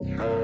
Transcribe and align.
yeah. 0.00 0.37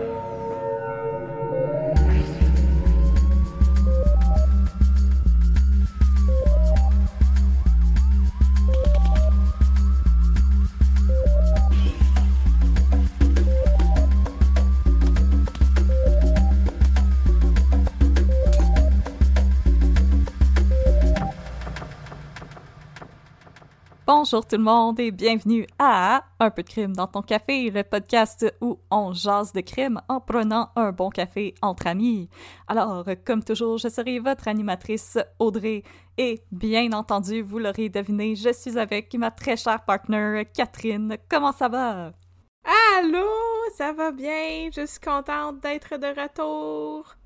Bonjour 24.06 24.46
tout 24.46 24.56
le 24.56 24.62
monde 24.62 25.00
et 25.00 25.10
bienvenue 25.10 25.66
à 25.78 26.24
Un 26.38 26.50
peu 26.50 26.62
de 26.62 26.68
crime 26.68 26.94
dans 26.94 27.06
ton 27.06 27.22
café, 27.22 27.70
le 27.70 27.82
podcast 27.82 28.44
où 28.60 28.78
on 28.90 29.14
jase 29.14 29.54
de 29.54 29.62
crime 29.62 29.98
en 30.10 30.20
prenant 30.20 30.68
un 30.76 30.92
bon 30.92 31.08
café 31.08 31.54
entre 31.62 31.86
amis. 31.86 32.28
Alors, 32.68 33.06
comme 33.24 33.42
toujours, 33.42 33.78
je 33.78 33.88
serai 33.88 34.18
votre 34.18 34.46
animatrice 34.46 35.16
Audrey 35.38 35.84
et 36.18 36.42
bien 36.52 36.92
entendu, 36.92 37.40
vous 37.40 37.58
l'aurez 37.58 37.88
deviné, 37.88 38.36
je 38.36 38.52
suis 38.52 38.78
avec 38.78 39.14
ma 39.14 39.30
très 39.30 39.56
chère 39.56 39.82
partner 39.86 40.42
Catherine. 40.52 41.16
Comment 41.30 41.52
ça 41.52 41.70
va? 41.70 42.12
Allô, 42.98 43.26
ça 43.74 43.94
va 43.94 44.12
bien? 44.12 44.68
Je 44.70 44.84
suis 44.84 45.00
contente 45.00 45.60
d'être 45.60 45.96
de 45.96 46.08
retour. 46.08 47.16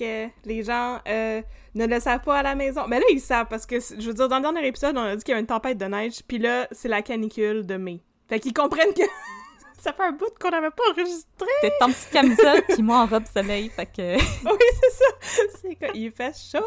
Que 0.00 0.28
les 0.46 0.62
gens 0.62 0.98
euh, 1.06 1.42
ne 1.74 1.86
le 1.86 2.00
savent 2.00 2.22
pas 2.22 2.38
à 2.38 2.42
la 2.42 2.54
maison. 2.54 2.82
Mais 2.88 2.98
là, 3.00 3.04
ils 3.12 3.20
savent 3.20 3.48
parce 3.50 3.66
que, 3.66 3.76
je 3.80 4.06
veux 4.06 4.14
dire, 4.14 4.28
dans 4.30 4.36
le 4.36 4.42
dernier 4.42 4.66
épisode, 4.66 4.96
on 4.96 5.02
a 5.02 5.14
dit 5.14 5.22
qu'il 5.22 5.32
y 5.34 5.36
a 5.36 5.40
une 5.40 5.46
tempête 5.46 5.76
de 5.76 5.84
neige, 5.84 6.20
puis 6.26 6.38
là, 6.38 6.66
c'est 6.72 6.88
la 6.88 7.02
canicule 7.02 7.66
de 7.66 7.76
mai. 7.76 8.00
Fait 8.28 8.40
qu'ils 8.40 8.54
comprennent 8.54 8.94
que 8.94 9.02
ça 9.78 9.92
fait 9.92 10.02
un 10.04 10.12
bout 10.12 10.26
qu'on 10.40 10.50
n'avait 10.50 10.70
pas 10.70 10.82
enregistré. 10.90 11.46
T'es 11.60 11.72
en 11.82 11.88
petite 11.88 12.10
camisole 12.10 12.62
puis 12.68 12.82
moi 12.82 12.98
en 13.00 13.06
robe 13.06 13.24
soleil, 13.26 13.68
fait 13.70 13.86
que... 13.86 14.14
Oui, 14.44 14.58
c'est 14.80 14.90
ça. 14.92 15.44
C'est 15.60 15.74
que 15.74 15.86
il 15.96 16.10
fait 16.12 16.34
chaud. 16.36 16.64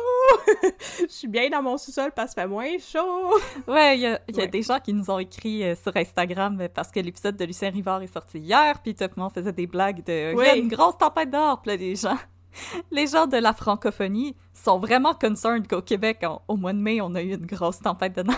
Je 0.99 1.05
suis 1.07 1.27
bien 1.27 1.49
dans 1.49 1.61
mon 1.61 1.77
sous-sol 1.77 2.11
parce 2.15 2.33
qu'il 2.33 2.41
fait 2.43 2.47
moins 2.49 2.77
chaud. 2.79 3.33
Ouais, 3.67 3.97
il 3.97 4.01
y 4.01 4.07
a, 4.07 4.19
il 4.27 4.35
y 4.35 4.39
a 4.39 4.43
Ouais. 4.43 4.47
des 4.49 4.61
gens 4.61 4.79
qui 4.79 4.93
nous 4.93 5.09
ont 5.09 5.19
écrit 5.19 5.63
euh, 5.63 5.75
sur 5.75 5.95
Instagram 5.95 6.59
euh, 6.61 6.67
parce 6.73 6.91
que 6.91 6.99
l'épisode 6.99 7.35
de 7.37 7.45
Lucien 7.45 7.69
Rivard 7.71 8.01
est 8.01 8.13
sorti 8.13 8.39
hier, 8.39 8.79
puis 8.83 8.93
tout 8.95 9.03
le 9.15 9.21
monde 9.21 9.31
faisait 9.33 9.53
des 9.53 9.67
blagues 9.67 10.03
de 10.03 10.33
il 10.33 10.45
y 10.45 10.49
a 10.49 10.55
une 10.55 10.67
grosse 10.67 10.97
tempête 10.97 11.29
dehors, 11.29 11.61
puis 11.61 11.71
là, 11.71 11.77
les 11.77 11.95
gens, 11.95 12.17
les 12.91 13.07
gens 13.07 13.27
de 13.27 13.37
la 13.37 13.53
francophonie 13.53 14.35
sont 14.53 14.79
vraiment 14.79 15.13
concerned 15.13 15.67
qu'au 15.67 15.81
Québec, 15.81 16.23
au 16.47 16.55
mois 16.57 16.73
de 16.73 16.79
mai, 16.79 17.01
on 17.01 17.13
a 17.15 17.21
eu 17.21 17.33
une 17.33 17.45
grosse 17.45 17.79
tempête 17.79 18.15
de 18.15 18.23
neige. 18.23 18.37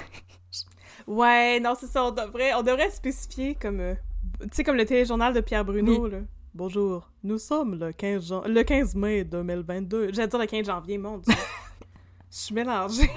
Ouais, 1.08 1.60
non, 1.60 1.74
c'est 1.80 1.88
ça. 1.88 2.04
On 2.06 2.12
devrait, 2.12 2.54
on 2.56 2.64
devrait 2.64 2.90
spécifier 2.90 3.56
comme... 3.56 3.80
euh, 3.80 3.94
tu 4.42 4.48
sais, 4.54 4.64
comme 4.64 4.76
le 4.78 4.86
téléjournal 4.86 5.34
de 5.34 5.42
Pierre 5.42 5.66
Bruno, 5.66 6.08
là. 6.08 6.18
Bonjour, 6.54 7.10
nous 7.24 7.38
sommes 7.38 7.76
le 7.78 7.92
15, 7.92 8.28
jan- 8.28 8.44
le 8.48 8.64
15 8.64 8.96
mai 8.96 9.24
2022. 9.26 10.14
J'allais 10.14 10.28
dire 10.30 10.40
le 10.40 10.46
15 10.46 10.66
janvier, 10.66 10.98
mon 10.98 11.18
Dieu. 11.18 11.34
Je 12.32 12.38
suis 12.38 12.56
mélangée. 12.56 13.10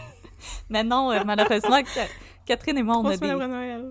Mais 0.69 0.82
non, 0.84 1.10
euh, 1.12 1.20
malheureusement, 1.25 1.78
Ca- 1.86 2.06
Catherine 2.44 2.78
et 2.78 2.82
moi, 2.82 2.97
on 2.98 3.03
a, 3.06 3.16
des, 3.16 3.26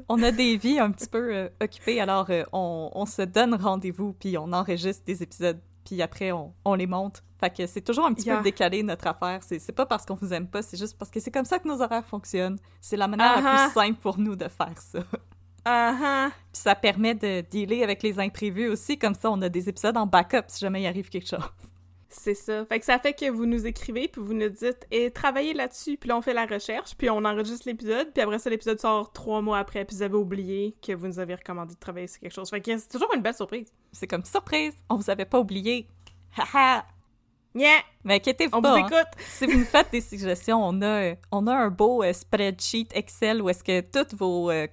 on 0.09 0.22
a 0.24 0.31
des 0.31 0.57
vies 0.57 0.79
un 0.79 0.91
petit 0.91 1.07
peu 1.07 1.34
euh, 1.34 1.50
occupées, 1.62 2.00
alors 2.01 2.28
on, 2.53 2.91
on 2.94 3.06
se 3.06 3.22
donne 3.22 3.56
rendez-vous, 3.56 4.13
puis 4.13 4.38
on 4.38 4.51
enregistre 4.51 5.03
des 5.06 5.24
épisodes, 5.24 5.59
puis 5.88 6.02
après, 6.02 6.34
on, 6.34 6.53
on 6.66 6.74
les 6.75 6.86
monte. 6.88 7.24
Fait 7.40 7.50
que 7.56 7.66
c'est 7.66 7.81
toujours 7.81 8.06
un 8.06 8.14
petit 8.14 8.25
Yeah. 8.28 8.38
peu 8.38 8.44
décalé, 8.44 8.84
notre 8.84 9.08
affaire. 9.08 9.40
C'est 9.42 9.59
c'est 9.59 9.72
pas 9.72 9.86
parce 9.86 10.06
qu'on 10.06 10.16
vous 10.16 10.34
aime 10.34 10.48
pas, 10.48 10.62
c'est 10.62 10.75
juste 10.78 10.98
parce 10.98 11.09
que 11.09 11.20
c'est 11.22 11.31
comme 11.31 11.46
ça 11.46 11.59
que 11.59 11.68
nos 11.68 11.81
horaires 11.81 12.03
fonctionnent. 12.06 12.58
C'est 12.81 12.98
la 12.98 13.08
manière 13.08 13.42
la 13.42 13.66
plus 13.68 13.74
simple 13.74 14.00
pour 14.00 14.18
nous 14.20 14.36
de 14.36 14.48
faire 14.50 14.78
ça. 14.81 15.00
Ah 15.64 15.96
ah. 16.02 16.30
Puis 16.52 16.62
ça 16.62 16.75
permet 16.75 17.14
de 17.16 17.42
dealer 17.42 17.84
avec 17.84 18.02
les 18.03 18.20
imprévus 18.20 18.68
aussi, 18.70 18.98
comme 18.98 19.14
ça 19.16 19.30
on 19.31 19.42
a 19.42 19.50
des 19.50 19.70
épisodes 19.70 19.96
en 19.98 20.06
backup 20.08 20.44
si 20.48 20.59
jamais 20.59 20.81
il 20.81 20.88
arrive 20.88 21.09
quelque 21.09 21.28
chose. 21.28 21.40
C'est 22.09 22.34
ça. 22.34 22.66
Fait 22.66 22.79
que 22.79 22.85
ça 22.85 23.00
fait 23.00 23.13
que 23.13 23.29
vous 23.29 23.45
nous 23.45 23.66
écrivez, 23.66 24.07
puis 24.07 24.22
vous 24.22 24.34
nous 24.34 24.50
dites, 24.50 24.88
et 24.91 25.12
travaillez 25.12 25.53
là-dessus, 25.53 25.97
puis 25.97 26.09
là 26.09 26.18
on 26.18 26.22
fait 26.22 26.34
la 26.34 26.45
recherche, 26.45 26.95
puis 26.97 27.09
on 27.09 27.23
enregistre 27.25 27.68
l'épisode, 27.68 28.12
puis 28.13 28.23
après 28.23 28.40
ça 28.40 28.50
l'épisode 28.50 28.79
sort 28.79 29.12
trois 29.12 29.41
mois 29.41 29.59
après, 29.59 29.84
puis 29.84 29.97
vous 29.97 30.03
avez 30.03 30.16
oublié 30.16 30.75
que 30.81 30.94
vous 30.94 31.07
nous 31.07 31.19
avez 31.19 31.35
recommandé 31.35 31.73
de 31.73 31.79
travailler 31.79 32.07
sur 32.07 32.22
quelque 32.22 32.34
chose. 32.34 32.50
Fait 32.50 32.62
que 32.62 32.78
c'est 32.78 32.90
toujours 32.90 33.13
une 33.13 33.22
belle 33.22 33.35
surprise. 33.35 33.68
C'est 33.91 34.07
comme 34.07 34.23
surprise, 34.23 34.73
on 34.90 34.95
vous 34.95 35.09
avait 35.09 35.25
pas 35.25 35.40
oublié. 35.40 35.88
Haha! 36.38 36.85
Yeah! 37.56 37.79
Mais 38.03 38.16
inquiétez-vous 38.16 38.56
On 38.56 38.62
pas. 38.62 38.78
vous 38.78 38.84
hein. 38.84 38.88
écoute! 38.88 39.12
si 39.28 39.45
vous 39.47 39.57
nous 39.57 39.66
faites 39.66 39.91
des 39.91 40.01
suggestions, 40.01 40.63
on 40.63 40.81
a, 40.81 41.16
on 41.31 41.47
a 41.47 41.56
un 41.56 41.69
beau 41.69 42.03
euh, 42.03 42.13
spreadsheet 42.13 42.88
Excel 42.94 43.41
où 43.41 43.50
est-ce 43.50 43.63
que 43.63 43.81
toutes 43.81 44.13
vos, 44.13 44.51
euh, 44.51 44.68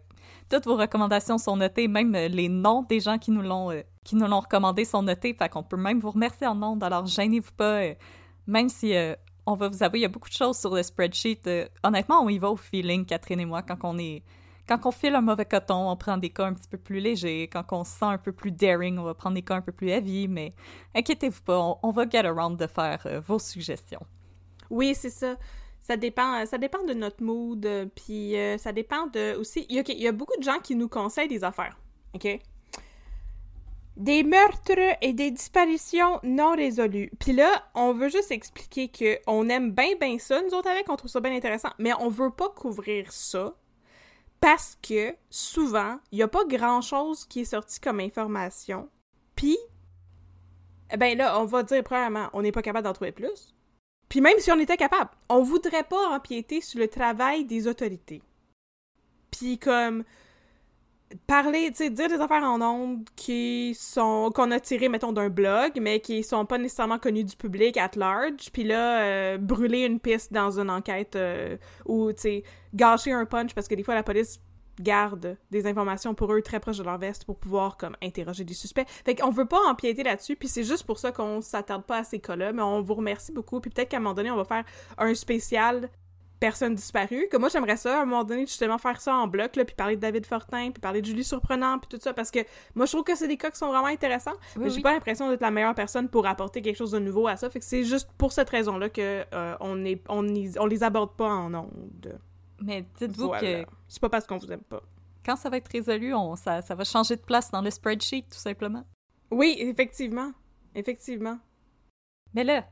toutes 0.48 0.66
vos 0.66 0.76
recommandations 0.76 1.38
sont 1.38 1.56
notées, 1.56 1.88
même 1.88 2.14
euh, 2.14 2.28
les 2.28 2.48
noms 2.48 2.82
des 2.82 3.00
gens 3.00 3.18
qui 3.18 3.30
nous 3.30 3.42
l'ont 3.42 3.70
euh, 3.70 3.82
qui 4.04 4.16
nous 4.16 4.26
l'ont 4.26 4.40
recommandé 4.40 4.84
sont 4.84 5.02
notés, 5.02 5.34
fait 5.34 5.48
qu'on 5.48 5.62
peut 5.62 5.76
même 5.76 6.00
vous 6.00 6.10
remercier 6.10 6.46
en 6.46 6.54
nom. 6.54 6.78
Alors 6.80 7.06
gênez-vous 7.06 7.52
pas, 7.52 7.82
euh, 7.82 7.94
même 8.46 8.68
si 8.68 8.94
on 9.46 9.54
va 9.54 9.68
vous 9.68 9.82
avouer, 9.82 10.00
il 10.00 10.02
y 10.02 10.06
a 10.06 10.08
beaucoup 10.08 10.28
de 10.28 10.34
choses 10.34 10.58
sur 10.58 10.74
le 10.74 10.82
spreadsheet. 10.82 11.40
honnêtement, 11.82 12.20
on 12.20 12.28
y 12.28 12.38
va 12.38 12.50
au 12.50 12.56
feeling, 12.56 13.06
Catherine 13.06 13.40
et 13.40 13.46
moi, 13.46 13.62
quand 13.62 13.78
on 13.82 13.98
est 13.98 14.22
quand 14.66 14.78
on 14.86 14.90
file 14.90 15.14
un 15.14 15.20
mauvais 15.20 15.44
coton, 15.44 15.90
on 15.90 15.96
prend 15.96 16.16
des 16.16 16.30
cas 16.30 16.46
un 16.46 16.54
petit 16.54 16.68
peu 16.68 16.78
plus 16.78 16.98
légers. 16.98 17.48
Quand 17.48 17.64
on 17.72 17.84
se 17.84 17.92
sent 17.92 18.04
un 18.06 18.18
peu 18.18 18.32
plus 18.32 18.50
daring, 18.50 18.98
on 18.98 19.02
va 19.02 19.12
prendre 19.12 19.34
des 19.34 19.42
cas 19.42 19.56
un 19.56 19.60
peu 19.60 19.72
plus 19.72 19.88
heavy. 19.88 20.26
Mais 20.26 20.54
inquiétez-vous 20.94 21.42
pas, 21.42 21.58
on, 21.58 21.78
on 21.82 21.90
va 21.90 22.08
get 22.08 22.24
around 22.26 22.58
de 22.58 22.66
faire 22.66 23.06
vos 23.26 23.38
suggestions. 23.38 24.06
Oui, 24.70 24.94
c'est 24.94 25.10
ça. 25.10 25.36
Ça 25.84 25.98
dépend, 25.98 26.40
euh, 26.40 26.46
ça 26.46 26.56
dépend 26.56 26.82
de 26.82 26.94
notre 26.94 27.22
mood, 27.22 27.66
euh, 27.66 27.84
puis 27.94 28.38
euh, 28.38 28.56
ça 28.56 28.72
dépend 28.72 29.06
de 29.08 29.36
aussi. 29.36 29.66
Il 29.68 29.76
y, 29.76 30.06
a, 30.06 30.08
a 30.08 30.12
beaucoup 30.12 30.36
de 30.38 30.42
gens 30.42 30.58
qui 30.58 30.76
nous 30.76 30.88
conseillent 30.88 31.28
des 31.28 31.44
affaires, 31.44 31.78
ok? 32.14 32.40
Des 33.98 34.22
meurtres 34.22 34.96
et 35.02 35.12
des 35.12 35.30
disparitions 35.30 36.20
non 36.22 36.56
résolues. 36.56 37.10
Puis 37.20 37.34
là, 37.34 37.66
on 37.74 37.92
veut 37.92 38.08
juste 38.08 38.30
expliquer 38.30 38.88
que 38.88 39.18
on 39.26 39.50
aime 39.50 39.72
bien 39.72 39.94
bien 40.00 40.18
ça, 40.18 40.40
nous 40.40 40.54
autres 40.54 40.70
avec, 40.70 40.88
on 40.88 40.96
trouve 40.96 41.10
ça 41.10 41.20
bien 41.20 41.36
intéressant, 41.36 41.68
mais 41.78 41.92
on 42.00 42.08
veut 42.08 42.30
pas 42.30 42.48
couvrir 42.48 43.12
ça 43.12 43.54
parce 44.40 44.78
que 44.80 45.14
souvent, 45.28 45.98
il 46.12 46.18
y 46.18 46.22
a 46.22 46.28
pas 46.28 46.46
grand-chose 46.46 47.26
qui 47.26 47.40
est 47.40 47.44
sorti 47.44 47.78
comme 47.78 48.00
information. 48.00 48.88
Puis, 49.36 49.58
eh 50.90 50.96
ben 50.96 51.18
là, 51.18 51.38
on 51.38 51.44
va 51.44 51.62
dire 51.62 51.84
premièrement, 51.84 52.30
on 52.32 52.40
n'est 52.40 52.52
pas 52.52 52.62
capable 52.62 52.84
d'en 52.84 52.94
trouver 52.94 53.12
plus. 53.12 53.53
Puis 54.14 54.20
même 54.20 54.38
si 54.38 54.52
on 54.52 54.60
était 54.60 54.76
capable, 54.76 55.10
on 55.28 55.42
voudrait 55.42 55.82
pas 55.82 56.10
empiéter 56.10 56.60
sur 56.60 56.78
le 56.78 56.86
travail 56.86 57.44
des 57.46 57.66
autorités. 57.66 58.22
Puis 59.32 59.58
comme 59.58 60.04
parler, 61.26 61.72
tu 61.72 61.78
sais, 61.78 61.90
dire 61.90 62.06
des 62.06 62.20
affaires 62.20 62.44
en 62.44 62.62
ondes 62.62 63.08
qui 63.16 63.76
sont 63.76 64.30
qu'on 64.32 64.52
a 64.52 64.60
tirées 64.60 64.88
mettons 64.88 65.10
d'un 65.10 65.30
blog, 65.30 65.80
mais 65.80 65.98
qui 65.98 66.22
sont 66.22 66.46
pas 66.46 66.58
nécessairement 66.58 67.00
connues 67.00 67.24
du 67.24 67.34
public 67.34 67.76
at 67.76 67.90
large. 67.96 68.52
Puis 68.52 68.62
là, 68.62 69.02
euh, 69.02 69.36
brûler 69.36 69.80
une 69.80 69.98
piste 69.98 70.32
dans 70.32 70.60
une 70.60 70.70
enquête 70.70 71.16
euh, 71.16 71.56
ou 71.84 72.12
tu 72.12 72.20
sais 72.20 72.44
gâcher 72.72 73.10
un 73.10 73.24
punch 73.24 73.52
parce 73.52 73.66
que 73.66 73.74
des 73.74 73.82
fois 73.82 73.96
la 73.96 74.04
police 74.04 74.38
garde 74.80 75.36
des 75.50 75.66
informations 75.66 76.14
pour 76.14 76.32
eux 76.32 76.42
très 76.42 76.60
proches 76.60 76.78
de 76.78 76.82
leur 76.84 76.98
veste 76.98 77.24
pour 77.24 77.36
pouvoir 77.38 77.76
comme 77.76 77.96
interroger 78.02 78.44
des 78.44 78.54
suspects. 78.54 78.86
Fait 79.04 79.14
qu'on 79.14 79.30
veut 79.30 79.46
pas 79.46 79.60
empiéter 79.68 80.02
là-dessus, 80.02 80.36
puis 80.36 80.48
c'est 80.48 80.64
juste 80.64 80.84
pour 80.84 80.98
ça 80.98 81.12
qu'on 81.12 81.40
s'attarde 81.40 81.84
pas 81.84 81.98
à 81.98 82.04
ces 82.04 82.18
cas-là, 82.18 82.52
mais 82.52 82.62
on 82.62 82.82
vous 82.82 82.94
remercie 82.94 83.32
beaucoup, 83.32 83.60
puis 83.60 83.70
peut-être 83.70 83.88
qu'à 83.88 83.98
un 83.98 84.00
moment 84.00 84.14
donné, 84.14 84.30
on 84.30 84.36
va 84.36 84.44
faire 84.44 84.64
un 84.98 85.14
spécial 85.14 85.88
personnes 86.40 86.74
disparues. 86.74 87.26
Que 87.30 87.38
moi, 87.38 87.48
j'aimerais 87.48 87.78
ça, 87.78 88.00
à 88.00 88.02
un 88.02 88.04
moment 88.04 88.24
donné, 88.24 88.42
justement, 88.42 88.76
faire 88.76 89.00
ça 89.00 89.14
en 89.14 89.26
bloc, 89.28 89.56
là, 89.56 89.64
puis 89.64 89.74
parler 89.74 89.96
de 89.96 90.00
David 90.02 90.26
Fortin, 90.26 90.72
puis 90.72 90.80
parler 90.80 91.00
de 91.00 91.06
Julie 91.06 91.24
Surprenant, 91.24 91.78
puis 91.78 91.88
tout 91.88 92.02
ça, 92.02 92.12
parce 92.12 92.30
que 92.30 92.40
moi, 92.74 92.84
je 92.84 92.92
trouve 92.92 93.04
que 93.04 93.14
c'est 93.14 93.28
des 93.28 93.38
cas 93.38 93.50
qui 93.50 93.56
sont 93.56 93.68
vraiment 93.68 93.86
intéressants, 93.86 94.34
mais 94.58 94.68
j'ai 94.68 94.76
oui. 94.76 94.82
pas 94.82 94.92
l'impression 94.92 95.30
d'être 95.30 95.40
la 95.40 95.50
meilleure 95.50 95.74
personne 95.74 96.08
pour 96.08 96.26
apporter 96.26 96.60
quelque 96.60 96.76
chose 96.76 96.90
de 96.90 96.98
nouveau 96.98 97.28
à 97.28 97.36
ça. 97.36 97.48
Fait 97.48 97.60
que 97.60 97.64
c'est 97.64 97.84
juste 97.84 98.10
pour 98.18 98.32
cette 98.32 98.50
raison-là 98.50 98.90
que 98.90 99.24
euh, 99.32 99.56
on, 99.60 99.84
est, 99.86 100.02
on, 100.10 100.26
y- 100.26 100.58
on 100.58 100.66
les 100.66 100.82
aborde 100.82 101.16
pas 101.16 101.28
en 101.28 101.54
ondes. 101.54 102.18
Mais 102.62 102.86
dites-vous 102.98 103.26
Voilà. 103.28 103.64
que 103.64 103.70
C'est 103.88 104.00
pas 104.00 104.08
parce 104.08 104.26
qu'on 104.26 104.38
vous 104.38 104.50
aime 104.52 104.62
pas. 104.62 104.82
quand 105.24 105.36
ça 105.36 105.50
va 105.50 105.56
être 105.56 105.70
résolu, 105.70 106.14
on, 106.14 106.36
ça, 106.36 106.62
ça 106.62 106.74
va 106.74 106.84
changer 106.84 107.16
de 107.16 107.22
place 107.22 107.50
dans 107.50 107.60
le 107.62 107.70
spreadsheet, 107.70 108.22
tout 108.30 108.38
simplement. 108.38 108.84
Oui, 109.30 109.56
effectivement. 109.58 110.32
Effectivement. 110.74 111.38
Mais 112.34 112.44
là, 112.44 112.66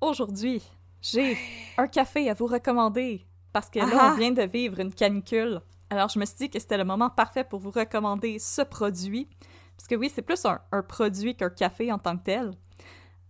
aujourd'hui, 0.00 0.62
j'ai 1.00 1.36
un 1.78 1.86
café 1.88 2.28
à 2.30 2.34
vous 2.34 2.46
recommander 2.46 3.26
parce 3.52 3.68
que 3.70 3.78
là, 3.78 3.86
Ah! 3.92 4.12
on 4.12 4.16
vient 4.18 4.32
de 4.32 4.42
vivre 4.42 4.80
une 4.80 4.92
canicule. 4.92 5.60
Alors, 5.90 6.08
je 6.08 6.18
me 6.18 6.24
suis 6.24 6.36
dit 6.36 6.50
que 6.50 6.58
c'était 6.58 6.76
le 6.78 6.84
moment 6.84 7.10
parfait 7.10 7.44
pour 7.44 7.60
vous 7.60 7.70
recommander 7.70 8.38
ce 8.38 8.62
produit. 8.62 9.28
Parce 9.76 9.86
que 9.88 9.94
oui, 9.94 10.10
c'est 10.12 10.22
plus 10.22 10.44
un, 10.46 10.60
un 10.72 10.82
produit 10.82 11.36
qu'un 11.36 11.50
café 11.50 11.92
en 11.92 11.98
tant 11.98 12.16
que 12.16 12.24
tel. 12.24 12.50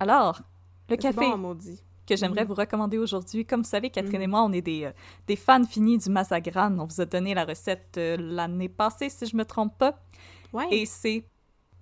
Alors, 0.00 0.40
le 0.88 0.96
café 0.96 1.20
bon, 1.20 1.36
maudit. 1.36 1.82
Que 2.06 2.16
j'aimerais 2.16 2.44
vous 2.44 2.54
recommander 2.54 2.98
aujourd'hui, 2.98 3.44
comme 3.44 3.62
vous 3.62 3.68
savez, 3.68 3.90
Catherine 3.90 4.22
et 4.22 4.26
moi, 4.26 4.42
on 4.42 4.52
est 4.52 4.62
des, 4.62 4.84
euh, 4.84 4.92
des 5.26 5.36
fans 5.36 5.64
finis 5.64 5.98
du 5.98 6.08
Mazagran. 6.10 6.78
On 6.78 6.84
vous 6.84 7.00
a 7.00 7.04
donné 7.04 7.34
la 7.34 7.44
recette 7.44 7.96
euh, 7.98 8.16
l'année 8.18 8.68
passée, 8.68 9.08
si 9.10 9.26
je 9.26 9.36
me 9.36 9.44
trompe 9.44 9.76
pas. 9.76 9.98
Ouais. 10.52 10.68
Et 10.70 10.86
c'est, 10.86 11.24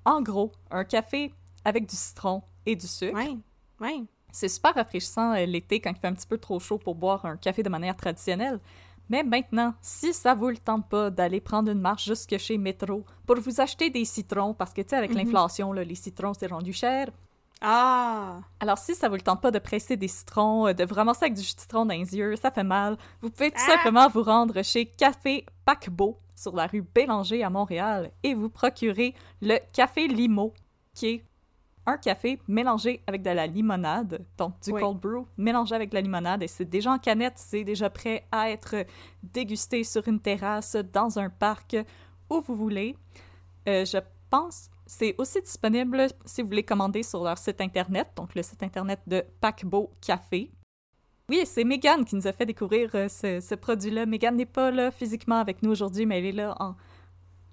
en 0.05 0.23
gros, 0.23 0.53
un 0.71 0.85
café 0.85 1.33
avec 1.65 1.89
du 1.89 1.97
citron 1.97 2.43
et 2.67 2.77
du 2.77 2.87
sucre. 2.87 3.15
Ouais. 3.15 3.37
Ouais. 3.81 4.03
C'est 4.33 4.49
super 4.49 4.75
rafraîchissant 4.75 5.35
euh, 5.35 5.47
l'été 5.47 5.81
quand 5.81 5.91
il 5.91 5.97
fait 5.97 6.09
un 6.09 6.15
petit 6.15 6.27
peu 6.27 6.39
trop 6.39 6.59
chaud 6.59 6.79
pour 6.79 6.95
boire 6.95 7.25
un 7.25 7.37
café 7.37 7.63
de 7.63 7.69
manière 7.69 7.97
traditionnelle. 7.97 8.59
Mais 9.09 9.23
maintenant, 9.23 9.75
si 9.83 10.15
ça 10.15 10.35
vous 10.35 10.49
le 10.49 10.57
tente 10.57 10.89
pas 10.89 11.11
d'aller 11.11 11.41
prendre 11.41 11.71
une 11.71 11.81
marche 11.81 12.07
jusque 12.07 12.37
chez 12.39 12.57
Métro 12.57 13.05
pour 13.27 13.37
vous 13.37 13.61
acheter 13.61 13.91
des 13.91 14.05
citrons, 14.05 14.55
parce 14.55 14.73
que 14.73 14.81
tu 14.81 14.89
sais, 14.89 14.97
avec 14.97 15.13
l'inflation, 15.15 15.73
là, 15.73 15.85
les 15.85 15.95
citrons, 15.95 16.33
c'est 16.33 16.47
rendu 16.47 16.73
cher. 16.73 17.11
Ah! 17.61 18.41
Alors, 18.61 18.79
si 18.79 18.95
ça 18.95 19.09
vous 19.09 19.15
le 19.15 19.21
tente 19.23 19.41
pas 19.41 19.51
de 19.51 19.59
presser 19.59 19.97
des 19.97 20.09
citrons, 20.09 20.69
euh, 20.69 20.73
de 20.73 20.85
vous 20.85 20.95
ramasser 20.95 21.25
avec 21.25 21.35
du 21.35 21.43
jus 21.43 21.55
de 21.55 21.61
citron 21.61 21.87
dans 21.87 21.95
les 21.95 22.15
yeux, 22.17 22.37
ça 22.37 22.51
fait 22.51 22.65
mal, 22.65 22.97
vous 23.23 23.31
pouvez 23.31 23.51
tout 23.51 23.61
simplement 23.61 24.09
vous 24.09 24.23
rendre 24.23 24.63
chez 24.63 24.87
Café 24.87 25.47
Paquebot 25.65 26.19
sur 26.35 26.55
la 26.55 26.67
rue 26.67 26.83
Bélanger 26.83 27.43
à 27.43 27.51
Montréal 27.51 28.11
et 28.23 28.35
vous 28.35 28.51
procurer 28.51 29.15
le 29.41 29.59
Café 29.73 30.09
Limo, 30.09 30.53
qui 30.95 31.07
est 31.07 31.25
un 31.87 31.99
café 31.99 32.41
mélangé 32.49 33.03
avec 33.07 33.23
de 33.23 33.31
la 33.31 33.47
limonade, 33.47 34.25
donc 34.39 34.59
du 34.63 34.73
Oui. 34.73 34.81
cold 34.81 34.99
brew 34.99 35.27
mélangé 35.37 35.75
avec 35.75 35.91
de 35.91 35.95
la 35.95 36.01
limonade 36.01 36.43
et 36.43 36.49
c'est 36.49 36.65
déjà 36.65 36.91
en 36.93 36.99
canette, 36.99 37.35
c'est 37.37 37.63
déjà 37.63 37.91
prêt 37.91 38.27
à 38.33 38.51
être 38.51 38.87
dégusté 39.23 39.85
sur 39.85 40.07
une 40.09 40.19
terrasse, 40.19 40.77
dans 40.77 41.19
un 41.19 41.29
parc, 41.29 41.77
où 42.31 42.41
vous 42.41 42.55
voulez. 42.57 42.97
Euh, 43.69 43.85
je 43.85 43.99
pense 44.31 44.71
c'est 44.87 45.15
aussi 45.19 45.41
disponible 45.41 46.07
si 46.25 46.43
vous 46.43 46.49
voulez 46.49 46.63
commander 46.63 47.03
sur 47.03 47.23
leur 47.25 47.39
site 47.39 47.61
internet, 47.61 48.09
donc 48.17 48.35
le 48.35 48.43
site 48.43 48.63
internet 48.63 49.01
de 49.07 49.25
Paquebot 49.41 49.91
Café. 50.01 50.51
Oui, 51.29 51.43
c'est 51.47 51.65
Megan 51.65 52.05
qui 52.05 52.17
nous 52.17 52.27
a 52.27 52.33
fait 52.33 52.45
découvrir 52.47 52.91
euh, 52.95 53.09
ce, 53.09 53.41
ce 53.41 53.55
produit-là. 53.55 54.05
Megan 54.05 54.37
n'est 54.37 54.45
pas 54.45 54.71
là 54.71 54.91
physiquement 54.91 55.39
avec 55.39 55.63
nous 55.63 55.71
aujourd'hui, 55.71 56.05
mais 56.05 56.19
elle 56.19 56.27
est 56.27 56.33
là 56.33 56.55
en, 56.61 56.75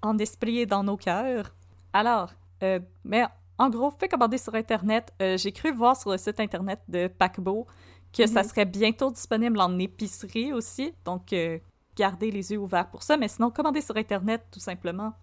en 0.02 0.18
esprit 0.18 0.58
et 0.58 0.66
dans 0.66 0.84
nos 0.84 0.98
cœurs. 0.98 1.54
Alors, 1.94 2.32
euh, 2.62 2.80
mais 3.04 3.24
en 3.58 3.70
gros, 3.70 3.90
vous 3.90 3.96
pouvez 3.96 4.08
commander 4.08 4.38
sur 4.38 4.54
Internet. 4.54 5.12
Euh, 5.22 5.36
J'ai 5.38 5.52
cru 5.52 5.72
voir 5.72 5.96
sur 5.96 6.10
le 6.10 6.18
site 6.18 6.40
Internet 6.40 6.80
de 6.88 7.06
Paquebot 7.06 7.66
que 8.12 8.26
ça 8.26 8.42
serait 8.42 8.66
bientôt 8.66 9.10
disponible 9.10 9.58
en 9.58 9.78
épicerie 9.78 10.52
aussi. 10.52 10.92
Donc, 11.06 11.32
euh, 11.32 11.58
gardez 11.96 12.30
les 12.30 12.52
yeux 12.52 12.58
ouverts 12.58 12.90
pour 12.90 13.02
ça. 13.02 13.16
Mais 13.16 13.28
sinon, 13.28 13.50
commandez 13.50 13.80
sur 13.80 13.96
Internet 13.96 14.44
tout 14.50 14.60
simplement. 14.60 15.14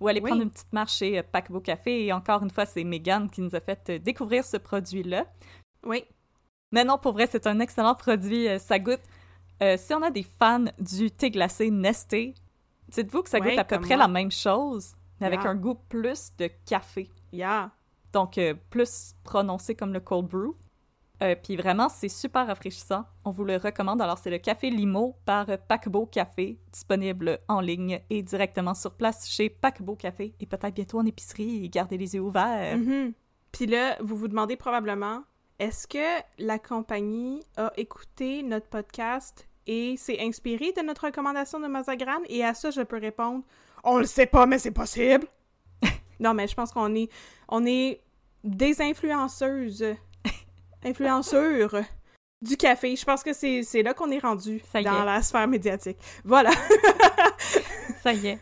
Ou 0.00 0.08
allez 0.08 0.20
Oui. 0.20 0.28
prendre 0.28 0.42
une 0.42 0.50
petite 0.50 0.72
marche 0.72 0.96
chez 0.96 1.18
euh, 1.18 1.22
Paquebot 1.22 1.60
Café. 1.60 2.06
Et 2.06 2.12
encore 2.12 2.42
une 2.42 2.50
fois, 2.50 2.66
c'est 2.66 2.84
Megan 2.84 3.30
qui 3.30 3.40
nous 3.40 3.54
a 3.54 3.60
fait 3.60 3.88
euh, 3.90 3.98
découvrir 3.98 4.44
ce 4.44 4.56
produit-là. 4.56 5.26
Oui. 5.84 6.04
Mais 6.72 6.84
non, 6.84 6.98
pour 6.98 7.12
vrai, 7.12 7.26
c'est 7.30 7.46
un 7.46 7.60
excellent 7.60 7.94
produit. 7.94 8.48
euh, 8.48 8.58
Ça 8.58 8.78
goûte. 8.78 9.00
euh, 9.62 9.76
si 9.78 9.94
on 9.94 10.02
a 10.02 10.10
des 10.10 10.22
fans 10.24 10.64
du 10.78 11.10
thé 11.10 11.30
glacé 11.30 11.70
Nesté, 11.70 12.34
dites-vous 12.88 13.22
que 13.22 13.30
ça 13.30 13.40
goûte 13.40 13.56
à 13.58 13.64
peu 13.64 13.78
près 13.80 13.96
moi. 13.96 14.06
la 14.06 14.08
même 14.08 14.30
chose, 14.30 14.94
mais 15.20 15.26
avec 15.28 15.40
un 15.46 15.54
goût 15.54 15.76
plus 15.88 16.32
de 16.38 16.50
café. 16.66 17.08
Yeah. 17.32 17.70
Donc, 18.12 18.36
euh, 18.38 18.54
plus 18.70 19.14
prononcé 19.24 19.74
comme 19.74 19.92
le 19.92 20.00
cold 20.00 20.26
brew. 20.28 20.54
Euh, 21.22 21.34
Puis 21.42 21.56
vraiment, 21.56 21.88
c'est 21.88 22.08
super 22.08 22.46
rafraîchissant. 22.46 23.04
On 23.24 23.30
vous 23.30 23.44
le 23.44 23.56
recommande. 23.56 24.02
Alors, 24.02 24.18
c'est 24.18 24.30
le 24.30 24.38
Café 24.38 24.70
Limo 24.70 25.16
par 25.24 25.46
Paquebot 25.68 26.06
Café, 26.06 26.58
disponible 26.72 27.38
en 27.48 27.60
ligne 27.60 28.00
et 28.10 28.22
directement 28.22 28.74
sur 28.74 28.94
place 28.94 29.28
chez 29.28 29.48
Paquebot 29.48 29.96
Café 29.96 30.34
et 30.40 30.46
peut-être 30.46 30.74
bientôt 30.74 30.98
en 30.98 31.06
épicerie. 31.06 31.68
Gardez 31.70 31.96
les 31.96 32.14
yeux 32.14 32.20
ouverts. 32.20 32.76
Mhm. 32.76 33.12
Puis 33.52 33.66
là, 33.66 33.96
vous 34.00 34.16
vous 34.16 34.28
demandez 34.28 34.56
probablement, 34.56 35.22
est-ce 35.58 35.86
que 35.86 36.22
la 36.38 36.58
compagnie 36.58 37.42
a 37.56 37.72
écouté 37.78 38.42
notre 38.42 38.66
podcast 38.66 39.48
et 39.66 39.96
s'est 39.96 40.20
inspirée 40.20 40.72
de 40.76 40.82
notre 40.82 41.06
recommandation 41.06 41.58
de 41.58 41.66
Mazagran? 41.66 42.20
Et 42.28 42.44
à 42.44 42.52
ça, 42.52 42.70
je 42.70 42.82
peux 42.82 42.98
répondre, 42.98 43.42
on 43.82 43.98
le 43.98 44.04
sait 44.04 44.26
pas, 44.26 44.44
mais 44.44 44.58
c'est 44.58 44.72
possible. 44.72 45.26
non, 46.20 46.34
mais 46.34 46.46
je 46.46 46.54
pense 46.54 46.72
qu'on 46.72 46.94
est, 46.94 47.08
on 47.48 47.64
est 47.64 48.02
des 48.44 48.82
influenceuses, 48.82 49.84
influenceurs 50.84 51.74
du 52.42 52.56
café. 52.56 52.94
Je 52.96 53.04
pense 53.04 53.22
que 53.22 53.32
c'est 53.32 53.82
là 53.82 53.94
qu'on 53.94 54.10
est 54.10 54.18
rendu 54.18 54.60
Ça 54.72 54.82
dans 54.82 55.02
est. 55.02 55.06
la 55.06 55.22
sphère 55.22 55.48
médiatique. 55.48 55.98
Voilà. 56.24 56.50
Ça 58.02 58.12
y 58.12 58.26
est. 58.28 58.38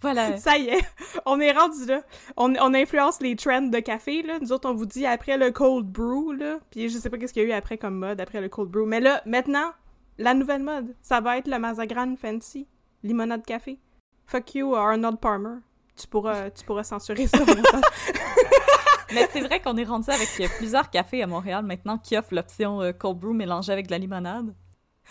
voilà. 0.00 0.38
Ça 0.38 0.56
y 0.56 0.68
est, 0.68 0.80
on 1.26 1.38
est 1.40 1.52
rendu 1.52 1.84
là. 1.86 2.02
On, 2.36 2.54
on 2.56 2.74
influence 2.74 3.20
les 3.20 3.36
trends 3.36 3.62
de 3.62 3.78
café, 3.80 4.22
là. 4.22 4.38
Nous 4.40 4.52
autres, 4.52 4.68
on 4.70 4.74
vous 4.74 4.86
dit 4.86 5.04
après 5.06 5.36
le 5.36 5.50
cold 5.50 5.86
brew, 5.86 6.32
là. 6.32 6.58
Puis 6.70 6.88
je 6.88 6.96
sais 6.98 7.10
pas 7.10 7.18
qu'est-ce 7.18 7.32
qu'il 7.34 7.42
y 7.42 7.46
a 7.46 7.48
eu 7.48 7.52
après 7.52 7.76
comme 7.78 7.98
mode, 7.98 8.20
après 8.20 8.40
le 8.40 8.48
cold 8.48 8.70
brew. 8.70 8.86
Mais 8.86 9.00
là, 9.00 9.20
maintenant, 9.26 9.72
la 10.18 10.32
nouvelle 10.34 10.62
mode, 10.62 10.94
ça 11.02 11.20
va 11.20 11.36
être 11.38 11.48
le 11.48 11.58
Mazagran 11.58 12.14
Fancy. 12.16 12.66
Limonade 13.02 13.44
café. 13.44 13.78
Fuck 14.26 14.54
you, 14.54 14.74
Arnold 14.74 15.18
Palmer. 15.20 15.56
Tu 16.02 16.08
pourras, 16.08 16.50
tu 16.50 16.64
pourras 16.64 16.82
censurer 16.82 17.28
ça. 17.28 17.38
Mais 19.14 19.28
c'est 19.32 19.40
vrai 19.42 19.60
qu'on 19.60 19.76
est 19.76 19.84
rendu 19.84 20.10
avec 20.10 20.28
euh, 20.40 20.48
plusieurs 20.58 20.90
cafés 20.90 21.22
à 21.22 21.26
Montréal 21.28 21.64
maintenant 21.64 21.96
qui 21.96 22.16
offrent 22.16 22.34
l'option 22.34 22.80
euh, 22.82 22.92
cold 22.92 23.18
brew 23.18 23.32
mélangée 23.32 23.72
avec 23.72 23.86
de 23.86 23.92
la 23.92 23.98
limonade. 23.98 24.52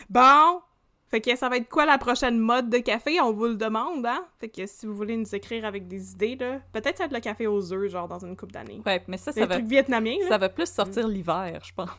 bon! 0.10 0.60
Fait 1.08 1.22
que 1.22 1.36
ça 1.36 1.50
va 1.50 1.58
être 1.58 1.68
quoi 1.70 1.86
la 1.86 1.98
prochaine 1.98 2.38
mode 2.40 2.70
de 2.70 2.78
café? 2.80 3.20
On 3.22 3.32
vous 3.34 3.46
le 3.48 3.56
demande, 3.56 4.06
hein? 4.06 4.26
Fait 4.40 4.48
que 4.50 4.66
si 4.66 4.86
vous 4.86 4.94
voulez 4.96 5.18
nous 5.18 5.36
écrire 5.36 5.66
avec 5.66 5.88
des 5.88 6.12
idées, 6.14 6.36
là, 6.38 6.60
peut-être 6.72 6.98
ça 6.98 7.04
va 7.04 7.08
être 7.08 7.14
le 7.14 7.20
café 7.20 7.48
aux 7.48 7.74
œufs, 7.74 7.90
genre 7.92 8.08
dans 8.08 8.20
une 8.26 8.36
coupe 8.38 8.52
d'années. 8.54 8.82
Ouais, 8.86 9.04
mais 9.08 9.18
ça, 9.18 9.32
C'est 9.34 9.42
ça 9.42 9.46
un 9.46 9.50
va, 9.50 9.60
vietnamien, 9.60 10.16
là. 10.22 10.28
ça 10.30 10.38
va 10.38 10.48
plus 10.50 10.70
sortir 10.72 11.08
l'hiver, 11.10 11.60
je 11.66 11.74
pense. 11.74 11.90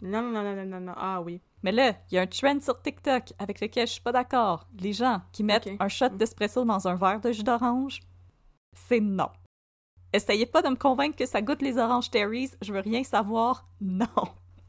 Non, 0.00 0.22
non, 0.22 0.42
non, 0.42 0.56
non, 0.56 0.64
non, 0.64 0.80
non. 0.80 0.94
Ah 0.96 1.20
oui. 1.20 1.40
Mais 1.62 1.70
là, 1.70 1.92
il 2.10 2.14
y 2.14 2.18
a 2.18 2.22
un 2.22 2.26
trend 2.26 2.60
sur 2.62 2.80
TikTok 2.80 3.34
avec 3.38 3.60
lequel 3.60 3.86
je 3.86 3.92
suis 3.92 4.00
pas 4.00 4.10
d'accord. 4.12 4.66
Les 4.80 4.94
gens 4.94 5.20
qui 5.32 5.44
mettent 5.44 5.68
un 5.78 5.88
shot 5.88 6.08
d'espresso 6.08 6.64
dans 6.64 6.88
un 6.88 6.94
verre 6.96 7.20
de 7.20 7.30
jus 7.30 7.44
d'orange, 7.44 8.00
c'est 8.74 9.00
non. 9.00 9.28
Essayez 10.12 10.46
pas 10.46 10.62
de 10.62 10.68
me 10.68 10.76
convaincre 10.76 11.16
que 11.16 11.26
ça 11.26 11.40
goûte 11.40 11.62
les 11.62 11.78
oranges 11.78 12.10
Terry's, 12.10 12.56
je 12.60 12.72
veux 12.72 12.80
rien 12.80 13.04
savoir. 13.04 13.66
Non. 13.80 14.06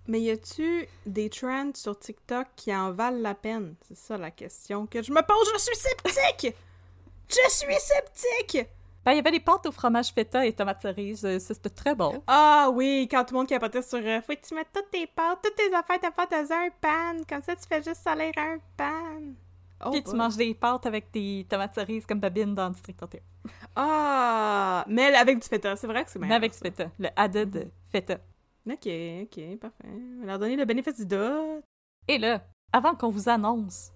Mais 0.07 0.19
y 0.19 0.31
a-tu 0.31 0.85
des 1.05 1.29
trends 1.29 1.71
sur 1.75 1.97
TikTok 1.97 2.47
qui 2.57 2.75
en 2.75 2.91
valent 2.91 3.21
la 3.21 3.35
peine? 3.35 3.75
C'est 3.87 3.97
ça 3.97 4.17
la 4.17 4.31
question 4.31 4.85
que 4.85 5.01
je 5.01 5.11
me 5.13 5.21
pose. 5.21 5.49
Je 5.53 5.59
suis 5.59 5.75
sceptique! 5.75 6.55
je 7.29 7.49
suis 7.49 7.79
sceptique! 7.79 8.67
Ben, 9.05 9.11
il 9.11 9.15
y 9.17 9.19
avait 9.19 9.31
des 9.31 9.39
pâtes 9.39 9.65
au 9.65 9.71
fromage 9.71 10.13
feta 10.13 10.45
et 10.45 10.53
tomates 10.53 10.81
cerises, 10.81 11.25
euh, 11.25 11.37
ça, 11.37 11.53
c'était 11.53 11.69
très 11.69 11.93
bon. 11.93 12.23
Ah 12.27 12.69
oui, 12.73 13.07
quand 13.11 13.25
tout 13.25 13.33
le 13.33 13.39
monde 13.39 13.49
capotait 13.49 13.81
sur 13.81 13.99
euh, 13.99 14.21
faut 14.21 14.33
que 14.33 14.47
tu 14.47 14.55
mettes 14.55 14.69
toutes 14.73 14.91
tes 14.91 15.07
pâtes, 15.07 15.39
toutes 15.43 15.55
tes 15.55 15.73
affaires 15.73 15.99
de 15.99 16.15
pâtes 16.15 16.31
dans 16.31 16.53
un 16.53 16.69
pan, 16.79 17.23
comme 17.27 17.41
ça 17.41 17.55
tu 17.55 17.63
fais 17.67 17.83
juste 17.83 18.01
salir 18.01 18.31
un 18.37 18.57
pan. 18.77 19.33
Oh 19.85 19.91
Puis 19.91 20.03
tu 20.03 20.15
manges 20.15 20.37
des 20.37 20.53
pâtes 20.53 20.85
avec 20.85 21.11
des 21.11 21.45
tomates 21.49 21.75
cerises 21.75 22.05
comme 22.05 22.19
babine 22.19 22.53
dans 22.53 22.69
District 22.69 22.95
31. 22.97 23.19
Ah! 23.75 24.85
Mais 24.87 25.13
avec 25.15 25.39
du 25.41 25.47
feta, 25.47 25.75
c'est 25.75 25.87
vrai 25.87 26.05
que 26.05 26.11
c'est 26.11 26.19
Mais 26.19 26.27
meilleur. 26.27 26.37
avec 26.37 26.51
du 26.53 26.57
feta, 26.57 26.89
le 26.99 27.09
added 27.15 27.71
feta. 27.91 28.17
Ok, 28.69 28.87
ok, 29.23 29.57
parfait. 29.59 29.83
On 29.85 30.21
va 30.21 30.25
leur 30.27 30.39
donner 30.39 30.55
le 30.55 30.65
bénéfice 30.65 30.95
du 30.95 31.05
doute. 31.05 31.63
Et 32.07 32.17
là, 32.17 32.41
avant 32.71 32.95
qu'on 32.95 33.09
vous 33.09 33.27
annonce 33.29 33.91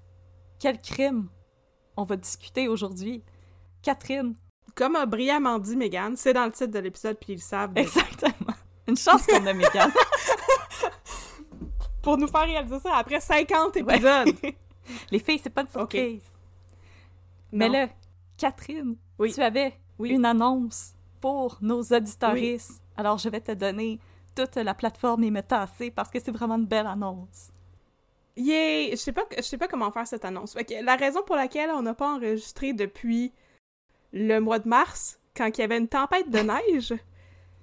quel 0.60 0.82
crime 0.82 1.30
on 1.96 2.04
va 2.04 2.16
discuter 2.18 2.68
aujourd'hui, 2.68 3.24
Catherine, 3.82 4.36
Comme 4.76 4.96
a 4.96 5.06
brillamment 5.06 5.60
dit 5.60 5.76
Megan, 5.78 6.16
c'est 6.18 6.34
dans 6.34 6.46
le 6.46 6.52
titre 6.52 6.72
de 6.72 6.80
l'épisode, 6.80 7.18
puis 7.20 7.34
ils 7.34 7.38
le 7.38 7.42
savent. 7.42 7.72
exactement. 7.76 8.54
Une 8.88 8.98
chance 8.98 9.26
qu'on 9.26 9.46
a 9.46 9.54
Mégane. 9.54 9.92
Pour 12.02 12.18
nous 12.18 12.28
faire 12.28 12.46
réaliser 12.46 12.80
ça 12.80 12.96
après 12.96 13.20
50 13.20 13.78
épisodes. 13.78 14.30
Les 15.12 15.20
filles, 15.20 15.40
c'est 15.44 15.50
pas 15.50 15.62
une 15.62 15.68
surprise. 15.68 16.24
Mais 17.52 17.68
Non. 17.68 17.74
là, 17.74 17.90
Catherine, 18.38 18.96
Oui. 19.20 19.34
tu 19.34 19.42
avais 19.42 19.74
Oui. 20.00 20.10
une 20.12 20.26
annonce 20.26 20.94
pour 21.22 21.58
nos 21.62 21.82
auditoristes. 21.82 22.82
Alors, 22.96 23.18
je 23.18 23.30
vais 23.30 23.42
te 23.42 23.52
donner 23.52 24.00
toute 24.36 24.56
la 24.56 24.74
plateforme 24.74 25.24
et 25.24 25.32
me 25.32 25.42
tasser 25.42 25.90
parce 25.92 26.10
que 26.10 26.20
c'est 26.20 26.32
vraiment 26.32 26.56
une 26.56 26.66
belle 26.66 26.88
annonce. 26.88 27.50
Yay! 28.36 28.92
Je 28.92 28.96
sais 28.98 29.12
pas, 29.12 29.24
je 29.36 29.42
sais 29.42 29.58
pas 29.58 29.68
comment 29.68 29.92
faire 29.92 30.06
cette 30.08 30.24
annonce. 30.26 30.56
La 30.84 30.96
raison 30.96 31.24
pour 31.24 31.36
laquelle 31.36 31.72
on 31.72 31.82
n'a 31.82 31.96
pas 31.96 32.14
enregistré 32.16 32.74
depuis 32.74 33.34
le 34.14 34.40
mois 34.40 34.60
de 34.60 34.68
mars, 34.70 35.20
quand 35.36 35.48
il 35.48 35.62
y 35.62 35.64
avait 35.64 35.78
une 35.80 35.88
tempête 35.88 36.30
de 36.30 36.40
neige, 36.74 36.94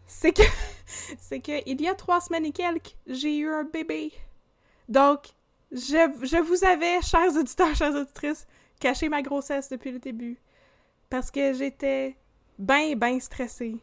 c'est 0.06 0.32
que, 0.32 0.42
c'est 1.18 1.40
que 1.40 1.62
il 1.68 1.80
y 1.80 1.86
a 1.88 1.94
trois 1.94 2.20
semaines 2.20 2.46
et 2.46 2.52
quelques, 2.52 2.96
j'ai 3.06 3.38
eu 3.38 3.48
un 3.48 3.62
bébé. 3.64 4.12
Donc, 4.88 5.28
je, 5.74 6.10
je 6.22 6.40
vous 6.40 6.64
avais, 6.64 7.02
chers 7.02 7.36
auditeurs, 7.36 7.74
chères 7.74 7.94
auditrices, 7.94 8.46
caché 8.78 9.08
ma 9.08 9.22
grossesse 9.22 9.68
depuis 9.68 9.90
le 9.90 9.98
début. 9.98 10.38
Parce 11.10 11.30
que 11.30 11.52
j'étais 11.52 12.16
ben, 12.58 12.94
ben 12.96 13.20
stressée. 13.20 13.76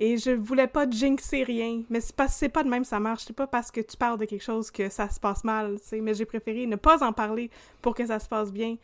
Et 0.00 0.16
je 0.16 0.30
voulais 0.30 0.68
pas 0.68 0.88
jinxer 0.88 1.42
rien. 1.42 1.82
Mais 1.90 2.00
c'est 2.00 2.14
pas, 2.14 2.28
c'est 2.28 2.48
pas 2.48 2.62
de 2.62 2.68
même 2.68 2.84
ça 2.84 3.00
marche. 3.00 3.24
C'est 3.26 3.36
pas 3.36 3.46
parce 3.46 3.70
que 3.70 3.80
tu 3.80 3.96
parles 3.96 4.18
de 4.18 4.24
quelque 4.24 4.42
chose 4.42 4.70
que 4.70 4.88
ça 4.88 5.10
se 5.10 5.20
passe 5.20 5.44
mal, 5.44 5.78
tu 5.80 5.88
sais. 5.88 6.00
Mais 6.00 6.14
j'ai 6.14 6.24
préféré 6.24 6.66
ne 6.66 6.76
pas 6.76 7.04
en 7.04 7.12
parler 7.12 7.50
pour 7.82 7.94
que 7.94 8.06
ça 8.06 8.18
se 8.18 8.28
passe 8.28 8.52
bien. 8.52 8.76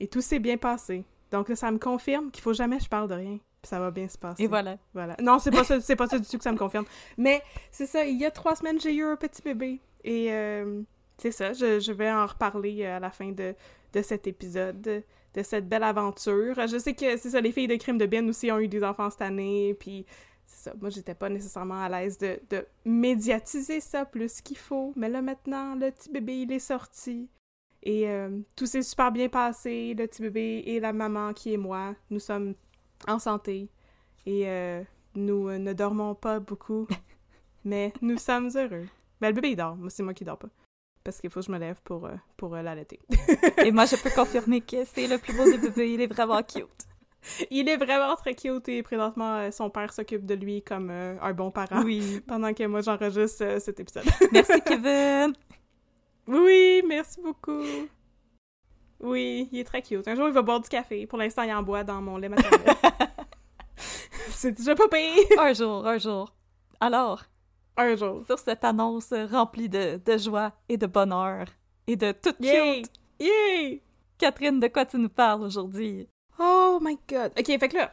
Et 0.00 0.08
tout 0.08 0.20
s'est 0.20 0.38
bien 0.38 0.56
passé. 0.56 1.04
Donc 1.30 1.48
là, 1.48 1.56
ça 1.56 1.70
me 1.70 1.78
confirme 1.78 2.30
qu'il 2.30 2.42
faut 2.42 2.54
jamais 2.54 2.78
que 2.78 2.84
je 2.84 2.88
parle 2.88 3.08
de 3.08 3.14
rien. 3.14 3.38
Puis 3.62 3.68
ça 3.68 3.78
va 3.78 3.90
bien 3.90 4.08
se 4.08 4.18
passer. 4.18 4.42
Et 4.42 4.46
voilà. 4.46 4.78
Voilà. 4.94 5.14
Non, 5.20 5.38
c'est 5.38 5.50
pas 5.50 5.62
ça, 5.62 5.80
c'est 5.80 5.96
pas 5.96 6.08
ça 6.08 6.18
du 6.18 6.26
tout 6.26 6.38
que 6.38 6.44
ça 6.44 6.52
me 6.52 6.58
confirme. 6.58 6.86
Mais 7.16 7.42
c'est 7.70 7.86
ça, 7.86 8.04
il 8.04 8.18
y 8.18 8.24
a 8.24 8.30
trois 8.30 8.56
semaines, 8.56 8.80
j'ai 8.80 8.94
eu 8.94 9.04
un 9.04 9.16
petit 9.16 9.42
bébé. 9.42 9.80
Et 10.04 10.32
euh, 10.32 10.82
c'est 11.18 11.30
ça, 11.32 11.52
je, 11.52 11.80
je 11.80 11.92
vais 11.92 12.10
en 12.10 12.26
reparler 12.26 12.82
euh, 12.82 12.96
à 12.96 13.00
la 13.00 13.10
fin 13.10 13.32
de, 13.32 13.54
de 13.92 14.02
cet 14.02 14.26
épisode, 14.26 14.80
de, 14.80 15.02
de 15.34 15.42
cette 15.42 15.68
belle 15.68 15.82
aventure. 15.82 16.54
Je 16.66 16.78
sais 16.78 16.94
que 16.94 17.16
c'est 17.16 17.30
ça, 17.30 17.40
les 17.40 17.52
filles 17.52 17.68
de 17.68 17.76
crime 17.76 17.98
de 17.98 18.06
Ben 18.06 18.28
aussi 18.28 18.50
ont 18.52 18.58
eu 18.58 18.68
des 18.68 18.84
enfants 18.84 19.10
cette 19.10 19.22
année, 19.22 19.74
puis 19.78 20.06
c'est 20.46 20.70
ça, 20.70 20.76
moi 20.80 20.90
j'étais 20.90 21.14
pas 21.14 21.28
nécessairement 21.28 21.82
à 21.82 21.88
l'aise 21.88 22.18
de, 22.18 22.38
de 22.50 22.66
médiatiser 22.84 23.80
ça 23.80 24.04
plus 24.04 24.40
qu'il 24.40 24.58
faut. 24.58 24.92
Mais 24.96 25.08
là 25.08 25.22
maintenant, 25.22 25.74
le 25.74 25.90
petit 25.90 26.10
bébé, 26.10 26.42
il 26.42 26.52
est 26.52 26.58
sorti. 26.58 27.28
Et 27.82 28.08
euh, 28.08 28.40
tout 28.56 28.66
s'est 28.66 28.82
super 28.82 29.12
bien 29.12 29.28
passé, 29.28 29.94
le 29.96 30.06
petit 30.06 30.22
bébé 30.22 30.62
et 30.66 30.80
la 30.80 30.92
maman 30.92 31.32
qui 31.32 31.52
est 31.54 31.58
moi, 31.58 31.94
nous 32.10 32.18
sommes 32.18 32.54
en 33.06 33.18
santé. 33.18 33.70
Et 34.26 34.48
euh, 34.48 34.82
nous 35.14 35.48
euh, 35.48 35.58
ne 35.58 35.72
dormons 35.72 36.14
pas 36.14 36.40
beaucoup, 36.40 36.88
mais 37.64 37.92
nous 38.02 38.18
sommes 38.18 38.50
heureux. 38.56 38.86
Ben, 39.20 39.28
le 39.28 39.34
bébé, 39.34 39.50
il 39.50 39.56
dort. 39.56 39.76
Moi, 39.76 39.90
c'est 39.90 40.02
moi 40.02 40.14
qui 40.14 40.24
dors 40.24 40.38
pas. 40.38 40.48
Parce 41.06 41.20
qu'il 41.20 41.30
faut 41.30 41.38
que 41.38 41.46
je 41.46 41.52
me 41.52 41.58
lève 41.58 41.80
pour, 41.84 42.06
euh, 42.06 42.16
pour 42.36 42.56
euh, 42.56 42.62
l'allaiter. 42.62 42.98
Et 43.64 43.70
moi, 43.70 43.84
je 43.84 43.94
peux 43.94 44.10
confirmer 44.10 44.60
que 44.60 44.84
c'est 44.84 45.06
le 45.06 45.18
plus 45.18 45.32
beau 45.34 45.44
des 45.44 45.56
bébés. 45.56 45.92
Il 45.92 46.00
est 46.00 46.08
vraiment 46.08 46.42
cute. 46.42 46.86
il 47.50 47.68
est 47.68 47.76
vraiment 47.76 48.16
très 48.16 48.34
cute 48.34 48.68
et 48.68 48.82
présentement, 48.82 49.36
euh, 49.36 49.50
son 49.50 49.70
père 49.70 49.92
s'occupe 49.92 50.26
de 50.26 50.34
lui 50.34 50.62
comme 50.62 50.90
euh, 50.90 51.16
un 51.20 51.32
bon 51.32 51.50
parent. 51.50 51.82
Oui. 51.82 52.20
Pendant 52.26 52.52
que 52.52 52.64
moi, 52.64 52.80
j'enregistre 52.80 53.44
euh, 53.44 53.60
cet 53.60 53.80
épisode. 53.80 54.04
Merci, 54.32 54.60
Kevin. 54.62 55.32
oui, 56.26 56.82
merci 56.86 57.20
beaucoup. 57.20 57.62
Oui, 59.00 59.48
il 59.52 59.60
est 59.60 59.64
très 59.64 59.82
cute. 59.82 60.08
Un 60.08 60.14
jour, 60.14 60.26
il 60.26 60.34
va 60.34 60.42
boire 60.42 60.60
du 60.60 60.68
café. 60.68 61.06
Pour 61.06 61.18
l'instant, 61.18 61.42
il 61.42 61.52
en 61.52 61.62
boit 61.62 61.84
dans 61.84 62.00
mon 62.00 62.16
lait 62.16 62.28
maternel. 62.28 62.74
c'est 64.30 64.52
déjà 64.52 64.74
pas 64.74 64.88
pire. 64.88 65.38
Un 65.38 65.52
jour, 65.52 65.86
un 65.86 65.98
jour. 65.98 66.34
Alors, 66.80 67.24
Un 67.76 67.94
jour. 67.96 68.24
sur 68.26 68.38
cette 68.38 68.64
annonce 68.64 69.12
remplie 69.30 69.68
de, 69.68 70.00
de 70.04 70.18
joie 70.18 70.52
et 70.68 70.76
de 70.76 70.86
bonheur 70.86 71.46
et 71.86 71.96
de 71.96 72.12
toute 72.12 72.36
Yay! 72.40 72.82
cute, 72.82 72.90
Yay! 73.20 73.82
Catherine, 74.18 74.60
de 74.60 74.68
quoi 74.68 74.86
tu 74.86 74.98
nous 74.98 75.08
parles 75.10 75.42
aujourd'hui? 75.42 76.08
Oh 76.38 76.78
my 76.82 76.98
god. 77.08 77.32
Ok, 77.38 77.46
fait 77.46 77.68
que 77.68 77.76
là, 77.76 77.92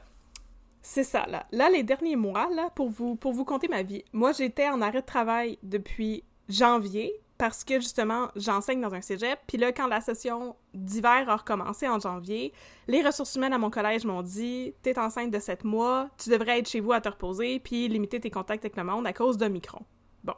c'est 0.81 1.03
ça, 1.03 1.25
là. 1.27 1.45
Là, 1.51 1.69
les 1.69 1.83
derniers 1.83 2.15
mois, 2.15 2.49
là, 2.53 2.69
pour 2.75 2.89
vous, 2.89 3.15
pour 3.15 3.33
vous 3.33 3.45
conter 3.45 3.67
ma 3.67 3.83
vie, 3.83 4.03
moi, 4.13 4.31
j'étais 4.31 4.67
en 4.69 4.81
arrêt 4.81 5.01
de 5.01 5.05
travail 5.05 5.57
depuis 5.63 6.23
janvier 6.49 7.13
parce 7.37 7.63
que, 7.63 7.75
justement, 7.75 8.29
j'enseigne 8.35 8.81
dans 8.81 8.93
un 8.93 9.01
cégep. 9.01 9.39
Puis 9.47 9.57
là, 9.57 9.71
quand 9.71 9.87
la 9.87 10.01
session 10.01 10.55
d'hiver 10.73 11.29
a 11.29 11.35
recommencé 11.35 11.87
en 11.87 11.99
janvier, 11.99 12.53
les 12.87 13.01
ressources 13.01 13.35
humaines 13.35 13.53
à 13.53 13.57
mon 13.57 13.69
collège 13.69 14.05
m'ont 14.05 14.21
dit 14.21 14.73
«T'es 14.81 14.97
enceinte 14.99 15.31
de 15.31 15.39
7 15.39 15.63
mois, 15.63 16.09
tu 16.17 16.29
devrais 16.29 16.59
être 16.59 16.69
chez 16.69 16.79
vous 16.79 16.93
à 16.93 17.01
te 17.01 17.09
reposer 17.09 17.59
puis 17.59 17.87
limiter 17.87 18.19
tes 18.19 18.29
contacts 18.29 18.63
avec 18.65 18.77
le 18.77 18.83
monde 18.83 19.07
à 19.07 19.13
cause 19.13 19.37
d'Omicron.» 19.37 19.81
Bon. 20.23 20.35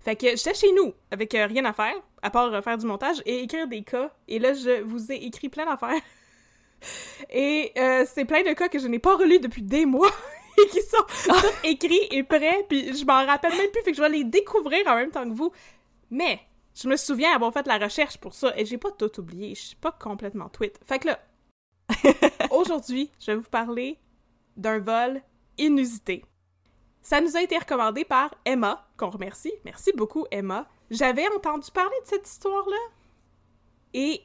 Fait 0.00 0.16
que 0.16 0.26
j'étais 0.36 0.54
chez 0.54 0.72
nous, 0.72 0.92
avec 1.12 1.34
euh, 1.34 1.46
rien 1.46 1.64
à 1.64 1.72
faire, 1.72 1.94
à 2.22 2.30
part 2.30 2.52
euh, 2.52 2.60
faire 2.60 2.76
du 2.76 2.86
montage 2.86 3.22
et 3.24 3.44
écrire 3.44 3.68
des 3.68 3.82
cas. 3.82 4.10
Et 4.26 4.40
là, 4.40 4.52
je 4.52 4.82
vous 4.82 5.12
ai 5.12 5.16
écrit 5.16 5.48
plein 5.48 5.64
d'affaires. 5.64 6.00
Et 7.30 7.70
euh, 7.78 8.04
c'est 8.12 8.24
plein 8.24 8.42
de 8.42 8.52
cas 8.52 8.68
que 8.68 8.80
je 8.80 8.88
n'ai 8.88 8.98
pas 8.98 9.16
relus 9.16 9.38
depuis 9.38 9.62
des 9.62 9.86
mois 9.86 10.10
et 10.58 10.66
qui 10.68 10.82
sont 10.82 11.04
tous 11.24 11.46
écrits 11.64 12.08
et 12.10 12.24
prêts, 12.24 12.66
puis 12.68 12.96
je 12.96 13.04
m'en 13.04 13.24
rappelle 13.24 13.52
même 13.52 13.70
plus, 13.70 13.82
fait 13.82 13.92
que 13.92 13.96
je 13.96 14.02
vais 14.02 14.08
les 14.08 14.24
découvrir 14.24 14.86
en 14.88 14.96
même 14.96 15.10
temps 15.10 15.24
que 15.24 15.34
vous. 15.34 15.52
Mais 16.12 16.40
je 16.74 16.88
me 16.88 16.96
souviens 16.96 17.34
avoir 17.34 17.54
fait 17.54 17.66
la 17.66 17.78
recherche 17.78 18.18
pour 18.18 18.34
ça 18.34 18.52
et 18.58 18.66
j'ai 18.66 18.76
pas 18.76 18.90
tout 18.90 19.18
oublié, 19.18 19.54
je 19.54 19.62
suis 19.62 19.76
pas 19.76 19.92
complètement 19.92 20.50
tweet. 20.50 20.78
Fait 20.84 20.98
que 20.98 21.08
là, 21.08 21.18
aujourd'hui, 22.50 23.10
je 23.18 23.32
vais 23.32 23.38
vous 23.38 23.48
parler 23.48 23.98
d'un 24.58 24.78
vol 24.78 25.22
inusité. 25.56 26.22
Ça 27.00 27.22
nous 27.22 27.34
a 27.34 27.42
été 27.42 27.56
recommandé 27.56 28.04
par 28.04 28.34
Emma, 28.44 28.86
qu'on 28.98 29.08
remercie. 29.08 29.54
Merci 29.64 29.92
beaucoup, 29.96 30.26
Emma. 30.30 30.68
J'avais 30.90 31.26
entendu 31.34 31.70
parler 31.70 31.96
de 32.02 32.08
cette 32.08 32.28
histoire-là. 32.28 32.76
Et 33.94 34.20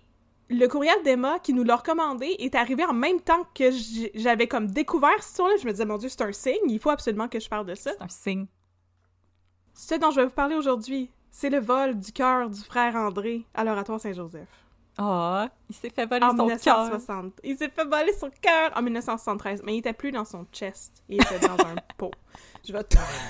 le 0.50 0.68
courriel 0.68 1.02
d'Emma 1.04 1.40
qui 1.40 1.54
nous 1.54 1.64
l'a 1.64 1.78
recommandé 1.78 2.36
est 2.40 2.56
arrivé 2.56 2.84
en 2.84 2.94
même 2.94 3.22
temps 3.22 3.48
que 3.56 3.70
j'avais 4.14 4.48
comme 4.48 4.68
découvert 4.68 5.16
cette 5.20 5.30
histoire-là. 5.30 5.56
Je 5.62 5.66
me 5.66 5.72
disais, 5.72 5.86
mon 5.86 5.98
Dieu, 5.98 6.10
c'est 6.10 6.22
un 6.22 6.34
signe, 6.34 6.70
il 6.70 6.80
faut 6.80 6.90
absolument 6.90 7.30
que 7.30 7.40
je 7.40 7.48
parle 7.48 7.66
de 7.66 7.76
ça. 7.76 7.92
C'est 7.94 8.04
un 8.04 8.10
signe. 8.10 8.48
Ce 9.74 9.96
dont 9.96 10.12
je 10.12 10.20
vais 10.20 10.26
vous 10.26 10.34
parler 10.34 10.56
aujourd'hui, 10.56 11.12
c'est 11.40 11.52
le 11.52 11.60
vol 11.60 12.00
du 12.00 12.12
cœur 12.12 12.50
du 12.50 12.60
frère 12.62 12.96
André 12.96 13.44
à 13.54 13.64
l'Oratoire 13.64 14.00
Saint-Joseph. 14.00 14.48
Oh, 15.00 15.44
il 15.70 15.76
s'est 15.76 15.92
fait 15.92 16.08
voler 16.08 16.24
En 16.26 16.32
son 16.32 16.48
cœur. 16.48 16.58
1960. 16.86 17.34
Il 17.44 17.56
s'est 17.56 17.70
fait 17.70 17.86
voler 17.86 18.12
son 18.14 18.32
cœur 18.42 18.72
en 18.76 18.82
1973, 18.82 19.62
mais 19.64 19.76
il 19.76 19.78
était 19.78 19.94
plus 19.94 20.12
dans 20.12 20.26
son 20.26 20.48
chest. 20.52 21.04
Il 21.08 21.22
était 21.22 21.38
dans 21.38 21.54
un 21.64 21.76
pot. 21.98 22.10
Je 22.68 22.74
vais 22.74 22.80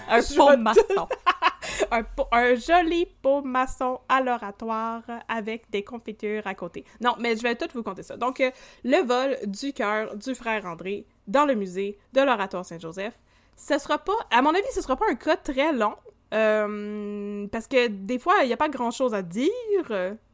Un 0.07 0.21
je 0.21 0.35
pot 0.37 0.55
maçon. 0.55 1.07
un, 1.91 2.03
pot- 2.03 2.29
un 2.31 2.55
joli 2.55 3.07
pot 3.21 3.41
maçon 3.41 3.99
à 4.07 4.21
l'oratoire 4.21 5.01
avec 5.27 5.69
des 5.69 5.83
confitures 5.83 6.47
à 6.47 6.55
côté. 6.55 6.85
Non, 7.01 7.15
mais 7.19 7.35
je 7.35 7.41
vais 7.43 7.55
tout 7.55 7.67
vous 7.73 7.83
conter 7.83 8.03
ça. 8.03 8.15
Donc, 8.15 8.39
euh, 8.39 8.51
le 8.85 9.05
vol 9.05 9.37
du 9.47 9.73
cœur 9.73 10.15
du 10.15 10.33
frère 10.33 10.65
André 10.65 11.05
dans 11.27 11.43
le 11.43 11.55
musée 11.55 11.99
de 12.13 12.21
l'oratoire 12.21 12.63
Saint-Joseph. 12.63 13.19
Ce 13.57 13.77
sera 13.77 13.97
pas, 13.97 14.13
à 14.31 14.41
mon 14.41 14.51
avis, 14.51 14.63
ce 14.73 14.81
sera 14.81 14.95
pas 14.95 15.07
un 15.11 15.15
cas 15.15 15.35
très 15.35 15.73
long. 15.73 15.95
Euh, 16.33 17.47
parce 17.47 17.67
que 17.67 17.87
des 17.87 18.19
fois, 18.19 18.35
il 18.43 18.47
n'y 18.47 18.53
a 18.53 18.57
pas 18.57 18.69
grand-chose 18.69 19.13
à 19.13 19.21
dire. 19.21 19.51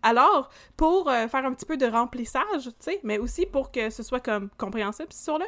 Alors, 0.01 0.49
pour 0.75 1.09
euh, 1.09 1.27
faire 1.27 1.45
un 1.45 1.53
petit 1.53 1.65
peu 1.65 1.77
de 1.77 1.85
remplissage, 1.85 2.63
tu 2.63 2.71
sais, 2.79 2.99
mais 3.03 3.17
aussi 3.17 3.45
pour 3.45 3.71
que 3.71 3.89
ce 3.89 4.03
soit 4.03 4.19
comme 4.19 4.49
compréhensible, 4.57 5.07
cette 5.11 5.19
histoire-là, 5.19 5.45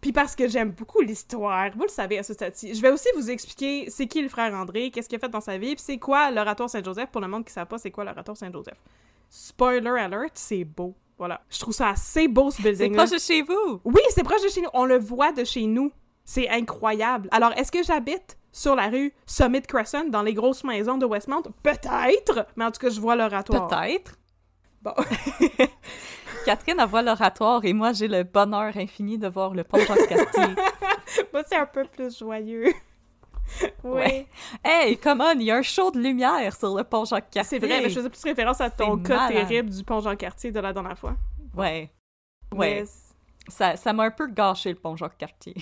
puis 0.00 0.12
parce 0.12 0.36
que 0.36 0.46
j'aime 0.46 0.70
beaucoup 0.70 1.00
l'histoire, 1.00 1.70
vous 1.74 1.82
le 1.82 1.88
savez 1.88 2.18
à 2.18 2.22
ce 2.22 2.32
stade-ci. 2.32 2.74
Je 2.74 2.80
vais 2.80 2.90
aussi 2.90 3.08
vous 3.16 3.30
expliquer 3.30 3.90
c'est 3.90 4.06
qui 4.06 4.22
le 4.22 4.28
frère 4.28 4.54
André, 4.54 4.90
qu'est-ce 4.90 5.08
qu'il 5.08 5.16
a 5.16 5.18
fait 5.18 5.28
dans 5.28 5.40
sa 5.40 5.58
vie, 5.58 5.74
puis 5.74 5.84
c'est 5.84 5.98
quoi 5.98 6.30
l'oratoire 6.30 6.70
Saint-Joseph, 6.70 7.10
pour 7.10 7.20
le 7.20 7.28
monde 7.28 7.44
qui 7.44 7.50
ne 7.50 7.54
sait 7.54 7.66
pas 7.66 7.78
c'est 7.78 7.90
quoi 7.90 8.04
l'oratoire 8.04 8.36
Saint-Joseph. 8.36 8.80
Spoiler 9.28 9.90
alert, 9.90 10.32
c'est 10.34 10.64
beau. 10.64 10.94
Voilà. 11.18 11.40
Je 11.50 11.58
trouve 11.58 11.74
ça 11.74 11.88
assez 11.88 12.28
beau, 12.28 12.50
ce 12.50 12.62
C'est 12.62 12.70
building 12.70 12.94
proche 12.94 13.10
de 13.10 13.18
chez 13.18 13.42
vous. 13.42 13.80
Oui, 13.84 14.00
c'est 14.10 14.22
proche 14.22 14.42
de 14.42 14.48
chez 14.48 14.62
nous. 14.62 14.68
On 14.72 14.84
le 14.84 14.98
voit 14.98 15.32
de 15.32 15.42
chez 15.44 15.66
nous. 15.66 15.90
C'est 16.24 16.48
incroyable. 16.48 17.28
Alors, 17.32 17.52
est-ce 17.58 17.72
que 17.72 17.82
j'habite 17.82 18.37
sur 18.52 18.74
la 18.74 18.88
rue 18.88 19.12
Summit 19.26 19.62
Crescent, 19.62 20.04
dans 20.04 20.22
les 20.22 20.34
grosses 20.34 20.64
maisons 20.64 20.98
de 20.98 21.06
Westmount? 21.06 21.42
Peut-être! 21.62 22.46
Mais 22.56 22.64
en 22.64 22.70
tout 22.70 22.80
cas, 22.80 22.90
je 22.90 23.00
vois 23.00 23.16
l'oratoire. 23.16 23.68
Peut-être. 23.68 24.18
Bon. 24.82 24.94
Catherine, 26.44 26.76
elle 26.80 26.88
voit 26.88 27.02
l'oratoire 27.02 27.64
et 27.64 27.72
moi, 27.72 27.92
j'ai 27.92 28.08
le 28.08 28.22
bonheur 28.22 28.76
infini 28.76 29.18
de 29.18 29.28
voir 29.28 29.54
le 29.54 29.64
pont 29.64 29.78
Jacques-Cartier. 29.78 30.54
Moi, 31.32 31.42
c'est 31.46 31.56
un 31.56 31.66
peu 31.66 31.84
plus 31.84 32.16
joyeux. 32.16 32.72
oui. 33.82 33.90
Ouais. 33.90 34.26
hey, 34.62 34.96
come 34.98 35.20
on, 35.20 35.38
il 35.38 35.44
y 35.44 35.50
a 35.50 35.56
un 35.56 35.62
show 35.62 35.90
de 35.90 35.98
lumière 35.98 36.54
sur 36.54 36.76
le 36.76 36.84
pont 36.84 37.04
Jacques-Cartier. 37.04 37.58
C'est 37.58 37.66
vrai, 37.66 37.80
mais 37.80 37.88
je 37.88 37.94
faisais 37.96 38.10
plus 38.10 38.22
référence 38.22 38.60
à 38.60 38.70
ton 38.70 38.98
cas 38.98 39.28
terrible 39.28 39.70
du 39.70 39.82
pont 39.82 40.00
Jean-Cartier 40.00 40.52
de 40.52 40.60
la 40.60 40.72
dernière 40.72 40.98
fois. 40.98 41.16
Ouais. 41.56 41.90
Ouais. 42.54 42.84
Ça 43.48 43.92
m'a 43.92 44.04
un 44.04 44.10
peu 44.10 44.26
gâché 44.28 44.70
le 44.70 44.78
pont 44.78 44.96
Jacques-Cartier. 44.96 45.54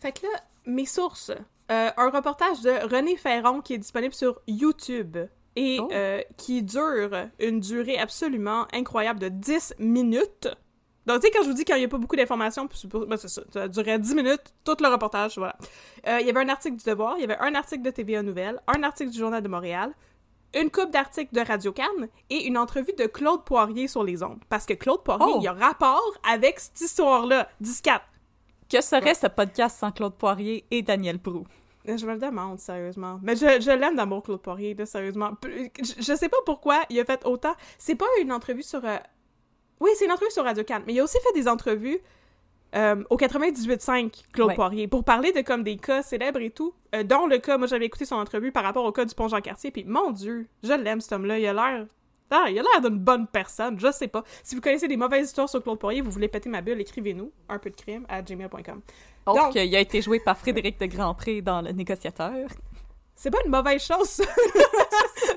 Fait 0.00 0.12
que 0.12 0.26
là, 0.26 0.40
mes 0.66 0.86
sources. 0.86 1.32
Euh, 1.70 1.90
un 1.96 2.10
reportage 2.10 2.60
de 2.62 2.70
René 2.94 3.16
Ferron 3.16 3.60
qui 3.60 3.74
est 3.74 3.78
disponible 3.78 4.14
sur 4.14 4.40
YouTube 4.48 5.16
et 5.56 5.78
Oh. 5.80 5.88
euh, 5.92 6.20
qui 6.36 6.62
dure 6.62 7.10
une 7.38 7.60
durée 7.60 7.98
absolument 7.98 8.66
incroyable 8.72 9.20
de 9.20 9.28
10 9.28 9.74
minutes. 9.78 10.48
Donc, 11.06 11.20
tu 11.20 11.26
sais, 11.26 11.30
quand 11.32 11.42
je 11.42 11.48
vous 11.48 11.54
dis 11.54 11.64
qu'il 11.64 11.76
n'y 11.76 11.84
a 11.84 11.88
pas 11.88 11.96
beaucoup 11.98 12.14
d'informations, 12.16 12.68
ben, 13.08 13.16
c'est 13.16 13.28
ça, 13.28 13.42
ça 13.52 13.68
durait 13.68 13.98
10 13.98 14.14
minutes, 14.14 14.52
tout 14.64 14.76
le 14.80 14.88
reportage, 14.88 15.38
voilà. 15.38 15.56
Euh, 16.06 16.18
il 16.20 16.26
y 16.26 16.30
avait 16.30 16.40
un 16.40 16.48
article 16.48 16.76
du 16.76 16.84
Devoir, 16.84 17.14
il 17.16 17.22
y 17.22 17.24
avait 17.24 17.38
un 17.38 17.54
article 17.54 17.82
de 17.82 17.90
TVA 17.90 18.22
Nouvelles, 18.22 18.60
un 18.68 18.82
article 18.82 19.10
du 19.10 19.18
Journal 19.18 19.42
de 19.42 19.48
Montréal, 19.48 19.92
une 20.54 20.70
coupe 20.70 20.90
d'articles 20.90 21.34
de 21.34 21.40
Radio 21.40 21.72
Cannes 21.72 22.08
et 22.28 22.46
une 22.46 22.58
entrevue 22.58 22.92
de 22.98 23.06
Claude 23.06 23.44
Poirier 23.44 23.88
sur 23.88 24.04
les 24.04 24.22
ondes. 24.22 24.40
Parce 24.48 24.66
que 24.66 24.74
Claude 24.74 25.02
Poirier, 25.02 25.24
Oh. 25.34 25.38
il 25.40 25.44
y 25.44 25.48
a 25.48 25.52
rapport 25.52 26.12
avec 26.30 26.60
cette 26.60 26.80
histoire-là. 26.80 27.48
10-4. 27.60 28.00
Que 28.68 28.80
serait 28.80 29.14
ce 29.14 29.26
podcast 29.26 29.78
sans 29.78 29.90
Claude 29.92 30.14
Poirier 30.14 30.64
et 30.70 30.82
Daniel 30.82 31.18
Brou? 31.18 31.44
Je 31.96 32.06
me 32.06 32.12
le 32.14 32.18
demande, 32.18 32.58
sérieusement. 32.58 33.18
Mais 33.22 33.36
je, 33.36 33.60
je 33.60 33.70
l'aime 33.70 33.96
d'amour, 33.96 34.22
Claude 34.22 34.40
Poirier, 34.42 34.74
là, 34.74 34.86
sérieusement. 34.86 35.32
Je, 35.44 35.92
je 35.98 36.14
sais 36.16 36.28
pas 36.28 36.36
pourquoi 36.46 36.80
il 36.90 36.98
a 37.00 37.04
fait 37.04 37.24
autant. 37.24 37.54
C'est 37.78 37.96
pas 37.96 38.06
une 38.20 38.32
entrevue 38.32 38.62
sur. 38.62 38.84
euh, 38.84 38.96
Oui, 39.80 39.90
c'est 39.96 40.04
une 40.06 40.12
entrevue 40.12 40.30
sur 40.30 40.44
Radio 40.44 40.64
Cannes, 40.64 40.82
mais 40.86 40.94
il 40.94 41.00
a 41.00 41.04
aussi 41.04 41.18
fait 41.22 41.32
des 41.38 41.48
entrevues 41.48 41.98
euh, 42.76 43.02
au 43.10 43.16
98.5, 43.16 44.24
Claude 44.32 44.48
Ouais. 44.48 44.54
Poirier, 44.54 44.86
pour 44.88 45.02
parler 45.04 45.32
de 45.32 45.40
comme 45.40 45.62
des 45.64 45.76
cas 45.76 46.02
célèbres 46.02 46.40
et 46.40 46.50
tout. 46.50 46.72
euh, 46.94 47.02
dont 47.02 47.26
le 47.26 47.38
cas, 47.38 47.58
moi 47.58 47.66
j'avais 47.66 47.86
écouté 47.86 48.04
son 48.04 48.16
entrevue 48.16 48.52
par 48.52 48.62
rapport 48.62 48.84
au 48.84 48.92
cas 48.92 49.04
du 49.04 49.14
pont 49.14 49.26
Jean-Cartier, 49.28 49.70
puis 49.72 49.84
mon 49.84 50.10
Dieu, 50.12 50.46
je 50.62 50.72
l'aime 50.72 51.00
cet 51.00 51.12
homme-là, 51.12 51.38
il 51.38 51.46
a 51.46 51.52
l'air. 51.52 51.86
Ah, 52.32 52.44
il 52.48 52.56
a 52.60 52.62
l'air 52.62 52.80
d'une 52.80 52.98
bonne 53.00 53.26
personne, 53.26 53.80
je 53.80 53.90
sais 53.90 54.06
pas. 54.06 54.22
Si 54.44 54.54
vous 54.54 54.60
connaissez 54.60 54.86
des 54.86 54.96
mauvaises 54.96 55.26
histoires 55.26 55.48
sur 55.48 55.60
Claude 55.60 55.80
Poirier, 55.80 56.00
vous 56.00 56.12
voulez 56.12 56.28
péter 56.28 56.48
ma 56.48 56.60
bulle, 56.60 56.80
écrivez-nous, 56.80 57.32
un 57.48 57.58
peu 57.58 57.70
de 57.70 57.74
crime, 57.74 58.06
à 58.08 58.22
gmail.com. 58.22 58.80
Autre 59.26 59.42
Donc- 59.44 59.52
qu'il 59.52 59.76
a 59.76 59.80
été 59.80 60.00
joué 60.02 60.18
par 60.20 60.36
Frédéric 60.38 60.78
de 60.80 60.86
Grandpré 60.86 61.42
dans 61.42 61.60
Le 61.60 61.72
Négociateur. 61.72 62.48
C'est 63.14 63.30
pas 63.30 63.38
une 63.44 63.50
mauvaise 63.50 63.82
chose, 63.84 64.08
ça. 64.08 64.24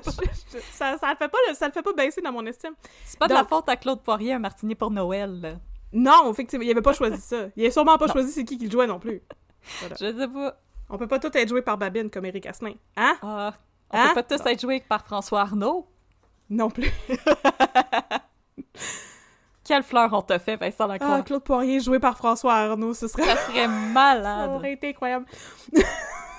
Je- 0.06 0.10
je- 0.52 0.58
ça, 0.72 0.96
ça 0.98 1.10
le 1.10 1.16
fait 1.16 1.28
pas, 1.28 1.38
ça 1.54 1.66
le 1.66 1.72
fait 1.72 1.82
pas 1.82 1.92
baisser 1.92 2.22
dans 2.22 2.32
mon 2.32 2.44
estime. 2.46 2.72
C'est 3.04 3.18
pas 3.18 3.28
de 3.28 3.34
la 3.34 3.44
faute 3.44 3.68
à 3.68 3.76
Claude 3.76 4.00
Poirier, 4.02 4.32
un 4.32 4.38
martini 4.38 4.74
pour 4.74 4.90
Noël. 4.90 5.40
là. 5.40 5.52
Non, 5.92 6.30
effectivement, 6.32 6.64
il 6.64 6.70
avait 6.70 6.82
pas 6.82 6.94
choisi 6.94 7.20
ça. 7.20 7.46
Il 7.56 7.66
a 7.66 7.70
sûrement 7.70 7.98
pas 7.98 8.08
choisi 8.08 8.32
c'est 8.32 8.44
qui 8.44 8.56
qui 8.58 8.64
le 8.64 8.70
jouait 8.70 8.86
non 8.86 8.98
plus. 8.98 9.22
Je 9.90 9.96
sais 10.18 10.28
pas. 10.28 10.56
On 10.90 10.98
peut 10.98 11.06
pas 11.06 11.18
tout 11.18 11.30
être 11.36 11.48
joué 11.48 11.62
par 11.62 11.78
Babine 11.78 12.10
comme 12.10 12.24
Eric 12.24 12.46
Asselin. 12.46 12.74
Hein? 12.96 13.16
Ah, 13.22 13.54
on 13.90 13.98
Hein? 13.98 14.08
peut 14.14 14.22
pas 14.22 14.36
tous 14.38 14.46
être 14.46 14.60
joués 14.60 14.82
par 14.88 15.04
François 15.04 15.42
Arnaud. 15.42 15.86
Non 16.50 16.70
plus. 16.70 16.90
Quelle 19.64 19.82
fleur 19.82 20.12
on 20.12 20.22
t'a 20.22 20.38
fait, 20.38 20.56
Vincent 20.56 20.86
Lacroix? 20.86 21.16
Ah, 21.16 21.22
Claude 21.22 21.42
Poirier 21.42 21.80
joué 21.80 21.98
par 21.98 22.16
François 22.16 22.54
Arnaud, 22.54 22.92
ce 22.94 23.08
serait... 23.08 23.24
Ça 23.24 23.36
serait 23.36 23.64
Ça 23.64 23.68
malade. 23.68 24.50
aurait 24.50 24.72
été 24.74 24.90
incroyable. 24.90 25.26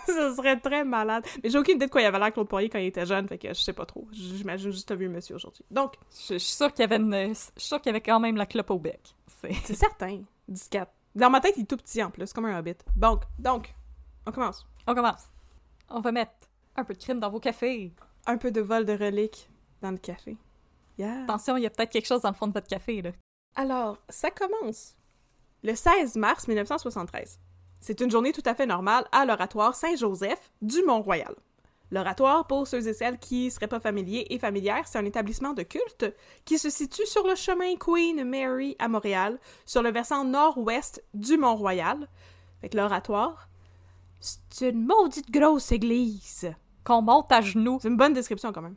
Ce 0.07 0.35
serait 0.35 0.59
très 0.59 0.83
malade. 0.83 1.25
Mais 1.43 1.49
j'ai 1.49 1.57
aucune 1.57 1.77
idée 1.77 1.87
de 1.87 1.91
quoi 1.91 1.99
il 2.01 2.05
avait 2.05 2.19
l'air 2.19 2.31
Claude 2.31 2.47
Poirier 2.47 2.69
quand 2.69 2.77
il 2.77 2.85
était 2.85 3.07
jeune, 3.07 3.27
fait 3.27 3.39
que 3.39 3.47
je 3.47 3.59
sais 3.59 3.73
pas 3.73 3.87
trop. 3.87 4.07
J'imagine 4.11 4.69
juste 4.69 4.91
vieux 4.93 5.09
monsieur 5.09 5.33
aujourd'hui. 5.33 5.65
Donc, 5.71 5.93
Je, 6.11 6.33
je 6.33 6.37
suis 6.37 6.53
sûre 6.53 6.71
qu'il 6.71 6.81
y 6.81 6.83
avait 6.83 6.97
une... 6.97 7.29
Je 7.29 7.33
suis 7.33 7.51
sûre 7.57 7.81
qu'il 7.81 7.89
y 7.89 7.95
avait 7.95 8.01
quand 8.01 8.19
même 8.19 8.35
la 8.35 8.45
clope 8.45 8.69
au 8.69 8.77
bec. 8.77 9.15
C'est... 9.41 9.53
c'est 9.63 9.73
certain. 9.73 10.21
14. 10.69 10.87
Dans 11.15 11.31
ma 11.31 11.39
tête, 11.41 11.55
il 11.57 11.63
est 11.63 11.65
tout 11.65 11.77
petit 11.77 12.03
en 12.03 12.11
plus, 12.11 12.31
comme 12.33 12.45
un 12.45 12.59
hobbit. 12.59 12.75
Donc, 12.95 13.23
donc, 13.39 13.73
on 14.27 14.31
commence. 14.31 14.67
On 14.85 14.93
commence. 14.93 15.23
On 15.89 16.01
va 16.01 16.11
mettre 16.11 16.33
un 16.75 16.83
peu 16.83 16.93
de 16.93 16.99
crime 16.99 17.19
dans 17.19 17.31
vos 17.31 17.39
cafés. 17.39 17.91
Un 18.27 18.37
peu 18.37 18.51
de 18.51 18.61
vol 18.61 18.85
de 18.85 18.93
reliques 18.93 19.49
dans 19.81 19.89
le 19.91 19.97
café. 19.97 20.37
Yeah. 20.97 21.23
Attention, 21.23 21.57
il 21.57 21.63
y 21.63 21.65
a 21.65 21.69
peut-être 21.69 21.91
quelque 21.91 22.07
chose 22.07 22.21
dans 22.21 22.29
le 22.29 22.35
fond 22.35 22.47
de 22.47 22.53
votre 22.53 22.67
café, 22.67 23.01
là. 23.01 23.11
Alors, 23.55 23.97
ça 24.09 24.31
commence 24.31 24.95
le 25.63 25.75
16 25.75 26.15
mars 26.15 26.47
1973. 26.47 27.39
C'est 27.81 28.01
une 28.01 28.11
journée 28.11 28.31
tout 28.31 28.43
à 28.45 28.55
fait 28.55 28.65
normale 28.65 29.05
à 29.11 29.25
l'oratoire 29.25 29.75
Saint-Joseph 29.75 30.51
du 30.61 30.81
Mont-Royal. 30.83 31.35
L'oratoire, 31.91 32.47
pour 32.47 32.67
ceux 32.67 32.87
et 32.87 32.93
celles 32.93 33.19
qui 33.19 33.51
seraient 33.51 33.67
pas 33.67 33.79
familiers 33.79 34.25
et 34.29 34.39
familières, 34.39 34.87
c'est 34.87 34.97
un 34.97 35.05
établissement 35.05 35.53
de 35.53 35.63
culte 35.63 36.13
qui 36.43 36.57
se 36.57 36.69
situe 36.69 37.05
sur 37.05 37.27
le 37.27 37.35
chemin 37.35 37.75
Queen 37.77 38.23
Mary 38.23 38.75
à 38.79 38.87
Montréal, 38.87 39.39
sur 39.65 39.83
le 39.83 39.91
versant 39.91 40.25
nord-ouest 40.25 41.03
du 41.13 41.37
Mont-Royal. 41.37 42.07
Fait 42.61 42.69
que 42.69 42.77
l'oratoire, 42.77 43.49
c'est 44.19 44.71
une 44.71 44.85
maudite 44.85 45.29
grosse 45.29 45.71
église. 45.71 46.51
Qu'on 46.83 47.01
monte 47.01 47.31
à 47.31 47.41
genoux. 47.41 47.79
C'est 47.81 47.87
une 47.87 47.97
bonne 47.97 48.13
description 48.13 48.51
quand 48.51 48.61
même. 48.61 48.75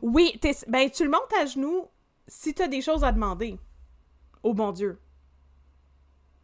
Oui, 0.00 0.38
ben 0.68 0.88
tu 0.90 1.04
le 1.04 1.10
montes 1.10 1.32
à 1.40 1.46
genoux 1.46 1.86
si 2.26 2.54
t'as 2.54 2.68
des 2.68 2.80
choses 2.80 3.04
à 3.04 3.12
demander 3.12 3.58
au 4.42 4.54
bon 4.54 4.72
Dieu. 4.72 4.98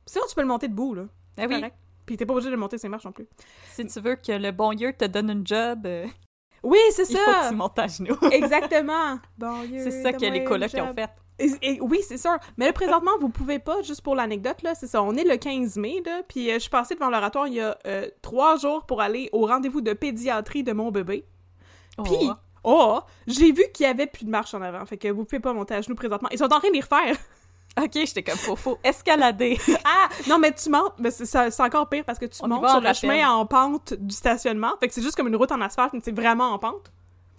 Sinon, 0.06 0.24
tu 0.28 0.34
peux 0.34 0.40
le 0.42 0.46
monter 0.48 0.68
debout, 0.68 0.94
là. 0.94 1.04
Ah 1.36 1.42
oui, 1.48 1.54
Correct. 1.56 1.76
Puis 2.06 2.16
t'es 2.16 2.24
pas 2.26 2.32
obligé 2.32 2.48
de 2.48 2.54
le 2.54 2.60
monter 2.60 2.78
ses 2.78 2.88
marches 2.88 3.04
non 3.04 3.12
plus. 3.12 3.28
si 3.72 3.84
tu 3.86 4.00
veux 4.00 4.16
que 4.16 4.32
le 4.32 4.50
bon 4.50 4.72
Dieu 4.72 4.92
te 4.96 5.04
donne 5.04 5.30
une 5.30 5.46
job, 5.46 5.86
euh, 5.86 6.06
Oui, 6.62 6.78
c'est 6.92 7.08
il 7.10 7.16
faut 7.16 7.24
que 7.24 7.30
ça! 7.42 7.48
tu 7.50 7.54
montes 7.54 7.78
à 7.78 7.86
genoux. 7.86 8.16
Exactement! 8.32 9.18
Bon 9.36 9.62
Dieu, 9.64 9.80
C'est 9.84 10.02
ça 10.02 10.12
que 10.12 10.24
les 10.24 10.44
colocs 10.44 10.74
ont 10.76 10.94
fait. 10.94 11.10
Et- 11.40 11.52
et- 11.76 11.80
oui, 11.80 12.00
c'est 12.06 12.16
sûr. 12.16 12.36
Mais 12.56 12.64
là, 12.66 12.72
présentement, 12.72 13.12
vous 13.20 13.28
pouvez 13.28 13.58
pas, 13.60 13.82
juste 13.82 14.00
pour 14.02 14.16
l'anecdote, 14.16 14.60
là, 14.62 14.74
c'est 14.74 14.88
ça. 14.88 15.02
On 15.02 15.14
est 15.14 15.22
le 15.22 15.36
15 15.36 15.76
mai, 15.76 16.02
là, 16.04 16.22
puis 16.26 16.50
euh, 16.50 16.54
je 16.54 16.58
suis 16.60 16.70
passée 16.70 16.94
devant 16.96 17.10
l'oratoire 17.10 17.46
il 17.46 17.54
y 17.54 17.60
a 17.60 17.78
euh, 17.86 18.08
trois 18.22 18.56
jours 18.56 18.86
pour 18.86 19.00
aller 19.02 19.28
au 19.32 19.46
rendez-vous 19.46 19.80
de 19.80 19.92
pédiatrie 19.92 20.64
de 20.64 20.72
mon 20.72 20.90
bébé. 20.90 21.24
Puis, 22.04 22.14
Oh. 22.22 22.32
Oh, 22.64 23.00
j'ai 23.26 23.52
vu 23.52 23.62
qu'il 23.72 23.84
y 23.84 23.88
avait 23.88 24.06
plus 24.06 24.24
de 24.24 24.30
marche 24.30 24.54
en 24.54 24.62
avant. 24.62 24.84
Fait 24.86 24.96
que 24.96 25.08
vous 25.08 25.24
pouvez 25.24 25.40
pas 25.40 25.52
monter 25.52 25.74
à 25.74 25.80
genoux 25.80 25.94
présentement. 25.94 26.28
Ils 26.32 26.38
sont 26.38 26.44
en 26.44 26.60
train 26.60 26.68
de 26.68 26.74
les 26.74 26.80
refaire. 26.80 27.16
Ok, 27.80 27.92
j'étais 27.94 28.24
comme 28.24 28.38
faux, 28.38 28.56
faux. 28.56 28.78
Escalader. 28.82 29.56
Ah! 29.84 30.08
Non, 30.28 30.38
mais 30.40 30.52
tu 30.52 30.68
montes, 30.68 30.94
mais 30.98 31.12
c'est 31.12 31.60
encore 31.60 31.88
pire 31.88 32.02
parce 32.04 32.18
que 32.18 32.24
tu 32.26 32.38
On 32.42 32.48
montes 32.48 32.66
sur 32.68 32.80
le 32.80 32.86
rappel. 32.88 32.94
chemin 32.96 33.30
en 33.30 33.46
pente 33.46 33.94
du 33.94 34.12
stationnement. 34.14 34.72
Fait 34.80 34.88
que 34.88 34.94
c'est 34.94 35.02
juste 35.02 35.14
comme 35.14 35.28
une 35.28 35.36
route 35.36 35.52
en 35.52 35.60
asphalte, 35.60 35.92
mais 35.92 36.00
c'est 36.02 36.10
vraiment 36.16 36.50
en 36.52 36.58
pente. 36.58 36.90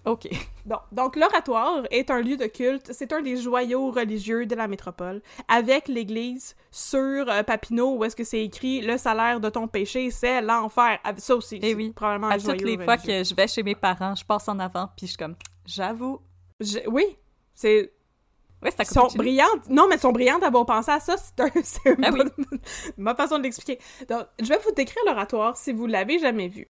Ok. 0.04 0.28
Bon, 0.66 0.76
donc 0.92 1.16
l'oratoire 1.16 1.82
est 1.90 2.10
un 2.10 2.20
lieu 2.20 2.36
de 2.36 2.44
culte, 2.46 2.90
c'est 2.92 3.12
un 3.12 3.22
des 3.22 3.36
joyaux 3.38 3.90
religieux 3.90 4.44
de 4.46 4.54
la 4.54 4.68
métropole, 4.68 5.22
avec 5.48 5.88
l'église 5.88 6.54
sur 6.70 6.98
euh, 7.28 7.42
Papineau 7.42 7.96
où 7.96 8.04
est-ce 8.04 8.14
que 8.14 8.24
c'est 8.24 8.44
écrit 8.44 8.82
le 8.82 8.98
salaire 8.98 9.40
de 9.40 9.48
ton 9.48 9.66
péché 9.66 10.10
c'est 10.10 10.42
l'enfer. 10.42 10.98
Ah, 11.02 11.12
Ça 11.16 11.34
aussi, 11.34 11.58
Eh 11.62 11.70
c'est 11.70 11.74
oui. 11.74 11.92
probablement 11.96 12.28
un 12.28 12.32
À 12.32 12.36
toutes 12.38 12.60
joyau 12.60 12.66
les 12.76 12.84
fois 12.84 12.98
que 12.98 13.24
je 13.24 13.34
vais 13.34 13.48
chez 13.48 13.62
mes 13.62 13.74
parents, 13.74 14.14
je 14.14 14.24
passe 14.24 14.48
en 14.48 14.58
avant, 14.58 14.88
puis 14.96 15.06
je 15.06 15.12
suis 15.12 15.16
comme, 15.16 15.34
j'avoue. 15.64 16.20
Je- 16.60 16.86
Oui, 16.88 17.04
c'est 17.54 17.90
Ouais, 18.62 18.70
c'est 18.70 18.82
à 18.82 18.84
sont 18.84 19.08
brillantes. 19.16 19.70
Non, 19.70 19.86
mais 19.88 19.96
sont 19.96 20.12
brillantes 20.12 20.42
d'avoir 20.42 20.66
pensé 20.66 20.90
à 20.90 21.00
ça. 21.00 21.16
C'est 21.16 21.40
un, 21.40 21.96
Ah 22.04 22.10
oui. 22.12 22.20
ma 22.98 23.14
façon 23.14 23.38
de 23.38 23.44
l'expliquer. 23.44 23.78
Donc, 24.06 24.26
je 24.38 24.44
vais 24.50 24.58
vous 24.62 24.72
décrire 24.72 25.02
l'oratoire 25.06 25.56
si 25.56 25.72
vous 25.72 25.86
l'avez 25.86 26.18
jamais 26.18 26.48
vu. 26.48 26.66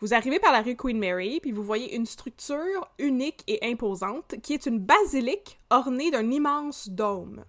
Vous 0.00 0.12
arrivez 0.12 0.38
par 0.38 0.52
la 0.52 0.60
rue 0.60 0.76
Queen 0.76 0.98
Mary, 0.98 1.40
puis 1.40 1.52
vous 1.52 1.62
voyez 1.62 1.96
une 1.96 2.04
structure 2.04 2.86
unique 2.98 3.42
et 3.46 3.58
imposante 3.70 4.34
qui 4.42 4.52
est 4.52 4.66
une 4.66 4.78
basilique 4.78 5.58
ornée 5.70 6.10
d'un 6.10 6.30
immense 6.30 6.90
dôme. 6.90 7.44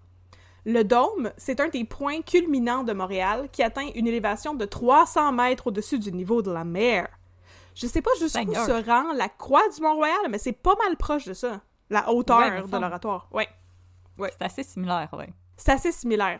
Le 0.65 0.83
dôme, 0.83 1.31
c'est 1.37 1.59
un 1.59 1.67
des 1.67 1.83
points 1.83 2.21
culminants 2.21 2.83
de 2.83 2.93
Montréal 2.93 3.49
qui 3.51 3.63
atteint 3.63 3.89
une 3.95 4.07
élévation 4.07 4.53
de 4.53 4.65
300 4.65 5.33
mètres 5.33 5.67
au-dessus 5.67 5.99
du 5.99 6.11
niveau 6.11 6.41
de 6.41 6.51
la 6.51 6.63
mer. 6.63 7.09
Je 7.75 7.85
sais 7.85 8.01
pas 8.01 8.11
jusqu'où 8.19 8.53
se 8.53 8.85
rend 8.85 9.13
la 9.13 9.29
croix 9.29 9.67
du 9.69 9.81
Mont-Royal, 9.81 10.29
mais 10.29 10.37
c'est 10.37 10.53
pas 10.53 10.75
mal 10.83 10.95
proche 10.97 11.25
de 11.25 11.33
ça. 11.33 11.61
La 11.89 12.11
hauteur 12.11 12.39
Ouais, 12.39 12.61
de 12.61 12.77
l'oratoire. 12.77 13.29
Ouais. 13.31 13.47
C'est 14.17 14.41
assez 14.41 14.63
similaire, 14.63 15.09
ouais. 15.13 15.29
C'est 15.57 15.71
assez 15.71 15.91
similaire. 15.91 16.39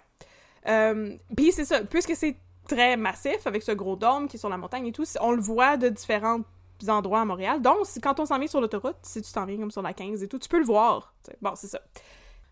Euh, 0.68 1.16
Puis 1.36 1.52
c'est 1.52 1.64
ça, 1.66 1.84
puisque 1.84 2.16
c'est 2.16 2.38
très 2.68 2.98
massif 2.98 3.46
avec 3.48 3.64
ce 3.64 3.72
gros 3.72 3.96
dôme 3.96 4.28
qui 4.28 4.38
est 4.38 4.40
sur 4.40 4.50
la 4.50 4.58
montagne 4.58 4.88
et 4.88 4.92
tout, 4.92 5.06
on 5.22 5.32
le 5.32 5.42
voit 5.42 5.78
de 5.78 5.90
différents 5.90 6.42
endroits 6.88 7.22
à 7.22 7.26
Montréal. 7.26 7.62
Donc, 7.62 7.88
quand 8.04 8.20
on 8.20 8.26
s'en 8.26 8.38
vient 8.38 8.48
sur 8.48 8.62
l'autoroute, 8.62 8.98
si 9.02 9.22
tu 9.22 9.32
t'en 9.32 9.46
viens 9.46 9.58
comme 9.58 9.72
sur 9.72 9.82
la 9.82 9.94
15 9.94 10.22
et 10.22 10.28
tout, 10.28 10.38
tu 10.38 10.50
peux 10.50 10.60
le 10.60 10.66
voir. 10.66 11.16
Bon, 11.42 11.54
c'est 11.56 11.68
ça. 11.68 11.82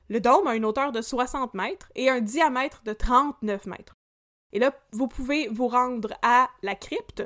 Le 0.09 0.19
dôme 0.19 0.47
a 0.47 0.55
une 0.55 0.65
hauteur 0.65 0.91
de 0.91 1.01
60 1.01 1.53
mètres 1.53 1.91
et 1.95 2.09
un 2.09 2.21
diamètre 2.21 2.81
de 2.85 2.93
39 2.93 3.65
mètres. 3.65 3.93
Et 4.51 4.59
là, 4.59 4.71
vous 4.91 5.07
pouvez 5.07 5.47
vous 5.49 5.67
rendre 5.67 6.13
à 6.21 6.49
la 6.61 6.75
crypte 6.75 7.23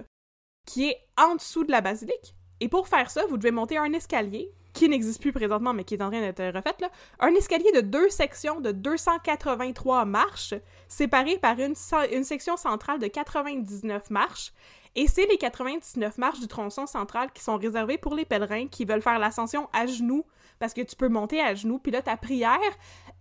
qui 0.66 0.90
est 0.90 0.98
en 1.18 1.36
dessous 1.36 1.64
de 1.64 1.72
la 1.72 1.82
basilique. 1.82 2.36
Et 2.60 2.70
pour 2.70 2.88
faire 2.88 3.10
ça, 3.12 3.26
vous 3.28 3.38
devez 3.38 3.52
monter 3.52 3.78
un 3.78 3.94
escalier 3.94 4.52
qui 4.80 4.88
n'existe 4.88 5.20
plus 5.20 5.34
présentement, 5.34 5.74
mais 5.74 5.84
qui 5.84 5.96
est 5.96 6.02
en 6.02 6.10
train 6.10 6.22
d'être 6.22 6.56
refait, 6.56 6.76
là. 6.80 6.90
Un 7.20 7.36
escalier 7.36 7.70
de 7.74 7.82
deux 7.82 8.10
sections 8.10 8.62
de 8.62 8.72
283 8.72 10.06
marches, 10.06 10.54
séparées 10.88 11.38
par 11.38 11.58
une 11.60 11.76
section 11.76 12.56
centrale 12.56 12.98
de 12.98 13.08
99 13.08 14.10
marches. 14.10 14.54
Et 14.96 15.08
c'est 15.08 15.26
les 15.26 15.38
99 15.38 16.18
marches 16.18 16.40
du 16.40 16.48
tronçon 16.48 16.88
central 16.88 17.30
qui 17.34 17.44
sont 17.44 17.58
réservées 17.58 17.98
pour 17.98 18.16
les 18.16 18.24
pèlerins 18.24 18.68
qui 18.68 18.86
veulent 18.86 19.02
faire 19.02 19.20
l'ascension 19.20 19.68
à 19.74 19.86
genoux, 19.86 20.26
parce 20.60 20.74
que 20.74 20.82
tu 20.82 20.96
peux 20.96 21.10
monter 21.10 21.42
à 21.42 21.56
genoux, 21.56 21.80
puis 21.80 21.92
là, 21.92 22.02
ta 22.02 22.16
prière, 22.16 22.58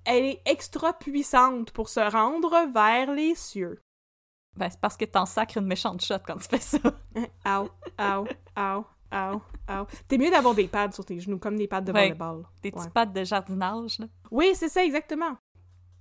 elle 0.05 0.27
est 0.27 0.43
extra 0.47 0.93
puissante 0.93 1.73
pour 1.73 1.89
se 1.89 1.99
rendre 1.99 2.69
vers 2.73 3.13
les 3.13 3.35
cieux. 3.35 3.83
Ben, 4.57 4.71
c'est 4.71 4.81
parce 4.81 4.97
que 4.97 5.07
t'en 5.07 5.27
sacres 5.27 5.59
une 5.59 5.67
méchante 5.67 6.05
shot 6.05 6.21
quand 6.25 6.37
tu 6.37 6.49
fais 6.49 6.59
ça. 6.59 6.79
Ow, 7.47 7.69
ow, 7.99 8.29
ow, 8.57 8.87
ow, 9.13 9.41
ow. 9.71 9.87
T'es 10.07 10.19
mieux 10.19 10.31
d'avoir 10.31 10.55
des 10.55 10.69
pads 10.69 10.93
sur 10.93 11.05
tes 11.05 11.19
genoux, 11.21 11.39
comme 11.39 11.57
des 11.57 11.67
pads 11.69 11.81
de 11.83 11.93
Ouais. 11.93 12.09
volleyball. 12.09 12.45
Des 12.63 12.71
Ouais. 12.71 12.75
petits 12.77 12.91
pattes 12.91 13.13
de 13.13 13.25
jardinage, 13.25 13.99
là. 13.99 14.07
Oui, 14.31 14.51
c'est 14.55 14.69
ça, 14.69 14.85
exactement. 14.85 15.37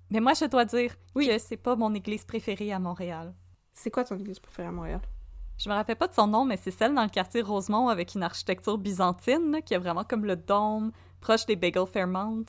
Mais 0.09 0.19
moi, 0.19 0.33
je 0.33 0.45
dois 0.45 0.65
dire 0.65 0.95
Oui. 1.15 1.27
que 1.27 1.37
c'est 1.37 1.57
pas 1.57 1.75
mon 1.75 1.93
église 1.93 2.23
préférée 2.25 2.71
à 2.71 2.79
Montréal. 2.79 3.33
C'est 3.73 3.91
quoi 3.91 4.03
ton 4.03 4.17
église 4.17 4.39
préférée 4.39 4.67
à 4.69 4.71
Montréal? 4.71 5.01
Je 5.57 5.69
me 5.69 5.73
rappelle 5.73 5.95
pas 5.97 6.07
de 6.07 6.13
son 6.13 6.27
nom, 6.27 6.45
mais 6.45 6.57
c'est 6.57 6.71
celle 6.71 6.93
dans 6.93 7.03
le 7.03 7.09
quartier 7.09 7.41
Rosemont 7.41 7.89
avec 7.89 8.13
une 8.15 8.23
architecture 8.23 8.77
byzantine, 8.77 9.51
là, 9.51 9.61
qui 9.61 9.73
est 9.73 9.77
vraiment 9.79 10.03
comme 10.03 10.23
le 10.25 10.35
dôme, 10.35 10.91
proche 11.19 11.45
des 11.47 11.55
Bagel 11.55 11.85
Fairmount. 11.87 12.45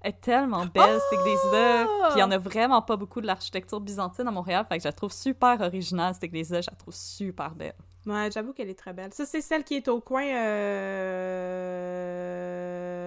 Elle 0.00 0.12
est 0.12 0.20
tellement 0.22 0.64
belle, 0.64 0.98
cette 1.10 1.20
église-là. 1.20 1.84
Puis 2.08 2.16
il 2.16 2.20
y 2.20 2.22
en 2.22 2.30
a 2.30 2.38
vraiment 2.38 2.80
pas 2.80 2.96
beaucoup 2.96 3.20
de 3.20 3.26
l'architecture 3.26 3.78
byzantine 3.80 4.26
à 4.26 4.30
Montréal, 4.30 4.64
fait 4.66 4.78
que 4.78 4.82
je 4.82 4.88
la 4.88 4.92
trouve 4.94 5.12
super 5.12 5.60
originale, 5.60 6.14
cette 6.14 6.24
église-là. 6.24 6.62
Je 6.62 6.70
la 6.70 6.76
trouve 6.76 6.94
super 6.94 7.54
belle. 7.54 7.74
Ouais, 8.06 8.30
j'avoue 8.32 8.52
qu'elle 8.52 8.70
est 8.70 8.78
très 8.78 8.92
belle. 8.92 9.12
Ça, 9.12 9.26
c'est 9.26 9.40
celle 9.42 9.62
qui 9.64 9.76
est 9.76 9.88
au 9.88 10.00
coin. 10.00 10.24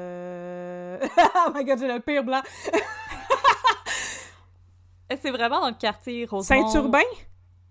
Euh... 0.04 0.98
oh 1.48 1.52
my 1.54 1.64
god, 1.66 1.80
j'ai 1.80 1.88
le 1.88 2.00
pire 2.00 2.24
blanc. 2.24 2.42
Et 5.10 5.18
c'est 5.18 5.32
vraiment 5.32 5.60
dans 5.62 5.70
le 5.70 5.76
quartier 5.76 6.26
Rosemont. 6.26 6.68
Saint-Urbain? 6.70 7.02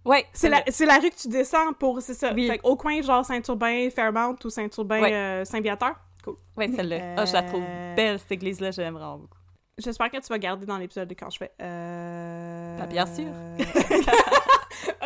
Ouais, 0.04 0.26
C'est 0.32 0.48
la, 0.48 0.62
c'est 0.68 0.84
la 0.86 0.98
rue 0.98 1.10
que 1.10 1.16
tu 1.16 1.28
descends 1.28 1.72
pour, 1.78 2.02
c'est 2.02 2.14
ça. 2.14 2.32
Oui. 2.34 2.48
Fait 2.48 2.60
au 2.64 2.76
coin, 2.76 3.00
genre 3.02 3.24
Saint-Urbain, 3.24 3.88
Fairmount 3.90 4.36
ou 4.44 4.50
Saint-Urbain, 4.50 5.00
Ouais. 5.00 5.12
euh, 5.12 5.44
Saint-Viateur. 5.44 5.94
Cool. 6.24 6.34
Ouais, 6.56 6.68
celle-là. 6.68 7.14
Ah, 7.16 7.24
je 7.24 7.32
la 7.32 7.42
trouve 7.42 7.62
Euh, 7.66 7.94
belle, 7.94 8.18
cette 8.18 8.32
église-là, 8.32 8.72
j'aime 8.72 8.94
vraiment 8.94 9.18
beaucoup. 9.18 9.38
J'espère 9.78 10.10
que 10.10 10.18
tu 10.18 10.26
vas 10.28 10.38
garder 10.38 10.66
dans 10.66 10.76
l'épisode 10.76 11.08
de 11.08 11.14
quand 11.14 11.30
je 11.30 11.38
fais. 11.38 11.52
Euh... 11.62 12.78
Ah, 12.80 12.86
bien 12.86 13.06
sûr. 13.06 13.26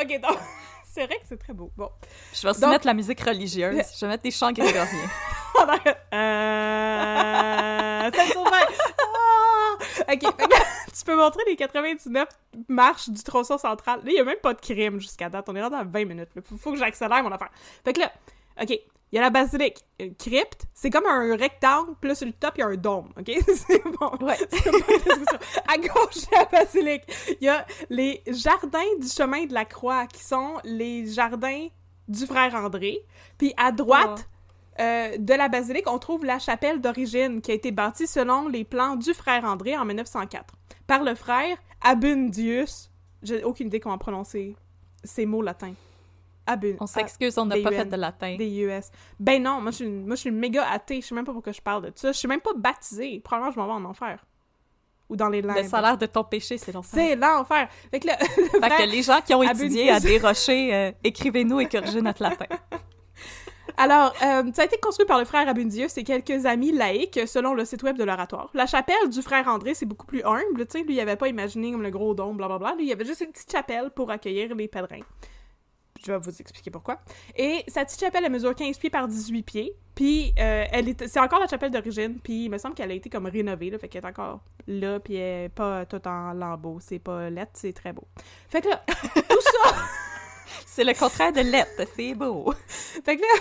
ok, 0.02 0.20
donc, 0.20 0.38
c'est 0.96 1.04
vrai 1.06 1.16
que 1.16 1.26
c'est 1.28 1.36
très 1.36 1.52
beau. 1.52 1.70
Bon. 1.76 1.90
Je 2.32 2.42
vais 2.42 2.48
aussi 2.50 2.60
Donc- 2.62 2.70
mettre 2.70 2.86
la 2.86 2.94
musique 2.94 3.20
religieuse. 3.20 3.76
Je 3.94 4.00
vais 4.00 4.08
mettre 4.08 4.22
des 4.22 4.30
chants 4.30 4.50
grégoriens. 4.50 5.10
euh... 6.14 8.10
Saint-Urbain! 8.14 8.66
Ah! 8.98 10.12
Ok, 10.12 10.20
tu 10.98 11.04
peux 11.04 11.16
montrer 11.16 11.42
les 11.46 11.56
99 11.56 12.26
marches 12.68 13.10
du 13.10 13.22
tronçon 13.22 13.58
central. 13.58 14.00
Là, 14.04 14.10
il 14.10 14.14
n'y 14.14 14.20
a 14.20 14.24
même 14.24 14.38
pas 14.42 14.54
de 14.54 14.60
crime 14.60 14.98
jusqu'à 15.00 15.28
date. 15.28 15.46
On 15.48 15.56
est 15.56 15.62
rendu 15.62 15.76
à 15.76 15.84
20 15.84 16.04
minutes. 16.06 16.30
Il 16.34 16.42
faut, 16.42 16.56
faut 16.56 16.72
que 16.72 16.78
j'accélère 16.78 17.22
mon 17.22 17.32
affaire. 17.32 17.50
Fait 17.84 17.92
que 17.92 18.00
là, 18.00 18.10
ok, 18.62 18.78
il 19.12 19.16
y 19.16 19.18
a 19.18 19.22
la 19.22 19.30
basilique. 19.30 19.84
Une 20.00 20.14
crypte, 20.14 20.66
c'est 20.74 20.90
comme 20.90 21.06
un 21.06 21.36
rectangle, 21.36 21.94
puis 22.00 22.08
là, 22.08 22.14
sur 22.14 22.26
le 22.26 22.32
top, 22.32 22.54
il 22.56 22.60
y 22.60 22.62
a 22.62 22.66
un 22.66 22.76
dôme, 22.76 23.08
ok? 23.18 23.30
c'est 23.54 23.82
bon. 23.84 24.26
Ouais. 24.26 24.36
À 25.68 25.78
gauche 25.78 26.26
de 26.26 26.36
la 26.36 26.44
basilique, 26.44 27.02
il 27.40 27.46
y 27.46 27.48
a 27.48 27.64
les 27.88 28.22
jardins 28.26 28.78
du 29.00 29.08
chemin 29.08 29.46
de 29.46 29.54
la 29.54 29.64
croix, 29.64 30.06
qui 30.06 30.22
sont 30.22 30.54
les 30.64 31.06
jardins 31.06 31.68
du 32.08 32.26
frère 32.26 32.54
André. 32.54 32.98
Puis 33.38 33.52
à 33.56 33.72
droite 33.72 34.28
euh, 34.80 35.16
de 35.18 35.34
la 35.34 35.48
basilique, 35.48 35.90
on 35.90 35.98
trouve 35.98 36.24
la 36.24 36.38
chapelle 36.38 36.80
d'origine, 36.80 37.40
qui 37.40 37.52
a 37.52 37.54
été 37.54 37.70
bâtie 37.70 38.06
selon 38.06 38.48
les 38.48 38.64
plans 38.64 38.96
du 38.96 39.14
frère 39.14 39.44
André 39.44 39.76
en 39.76 39.84
1904, 39.84 40.54
par 40.86 41.02
le 41.02 41.14
frère 41.14 41.56
Abundius. 41.80 42.90
J'ai 43.22 43.44
aucune 43.44 43.68
idée 43.68 43.80
comment 43.80 43.98
prononcer 43.98 44.56
ces 45.04 45.26
mots 45.26 45.42
latins. 45.42 45.74
On 46.80 46.86
s'excuse, 46.86 47.36
on 47.38 47.46
n'a 47.46 47.56
pas 47.58 47.70
fait 47.72 47.84
de 47.86 47.96
latin. 47.96 48.36
Des 48.36 48.48
US. 48.60 48.90
Ben 49.18 49.42
non, 49.42 49.60
moi 49.60 49.70
je 49.70 49.76
suis 49.76 49.84
une, 49.86 50.06
moi, 50.06 50.14
je 50.16 50.20
suis 50.20 50.30
une 50.30 50.38
méga 50.38 50.64
athée. 50.70 51.00
Je 51.00 51.06
sais 51.06 51.14
même 51.14 51.24
pas 51.24 51.32
pourquoi 51.32 51.52
je 51.52 51.60
parle 51.60 51.82
de 51.86 51.92
ça. 51.94 52.12
Je 52.12 52.16
suis 52.18 52.28
même 52.28 52.40
pas 52.40 52.52
baptisée. 52.56 53.20
Probablement 53.24 53.52
je 53.52 53.58
m'en 53.58 53.66
vais 53.66 53.72
en 53.72 53.84
enfer. 53.90 54.24
Ou 55.08 55.14
dans 55.16 55.28
les 55.28 55.40
Le 55.40 55.48
limbes. 55.48 55.66
salaire 55.68 55.96
de 55.96 56.06
ton 56.06 56.24
péché, 56.24 56.58
c'est 56.58 56.72
l'enfer. 56.72 56.90
C'est 57.08 57.14
l'enfer. 57.16 57.68
Fait 57.92 58.00
que 58.00 58.08
le, 58.08 58.12
le 58.42 58.48
Fait 58.48 58.58
frère- 58.58 58.78
que 58.78 58.90
les 58.90 59.02
gens 59.02 59.20
qui 59.24 59.34
ont 59.34 59.42
étudié 59.42 59.90
à 59.90 60.00
des 60.00 60.18
rochers, 60.18 60.74
euh, 60.74 60.92
écrivez-nous 61.04 61.60
et 61.60 61.66
corrigez 61.68 62.02
notre 62.02 62.22
latin. 62.22 62.46
Alors, 63.78 64.14
euh, 64.24 64.50
ça 64.54 64.62
a 64.62 64.64
été 64.64 64.78
construit 64.78 65.06
par 65.06 65.18
le 65.18 65.26
frère 65.26 65.46
Abundius 65.48 65.98
et 65.98 66.02
quelques 66.02 66.46
amis 66.46 66.72
laïcs, 66.72 67.20
selon 67.26 67.52
le 67.52 67.64
site 67.66 67.82
web 67.82 67.98
de 67.98 68.04
l'oratoire. 68.04 68.48
La 68.54 68.64
chapelle 68.66 69.10
du 69.10 69.20
frère 69.20 69.46
André, 69.48 69.74
c'est 69.74 69.84
beaucoup 69.84 70.06
plus 70.06 70.22
humble, 70.24 70.66
tu 70.66 70.78
sais, 70.78 70.82
lui, 70.84 70.94
il 70.94 71.00
avait 71.00 71.16
pas 71.16 71.28
imaginé 71.28 71.72
comme 71.72 71.82
le 71.82 71.90
gros 71.90 72.14
dôme, 72.14 72.38
blablabla. 72.38 72.74
Lui, 72.76 72.84
il 72.84 72.88
y 72.88 72.92
avait 72.92 73.04
juste 73.04 73.20
une 73.20 73.32
petite 73.32 73.52
chapelle 73.52 73.90
pour 73.90 74.10
accueillir 74.10 74.54
les 74.54 74.66
pèlerins. 74.66 75.02
Je 76.04 76.12
vais 76.12 76.18
vous 76.18 76.40
expliquer 76.40 76.70
pourquoi. 76.70 77.00
Et 77.36 77.64
sa 77.68 77.84
petite 77.84 78.00
chapelle, 78.00 78.24
elle 78.24 78.32
mesure 78.32 78.54
15 78.54 78.78
pieds 78.78 78.90
par 78.90 79.08
18 79.08 79.42
pieds, 79.42 79.72
puis 79.94 80.32
euh, 80.38 80.64
elle 80.70 80.88
est, 80.88 81.06
c'est 81.06 81.20
encore 81.20 81.40
la 81.40 81.48
chapelle 81.48 81.70
d'origine, 81.70 82.18
puis 82.22 82.44
il 82.44 82.50
me 82.50 82.58
semble 82.58 82.74
qu'elle 82.74 82.90
a 82.90 82.94
été 82.94 83.08
comme 83.08 83.26
rénovée, 83.26 83.70
là, 83.70 83.78
fait 83.78 83.88
qu'elle 83.88 84.04
est 84.04 84.08
encore 84.08 84.40
là, 84.66 85.00
puis 85.00 85.16
elle 85.16 85.44
est 85.44 85.48
pas 85.48 85.86
tout 85.86 86.06
en 86.06 86.32
lambeaux, 86.32 86.78
c'est 86.80 86.98
pas 86.98 87.30
lettre, 87.30 87.52
c'est 87.54 87.72
très 87.72 87.92
beau. 87.92 88.06
Fait 88.48 88.60
que 88.60 88.68
là, 88.68 88.82
tout 88.88 89.40
ça... 89.40 89.74
C'est 90.66 90.84
le 90.84 90.92
contraire 90.92 91.32
de 91.32 91.40
lettre, 91.40 91.90
c'est 91.96 92.14
beau. 92.14 92.52
Fait 92.68 93.16
que 93.16 93.22
là, 93.22 93.40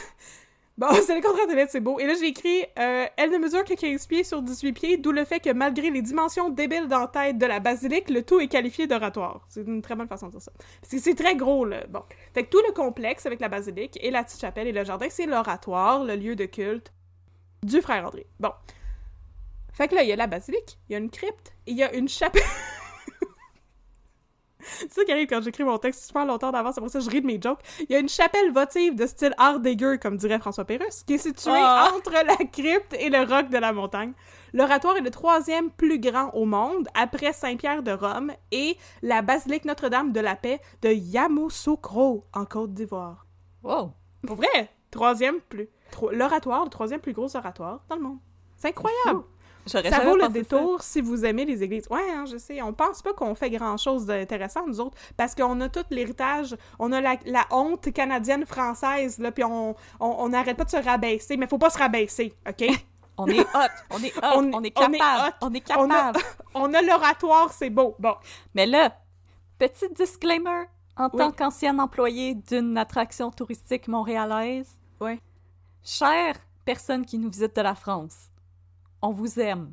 bon, 0.78 0.88
c'est 1.06 1.16
le 1.16 1.22
contraire 1.22 1.48
de 1.48 1.54
lettre, 1.54 1.72
c'est 1.72 1.80
beau. 1.80 2.00
Et 2.00 2.06
là, 2.06 2.14
j'ai 2.20 2.28
écrit 2.28 2.64
euh, 2.80 3.06
Elle 3.18 3.32
ne 3.32 3.38
mesure 3.38 3.64
que 3.64 3.74
15 3.74 4.08
pieds 4.08 4.24
sur 4.24 4.42
18 4.42 4.74
pieds, 4.74 4.98
d'où 4.98 5.12
le 5.12 5.26
fait 5.26 5.40
que 5.40 5.52
malgré 5.52 5.90
les 5.90 6.02
dimensions 6.02 6.50
débiles 6.50 6.88
d'en-tête 6.88 7.38
de 7.38 7.46
la 7.46 7.60
basilique, 7.60 8.10
le 8.10 8.24
tout 8.24 8.40
est 8.40 8.48
qualifié 8.48 8.88
d'oratoire. 8.88 9.46
C'est 9.50 9.62
une 9.62 9.82
très 9.82 9.96
bonne 9.96 10.08
façon 10.08 10.28
de 10.28 10.32
dire 10.32 10.42
ça. 10.42 10.52
Parce 10.82 10.92
que 10.92 11.00
c'est 11.00 11.16
très 11.16 11.36
gros, 11.36 11.66
là. 11.66 11.86
Bon. 11.90 12.04
Fait 12.34 12.44
que 12.44 12.50
tout 12.50 12.62
le 12.68 12.74
complexe 12.74 13.26
avec 13.26 13.40
la 13.40 13.50
basilique 13.50 13.98
et 14.02 14.12
la 14.12 14.24
petite 14.24 14.42
chapelle 14.42 14.68
et 14.68 14.72
le 14.72 14.84
jardin, 14.84 15.08
c'est 15.10 15.26
l'oratoire, 15.26 16.04
le 16.04 16.16
lieu 16.16 16.36
de 16.36 16.46
culte 16.46 16.92
du 17.64 17.82
frère 17.82 18.06
André. 18.06 18.28
Bon. 18.40 18.52
Fait 19.74 19.88
que 19.88 19.96
là, 19.96 20.04
il 20.04 20.10
y 20.10 20.14
a 20.14 20.16
la 20.16 20.28
basilique, 20.28 20.78
il 20.88 20.94
y 20.94 20.96
a 20.96 21.00
une 21.00 21.10
crypte, 21.10 21.54
il 21.66 21.76
y 21.76 21.84
a 21.84 21.94
une 21.94 22.08
chapelle. 22.08 22.42
C'est 24.66 24.92
ça 24.92 25.04
qui 25.04 25.12
arrive 25.12 25.28
quand 25.28 25.42
j'écris 25.42 25.64
mon 25.64 25.78
texte 25.78 26.06
super 26.06 26.26
longtemps 26.26 26.52
d'avance, 26.52 26.76
c'est 26.76 26.82
pour 26.82 26.90
ça 26.90 27.00
que 27.00 27.06
je 27.06 27.10
ris 27.10 27.22
de 27.22 27.28
mes 27.28 27.40
jokes. 27.42 27.60
Il 27.82 27.92
y 27.92 27.96
a 27.96 28.00
une 28.00 28.10
chapelle 28.10 28.52
votive 28.52 28.96
de 28.96 29.06
style 29.06 29.34
art 29.38 29.60
dégueu, 29.60 29.98
comme 29.98 30.18
dirait 30.18 30.40
François 30.40 30.66
Pérusse, 30.66 31.04
qui 31.04 31.16
est 31.16 31.18
située 31.20 31.52
Ah! 31.54 31.92
entre 31.96 32.12
la 32.12 32.36
crypte 32.38 32.94
et 33.00 33.10
le 33.10 33.20
roc 33.20 33.50
de 33.50 33.58
la 33.58 33.72
montagne. 33.74 34.14
L'oratoire 34.54 34.98
est 34.98 35.02
le 35.02 35.12
troisième 35.12 35.70
plus 35.70 36.00
grand 36.00 36.30
au 36.34 36.46
monde, 36.46 36.88
après 36.94 37.34
Saint-Pierre 37.34 37.84
de 37.84 37.92
Rome 37.92 38.32
et 38.52 38.78
la 39.02 39.22
basilique 39.22 39.66
Notre-Dame 39.66 40.12
de 40.14 40.20
la 40.22 40.36
Paix 40.36 40.62
de 40.82 40.90
Yamoussoukro, 40.90 42.26
en 42.34 42.46
Côte 42.46 42.74
d'Ivoire. 42.74 43.26
Wow. 43.64 43.92
Pour 44.26 44.38
vrai, 44.38 44.70
troisième 44.92 45.42
plus... 45.42 45.70
L'oratoire, 46.12 46.64
le 46.64 46.70
troisième 46.70 47.00
plus 47.00 47.14
gros 47.14 47.36
oratoire 47.36 47.82
dans 47.90 47.96
le 47.96 48.02
monde. 48.02 48.18
C'est 48.58 48.70
incroyable! 48.70 49.24
Ça 49.66 49.82
vaut 50.04 50.16
le 50.16 50.30
détour 50.30 50.82
si 50.84 51.02
vous 51.02 51.26
aimez 51.26 51.46
les 51.46 51.64
églises. 51.64 51.88
Ouais, 51.90 52.02
hein, 52.14 52.26
je 52.32 52.38
sais. 52.38 52.62
On 52.62 52.72
pense 52.74 53.02
pas 53.02 53.14
qu'on 53.14 53.34
fait 53.36 53.50
grand-chose 53.50 54.06
d'intéressant, 54.06 54.66
nous 54.68 54.80
autres, 54.80 54.98
parce 55.18 55.34
qu'on 55.34 55.60
a 55.62 55.70
tout 55.70 55.84
l'héritage, 55.90 56.56
on 56.78 56.92
a 56.92 57.02
la, 57.02 57.16
la 57.26 57.46
honte 57.52 57.92
canadienne-française, 57.92 59.18
là, 59.20 59.32
puis 59.32 59.44
on 59.44 59.72
on- 60.00 60.16
on 60.20 60.30
n'arrête 60.30 60.58
pas 60.58 60.66
de 60.66 60.70
se 60.70 60.78
rabaisser, 60.78 61.38
mais 61.38 61.48
faut 61.48 61.58
pas 61.58 61.70
se 61.70 61.78
rabaisser, 61.78 62.34
OK? 62.48 62.66
On 63.18 63.28
est 63.28 63.40
hot, 63.40 63.70
on 63.92 64.04
est 64.04 64.14
hot, 64.18 64.22
On- 64.36 64.54
on, 64.56 64.64
est 64.64 64.78
on 64.78 64.82
capable, 64.92 65.36
on 65.40 65.54
est 65.54 65.72
On 65.72 65.90
a, 65.90 66.12
capable. 66.12 66.20
on 66.54 66.74
a 66.74 66.82
l'oratoire, 66.82 67.54
c'est 67.54 67.70
beau. 67.70 67.96
Bon, 67.98 68.14
Mais 68.54 68.66
là, 68.66 68.94
petit 69.58 69.88
disclaimer, 69.96 70.66
en 70.98 71.06
Oui. 71.06 71.20
tant 71.20 71.32
qu'ancienne 71.32 71.80
employée 71.80 72.36
d'une 72.36 72.78
attraction 72.78 73.32
touristique 73.32 73.88
montréalaise, 73.88 74.68
Ouais. 75.00 75.22
chère 75.82 76.36
personne 76.66 77.06
qui 77.06 77.18
nous 77.18 77.30
visite 77.30 77.56
de 77.56 77.62
la 77.62 77.74
France, 77.76 78.28
on 79.06 79.12
vous 79.12 79.40
aime. 79.40 79.72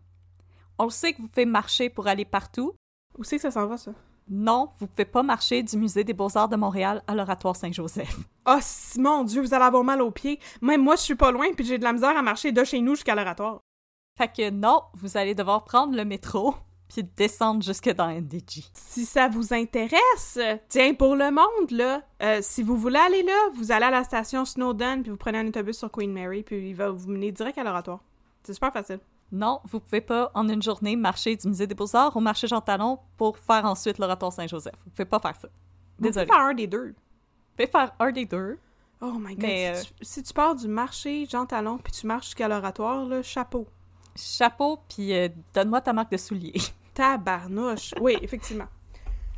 On 0.79 0.85
le 0.85 0.90
sait 0.90 1.12
que 1.12 1.21
vous 1.23 1.29
pouvez 1.29 1.47
marcher 1.47 1.88
pour 1.90 2.07
aller 2.07 2.25
partout. 2.25 2.73
où 3.18 3.25
c'est 3.25 3.37
que 3.37 3.42
ça 3.42 3.51
s'en 3.51 3.66
va, 3.66 3.77
ça? 3.77 3.92
Non, 4.29 4.71
vous 4.79 4.87
pouvez 4.87 5.05
pas 5.05 5.23
marcher 5.23 5.62
du 5.62 5.77
Musée 5.77 6.05
des 6.05 6.12
Beaux-Arts 6.14 6.49
de 6.49 6.57
Montréal 6.57 7.03
à 7.07 7.14
l'Oratoire 7.14 7.57
Saint-Joseph. 7.57 8.16
Oh, 8.47 8.57
si- 8.61 9.01
mon 9.01 9.25
Dieu, 9.25 9.42
vous 9.42 9.53
allez 9.53 9.64
avoir 9.64 9.85
mal 9.85 10.01
aux 10.01 10.11
pieds. 10.11 10.38
Même 10.61 10.83
moi, 10.83 10.97
je 10.97 11.03
suis 11.03 11.14
pas 11.14 11.31
loin, 11.33 11.53
puis 11.55 11.64
j'ai 11.66 11.77
de 11.79 11.85
la 11.85 11.92
misère 11.92 12.16
à 12.16 12.23
marcher 12.23 12.53
de 12.53 12.64
chez 12.64 12.81
nous 12.81 12.95
jusqu'à 12.95 13.14
l'oratoire. 13.14 13.61
Fait 14.16 14.29
que 14.29 14.51
non, 14.51 14.83
vous 14.95 15.16
allez 15.16 15.35
devoir 15.35 15.64
prendre 15.64 15.95
le 15.97 16.05
métro 16.05 16.55
puis 16.88 17.03
descendre 17.05 17.62
jusque 17.62 17.90
dans 17.95 18.09
NDG. 18.09 18.64
Si 18.75 19.05
ça 19.07 19.29
vous 19.29 19.53
intéresse, 19.53 20.38
tiens, 20.68 20.95
pour 20.95 21.16
le 21.16 21.31
monde, 21.31 21.71
là, 21.71 22.03
euh, 22.23 22.38
si 22.42 22.62
vous 22.62 22.77
voulez 22.77 22.99
aller 22.99 23.23
là, 23.23 23.51
vous 23.55 23.73
allez 23.73 23.87
à 23.87 23.90
la 23.90 24.05
station 24.05 24.45
Snowdon, 24.45 25.01
puis 25.03 25.11
vous 25.11 25.16
prenez 25.16 25.38
un 25.38 25.49
autobus 25.49 25.77
sur 25.79 25.90
Queen 25.90 26.12
Mary, 26.12 26.42
puis 26.42 26.68
il 26.71 26.75
va 26.75 26.90
vous 26.90 27.11
mener 27.11 27.33
direct 27.33 27.59
à 27.59 27.64
l'oratoire. 27.64 28.01
C'est 28.45 28.55
super 28.55 28.73
facile. 28.73 29.01
Non, 29.33 29.61
vous 29.64 29.81
pouvez 29.81 30.03
pas 30.03 30.31
en 30.35 30.47
une 30.47 30.62
journée 30.62 30.95
marcher 30.95 31.35
du 31.37 31.49
Musée 31.49 31.66
des 31.66 31.75
Beaux-Arts 31.75 32.14
au 32.14 32.21
marché 32.21 32.47
Jean 32.47 32.61
Talon 32.61 32.99
pour 33.16 33.38
faire 33.38 33.64
ensuite 33.64 33.99
l'Oratoire 33.99 34.31
Saint-Joseph. 34.31 34.75
Vous 34.85 34.90
pouvez 34.90 35.07
pas 35.07 35.18
faire 35.21 35.37
ça. 35.37 35.49
Vous 35.99 36.05
Désolé. 36.05 36.27
pouvez 36.27 36.37
faire 36.38 36.47
un 36.47 36.55
des 36.55 36.66
deux. 36.66 36.88
Vous 36.88 37.57
pouvez 37.57 37.66
faire 37.66 37.92
un 37.99 38.12
des 38.12 38.27
deux. 38.27 38.59
Oh 39.01 39.12
my 39.18 39.35
god. 39.35 39.42
Mais, 39.42 39.75
si, 39.75 39.87
tu, 39.87 39.92
si 40.03 40.23
tu 40.23 40.35
pars 40.35 40.55
du 40.55 40.68
marché 40.68 41.27
Jean 41.29 41.47
Talon, 41.47 41.79
puis 41.79 41.92
tu 41.92 42.07
marches 42.07 42.27
jusqu'à 42.27 42.47
l'oratoire, 42.47 43.07
là, 43.07 43.23
chapeau. 43.23 43.66
Chapeau, 44.14 44.79
puis 44.88 45.14
euh, 45.14 45.29
donne-moi 45.55 45.81
ta 45.81 45.95
marque 45.95 46.12
de 46.12 46.18
soulier. 46.18 46.53
Tabarnouche. 46.95 47.95
Oui, 48.03 48.18
effectivement. 48.21 48.68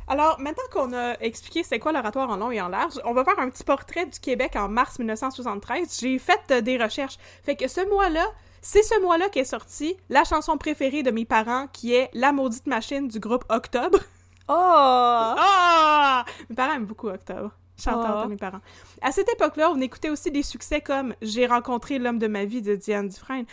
Alors, 0.07 0.39
maintenant 0.39 0.63
qu'on 0.71 0.93
a 0.93 1.13
expliqué 1.21 1.63
c'est 1.63 1.79
quoi 1.79 1.91
l'oratoire 1.93 2.29
en 2.29 2.35
long 2.35 2.51
et 2.51 2.61
en 2.61 2.67
large, 2.67 2.99
on 3.05 3.13
va 3.13 3.23
faire 3.23 3.39
un 3.39 3.49
petit 3.49 3.63
portrait 3.63 4.05
du 4.05 4.19
Québec 4.19 4.55
en 4.57 4.67
mars 4.67 4.99
1973. 4.99 5.99
J'ai 5.99 6.19
fait 6.19 6.41
euh, 6.51 6.61
des 6.61 6.77
recherches. 6.77 7.17
Fait 7.43 7.55
que 7.55 7.67
ce 7.67 7.89
mois-là, 7.89 8.25
c'est 8.67 8.81
ce 8.83 8.99
mois-là 9.01 9.29
qu'est 9.29 9.43
sortie 9.45 9.95
la 10.09 10.23
chanson 10.23 10.57
préférée 10.57 11.03
de 11.03 11.11
mes 11.11 11.25
parents, 11.25 11.67
qui 11.71 11.93
est 11.93 12.09
La 12.13 12.31
maudite 12.31 12.65
machine 12.65 13.07
du 13.07 13.19
groupe 13.19 13.45
Octobre. 13.49 13.99
Oh! 14.47 14.53
Ah! 14.57 16.25
Mes 16.49 16.55
parents 16.55 16.73
aiment 16.73 16.85
beaucoup 16.85 17.07
Octobre. 17.09 17.51
Chanteur 17.77 18.19
Oh. 18.21 18.23
de 18.25 18.29
mes 18.29 18.37
parents. 18.37 18.61
À 19.01 19.11
cette 19.11 19.27
époque-là, 19.33 19.69
on 19.69 19.81
écoutait 19.81 20.09
aussi 20.09 20.31
des 20.31 20.43
succès 20.43 20.79
comme 20.81 21.13
J'ai 21.21 21.45
rencontré 21.45 21.99
l'homme 21.99 22.19
de 22.19 22.27
ma 22.27 22.45
vie 22.45 22.61
de 22.61 22.73
Diane 22.75 23.09
Dufresne. 23.09 23.45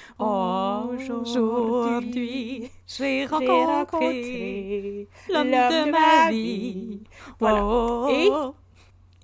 Aujourd'hui, 1.23 2.71
j'ai 2.87 3.27
j'ai 3.27 3.27
rencontré 3.27 5.09
l'homme 5.29 5.51
de 5.51 5.91
ma 5.91 6.31
vie. 6.31 7.01
Voilà. 7.41 7.65
Oh. 7.65 8.55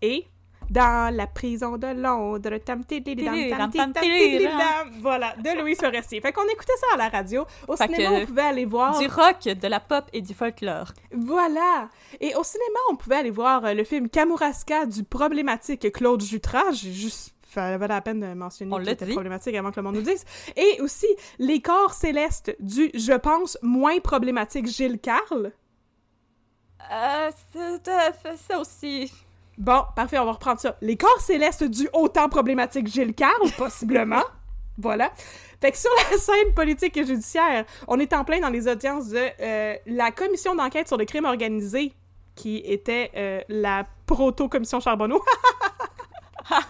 Et- 0.03 0.07
Et 0.07 0.27
dans 0.71 1.15
la 1.15 1.27
prison 1.27 1.77
de 1.79 1.87
Londres, 1.89 2.59
tam 2.59 2.83
voilà, 5.01 5.35
de 5.37 5.61
Louis 5.61 5.75
Forestier. 5.75 6.21
Fait 6.21 6.33
qu'on 6.33 6.45
écoutait 6.49 6.77
ça 6.81 6.95
à 6.95 6.97
la 6.97 7.09
radio. 7.09 7.45
Au 7.67 7.77
Fait 7.77 7.87
cinéma, 7.87 8.11
on 8.13 8.27
pouvait 8.27 8.43
aller 8.43 8.65
voir. 8.65 8.99
Du 8.99 9.07
rock, 9.07 9.43
de 9.45 9.69
la 9.69 9.81
pop 9.81 10.05
et 10.13 10.21
du 10.23 10.35
folklore. 10.35 10.93
Voilà. 11.13 11.89
Et 12.21 12.35
au 12.35 12.43
cinéma, 12.45 12.79
on 12.91 12.97
pouvait 12.97 13.17
aller 13.17 13.31
voir 13.31 13.65
euh, 13.65 13.75
le 13.75 13.85
film 13.85 14.09
Kamouraska 14.09 14.87
du 14.87 15.05
problématique 15.05 15.91
Claude 15.93 16.23
Jutras. 16.23 16.73
J'ai 16.73 16.93
juste 16.93 17.35
ça 17.55 17.79
valait 17.79 17.95
la 17.95 18.01
peine 18.03 18.21
de 18.21 18.35
mentionner 18.35 18.71
On 18.75 18.79
était 18.81 19.07
dit. 19.07 19.13
problématique 19.13 19.55
avant 19.57 19.71
que 19.71 19.77
le 19.77 19.83
monde 19.83 19.95
nous 19.97 20.03
dise. 20.03 20.25
Et 20.55 20.81
aussi 20.83 21.07
Les 21.39 21.63
corps 21.63 21.95
célestes 21.95 22.55
du, 22.61 22.91
je 22.95 23.15
pense, 23.15 23.57
moins 23.63 23.99
problématique 24.01 24.67
Gilles 24.67 24.99
Carle. 25.01 25.53
Euh, 26.93 27.31
c'est- 27.53 27.89
euh, 27.89 28.37
ça 28.49 28.59
aussi. 28.61 29.11
Bon, 29.59 29.83
parfait, 29.97 30.19
on 30.19 30.25
va 30.25 30.33
reprendre 30.33 30.61
ça. 30.61 30.77
Les 30.81 30.97
corps 30.97 31.21
célestes 31.21 31.65
du 31.65 31.89
autant 31.93 32.29
problématique 32.29 32.87
Gilles 32.87 33.15
Carle, 33.15 33.51
possiblement. 33.59 34.23
voilà. 34.79 35.13
Fait 35.61 35.73
que 35.73 35.77
sur 35.77 35.91
la 36.11 36.17
scène 36.17 36.55
politique 36.55 36.97
et 36.97 37.05
judiciaire, 37.05 37.65
on 37.89 37.99
est 37.99 38.13
en 38.13 38.25
plein 38.25 38.39
dans 38.39 38.51
les 38.51 38.69
audiences 38.69 39.09
de 39.09 39.19
euh, 39.41 39.75
la 39.87 40.13
commission 40.13 40.55
d'enquête 40.55 40.87
sur 40.87 40.97
le 40.97 41.05
crime 41.05 41.25
organisé, 41.25 41.93
qui 42.37 42.59
était 42.59 43.11
euh, 43.17 43.41
la 43.49 43.85
proto-commission 44.07 44.79
Charbonneau. 44.79 45.21
ah, 46.51 46.63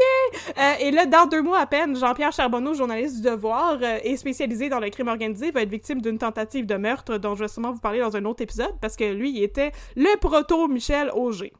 yeah! 0.00 0.52
Euh, 0.58 0.74
et 0.80 0.90
là, 0.90 1.06
dans 1.06 1.26
deux 1.26 1.42
mois 1.42 1.58
à 1.60 1.66
peine, 1.66 1.96
Jean-Pierre 1.96 2.32
Charbonneau, 2.32 2.74
journaliste 2.74 3.16
du 3.16 3.22
Devoir 3.22 3.78
euh, 3.82 3.98
et 4.02 4.16
spécialisé 4.16 4.68
dans 4.68 4.80
le 4.80 4.90
crime 4.90 5.08
organisé, 5.08 5.50
va 5.50 5.62
être 5.62 5.70
victime 5.70 6.00
d'une 6.00 6.18
tentative 6.18 6.66
de 6.66 6.74
meurtre 6.76 7.18
dont 7.18 7.34
je 7.34 7.40
vais 7.44 7.48
sûrement 7.48 7.72
vous 7.72 7.80
parler 7.80 8.00
dans 8.00 8.16
un 8.16 8.24
autre 8.24 8.42
épisode 8.42 8.74
parce 8.80 8.96
que 8.96 9.04
lui, 9.12 9.30
il 9.30 9.42
était 9.42 9.72
le 9.96 10.16
proto-Michel 10.18 11.10
Auger. 11.14 11.52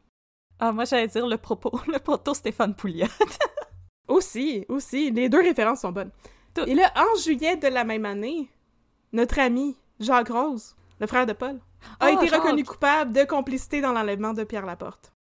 Ah, 0.61 0.72
moi, 0.72 0.85
j'allais 0.85 1.09
dire 1.09 1.26
le 1.26 1.37
propos, 1.37 1.72
le 1.88 1.98
proto 1.98 2.35
Stéphane 2.35 2.74
Pouliot. 2.74 3.07
aussi, 4.09 4.64
aussi. 4.68 5.11
Les 5.11 5.28
deux 5.28 5.40
références 5.40 5.80
sont 5.80 5.92
bonnes. 5.92 6.11
Tout. 6.54 6.62
Et 6.66 6.74
là, 6.74 6.92
en 6.96 7.18
juillet 7.20 7.57
de 7.57 7.68
la 7.68 7.85
même 7.85 8.04
année, 8.04 8.48
notre 9.12 9.38
ami 9.40 9.76
Jacques 9.98 10.28
Rose, 10.28 10.76
le 11.00 11.07
frère 11.07 11.26
de 11.26 11.33
Paul, 11.33 11.61
a 12.00 12.07
Ah, 12.07 12.11
été 12.12 12.28
Jacques. 12.28 12.42
reconnu 12.42 12.64
coupable 12.64 13.12
de 13.12 13.24
complicité 13.24 13.80
dans 13.80 13.92
l'enlèvement 13.92 14.33
de 14.33 14.44
Pierre 14.44 14.66
Laporte. 14.66 15.12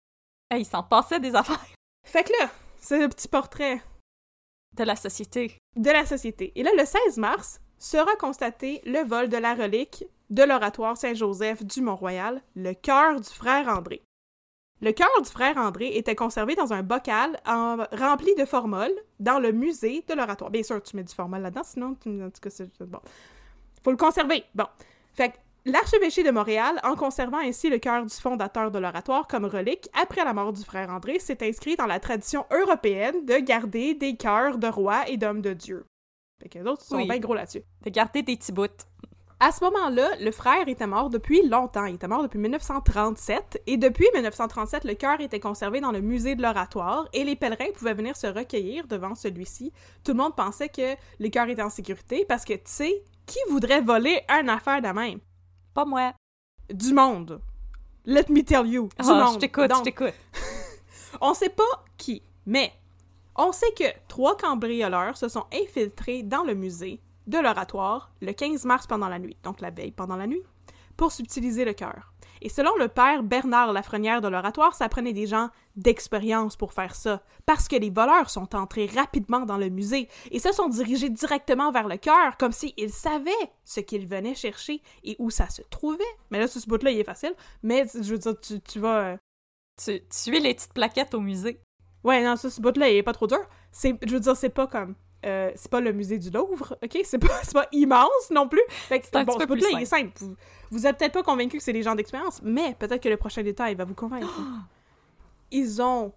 Hey, 0.53 0.63
il 0.63 0.65
s'en 0.67 0.83
passait 0.83 1.19
des 1.21 1.35
affaires 1.35 1.65
Fait 2.05 2.25
que 2.25 2.33
là, 2.41 2.51
c'est 2.79 2.99
le 2.99 3.09
petit 3.09 3.27
portrait 3.29 3.81
de 4.77 4.85
la 4.85 4.97
société. 4.97 5.57
de 5.77 5.91
la 5.91 6.05
société. 6.05 6.53
Et 6.57 6.63
là, 6.63 6.71
le 6.77 6.85
16 6.85 7.17
mars, 7.19 7.61
sera 7.79 8.15
constaté 8.17 8.81
le 8.85 9.03
vol 9.05 9.29
de 9.29 9.37
la 9.39 9.55
relique 9.55 10.05
de 10.31 10.43
l'oratoire 10.43 10.97
Saint-Joseph 10.97 11.65
du 11.65 11.81
Mont-Royal, 11.81 12.43
le 12.55 12.75
cœur 12.75 13.19
du 13.21 13.29
frère 13.29 13.67
André. 13.69 14.03
Le 14.81 14.93
cœur 14.93 15.09
du 15.23 15.29
frère 15.31 15.57
André 15.57 15.97
était 15.97 16.15
conservé 16.15 16.55
dans 16.55 16.73
un 16.73 16.83
bocal 16.83 17.41
en- 17.47 17.85
rempli 17.93 18.35
de 18.35 18.45
formol 18.45 18.91
dans 19.21 19.39
le 19.39 19.53
musée 19.53 20.05
de 20.09 20.15
l'oratoire. 20.15 20.51
Bien 20.51 20.63
sûr, 20.63 20.83
tu 20.83 20.97
mets 20.97 21.05
du 21.05 21.15
formol 21.15 21.41
là-dedans, 21.41 21.65
sinon, 21.65 21.95
tu, 21.95 22.23
en 22.23 22.31
tout 22.31 22.41
cas, 22.41 22.51
c'est 22.51 22.69
bon. 22.83 23.01
Faut 23.83 23.91
le 23.91 23.97
conserver. 23.97 24.45
Bon. 24.55 24.67
Fait 25.15 25.31
que 25.31 25.37
l'archevêché 25.65 26.23
de 26.23 26.31
Montréal, 26.31 26.81
en 26.85 26.95
conservant 26.97 27.39
ainsi 27.39 27.69
le 27.69 27.79
cœur 27.79 28.05
du 28.05 28.15
fondateur 28.15 28.71
de 28.71 28.79
l'oratoire 28.79 29.27
comme 29.27 29.45
relique, 29.45 29.89
après 30.01 30.25
la 30.25 30.33
mort 30.33 30.53
du 30.53 30.63
frère 30.65 30.91
André, 30.91 31.19
s'est 31.19 31.47
inscrit 31.47 31.77
dans 31.77 31.87
la 31.87 32.01
tradition 32.01 32.45
européenne 32.51 33.25
de 33.25 33.37
garder 33.37 33.95
des 33.95 34.17
cœurs 34.17 34.59
de 34.59 34.69
rois 34.69 35.09
et 35.09 35.17
d'hommes 35.17 35.43
de 35.43 35.53
Dieu. 35.53 35.85
Fait 36.43 36.49
que 36.49 36.59
les 36.59 36.67
autres 36.67 36.83
sont 36.83 36.97
Oui. 36.97 37.07
bien 37.07 37.19
gros 37.19 37.35
là-dessus. 37.35 37.63
De 37.85 37.91
garder 37.91 38.23
des 38.23 38.37
petits 38.37 38.53
bouts. 38.53 38.67
À 39.45 39.51
ce 39.51 39.65
moment-là, 39.65 40.09
le 40.21 40.31
frère 40.31 40.69
était 40.69 40.87
mort 40.87 41.11
depuis 41.11 41.43
longtemps. 41.49 41.85
Il 41.87 41.97
était 41.97 42.07
mort 42.07 42.23
depuis 42.23 42.39
1937. 42.39 43.61
Et 43.67 43.77
depuis 43.77 44.07
1937, 44.15 44.85
le 44.85 44.95
cœur 44.95 45.21
était 45.21 45.41
conservé 45.41 45.81
dans 45.81 45.91
le 45.91 46.01
musée 46.01 46.37
de 46.37 46.43
l'oratoire 46.43 47.09
et 47.13 47.25
les 47.25 47.35
pèlerins 47.35 47.73
pouvaient 47.75 47.95
venir 47.95 48.17
se 48.17 48.29
recueillir 48.29 48.87
devant 48.87 49.17
celui-ci. 49.17 49.73
Tout 50.05 50.13
le 50.13 50.19
monde 50.19 50.37
pensait 50.37 50.69
que 50.69 50.95
le 51.19 51.29
cœur 51.29 51.49
était 51.49 51.63
en 51.63 51.71
sécurité 51.71 52.25
parce 52.29 52.45
que, 52.45 52.53
tu 52.53 52.61
sais, 52.67 53.03
qui 53.27 53.39
voudrait 53.51 53.81
voler 53.81 54.21
une 54.29 54.49
affaire 54.49 54.81
de 54.81 54.89
même? 54.89 55.19
Pas 55.75 55.85
moi. 55.85 56.13
Du 56.73 56.93
monde. 56.93 57.41
Let 58.05 58.25
me 58.29 58.43
tell 58.43 58.67
you. 58.67 58.85
Du 58.89 58.91
Ah, 59.09 59.25
monde. 59.25 59.35
je 59.35 59.39
t'écoute, 59.39 59.65
je 59.65 59.69
Donc, 59.69 59.85
t'écoute. 59.85 60.15
on 61.21 61.35
sait 61.35 61.49
pas 61.51 61.85
qui, 61.97 62.23
mais 62.47 62.73
on 63.37 63.53
sait 63.53 63.73
que 63.73 63.85
trois 64.09 64.37
cambrioleurs 64.37 65.17
se 65.17 65.29
sont 65.29 65.45
infiltrés 65.53 66.23
dans 66.23 66.43
le 66.45 66.55
musée 66.55 67.01
de 67.27 67.39
l'oratoire 67.39 68.11
le 68.21 68.33
15 68.33 68.65
mars 68.65 68.87
pendant 68.87 69.09
la 69.09 69.19
nuit, 69.19 69.37
donc 69.43 69.61
la 69.61 69.71
veille 69.71 69.93
pendant 69.93 70.17
la 70.17 70.27
nuit, 70.27 70.43
pour 70.97 71.13
subtiliser 71.13 71.65
le 71.65 71.73
cœur. 71.73 72.12
Et 72.43 72.49
selon 72.49 72.75
le 72.77 72.89
père 72.89 73.23
Bernard 73.23 73.73
Lafrenière 73.73 74.21
de 74.21 74.29
l'oratoire, 74.29 74.75
ça 74.75 74.89
prenait 74.89 75.13
des 75.13 75.27
gens 75.27 75.49
d'expérience 75.77 76.57
pour 76.57 76.73
faire 76.73 76.95
ça, 76.95 77.23
parce 77.47 77.69
que 77.69 77.77
les 77.77 77.89
voleurs 77.89 78.29
sont 78.29 78.55
entrés 78.55 78.87
rapidement 78.87 79.47
dans 79.47 79.57
le 79.57 79.71
musée 79.71 80.09
et 80.31 80.39
se 80.41 80.53
sont 80.53 80.69
dirigés 80.69 81.09
directement 81.09 81.73
vers 81.73 81.89
le 81.89 81.97
cœur, 81.97 82.37
comme 82.37 82.53
s'ils 82.53 82.93
savaient 82.93 83.31
ce 83.65 83.81
qu'ils 83.81 84.07
venaient 84.07 84.35
chercher 84.35 84.83
et 85.05 85.17
où 85.19 85.31
ça 85.31 85.49
se 85.49 85.63
trouvait. 85.63 86.05
Mais 86.31 86.41
là, 86.41 86.49
ce 86.49 86.69
bout-là, 86.69 86.91
il 86.91 86.99
est 87.01 87.05
facile, 87.05 87.35
mais 87.63 87.87
je 87.95 88.11
veux 88.11 88.19
dire, 88.19 88.39
tu, 88.41 88.61
tu 88.61 88.79
vas... 88.81 89.13
euh, 89.13 89.17
Tu, 89.83 90.01
tu 90.01 90.07
suis 90.11 90.41
les 90.41 90.55
petites 90.55 90.75
plaquettes 90.75 91.15
au 91.15 91.21
musée. 91.21 91.61
Ouais, 92.05 92.23
non, 92.23 92.37
ça, 92.37 92.51
ce 92.51 92.61
bout-là, 92.61 92.91
il 92.91 92.97
est 92.97 93.03
pas 93.03 93.15
trop 93.15 93.27
dur. 93.27 93.41
C'est, 93.71 93.97
je 94.05 94.13
veux 94.13 94.21
dire, 94.21 94.37
c'est 94.37 94.51
pas 94.51 94.67
comme... 94.67 94.97
euh, 95.25 95.51
c'est 95.55 95.71
pas 95.71 95.81
le 95.81 95.93
musée 95.93 96.19
du 96.19 96.31
Louvre, 96.31 96.77
ok? 96.83 96.99
C'est 97.05 97.19
pas, 97.19 97.67
immense 97.73 98.31
non 98.31 98.49
plus. 98.49 98.63
Fait 98.69 99.01
que, 99.01 99.07
un 99.17 99.25
bon, 99.25 99.37
petit 99.37 99.47
peu 99.47 99.55
plus 99.55 99.67
il 99.73 99.83
est 99.83 99.87
simple. 99.87 100.13
Vous, 100.17 100.35
vous 100.71 100.87
êtes 100.87 100.99
peut-être 100.99 101.13
pas 101.13 101.23
convaincu 101.23 101.59
que 101.59 101.63
c'est 101.63 101.73
des 101.73 101.83
gens 101.83 101.95
d'expérience, 101.95 102.41
mais 102.43 102.75
peut-être 102.79 103.03
que 103.03 103.09
le 103.09 103.17
prochain 103.17 103.43
détail 103.43 103.75
va 103.75 103.85
vous 103.85 103.95
convaincre. 103.95 104.41
Ils 105.51 105.83
ont 105.83 106.13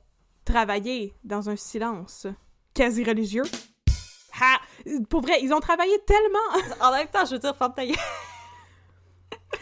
travaillé 0.46 1.14
dans 1.24 1.50
un 1.50 1.56
silence 1.56 2.28
quasi 2.74 3.04
religieux. 3.04 3.44
Ha! 4.40 4.60
Pour 5.10 5.22
vrai, 5.22 5.40
ils 5.42 5.54
ont 5.54 5.60
travaillé 5.60 5.98
tellement... 6.06 6.76
En 6.82 6.92
même 6.92 7.08
temps, 7.08 7.26
je 7.26 7.32
veux 7.32 7.40
dire, 7.40 7.56
ferme. 7.56 7.74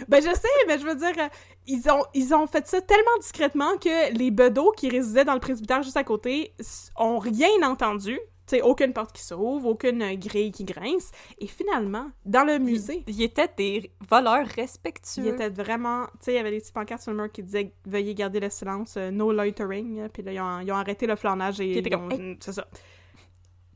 Ben 0.07 0.21
je 0.21 0.33
sais, 0.33 0.47
mais 0.67 0.79
je 0.79 0.85
veux 0.85 0.95
dire, 0.95 1.29
ils 1.67 1.89
ont, 1.89 2.03
ils 2.13 2.33
ont 2.33 2.47
fait 2.47 2.67
ça 2.67 2.81
tellement 2.81 3.17
discrètement 3.19 3.77
que 3.77 4.13
les 4.13 4.31
bedeaux 4.31 4.71
qui 4.71 4.89
résidaient 4.89 5.25
dans 5.25 5.33
le 5.33 5.39
presbytère 5.39 5.83
juste 5.83 5.97
à 5.97 6.03
côté 6.03 6.53
ont 6.97 7.19
rien 7.19 7.61
entendu. 7.63 8.19
Sais, 8.53 8.61
aucune 8.61 8.93
porte 8.93 9.13
qui 9.13 9.23
s'ouvre, 9.23 9.65
aucune 9.67 10.01
euh, 10.03 10.13
grille 10.15 10.51
qui 10.51 10.63
grince. 10.63 11.09
Et 11.39 11.47
finalement, 11.47 12.11
dans 12.23 12.43
le 12.43 12.59
musée, 12.59 13.03
Ils 13.07 13.23
étaient 13.23 13.49
des 13.57 13.91
voleurs 14.07 14.45
il 14.45 14.61
respectueux. 14.61 15.25
était 15.27 15.49
vraiment... 15.49 16.05
Tu 16.05 16.11
sais, 16.21 16.33
il 16.33 16.35
y 16.35 16.37
avait 16.37 16.51
des 16.51 16.59
petits 16.59 16.71
pancartes 16.71 17.01
sur 17.01 17.11
le 17.11 17.17
mur 17.17 17.31
qui 17.31 17.41
disaient 17.41 17.73
«Veuillez 17.85 18.13
garder 18.13 18.39
le 18.39 18.51
silence, 18.51 18.95
euh, 18.97 19.09
no 19.09 19.31
loitering 19.33 20.01
euh,» 20.01 20.09
Puis 20.13 20.21
là, 20.21 20.33
ils 20.33 20.39
ont, 20.39 20.59
ils 20.59 20.71
ont 20.71 20.75
arrêté 20.75 21.07
le 21.07 21.15
flanage 21.15 21.59
et... 21.61 21.79
Ils 21.79 21.95
ont- 21.95 22.09
C'est 22.39 22.53
ça. 22.53 22.67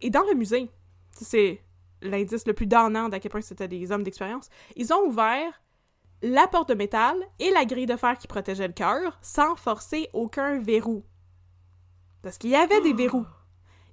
Et 0.02 0.12
dans 0.12 0.24
le 0.30 0.36
musée, 0.36 0.70
c'est 1.12 1.60
l'indice 2.04 2.46
le 2.46 2.54
plus 2.54 2.68
donnant 2.68 3.10
d'à 3.10 3.20
quel 3.20 3.32
point 3.32 3.42
c'était 3.42 3.68
des 3.68 3.92
hommes 3.92 4.04
d'expérience, 4.04 4.50
ils 4.76 4.94
ont 4.94 5.04
ouvert 5.08 5.60
la 6.22 6.48
porte 6.48 6.70
de 6.70 6.76
métal 6.76 7.16
et 7.40 7.50
la 7.50 7.66
grille 7.66 7.88
de 7.88 7.96
fer 7.96 8.16
qui 8.20 8.28
protégeait 8.28 8.68
le 8.68 8.74
cœur 8.74 9.18
sans 9.24 9.56
forcer 9.56 10.10
aucun 10.14 10.60
verrou. 10.60 11.04
Parce 12.22 12.38
qu'il 12.38 12.52
y 12.52 12.56
avait 12.56 12.82
des 12.82 12.94
verrous. 12.94 13.26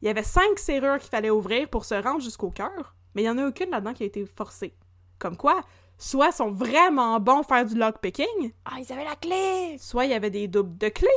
Il 0.05 0.09
y 0.09 0.11
avait 0.11 0.23
cinq 0.23 0.59
serrures 0.59 0.99
qu'il 0.99 1.09
fallait 1.09 1.31
ouvrir 1.31 1.67
pour 1.69 1.87
se 1.87 1.95
rendre 1.95 2.21
jusqu'au 2.21 2.51
cœur, 2.51 2.95
mais 3.15 3.23
il 3.23 3.25
n'y 3.25 3.31
en 3.31 3.39
a 3.39 3.49
aucune 3.49 3.71
là-dedans 3.71 3.95
qui 3.95 4.03
a 4.03 4.07
été 4.07 4.27
forcée. 4.27 4.77
Comme 5.19 5.35
quoi, 5.39 5.63
soit 5.97 6.27
ils 6.29 6.33
sont 6.35 6.51
vraiment 6.51 7.19
bons 7.21 7.41
à 7.41 7.43
faire 7.43 7.65
du 7.65 7.75
lockpicking, 7.75 8.53
Ah, 8.67 8.75
ils 8.79 8.93
avaient 8.93 9.05
la 9.05 9.17
clé! 9.17 9.79
soit 9.81 10.05
il 10.05 10.11
y 10.11 10.15
avait 10.15 10.29
des 10.29 10.47
doubles 10.47 10.77
de 10.77 10.89
clés. 10.91 11.09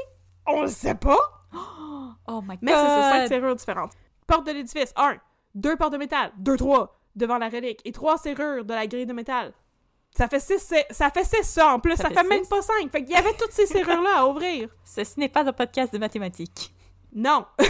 On 0.46 0.62
le 0.62 0.70
sait 0.70 0.96
pas, 0.96 1.20
Oh 2.30 2.42
my 2.42 2.48
god! 2.56 2.60
mais 2.62 2.72
c'est 2.72 2.78
ça, 2.78 3.12
cinq 3.12 3.28
serrures 3.28 3.56
différentes. 3.58 3.92
Porte 4.26 4.48
de 4.48 4.52
l'édifice, 4.54 4.94
un. 4.96 5.18
Deux 5.54 5.76
portes 5.76 5.92
de 5.94 5.98
métal, 5.98 6.32
deux, 6.38 6.56
trois, 6.56 6.98
devant 7.16 7.38
la 7.40 7.50
relique, 7.50 7.82
et 7.84 7.92
trois 7.92 8.18
serrures 8.18 8.64
de 8.64 8.74
la 8.74 8.88
grille 8.88 9.06
de 9.06 9.12
métal. 9.14 9.52
Ça 10.16 10.30
fait 10.30 10.40
six, 10.40 10.60
c'est- 10.60 10.88
ça 10.92 11.10
fait 11.10 11.26
six 11.26 11.44
ça 11.44 11.74
en 11.74 11.80
plus, 11.82 11.98
ça, 11.98 12.04
Ça 12.04 12.10
fait, 12.10 12.16
fait 12.16 12.24
même 12.30 12.48
pas 12.48 12.62
cinq. 12.62 12.90
Fait 12.90 13.04
qu'il 13.04 13.14
y 13.14 13.18
avait 13.18 13.34
toutes 13.34 13.52
ces 13.52 13.66
serrures-là 13.68 14.20
à 14.22 14.26
ouvrir. 14.28 14.70
Ceci 14.86 15.20
n'est 15.20 15.28
pas 15.30 15.44
un 15.46 15.52
podcast 15.52 15.92
de 15.92 15.98
mathématiques. 15.98 16.74
Non. 17.14 17.46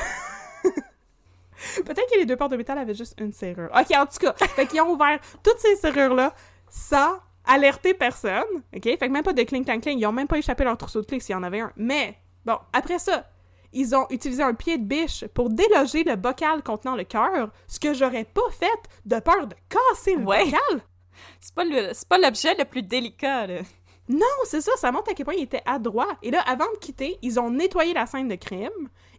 Peut-être 1.86 2.12
que 2.12 2.18
les 2.18 2.26
deux 2.26 2.36
portes 2.36 2.52
de 2.52 2.58
métal 2.58 2.78
avaient 2.78 2.94
juste 2.96 3.16
une 3.20 3.34
serrure. 3.34 3.70
Ok, 3.74 3.92
en 3.96 4.06
tout 4.06 4.18
cas, 4.20 4.34
fait 4.56 4.68
qu'ils 4.68 4.82
ont 4.82 4.92
ouvert 4.92 5.20
toutes 5.44 5.60
ces 5.60 5.76
serrures-là 5.76 6.34
sans 6.70 7.18
alerter 7.46 7.94
personne. 7.94 8.44
Ok, 8.76 8.84
fait 8.84 8.98
que 8.98 9.08
même 9.08 9.24
pas 9.24 9.34
de 9.34 9.44
cling 9.44 9.64
clang 9.66 9.80
cling. 9.80 10.00
Ils 10.00 10.06
ont 10.06 10.12
même 10.12 10.28
pas 10.28 10.38
échappé 10.38 10.64
leur 10.64 10.78
trousseau 10.78 11.02
de 11.02 11.06
clés 11.06 11.20
s'il 11.20 11.34
y 11.34 11.36
en 11.36 11.44
avait 11.44 11.62
un. 11.62 11.72
Mais 11.78 12.18
bon, 12.46 12.58
après 12.74 13.00
ça, 13.00 13.26
ils 13.74 13.96
ont 13.96 14.06
utilisé 14.10 14.44
un 14.44 14.54
pied 14.54 14.78
de 14.78 14.84
biche 14.86 15.26
pour 15.34 15.50
déloger 15.50 16.04
le 16.04 16.16
bocal 16.16 16.62
contenant 16.64 16.96
le 16.96 17.04
cœur, 17.04 17.50
ce 17.68 17.80
que 17.80 17.94
j'aurais 17.94 18.26
pas 18.26 18.50
fait 18.52 18.68
de 19.06 19.20
peur 19.20 19.48
de 19.48 19.56
casser 19.70 20.16
le 20.16 20.24
Ouais. 20.24 20.46
bocal. 20.46 20.82
C'est 21.40 21.54
pas 21.56 21.64
le- 21.64 21.90
c'est 21.94 22.08
pas 22.08 22.18
l'objet 22.20 22.54
le 22.56 22.66
plus 22.66 22.84
délicat, 22.84 23.48
là. 23.48 23.62
Non, 24.10 24.26
c'est 24.46 24.62
ça, 24.62 24.72
ça 24.78 24.92
montre 24.92 25.12
à 25.12 25.14
quel 25.14 25.26
point 25.26 25.34
ils 25.36 25.44
étaient 25.44 25.64
adroits. 25.66 26.16
Et 26.22 26.32
là, 26.32 26.42
avant 26.48 26.72
de 26.74 26.78
quitter, 26.80 27.18
ils 27.22 27.40
ont 27.40 27.50
nettoyé 27.50 27.94
la 27.94 28.06
scène 28.06 28.28
de 28.30 28.36
crime, 28.36 28.70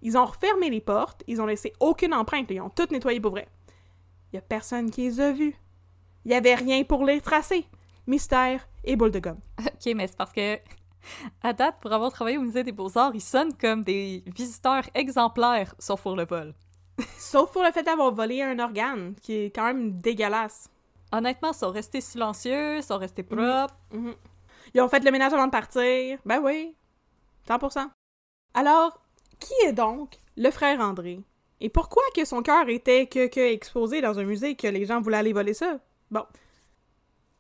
ils 0.03 0.17
ont 0.17 0.25
refermé 0.25 0.71
les 0.71 0.81
portes, 0.81 1.23
ils 1.27 1.41
ont 1.41 1.47
laissé 1.47 1.73
aucune 1.81 2.15
empreinte, 2.15 2.47
ils 2.51 2.61
ont 2.61 2.71
tout 2.71 2.89
nettoyé 2.91 3.21
pour 3.21 3.33
vrai. 3.33 3.49
Il 4.33 4.37
y 4.37 4.39
a 4.39 4.43
personne 4.43 4.91
qui 4.91 5.03
les 5.03 5.21
a 5.21 5.33
vus. 5.33 5.55
Il 6.25 6.33
y 6.33 6.35
avait 6.35 6.55
rien 6.55 6.85
pour 6.85 7.05
les 7.05 7.21
tracer. 7.21 7.65
Mystère 8.07 8.69
et 8.85 8.97
boule 8.97 9.11
de 9.11 9.19
gomme. 9.19 9.41
Ok, 9.59 9.93
mais 9.95 10.07
c'est 10.07 10.17
parce 10.17 10.33
que, 10.33 10.59
à 11.43 11.53
date, 11.53 11.77
pour 11.81 11.93
avoir 11.93 12.13
travaillé 12.13 12.39
au 12.39 12.43
musée 12.43 12.65
des 12.65 12.73
Beaux-Arts, 12.73 13.13
ils 13.15 13.21
sonnent 13.21 13.55
comme 13.55 13.83
des 13.83 14.23
visiteurs 14.27 14.85
exemplaires, 14.95 15.75
sauf 15.79 16.03
pour 16.03 16.17
le 16.17 16.25
vol. 16.25 16.55
Sauf 17.17 17.53
pour 17.53 17.63
le 17.63 17.71
fait 17.71 17.85
d'avoir 17.85 18.13
volé 18.13 18.43
un 18.43 18.59
organe, 18.59 19.15
qui 19.23 19.35
est 19.35 19.55
quand 19.55 19.65
même 19.65 19.93
dégueulasse. 19.99 20.69
Honnêtement, 21.13 21.53
ils 21.53 21.57
sont 21.57 21.71
restés 21.71 22.01
silencieux, 22.01 22.79
ils 22.79 22.83
sont 22.83 22.99
restés 22.99 23.23
propres. 23.23 23.77
Ils 24.75 24.81
ont 24.81 24.89
fait 24.89 25.05
le 25.05 25.11
ménage 25.11 25.33
avant 25.33 25.47
de 25.47 25.53
partir. 25.53 26.19
Ben 26.27 26.41
oui. 26.43 26.75
100%. 27.49 27.89
Alors, 28.55 29.01
qui 29.41 29.53
est 29.67 29.73
donc 29.73 30.17
le 30.37 30.51
frère 30.51 30.81
André? 30.81 31.21
Et 31.61 31.69
pourquoi 31.69 32.03
que 32.15 32.25
son 32.25 32.43
cœur 32.43 32.69
était 32.69 33.07
que, 33.07 33.27
que 33.27 33.41
exposé 33.41 34.01
dans 34.01 34.19
un 34.19 34.25
musée 34.25 34.55
que 34.55 34.69
les 34.69 34.85
gens 34.87 35.01
voulaient 35.01 35.17
aller 35.19 35.33
voler 35.33 35.55
ça? 35.55 35.79
Bon. 36.11 36.23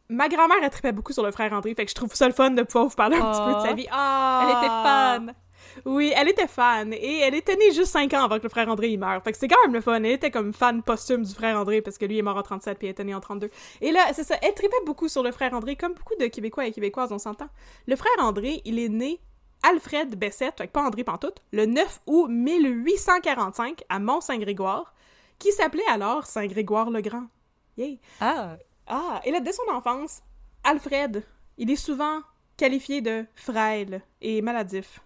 ma 0.08 0.28
grand-mère, 0.28 0.56
elle 0.62 0.70
trippait 0.70 0.92
beaucoup 0.92 1.12
sur 1.12 1.22
le 1.22 1.30
frère 1.30 1.52
André, 1.52 1.74
fait 1.74 1.84
que 1.84 1.90
je 1.90 1.94
trouve 1.94 2.14
ça 2.14 2.26
le 2.26 2.34
fun 2.34 2.50
de 2.50 2.62
pouvoir 2.62 2.86
vous 2.86 2.96
parler 2.96 3.16
un 3.16 3.30
petit 3.30 3.40
peu 3.42 3.54
de 3.54 3.60
sa 3.60 3.72
Oh. 3.72 3.74
vie. 3.76 3.86
Ah! 3.90 4.40
Elle 4.42 4.56
était 4.56 4.68
fan. 4.68 5.34
Oui, 5.84 6.12
elle 6.16 6.28
était 6.28 6.46
fan. 6.48 6.92
Et 6.94 7.18
elle 7.20 7.34
était 7.34 7.54
née 7.54 7.70
juste 7.72 7.92
5 7.92 8.12
ans 8.14 8.24
avant 8.24 8.38
que 8.38 8.42
le 8.44 8.48
frère 8.48 8.68
André 8.68 8.88
il 8.90 8.98
meure. 8.98 9.22
Fait 9.22 9.32
que 9.32 9.38
c'est 9.38 9.48
quand 9.48 9.60
même 9.64 9.74
le 9.74 9.80
fun. 9.80 9.94
Elle 9.96 10.06
était 10.06 10.30
comme 10.30 10.52
fan 10.54 10.82
posthume 10.82 11.22
du 11.24 11.32
frère 11.34 11.56
André 11.58 11.82
parce 11.82 11.98
que 11.98 12.06
lui 12.06 12.18
est 12.18 12.22
mort 12.22 12.36
en 12.36 12.42
37 12.42 12.78
puis 12.78 12.86
elle 12.88 12.92
était 12.92 13.04
née 13.04 13.14
en 13.14 13.20
32. 13.20 13.50
Et 13.82 13.92
là, 13.92 14.00
c'est 14.14 14.24
ça. 14.24 14.36
Elle 14.42 14.54
tripait 14.54 14.74
beaucoup 14.86 15.08
sur 15.08 15.22
le 15.22 15.30
frère 15.30 15.52
André, 15.52 15.76
comme 15.76 15.92
beaucoup 15.92 16.14
de 16.18 16.26
Québécois 16.26 16.66
et 16.66 16.72
Québécoises, 16.72 17.12
on 17.12 17.18
s'entend. 17.18 17.48
Le 17.86 17.94
frère 17.96 18.10
André, 18.20 18.62
il 18.64 18.78
est 18.78 18.88
né 18.88 19.20
Alfred 19.62 20.14
Bessette, 20.16 20.56
que 20.58 20.66
pas 20.66 20.82
André 20.86 21.04
Pantoute, 21.04 21.42
le 21.52 21.66
9 21.66 22.00
août 22.06 22.28
1845 22.28 23.82
à 23.88 23.98
Mont-Saint-Grégoire, 23.98 24.94
qui 25.38 25.52
s'appelait 25.52 25.86
alors 25.90 26.26
Saint-Grégoire-le-Grand. 26.26 27.26
Yay! 27.76 27.98
Ah, 28.20 28.56
Ah, 28.86 29.20
et 29.24 29.30
là, 29.30 29.40
dès 29.40 29.52
son 29.52 29.68
enfance, 29.72 30.22
Alfred, 30.64 31.22
il 31.58 31.70
est 31.70 31.76
souvent 31.76 32.20
qualifié 32.56 33.00
de 33.00 33.24
frêle 33.34 34.02
et 34.20 34.40
maladif. 34.42 35.00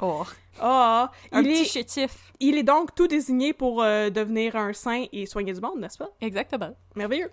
oh. 0.00 0.22
Ah, 0.60 1.10
Un 1.32 1.42
il 1.42 1.48
petit 1.48 1.62
est, 1.62 1.64
chétif. 1.64 2.32
il 2.40 2.56
est 2.56 2.62
donc 2.62 2.94
tout 2.94 3.06
désigné 3.08 3.52
pour 3.52 3.82
euh, 3.82 4.08
devenir 4.10 4.54
un 4.56 4.72
saint 4.72 5.04
et 5.12 5.26
soigner 5.26 5.52
du 5.52 5.60
monde, 5.60 5.80
n'est-ce 5.80 5.98
pas? 5.98 6.10
Exactement. 6.20 6.74
Merveilleux. 6.94 7.30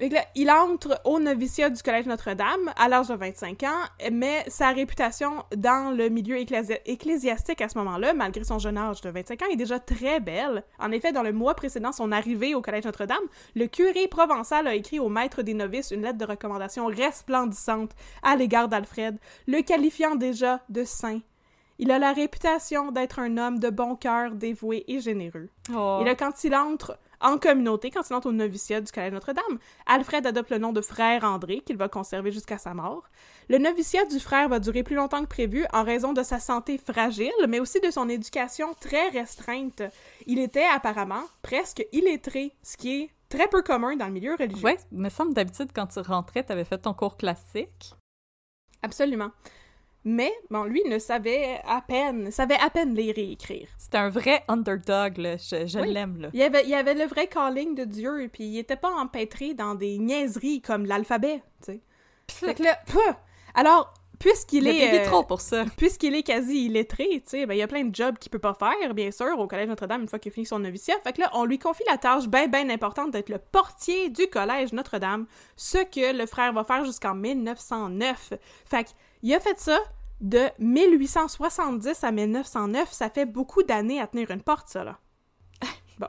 Il 0.00 0.50
entre 0.50 1.00
au 1.04 1.18
noviciat 1.18 1.70
du 1.70 1.82
Collège 1.82 2.06
Notre-Dame 2.06 2.72
à 2.76 2.88
l'âge 2.88 3.08
de 3.08 3.14
25 3.14 3.64
ans, 3.64 4.08
mais 4.12 4.44
sa 4.46 4.68
réputation 4.70 5.44
dans 5.56 5.92
le 5.92 6.08
milieu 6.08 6.36
ecclési- 6.36 6.78
ecclésiastique 6.86 7.60
à 7.60 7.68
ce 7.68 7.76
moment-là, 7.78 8.14
malgré 8.14 8.44
son 8.44 8.60
jeune 8.60 8.78
âge 8.78 9.00
de 9.00 9.10
25 9.10 9.42
ans, 9.42 9.46
est 9.50 9.56
déjà 9.56 9.80
très 9.80 10.20
belle. 10.20 10.62
En 10.78 10.92
effet, 10.92 11.10
dans 11.10 11.24
le 11.24 11.32
mois 11.32 11.54
précédent 11.54 11.90
son 11.90 12.12
arrivée 12.12 12.54
au 12.54 12.62
Collège 12.62 12.84
Notre-Dame, 12.84 13.18
le 13.56 13.66
curé 13.66 14.06
provençal 14.06 14.68
a 14.68 14.74
écrit 14.76 15.00
au 15.00 15.08
maître 15.08 15.42
des 15.42 15.54
novices 15.54 15.90
une 15.90 16.02
lettre 16.02 16.18
de 16.18 16.26
recommandation 16.26 16.86
resplendissante 16.86 17.90
à 18.22 18.36
l'égard 18.36 18.68
d'Alfred, 18.68 19.18
le 19.48 19.62
qualifiant 19.62 20.14
déjà 20.14 20.60
de 20.68 20.84
saint. 20.84 21.20
Il 21.80 21.90
a 21.90 21.98
la 21.98 22.12
réputation 22.12 22.92
d'être 22.92 23.18
un 23.18 23.36
homme 23.36 23.58
de 23.58 23.70
bon 23.70 23.96
cœur, 23.96 24.32
dévoué 24.32 24.84
et 24.86 25.00
généreux. 25.00 25.48
Oh. 25.74 25.98
Et 26.00 26.04
là, 26.04 26.14
quand 26.14 26.44
il 26.44 26.54
entre 26.54 26.98
en 27.20 27.38
communauté, 27.38 27.90
quand 27.90 28.08
il 28.08 28.14
entre 28.14 28.28
au 28.28 28.32
noviciat 28.32 28.80
du 28.80 28.92
Collège 28.92 29.12
Notre-Dame, 29.12 29.58
Alfred 29.86 30.26
adopte 30.26 30.50
le 30.50 30.58
nom 30.58 30.72
de 30.72 30.80
frère 30.80 31.24
André, 31.24 31.60
qu'il 31.60 31.76
va 31.76 31.88
conserver 31.88 32.30
jusqu'à 32.30 32.58
sa 32.58 32.74
mort. 32.74 33.04
Le 33.48 33.58
noviciat 33.58 34.04
du 34.04 34.20
frère 34.20 34.48
va 34.48 34.60
durer 34.60 34.82
plus 34.82 34.96
longtemps 34.96 35.22
que 35.22 35.28
prévu 35.28 35.64
en 35.72 35.82
raison 35.82 36.12
de 36.12 36.22
sa 36.22 36.38
santé 36.38 36.78
fragile, 36.78 37.32
mais 37.48 37.60
aussi 37.60 37.80
de 37.80 37.90
son 37.90 38.08
éducation 38.08 38.74
très 38.80 39.08
restreinte. 39.08 39.82
Il 40.26 40.38
était 40.38 40.66
apparemment 40.66 41.24
presque 41.42 41.84
illettré, 41.92 42.52
ce 42.62 42.76
qui 42.76 43.02
est 43.02 43.10
très 43.28 43.48
peu 43.48 43.62
commun 43.62 43.96
dans 43.96 44.06
le 44.06 44.12
milieu 44.12 44.34
religieux. 44.34 44.76
Il 44.92 44.98
me 44.98 45.08
semble 45.08 45.34
d'habitude, 45.34 45.70
quand 45.74 45.86
tu 45.86 46.00
rentrais, 46.00 46.44
t'avais 46.44 46.64
fait 46.64 46.78
ton 46.78 46.94
cours 46.94 47.16
classique. 47.16 47.94
Absolument. 48.82 49.30
Mais, 50.10 50.32
bon, 50.48 50.64
lui 50.64 50.82
ne 50.86 50.98
savait 50.98 51.60
à 51.66 51.82
peine, 51.82 52.30
savait 52.30 52.56
à 52.64 52.70
peine 52.70 52.94
lire 52.94 53.12
et 53.18 53.32
écrire. 53.32 53.68
C'était 53.76 53.98
un 53.98 54.08
vrai 54.08 54.42
underdog, 54.48 55.18
là. 55.18 55.36
Je, 55.36 55.66
je 55.66 55.78
Oui. 55.78 55.92
l'aime, 55.92 56.16
là. 56.18 56.30
Il 56.32 56.40
y, 56.40 56.44
avait, 56.44 56.62
il 56.64 56.70
y 56.70 56.74
avait 56.74 56.94
le 56.94 57.04
vrai 57.04 57.26
calling 57.26 57.74
de 57.74 57.84
Dieu, 57.84 58.30
puis 58.32 58.44
il 58.44 58.58
était 58.58 58.76
pas 58.76 58.90
empêtré 58.90 59.52
dans 59.52 59.74
des 59.74 59.98
niaiseries 59.98 60.62
comme 60.62 60.86
l'alphabet, 60.86 61.42
tu 61.62 61.72
sais. 61.72 61.80
Fait 62.30 62.54
que 62.54 62.62
là, 62.62 62.78
alors, 63.54 63.92
puisqu'il 64.18 64.64
Il 64.64 64.68
est... 64.68 64.78
est 64.78 65.00
euh, 65.02 65.10
trop 65.10 65.24
pour 65.24 65.42
ça. 65.42 65.64
puisqu'il 65.76 66.14
est 66.14 66.22
quasi 66.22 66.66
illettré, 66.66 67.06
tu 67.06 67.22
sais, 67.26 67.46
ben 67.46 67.52
il 67.52 67.58
y 67.58 67.62
a 67.62 67.68
plein 67.68 67.84
de 67.84 67.94
jobs 67.94 68.16
qu'il 68.18 68.30
peut 68.30 68.38
pas 68.38 68.54
faire, 68.54 68.94
bien 68.94 69.10
sûr, 69.10 69.38
au 69.38 69.46
Collège 69.46 69.68
Notre-Dame 69.68 70.02
une 70.02 70.08
fois 70.08 70.18
qu'il 70.18 70.32
finit 70.32 70.46
son 70.46 70.58
noviciat. 70.60 70.94
Fait 71.04 71.12
que 71.12 71.20
là, 71.20 71.30
on 71.34 71.44
lui 71.44 71.58
confie 71.58 71.84
la 71.86 71.98
tâche 71.98 72.28
bien, 72.28 72.46
bien 72.48 72.70
importante 72.70 73.10
d'être 73.10 73.28
le 73.28 73.38
portier 73.38 74.08
du 74.08 74.26
Collège 74.28 74.72
Notre-Dame, 74.72 75.26
ce 75.56 75.78
que 75.78 76.16
le 76.16 76.24
frère 76.26 76.54
va 76.54 76.64
faire 76.64 76.84
jusqu'en 76.86 77.14
1909. 77.14 78.32
Fait 78.64 78.86
qu'il 79.20 79.34
a 79.34 79.40
fait 79.40 79.58
ça 79.58 79.78
de 80.20 80.48
1870 80.58 82.04
à 82.04 82.12
1909. 82.12 82.92
Ça 82.92 83.10
fait 83.10 83.26
beaucoup 83.26 83.62
d'années 83.62 84.00
à 84.00 84.06
tenir 84.06 84.30
une 84.30 84.42
porte, 84.42 84.68
ça, 84.68 84.84
là. 84.84 84.98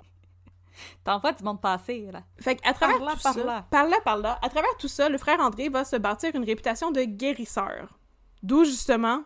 T'envoies 1.04 1.34
du 1.34 1.44
monde 1.44 1.62
passer, 1.62 2.10
là. 2.12 2.24
Fait 2.40 2.56
qu'à 2.56 2.74
travers 2.74 2.98
Par 2.98 3.06
là, 3.06 3.14
tout 3.14 3.22
par 3.22 3.34
ça, 3.34 3.44
là. 3.44 3.66
par 3.70 3.86
là, 3.86 3.98
par 4.04 4.18
là, 4.18 4.40
à 4.42 4.50
travers 4.50 4.76
tout 4.78 4.88
ça, 4.88 5.10
le 5.10 5.18
frère 5.18 5.40
André 5.40 5.70
va 5.70 5.86
se 5.86 5.96
bâtir 5.96 6.36
une 6.36 6.44
réputation 6.44 6.92
de 6.92 7.02
guérisseur. 7.02 8.00
D'où, 8.44 8.64
justement, 8.64 9.24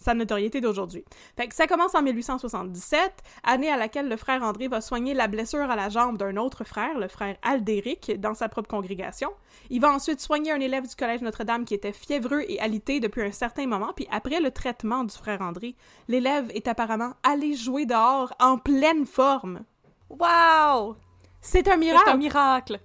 sa 0.00 0.14
notoriété 0.14 0.60
d'aujourd'hui. 0.60 1.04
Fait 1.36 1.46
que 1.46 1.54
ça 1.54 1.66
commence 1.66 1.94
en 1.94 2.02
1877, 2.02 3.12
année 3.44 3.70
à 3.70 3.76
laquelle 3.76 4.08
le 4.08 4.16
frère 4.16 4.42
André 4.42 4.66
va 4.66 4.80
soigner 4.80 5.14
la 5.14 5.28
blessure 5.28 5.70
à 5.70 5.76
la 5.76 5.88
jambe 5.90 6.16
d'un 6.18 6.36
autre 6.36 6.64
frère, 6.64 6.98
le 6.98 7.06
frère 7.08 7.36
Aldéric, 7.42 8.18
dans 8.18 8.34
sa 8.34 8.48
propre 8.48 8.68
congrégation. 8.68 9.30
Il 9.68 9.80
va 9.80 9.92
ensuite 9.92 10.20
soigner 10.20 10.52
un 10.52 10.60
élève 10.60 10.88
du 10.88 10.96
Collège 10.96 11.20
Notre-Dame 11.20 11.64
qui 11.64 11.74
était 11.74 11.92
fiévreux 11.92 12.42
et 12.48 12.58
alité 12.58 12.98
depuis 12.98 13.22
un 13.22 13.32
certain 13.32 13.66
moment, 13.66 13.92
puis 13.94 14.08
après 14.10 14.40
le 14.40 14.50
traitement 14.50 15.04
du 15.04 15.14
frère 15.14 15.42
André, 15.42 15.76
l'élève 16.08 16.50
est 16.54 16.66
apparemment 16.66 17.12
allé 17.22 17.54
jouer 17.54 17.86
dehors 17.86 18.32
en 18.40 18.58
pleine 18.58 19.06
forme. 19.06 19.60
Wow! 20.08 20.96
C'est 21.42 21.68
un 21.68 21.72
C'est 21.72 21.76
miracle! 21.78 22.10
un 22.10 22.16
miracle! 22.16 22.80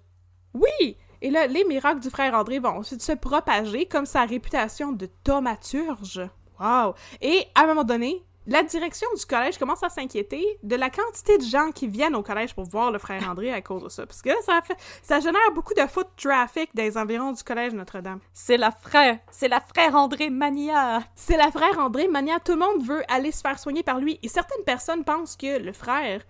Oui! 0.54 0.98
Et 1.22 1.30
là, 1.32 1.48
les 1.48 1.64
miracles 1.64 2.02
du 2.02 2.10
frère 2.10 2.34
André 2.36 2.60
vont 2.60 2.70
ensuite 2.78 3.02
se 3.02 3.14
propager 3.14 3.88
comme 3.88 4.06
sa 4.06 4.26
réputation 4.26 4.92
de 4.92 5.08
thaumaturge. 5.24 6.22
Wow! 6.60 6.96
Et 7.22 7.46
à 7.56 7.64
un 7.64 7.68
moment 7.68 7.84
donné, 7.84 8.24
la 8.48 8.62
direction 8.62 9.08
du 9.18 9.26
collège 9.26 9.58
commence 9.58 9.82
à 9.82 9.90
s'inquiéter 9.90 10.60
de 10.62 10.76
la 10.76 10.92
quantité 10.92 11.38
de 11.38 11.44
gens 11.44 11.72
qui 11.72 11.88
viennent 11.88 12.16
au 12.16 12.22
collège 12.22 12.54
pour 12.54 12.66
voir 12.66 12.92
le 12.92 13.00
frère 13.00 13.28
André 13.28 13.52
à 13.52 13.62
cause 13.62 13.84
de 13.84 13.90
ça. 13.90 14.06
Parce 14.06 14.22
que 14.22 14.30
là, 14.30 14.36
ça, 14.46 14.62
fait, 14.62 14.78
ça 15.02 15.20
génère 15.20 15.52
beaucoup 15.56 15.74
de 15.74 15.86
foot 15.88 16.08
traffic 16.16 16.70
dans 16.76 16.84
les 16.84 16.96
environs 16.98 17.32
du 17.32 17.42
collège 17.44 17.74
Notre-Dame. 17.74 18.20
C'est 18.34 18.58
la 18.58 18.70
frère, 18.70 19.18
c'est 19.32 19.48
la 19.48 19.62
frère 19.62 19.96
André 19.96 20.30
Mania! 20.30 21.02
C'est 21.16 21.38
la 21.38 21.50
frère 21.50 21.80
André 21.80 22.08
Mania. 22.08 22.40
Tout 22.40 22.52
le 22.52 22.60
monde 22.60 22.84
veut 22.84 23.04
aller 23.08 23.32
se 23.32 23.42
faire 23.42 23.58
soigner 23.58 23.82
par 23.82 24.00
lui. 24.00 24.20
Et 24.22 24.28
certaines 24.28 24.64
personnes 24.64 25.04
pensent 25.04 25.36
que 25.36 25.58
le 25.58 25.74
frère, 25.74 26.22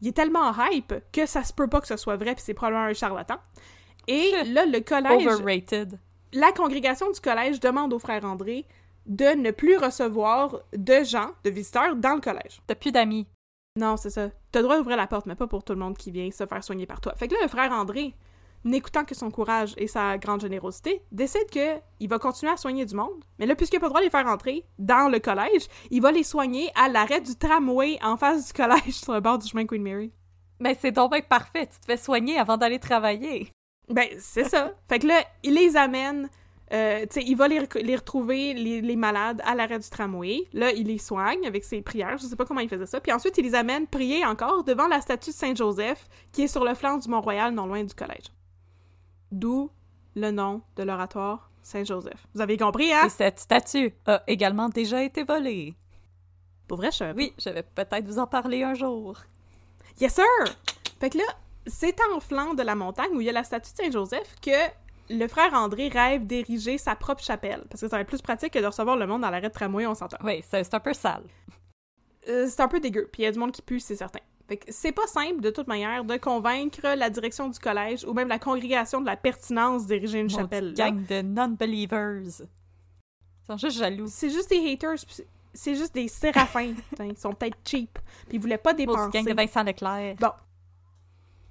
il 0.00 0.08
est 0.08 0.12
tellement 0.12 0.52
hype 0.70 0.94
que 1.12 1.26
ça 1.26 1.42
se 1.42 1.52
peut 1.52 1.66
pas 1.66 1.80
que 1.80 1.88
ce 1.88 1.96
soit 1.96 2.16
vrai, 2.16 2.34
puis 2.34 2.44
c'est 2.46 2.54
probablement 2.54 2.84
un 2.84 2.94
charlatan. 2.94 3.36
Et 4.06 4.30
là, 4.46 4.64
le 4.64 4.78
collège. 4.78 5.26
Overrated. 5.26 5.98
la 6.34 6.52
congrégation 6.52 7.10
du 7.10 7.18
collège 7.20 7.58
demande 7.58 7.92
au 7.92 7.98
frère 7.98 8.24
André 8.24 8.64
de 9.08 9.34
ne 9.36 9.50
plus 9.50 9.76
recevoir 9.76 10.60
de 10.76 11.02
gens, 11.02 11.30
de 11.44 11.50
visiteurs, 11.50 11.96
dans 11.96 12.14
le 12.14 12.20
collège. 12.20 12.60
T'as 12.66 12.74
plus 12.74 12.92
d'amis. 12.92 13.26
Non, 13.76 13.96
c'est 13.96 14.10
ça. 14.10 14.30
T'as 14.52 14.60
le 14.60 14.64
droit 14.64 14.76
d'ouvrir 14.76 14.96
la 14.96 15.06
porte, 15.06 15.26
mais 15.26 15.34
pas 15.34 15.46
pour 15.46 15.64
tout 15.64 15.72
le 15.72 15.78
monde 15.78 15.96
qui 15.96 16.10
vient 16.10 16.30
se 16.30 16.46
faire 16.46 16.62
soigner 16.62 16.86
par 16.86 17.00
toi. 17.00 17.14
Fait 17.16 17.28
que 17.28 17.34
là, 17.34 17.40
le 17.42 17.48
frère 17.48 17.72
André, 17.72 18.14
n'écoutant 18.64 19.04
que 19.04 19.14
son 19.14 19.30
courage 19.30 19.74
et 19.76 19.86
sa 19.86 20.18
grande 20.18 20.40
générosité, 20.40 21.02
décide 21.12 21.48
que 21.50 21.80
il 22.00 22.08
va 22.08 22.18
continuer 22.18 22.52
à 22.52 22.56
soigner 22.56 22.84
du 22.84 22.94
monde. 22.94 23.24
Mais 23.38 23.46
là, 23.46 23.54
puisqu'il 23.54 23.76
n'a 23.76 23.80
pas 23.80 23.86
le 23.86 23.90
droit 23.90 24.00
de 24.00 24.06
les 24.06 24.10
faire 24.10 24.26
entrer 24.26 24.64
dans 24.78 25.08
le 25.08 25.20
collège, 25.20 25.68
il 25.90 26.02
va 26.02 26.12
les 26.12 26.24
soigner 26.24 26.70
à 26.74 26.88
l'arrêt 26.88 27.20
du 27.20 27.36
tramway 27.36 27.98
en 28.02 28.16
face 28.16 28.48
du 28.48 28.52
collège 28.52 28.94
sur 29.02 29.14
le 29.14 29.20
bord 29.20 29.38
du 29.38 29.48
chemin 29.48 29.66
Queen 29.66 29.82
Mary. 29.82 30.12
Mais 30.60 30.76
c'est 30.78 30.90
donc 30.90 31.12
bien 31.12 31.20
parfait, 31.20 31.66
tu 31.66 31.78
te 31.78 31.86
fais 31.86 31.96
soigner 31.96 32.38
avant 32.38 32.56
d'aller 32.56 32.80
travailler. 32.80 33.52
Ben, 33.88 34.08
c'est 34.18 34.44
ça. 34.44 34.72
Fait 34.88 34.98
que 34.98 35.06
là, 35.06 35.22
il 35.42 35.54
les 35.54 35.76
amène. 35.76 36.28
Euh, 36.72 37.06
il 37.16 37.36
va 37.36 37.48
les, 37.48 37.58
retrouver, 37.96 38.54
les, 38.54 38.80
les 38.80 38.96
malades, 38.96 39.40
à 39.44 39.54
l'arrêt 39.54 39.78
du 39.78 39.88
tramway. 39.88 40.44
Là, 40.52 40.72
il 40.72 40.86
les 40.86 40.98
soigne 40.98 41.46
avec 41.46 41.64
ses 41.64 41.80
prières. 41.80 42.18
Je 42.18 42.26
sais 42.26 42.36
pas 42.36 42.44
comment 42.44 42.60
il 42.60 42.68
faisait 42.68 42.86
ça. 42.86 43.00
Puis 43.00 43.12
ensuite, 43.12 43.36
il 43.38 43.44
les 43.44 43.54
amène 43.54 43.86
prier 43.86 44.24
encore 44.24 44.64
devant 44.64 44.86
la 44.86 45.00
statue 45.00 45.30
de 45.30 45.34
Saint-Joseph, 45.34 46.08
qui 46.32 46.42
est 46.42 46.48
sur 46.48 46.64
le 46.64 46.74
flanc 46.74 46.98
du 46.98 47.08
Mont-Royal, 47.08 47.54
non 47.54 47.66
loin 47.66 47.82
du 47.84 47.94
collège. 47.94 48.26
D'où 49.32 49.70
le 50.14 50.30
nom 50.30 50.62
de 50.76 50.82
l'oratoire 50.82 51.50
Saint-Joseph. 51.62 52.26
Vous 52.34 52.40
avez 52.40 52.56
compris, 52.56 52.92
hein? 52.92 53.06
Et 53.06 53.10
cette 53.10 53.40
statue 53.40 53.94
a 54.06 54.22
également 54.26 54.68
déjà 54.68 55.02
été 55.02 55.22
volée. 55.22 55.74
Pour 56.66 56.78
vrai, 56.78 56.90
je. 56.90 57.14
Oui, 57.14 57.32
je 57.38 57.50
vais 57.50 57.62
peut-être 57.62 58.06
vous 58.06 58.18
en 58.18 58.26
parler 58.26 58.62
un 58.62 58.74
jour. 58.74 59.18
Yes, 60.00 60.14
sir! 60.14 60.24
Fait 61.00 61.10
que 61.10 61.18
là, 61.18 61.24
c'est 61.66 61.96
en 62.12 62.20
flanc 62.20 62.54
de 62.54 62.62
la 62.62 62.74
montagne 62.74 63.10
où 63.14 63.20
il 63.20 63.26
y 63.26 63.30
a 63.30 63.32
la 63.32 63.44
statue 63.44 63.72
de 63.72 63.76
Saint-Joseph 63.76 64.36
que 64.40 64.50
le 65.10 65.26
frère 65.28 65.54
André 65.54 65.88
rêve 65.88 66.26
d'ériger 66.26 66.78
sa 66.78 66.94
propre 66.96 67.22
chapelle. 67.22 67.64
Parce 67.70 67.80
que 67.80 67.88
ça 67.88 67.96
va 67.96 68.02
être 68.02 68.08
plus 68.08 68.22
pratique 68.22 68.52
que 68.52 68.58
de 68.58 68.66
recevoir 68.66 68.96
le 68.96 69.06
monde 69.06 69.22
dans 69.22 69.30
l'arrêt 69.30 69.48
de 69.48 69.52
tramway, 69.54 69.86
on 69.86 69.94
s'entend. 69.94 70.18
Oui, 70.24 70.42
c'est 70.48 70.74
un 70.74 70.80
peu 70.80 70.92
sale. 70.94 71.24
Euh, 72.28 72.46
c'est 72.48 72.60
un 72.60 72.68
peu 72.68 72.78
dégueu, 72.80 73.08
puis 73.12 73.22
il 73.22 73.24
y 73.24 73.28
a 73.28 73.32
du 73.32 73.38
monde 73.38 73.52
qui 73.52 73.62
pue, 73.62 73.80
c'est 73.80 73.96
certain. 73.96 74.20
Fait 74.48 74.56
que 74.58 74.64
c'est 74.72 74.92
pas 74.92 75.06
simple, 75.06 75.40
de 75.40 75.50
toute 75.50 75.66
manière, 75.66 76.04
de 76.04 76.16
convaincre 76.16 76.80
la 76.96 77.10
direction 77.10 77.48
du 77.48 77.58
collège 77.58 78.04
ou 78.04 78.12
même 78.14 78.28
la 78.28 78.38
congrégation 78.38 79.00
de 79.00 79.06
la 79.06 79.16
pertinence 79.16 79.86
d'ériger 79.86 80.18
une 80.20 80.24
Maudite 80.24 80.38
chapelle. 80.40 80.74
gang 80.74 81.06
de 81.06 81.22
non-believers. 81.22 82.22
Ils 82.40 83.46
sont 83.46 83.56
juste 83.58 83.78
jaloux. 83.78 84.06
C'est 84.08 84.30
juste 84.30 84.48
des 84.50 84.72
haters, 84.72 84.98
c'est- 85.54 85.74
juste 85.74 85.94
des 85.94 86.08
séraphins. 86.08 86.72
Ils 87.00 87.16
sont 87.16 87.32
peut-être 87.32 87.56
cheap, 87.64 87.98
puis 88.28 88.36
ils 88.36 88.40
voulaient 88.40 88.58
pas 88.58 88.72
Maudite 88.72 88.88
dépenser. 88.88 89.10
gang 89.10 89.24
de 89.26 89.34
Vincent 89.34 89.62
Leclerc. 89.64 90.16
Bon. 90.20 90.30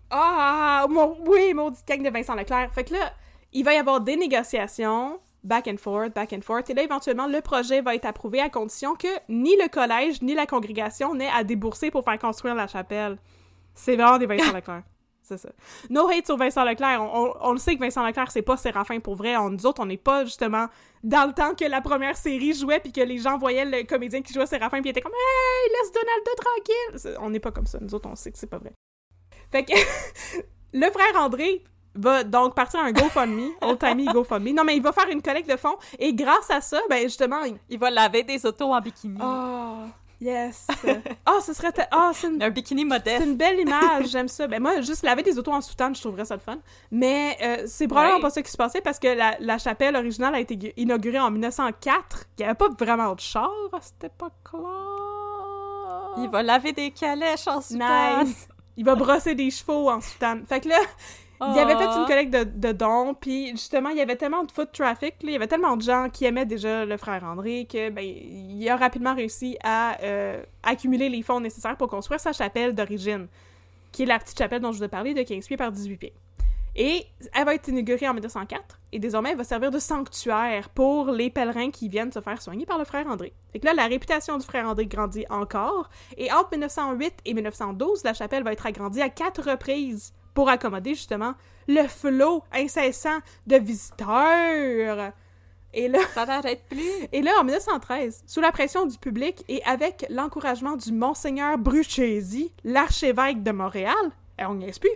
Ah, 0.10 0.86
mon, 0.90 1.18
oui, 1.28 1.54
maudite 1.54 1.86
gang 1.88 2.02
de 2.02 2.10
Vincent 2.10 2.36
Leclerc. 2.36 2.72
Fait 2.74 2.84
que 2.86 2.94
là, 2.94 3.12
il 3.54 3.64
va 3.64 3.74
y 3.74 3.78
avoir 3.78 4.02
des 4.02 4.16
négociations, 4.18 5.20
back 5.44 5.68
and 5.68 5.78
forth, 5.78 6.14
back 6.14 6.34
and 6.34 6.42
forth, 6.42 6.70
et 6.70 6.74
là, 6.74 6.84
éventuellement, 6.84 7.28
le 7.28 7.42
projet 7.42 7.82
va 7.82 7.96
être 7.96 8.06
approuvé 8.06 8.40
à 8.42 8.50
condition 8.50 8.96
que 8.96 9.08
ni 9.30 9.56
le 9.56 9.68
collège 9.70 10.22
ni 10.22 10.34
la 10.34 10.46
congrégation 10.46 11.14
n'aient 11.16 11.30
à 11.34 11.44
débourser 11.44 11.92
pour 11.92 12.04
faire 12.04 12.20
construire 12.20 12.56
la 12.56 12.68
chapelle. 12.68 13.18
C'est 13.74 13.96
vraiment 13.96 14.18
des 14.18 14.26
Vincent 14.26 14.52
Leclerc. 14.54 14.84
c'est 15.22 15.38
ça. 15.38 15.50
No 15.90 16.08
hate 16.10 16.26
sur 16.26 16.36
Vincent 16.38 16.64
Leclerc. 16.66 17.02
On, 17.02 17.28
on- 17.28 17.34
on 17.42 17.52
le 17.52 17.58
sait 17.60 17.76
que 17.76 17.80
Vincent 17.80 18.06
Leclerc, 18.06 18.32
c'est 18.32 18.42
pas 18.42 18.58
Séraphin 18.58 19.00
pour 19.00 19.16
vrai. 19.16 19.38
On, 19.38 19.50
nous 19.52 19.66
autres, 19.66 19.82
on 19.82 19.86
n'est 19.86 19.98
pas, 19.98 20.26
justement, 20.26 20.68
dans 21.04 21.28
le 21.28 21.34
temps 21.34 21.54
que 21.54 21.66
la 21.66 21.80
première 21.82 22.18
série 22.18 22.54
jouait 22.54 22.80
puis 22.80 22.92
que 22.92 23.02
les 23.02 23.18
gens 23.20 23.38
voyaient 23.38 23.66
le 23.66 23.84
comédien 23.84 24.22
qui 24.22 24.34
jouait 24.34 24.48
Séraphin 24.48 24.82
puis 24.82 24.90
étaient 24.90 25.02
comme 25.02 25.12
«Hey, 25.14 25.72
laisse 25.72 25.92
Donaldo 25.92 26.32
tranquille!» 26.38 27.18
On 27.22 27.30
n'est 27.30 27.40
pas 27.40 27.52
comme 27.52 27.68
ça. 27.68 27.78
Nous 27.80 27.94
autres, 27.94 28.10
on 28.10 28.16
sait 28.16 28.32
que 28.32 28.38
c'est 28.40 28.48
pas 28.50 28.58
vrai. 28.58 28.74
Fait 29.52 29.64
que 29.64 29.74
le 30.74 30.92
frère 30.92 31.22
André 31.22 31.64
va 31.98 32.24
donc 32.24 32.56
partir 32.56 32.80
un 32.80 32.92
GoFundMe, 32.92 33.50
Old 33.62 33.80
Timey 33.80 34.06
GoFundMe. 34.06 34.54
Non, 34.54 34.64
mais 34.64 34.76
il 34.78 34.82
va 34.84 34.92
faire 34.92 35.10
une 35.10 35.22
collecte 35.22 35.50
de 35.50 35.58
fonds 35.58 35.76
et 36.00 36.14
grâce 36.14 36.50
à 36.50 36.62
ça, 36.62 36.80
ben 36.90 37.02
justement, 37.04 37.44
il... 37.44 37.58
Il 37.70 37.80
va 37.80 37.90
laver 37.90 38.24
des 38.24 38.46
autos 38.46 38.74
en 38.74 38.80
bikini. 38.82 39.18
Oh, 39.22 39.84
yes! 40.22 40.68
oh, 41.30 41.40
ce 41.46 41.54
serait... 41.54 41.74
Ah, 41.92 42.12
c'est 42.14 42.28
une 42.28 42.42
Un 42.42 42.50
bikini 42.50 42.82
c'est 42.82 42.88
modeste. 42.88 43.26
une 43.26 43.36
belle 43.36 43.60
image, 43.60 44.08
j'aime 44.08 44.28
ça. 44.28 44.48
Ben 44.48 44.62
moi, 44.62 44.82
juste 44.82 45.04
laver 45.04 45.24
des 45.24 45.38
autos 45.38 45.52
en 45.54 45.62
soutane, 45.62 45.96
je 45.96 46.02
trouverais 46.02 46.26
ça 46.26 46.36
le 46.36 46.42
fun. 46.42 46.58
Mais 46.92 47.38
euh, 47.42 47.64
c'est 47.68 47.88
probablement 47.88 48.16
Ouais. 48.18 48.22
pas 48.22 48.30
ça 48.30 48.42
qui 48.42 48.52
se 48.52 48.58
passait 48.58 48.82
parce 48.82 49.00
que 49.00 49.08
la, 49.08 49.36
la 49.40 49.58
chapelle 49.58 49.96
originale 49.96 50.36
a 50.36 50.40
été 50.40 50.56
gu- 50.58 50.74
inaugurée 50.78 51.20
en 51.20 51.32
1904. 51.32 52.26
Il 52.38 52.42
n'y 52.42 52.46
avait 52.46 52.56
pas 52.56 52.70
vraiment 52.80 53.14
de 53.14 53.20
char 53.20 53.50
à 53.74 53.82
cette 53.82 54.04
époque-là. 54.06 54.60
Il 56.20 56.30
va 56.30 56.42
laver 56.42 56.72
des 56.72 56.92
calèches 56.92 57.48
en 57.48 57.62
soutane. 57.62 58.26
Nice. 58.26 58.48
Il 58.76 58.86
va 58.86 58.96
brosser 58.96 59.36
des 59.36 59.52
chevaux 59.52 59.90
en 59.90 60.02
soutane. 60.02 60.46
Fait 60.48 60.60
que 60.62 60.70
là, 60.70 60.78
il 61.42 61.60
avait 61.60 61.76
fait 61.78 61.88
Oh. 61.88 62.00
une 62.00 62.06
collecte 62.06 62.34
de, 62.34 62.44
de 62.44 62.72
dons, 62.72 63.14
puis 63.14 63.52
justement, 63.52 63.90
il 63.90 63.98
y 63.98 64.02
avait 64.02 64.16
tellement 64.16 64.44
de 64.44 64.52
foot 64.52 64.70
traffic, 64.74 65.16
là, 65.22 65.30
il 65.30 65.32
y 65.32 65.36
avait 65.36 65.48
tellement 65.48 65.78
de 65.78 65.82
gens 65.82 66.10
qui 66.12 66.26
aimaient 66.26 66.46
déjà 66.46 66.86
le 66.86 66.98
frère 66.98 67.24
André 67.24 67.68
que 67.72 67.90
ben, 67.90 68.04
il 68.04 68.68
a 68.70 68.76
rapidement 68.76 69.14
réussi 69.14 69.58
à 69.64 69.98
euh, 70.02 70.42
accumuler 70.64 71.10
les 71.10 71.22
fonds 71.22 71.40
nécessaires 71.40 71.78
pour 71.78 71.88
construire 71.90 72.20
sa 72.20 72.34
chapelle 72.34 72.74
d'origine, 72.74 73.28
qui 73.92 74.04
est 74.04 74.08
la 74.08 74.20
petite 74.20 74.38
chapelle 74.38 74.62
dont 74.62 74.72
je 74.72 74.80
vous 74.80 74.84
ai 74.84 74.88
parlé 74.90 75.14
de 75.14 75.22
15 75.22 75.46
pieds 75.46 75.58
par 75.58 75.72
18 75.72 75.98
pieds. 75.98 76.14
Et 76.76 77.06
elle 77.34 77.46
va 77.46 77.56
être 77.56 77.68
inaugurée 77.68 78.08
en 78.08 78.14
1904, 78.14 78.80
et 78.92 79.00
désormais, 79.00 79.32
elle 79.32 79.38
va 79.38 79.44
servir 79.44 79.72
de 79.72 79.80
sanctuaire 79.80 80.70
pour 80.70 81.12
les 81.12 81.32
pèlerins 81.32 81.72
qui 81.72 81.88
viennent 81.88 82.12
se 82.12 82.22
faire 82.22 82.40
soigner 82.42 82.66
par 82.68 82.78
le 82.78 82.86
frère 82.86 83.08
André. 83.08 83.34
Fait 83.52 83.60
que 83.60 83.66
là, 83.66 83.74
la 83.74 83.88
réputation 83.88 84.38
du 84.38 84.46
frère 84.46 84.68
André 84.68 84.86
grandit 84.86 85.26
encore, 85.30 85.90
et 86.18 86.32
entre 86.32 86.52
1908 86.52 87.14
et 87.26 87.34
1912, 87.34 88.04
la 88.04 88.14
chapelle 88.14 88.44
va 88.44 88.54
être 88.54 88.66
agrandie 88.66 89.02
à 89.02 89.10
quatre 89.10 89.50
reprises 89.50 90.14
pour 90.38 90.50
accommoder 90.50 90.94
justement 90.94 91.34
le 91.68 91.88
flot 91.88 92.44
incessant 92.54 93.18
de 93.48 93.56
visiteurs. 93.56 95.12
Et 95.74 95.88
là, 95.88 95.98
Ça 96.14 96.28
n'arrête 96.28 96.62
plus. 96.70 96.92
et 97.12 97.24
là, 97.24 97.32
en 97.40 97.44
1913, 97.44 98.22
sous 98.28 98.40
la 98.40 98.52
pression 98.52 98.86
du 98.86 99.00
public 99.00 99.44
et 99.50 99.64
avec 99.64 100.06
l'encouragement 100.12 100.76
du 100.76 100.92
Monseigneur 100.92 101.58
Bruchesi, 101.58 102.52
l'archevêque 102.64 103.42
de 103.42 103.50
Montréal, 103.50 103.96
et 104.38 104.46
on 104.46 104.54
n'y 104.54 104.66
est 104.66 104.80
plus, 104.80 104.92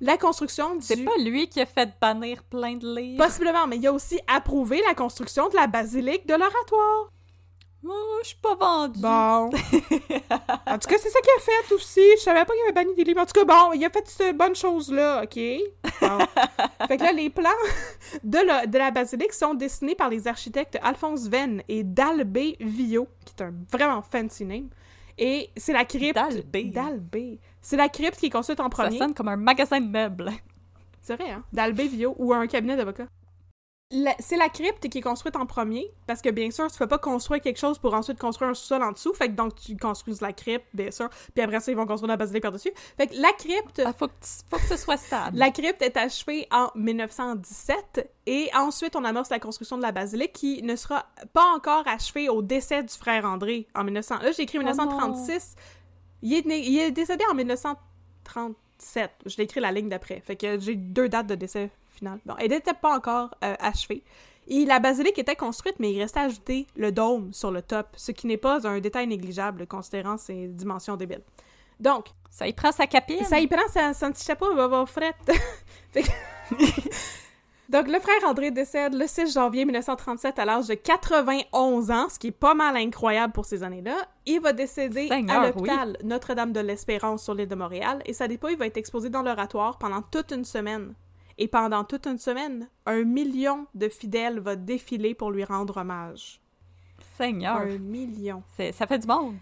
la 0.00 0.16
construction 0.16 0.76
du... 0.76 0.82
C'est 0.82 1.04
pas 1.04 1.18
lui 1.18 1.48
qui 1.48 1.60
a 1.60 1.66
fait 1.66 1.90
bannir 2.00 2.44
plein 2.44 2.76
de 2.76 2.94
livres. 2.94 3.24
Possiblement, 3.24 3.66
mais 3.66 3.78
il 3.78 3.86
a 3.88 3.92
aussi 3.92 4.20
approuvé 4.28 4.80
la 4.86 4.94
construction 4.94 5.48
de 5.48 5.56
la 5.56 5.66
basilique 5.66 6.24
de 6.28 6.34
l'oratoire. 6.34 7.10
Moi, 7.84 7.94
je 8.22 8.28
suis 8.28 8.36
pas 8.38 8.54
vendue. 8.54 9.00
Bon. 9.00 9.08
en 9.50 9.50
tout 9.50 10.88
cas, 10.88 10.96
c'est 10.98 11.10
ça 11.10 11.20
qu'il 11.20 11.34
a 11.36 11.40
fait 11.40 11.74
aussi. 11.74 12.00
Je 12.16 12.22
savais 12.22 12.42
pas 12.46 12.54
qu'il 12.54 12.62
avait 12.62 12.72
banni 12.72 12.94
des 12.94 13.04
livres. 13.04 13.20
En 13.20 13.26
tout 13.26 13.38
cas, 13.38 13.44
bon, 13.44 13.72
il 13.74 13.84
a 13.84 13.90
fait 13.90 14.08
cette 14.08 14.38
bonne 14.38 14.54
chose-là, 14.54 15.22
OK? 15.22 15.38
Bon. 16.00 16.18
fait 16.88 16.96
que 16.96 17.02
là, 17.02 17.12
les 17.12 17.28
plans 17.28 17.50
de 18.22 18.38
la, 18.38 18.66
de 18.66 18.78
la 18.78 18.90
basilique 18.90 19.34
sont 19.34 19.52
dessinés 19.52 19.94
par 19.94 20.08
les 20.08 20.26
architectes 20.26 20.78
Alphonse 20.82 21.28
Venn 21.28 21.62
et 21.68 21.84
Dalbé 21.84 22.56
Villot, 22.58 23.06
qui 23.26 23.34
est 23.38 23.42
un 23.42 23.52
vraiment 23.70 24.00
fancy 24.00 24.46
name. 24.46 24.70
Et 25.18 25.50
c'est 25.54 25.74
la 25.74 25.84
crypte... 25.84 26.14
Dalbé. 26.14 26.64
Dalbé. 26.64 27.38
C'est 27.60 27.76
la 27.76 27.90
crypte 27.90 28.18
qui 28.18 28.26
est 28.26 28.30
construite 28.30 28.60
en 28.60 28.64
Ça 28.64 28.84
premier. 28.84 28.98
sonne 28.98 29.12
comme 29.12 29.28
un 29.28 29.36
magasin 29.36 29.80
de 29.80 29.86
meubles. 29.86 30.32
C'est 31.02 31.16
vrai, 31.16 31.30
hein? 31.30 31.44
D'Albé 31.52 31.86
Villot 31.86 32.14
ou 32.18 32.32
un 32.32 32.46
cabinet 32.46 32.76
d'avocats. 32.76 33.08
C'est 34.18 34.36
la 34.36 34.48
crypte 34.48 34.88
qui 34.88 34.98
est 34.98 35.02
construite 35.02 35.36
en 35.36 35.46
premier, 35.46 35.86
parce 36.08 36.20
que 36.20 36.28
bien 36.30 36.50
sûr, 36.50 36.70
tu 36.72 36.78
peux 36.78 36.88
pas 36.88 36.98
construire 36.98 37.40
quelque 37.40 37.58
chose 37.60 37.78
pour 37.78 37.94
ensuite 37.94 38.18
construire 38.18 38.50
un 38.50 38.54
sous-sol 38.54 38.82
en 38.82 38.90
dessous, 38.90 39.14
fait 39.14 39.28
que 39.28 39.34
donc 39.34 39.54
tu 39.54 39.76
construis 39.76 40.16
la 40.20 40.32
crypte, 40.32 40.66
bien 40.74 40.90
sûr, 40.90 41.08
puis 41.32 41.44
après 41.44 41.60
ça, 41.60 41.70
ils 41.70 41.76
vont 41.76 41.86
construire 41.86 42.08
la 42.08 42.16
basilique 42.16 42.42
par-dessus. 42.42 42.72
Fait 42.96 43.06
que 43.06 43.14
la 43.14 43.30
crypte, 43.32 43.82
Ah, 43.84 43.92
faut, 43.92 44.08
que 44.08 44.12
tu- 44.20 44.44
faut 44.50 44.56
que 44.56 44.66
ce 44.66 44.76
soit 44.76 44.96
stable. 44.96 45.36
la 45.38 45.50
crypte 45.50 45.80
est 45.82 45.96
achevée 45.96 46.48
en 46.50 46.70
1917, 46.74 48.10
et 48.26 48.50
ensuite 48.56 48.96
on 48.96 49.04
amorce 49.04 49.30
la 49.30 49.38
construction 49.38 49.76
de 49.76 49.82
la 49.82 49.92
basilique 49.92 50.32
qui 50.32 50.62
ne 50.62 50.74
sera 50.74 51.06
pas 51.32 51.46
encore 51.54 51.86
achevée 51.86 52.28
au 52.28 52.42
décès 52.42 52.82
du 52.82 52.92
frère 52.94 53.24
André 53.24 53.68
en 53.76 53.84
1900. 53.84 54.18
Là, 54.22 54.32
j'ai 54.32 54.42
écrit 54.42 54.58
Oh 54.58 54.62
1936. 54.62 55.54
il, 56.22 56.34
est 56.34 56.46
né- 56.46 56.66
il 56.66 56.78
est 56.80 56.90
décédé 56.90 57.22
en 57.30 57.34
1937. 57.34 59.10
Je 59.26 59.36
l'ai 59.36 59.44
écrit 59.44 59.60
la 59.60 59.70
ligne 59.70 59.88
d'après. 59.88 60.20
Fait 60.20 60.36
que 60.36 60.58
j'ai 60.58 60.74
deux 60.74 61.08
dates 61.08 61.26
de 61.28 61.34
décès 61.36 61.70
final. 61.94 62.18
Bon, 62.26 62.34
elle 62.38 62.50
n'était 62.50 62.74
pas 62.74 62.96
encore 62.96 63.34
euh, 63.44 63.54
achevée. 63.60 64.02
Et 64.46 64.64
la 64.66 64.78
basilique 64.78 65.18
était 65.18 65.36
construite, 65.36 65.76
mais 65.78 65.90
il 65.92 66.00
restait 66.00 66.20
à 66.20 66.24
ajouter 66.24 66.66
le 66.76 66.92
dôme 66.92 67.32
sur 67.32 67.50
le 67.50 67.62
top, 67.62 67.86
ce 67.96 68.12
qui 68.12 68.26
n'est 68.26 68.36
pas 68.36 68.66
un 68.68 68.78
détail 68.80 69.06
négligeable 69.06 69.66
considérant 69.66 70.18
ses 70.18 70.48
dimensions 70.48 70.96
débiles. 70.96 71.22
Donc, 71.80 72.06
Ça 72.30 72.46
y 72.46 72.52
prend 72.52 72.70
sa 72.72 72.86
capine. 72.86 73.24
ça 73.24 73.38
y 73.40 73.46
prend 73.46 73.66
sa- 73.72 73.94
son 73.94 74.12
petit 74.12 74.24
chapeau, 74.24 74.54
va 74.54 74.64
avoir 74.64 74.88
frette. 74.88 75.16
Donc, 77.70 77.88
le 77.88 77.98
frère 77.98 78.28
André 78.28 78.50
décède 78.50 78.92
le 78.94 79.06
6 79.06 79.32
janvier 79.32 79.64
1937 79.64 80.38
à 80.38 80.44
l'âge 80.44 80.68
de 80.68 80.74
91 80.74 81.90
ans, 81.90 82.08
ce 82.10 82.18
qui 82.18 82.26
est 82.26 82.30
pas 82.30 82.52
mal 82.52 82.76
incroyable 82.76 83.32
pour 83.32 83.46
ces 83.46 83.62
années-là. 83.62 83.96
Il 84.26 84.40
va 84.40 84.52
décéder 84.52 85.08
Seigneur, 85.08 85.40
à 85.40 85.46
l'hôpital 85.46 85.96
Notre-Dame 86.04 86.52
de 86.52 86.60
l'Espérance 86.60 87.24
sur 87.24 87.32
l'île 87.34 87.48
de 87.48 87.54
Montréal 87.54 88.02
et 88.04 88.12
sa 88.12 88.28
dépouille 88.28 88.56
va 88.56 88.66
être 88.66 88.76
exposée 88.76 89.08
dans 89.08 89.22
l'oratoire 89.22 89.78
pendant 89.78 90.02
toute 90.02 90.30
une 90.32 90.44
semaine. 90.44 90.92
Et 91.38 91.48
pendant 91.48 91.84
toute 91.84 92.06
une 92.06 92.18
semaine, 92.18 92.68
un 92.86 93.02
million 93.02 93.66
de 93.74 93.88
fidèles 93.88 94.38
va 94.40 94.56
défiler 94.56 95.14
pour 95.14 95.30
lui 95.30 95.44
rendre 95.44 95.78
hommage. 95.78 96.40
Seigneur. 97.16 97.56
Un 97.56 97.78
million. 97.78 98.42
Ça 98.72 98.86
fait 98.86 98.98
du 98.98 99.06
monde. 99.06 99.36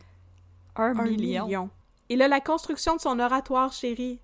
Un, 0.76 0.97
Un 0.99 1.05
million. 1.05 1.45
million. 1.45 1.70
Et 2.09 2.16
là, 2.16 2.28
la 2.28 2.40
construction 2.40 2.97
de 2.97 3.01
son 3.01 3.18
oratoire 3.18 3.72
chéri, 3.72 4.20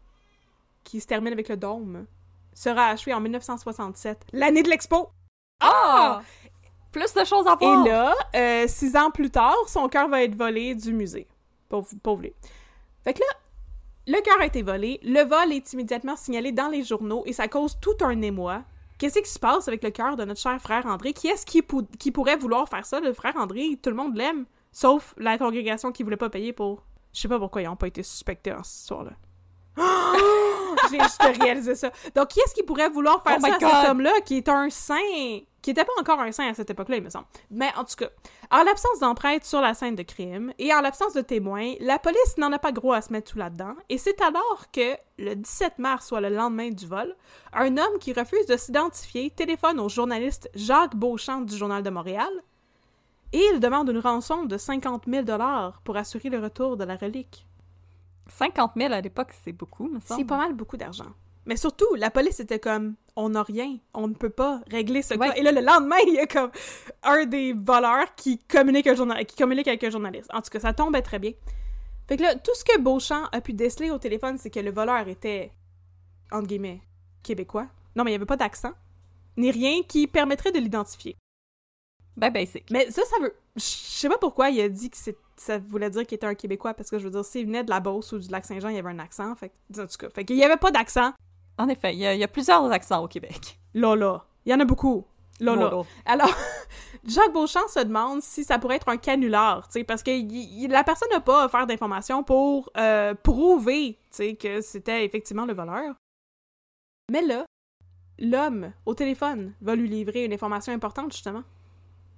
qui 0.84 1.00
se 1.00 1.06
termine 1.06 1.32
avec 1.32 1.48
le 1.48 1.56
dôme, 1.56 2.06
sera 2.54 2.86
achevée 2.88 3.14
en 3.14 3.20
1967, 3.20 4.26
l'année 4.32 4.62
de 4.62 4.68
l'expo. 4.68 5.10
Ah! 5.60 6.22
Plus 6.90 7.12
de 7.12 7.24
choses 7.24 7.46
à 7.46 7.54
voir. 7.54 7.86
Et 7.86 7.90
là, 7.90 8.14
euh, 8.34 8.64
six 8.66 8.96
ans 8.96 9.10
plus 9.10 9.30
tard, 9.30 9.56
son 9.66 9.88
cœur 9.88 10.08
va 10.08 10.22
être 10.22 10.34
volé 10.34 10.74
du 10.74 10.92
musée. 10.92 11.28
Pauvre, 11.68 11.88
pauvre 12.02 12.22
lui. 12.22 12.32
Fait 13.04 13.12
que 13.12 13.20
là, 13.20 13.26
le 14.10 14.20
cœur 14.22 14.40
a 14.40 14.46
été 14.46 14.62
volé, 14.62 14.98
le 15.02 15.22
vol 15.22 15.52
est 15.52 15.72
immédiatement 15.74 16.16
signalé 16.16 16.50
dans 16.50 16.68
les 16.68 16.82
journaux 16.82 17.22
et 17.26 17.32
ça 17.34 17.46
cause 17.46 17.78
tout 17.80 17.96
un 18.00 18.20
émoi. 18.22 18.62
Qu'est-ce 18.98 19.18
qui 19.20 19.30
se 19.30 19.38
passe 19.38 19.68
avec 19.68 19.84
le 19.84 19.90
cœur 19.90 20.16
de 20.16 20.24
notre 20.24 20.40
cher 20.40 20.58
frère 20.60 20.86
André? 20.86 21.12
Qui 21.12 21.28
est-ce 21.28 21.44
qui, 21.46 21.60
pou- 21.62 21.86
qui 21.98 22.10
pourrait 22.10 22.36
vouloir 22.36 22.68
faire 22.68 22.84
ça? 22.86 23.00
Le 23.00 23.12
frère 23.12 23.36
André, 23.36 23.78
tout 23.82 23.90
le 23.90 23.96
monde 23.96 24.16
l'aime, 24.16 24.46
sauf 24.72 25.14
la 25.18 25.36
congrégation 25.38 25.92
qui 25.92 26.02
voulait 26.02 26.16
pas 26.16 26.30
payer 26.30 26.52
pour... 26.52 26.82
Je 27.12 27.20
sais 27.20 27.28
pas 27.28 27.38
pourquoi 27.38 27.62
ils 27.62 27.68
ont 27.68 27.76
pas 27.76 27.86
été 27.86 28.02
suspectés 28.02 28.52
en 28.52 28.64
ce 28.64 28.86
soir-là. 28.86 29.12
J'ai 30.90 30.98
juste 31.00 31.22
réalisé 31.40 31.74
ça. 31.74 31.90
Donc, 32.14 32.28
qui 32.28 32.40
est-ce 32.40 32.54
qui 32.54 32.62
pourrait 32.62 32.88
vouloir 32.88 33.22
faire 33.22 33.36
Oh 33.38 33.46
ça 33.46 33.54
à 33.56 33.82
cet 33.82 33.90
homme-là, 33.90 34.12
qui 34.24 34.38
est 34.38 34.48
un 34.48 34.70
saint, 34.70 35.38
qui 35.62 35.70
était 35.70 35.84
pas 35.84 35.92
encore 36.00 36.20
un 36.20 36.32
saint 36.32 36.48
à 36.48 36.54
cette 36.54 36.70
époque-là, 36.70 36.96
il 36.96 37.02
me 37.02 37.10
semble. 37.10 37.26
Mais 37.50 37.70
en 37.76 37.84
tout 37.84 37.96
cas, 37.96 38.08
en 38.50 38.62
l'absence 38.62 39.00
d'empreintes 39.00 39.44
sur 39.44 39.60
la 39.60 39.74
scène 39.74 39.96
de 39.96 40.02
crime 40.02 40.52
et 40.58 40.72
en 40.72 40.80
l'absence 40.80 41.14
de 41.14 41.20
témoins, 41.20 41.74
la 41.80 41.98
police 41.98 42.36
n'en 42.38 42.52
a 42.52 42.58
pas 42.58 42.72
gros 42.72 42.92
à 42.92 43.02
se 43.02 43.12
mettre 43.12 43.32
tout 43.32 43.38
là-dedans. 43.38 43.74
Et 43.88 43.98
c'est 43.98 44.20
alors 44.20 44.70
que, 44.72 44.96
le 45.18 45.34
17 45.34 45.78
mars, 45.78 46.06
soit 46.06 46.20
le 46.20 46.28
lendemain 46.28 46.70
du 46.70 46.86
vol, 46.86 47.14
un 47.52 47.76
homme 47.76 47.98
qui 48.00 48.12
refuse 48.12 48.46
de 48.46 48.56
s'identifier 48.56 49.30
téléphone 49.30 49.80
au 49.80 49.88
journaliste 49.88 50.48
Jacques 50.54 50.96
Beauchamp 50.96 51.40
du 51.42 51.56
Journal 51.56 51.82
de 51.82 51.90
Montréal 51.90 52.30
et 53.32 53.42
il 53.52 53.60
demande 53.60 53.90
une 53.90 53.98
rançon 53.98 54.44
de 54.44 54.56
50 54.56 55.04
000 55.06 55.26
pour 55.84 55.96
assurer 55.96 56.30
le 56.30 56.38
retour 56.38 56.76
de 56.76 56.84
la 56.84 56.96
relique. 56.96 57.46
50 58.28 58.72
000 58.76 58.92
à 58.92 59.00
l'époque, 59.00 59.32
c'est 59.44 59.52
beaucoup, 59.52 59.88
me 59.88 60.00
semble. 60.00 60.20
C'est 60.20 60.26
pas 60.26 60.36
mal 60.36 60.54
beaucoup 60.54 60.76
d'argent. 60.76 61.12
Mais 61.48 61.56
surtout, 61.56 61.86
la 61.96 62.10
police 62.10 62.40
était 62.40 62.58
comme 62.58 62.94
on 63.16 63.30
n'a 63.30 63.42
rien, 63.42 63.78
on 63.94 64.06
ne 64.06 64.14
peut 64.14 64.28
pas 64.30 64.60
régler 64.70 65.00
ce 65.00 65.14
Ouais. 65.14 65.28
cas. 65.30 65.34
Et 65.34 65.42
là, 65.42 65.50
le 65.50 65.62
lendemain, 65.62 65.96
il 66.06 66.12
y 66.14 66.18
a 66.18 66.26
comme 66.26 66.50
un 67.02 67.24
des 67.24 67.54
voleurs 67.54 68.14
qui 68.16 68.38
communique, 68.38 68.86
un 68.86 68.94
journal... 68.94 69.24
qui 69.24 69.34
communique 69.34 69.66
avec 69.66 69.82
un 69.82 69.90
journaliste. 69.90 70.28
En 70.32 70.42
tout 70.42 70.50
cas, 70.50 70.60
ça 70.60 70.74
tombait 70.74 71.00
très 71.00 71.18
bien. 71.18 71.32
Fait 72.06 72.18
que 72.18 72.22
là, 72.22 72.34
tout 72.36 72.54
ce 72.54 72.64
que 72.64 72.78
Beauchamp 72.78 73.24
a 73.32 73.40
pu 73.40 73.54
déceler 73.54 73.90
au 73.90 73.98
téléphone, 73.98 74.36
c'est 74.36 74.50
que 74.50 74.60
le 74.60 74.70
voleur 74.70 75.08
était, 75.08 75.50
entre 76.30 76.46
guillemets, 76.46 76.82
québécois. 77.22 77.66
Non, 77.96 78.04
mais 78.04 78.10
il 78.10 78.12
n'y 78.12 78.16
avait 78.16 78.26
pas 78.26 78.36
d'accent, 78.36 78.72
ni 79.38 79.50
rien 79.50 79.82
qui 79.88 80.06
permettrait 80.06 80.52
de 80.52 80.58
l'identifier. 80.58 81.16
Ben 82.16 82.30
basic. 82.30 82.70
Mais 82.70 82.90
ça, 82.90 83.02
ça 83.06 83.16
veut. 83.22 83.34
Je 83.56 83.62
sais 83.62 84.08
pas 84.08 84.18
pourquoi 84.18 84.50
il 84.50 84.60
a 84.60 84.68
dit 84.68 84.90
que 84.90 84.96
ça 85.36 85.58
voulait 85.58 85.88
dire 85.88 86.06
qu'il 86.06 86.16
était 86.16 86.26
un 86.26 86.34
Québécois, 86.34 86.74
parce 86.74 86.90
que 86.90 86.98
je 86.98 87.04
veux 87.04 87.10
dire, 87.10 87.24
s'il 87.24 87.46
venait 87.46 87.64
de 87.64 87.70
la 87.70 87.80
Beauce 87.80 88.12
ou 88.12 88.18
du 88.18 88.28
Lac-Saint-Jean, 88.28 88.68
il 88.68 88.76
y 88.76 88.78
avait 88.78 88.90
un 88.90 88.98
accent. 88.98 89.34
Fait 89.34 89.48
que, 89.48 89.80
en 89.80 89.86
tout 89.86 89.96
cas, 89.98 90.10
fait 90.10 90.24
qu'il 90.24 90.36
y 90.36 90.44
avait 90.44 90.56
pas 90.56 90.70
d'accent. 90.70 91.12
En 91.58 91.68
effet, 91.68 91.92
il 91.94 91.98
y, 92.00 92.06
a- 92.06 92.14
il 92.14 92.20
y 92.20 92.24
a 92.24 92.28
plusieurs 92.28 92.70
accents 92.70 93.02
au 93.02 93.08
Québec. 93.08 93.58
Là. 93.74 94.24
Il 94.46 94.52
y 94.52 94.54
en 94.54 94.60
a 94.60 94.64
beaucoup. 94.64 95.04
Lolo. 95.40 95.86
Alors, 96.04 96.34
Jacques 97.04 97.32
Beauchamp 97.32 97.68
se 97.68 97.80
demande 97.80 98.22
si 98.22 98.42
ça 98.44 98.58
pourrait 98.58 98.76
être 98.76 98.88
un 98.88 98.96
canular, 98.96 99.68
parce 99.86 100.02
que 100.02 100.66
la 100.68 100.82
personne 100.84 101.08
n'a 101.12 101.20
pas 101.20 101.44
offert 101.46 101.66
d'informations 101.66 102.24
pour 102.24 102.70
euh, 102.76 103.14
prouver, 103.14 103.98
que 104.40 104.60
c'était 104.60 105.04
effectivement 105.04 105.44
le 105.46 105.54
voleur. 105.54 105.94
Mais 107.12 107.22
là, 107.22 107.44
l'homme 108.18 108.72
au 108.84 108.94
téléphone 108.94 109.54
va 109.60 109.76
lui 109.76 109.88
livrer 109.88 110.24
une 110.24 110.32
information 110.32 110.72
importante, 110.72 111.12
justement. 111.12 111.44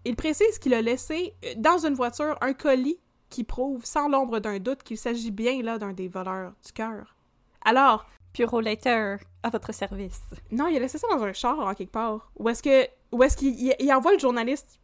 Il 0.06 0.16
précise 0.16 0.58
qu'il 0.58 0.72
a 0.72 0.80
laissé 0.80 1.34
euh, 1.44 1.52
dans 1.56 1.84
une 1.84 1.94
voiture 1.94 2.36
un 2.40 2.54
colis 2.54 2.98
qui 3.28 3.44
prouve 3.44 3.84
sans 3.84 4.08
l'ombre 4.08 4.38
d'un 4.38 4.58
doute 4.58 4.82
qu'il 4.82 4.96
s'agit 4.98 5.30
bien 5.30 5.62
là 5.62 5.76
d'un 5.78 5.92
des 5.92 6.08
voleurs 6.08 6.52
du 6.64 6.72
cœur. 6.72 7.16
Alors, 7.64 8.06
Puro 8.32 8.60
Later, 8.60 9.16
à 9.42 9.50
votre 9.50 9.72
service. 9.72 10.20
non, 10.50 10.66
il 10.68 10.76
a 10.76 10.80
laissé 10.80 10.98
ça 10.98 11.08
dans 11.10 11.22
un 11.22 11.32
char 11.32 11.58
en 11.58 11.74
quelque 11.74 11.90
part. 11.92 12.30
Ou 12.38 12.48
est-ce 12.48 12.62
qu'il 12.62 13.54
il- 13.80 13.92
envoie 13.92 14.12
le 14.12 14.18
journaliste 14.18 14.80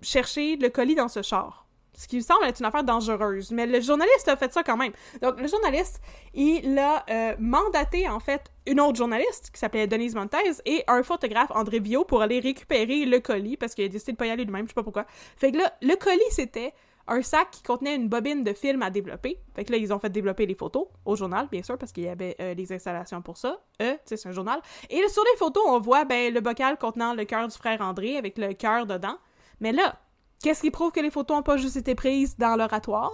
chercher 0.00 0.56
le 0.56 0.68
colis 0.68 0.94
dans 0.94 1.08
ce 1.08 1.22
char? 1.22 1.66
Ce 1.94 2.08
qui 2.08 2.22
semble 2.22 2.44
être 2.46 2.58
une 2.60 2.64
affaire 2.64 2.84
dangereuse. 2.84 3.50
Mais 3.50 3.66
le 3.66 3.78
journaliste 3.82 4.26
a 4.26 4.36
fait 4.38 4.50
ça 4.50 4.62
quand 4.62 4.78
même. 4.78 4.92
Donc, 5.20 5.38
le 5.38 5.46
journaliste, 5.46 6.00
il 6.32 6.78
a 6.78 7.04
euh, 7.10 7.36
mandaté, 7.38 8.08
en 8.08 8.18
fait, 8.18 8.50
une 8.66 8.80
autre 8.80 8.96
journaliste 8.96 9.50
qui 9.52 9.60
s'appelait 9.60 9.86
Denise 9.86 10.14
Montez 10.14 10.38
et 10.64 10.84
un 10.88 11.02
photographe, 11.02 11.50
André 11.54 11.80
Vio, 11.80 12.06
pour 12.06 12.22
aller 12.22 12.40
récupérer 12.40 13.04
le 13.04 13.20
colis 13.20 13.58
parce 13.58 13.74
qu'il 13.74 13.84
a 13.84 13.88
décidé 13.88 14.12
de 14.12 14.16
pas 14.16 14.24
y 14.26 14.30
aller 14.30 14.44
lui-même, 14.44 14.64
je 14.64 14.68
sais 14.68 14.74
pas 14.74 14.82
pourquoi. 14.82 15.04
Fait 15.36 15.52
que 15.52 15.58
là, 15.58 15.70
le 15.82 15.94
colis, 15.96 16.18
c'était 16.30 16.72
un 17.08 17.22
sac 17.22 17.50
qui 17.50 17.62
contenait 17.62 17.96
une 17.96 18.08
bobine 18.08 18.44
de 18.44 18.52
film 18.52 18.82
à 18.82 18.90
développer. 18.90 19.38
Fait 19.54 19.64
que 19.64 19.72
là, 19.72 19.78
ils 19.78 19.92
ont 19.92 19.98
fait 19.98 20.10
développer 20.10 20.46
les 20.46 20.54
photos 20.54 20.86
au 21.04 21.16
journal, 21.16 21.48
bien 21.50 21.62
sûr, 21.62 21.78
parce 21.78 21.92
qu'il 21.92 22.04
y 22.04 22.08
avait 22.08 22.36
euh, 22.40 22.54
les 22.54 22.72
installations 22.72 23.22
pour 23.22 23.36
ça. 23.36 23.60
Euh, 23.80 23.96
c'est 24.04 24.26
un 24.26 24.32
journal. 24.32 24.60
Et 24.90 25.00
là, 25.00 25.08
sur 25.08 25.24
les 25.32 25.38
photos, 25.38 25.62
on 25.66 25.80
voit 25.80 26.04
ben, 26.04 26.32
le 26.32 26.40
bocal 26.40 26.78
contenant 26.78 27.14
le 27.14 27.24
cœur 27.24 27.48
du 27.48 27.56
frère 27.56 27.80
André 27.80 28.16
avec 28.16 28.38
le 28.38 28.52
cœur 28.54 28.86
dedans. 28.86 29.16
Mais 29.60 29.72
là, 29.72 30.00
qu'est-ce 30.42 30.62
qui 30.62 30.70
prouve 30.70 30.92
que 30.92 31.00
les 31.00 31.10
photos 31.10 31.38
n'ont 31.38 31.42
pas 31.42 31.56
juste 31.56 31.76
été 31.76 31.94
prises 31.94 32.36
dans 32.38 32.56
l'oratoire? 32.56 33.12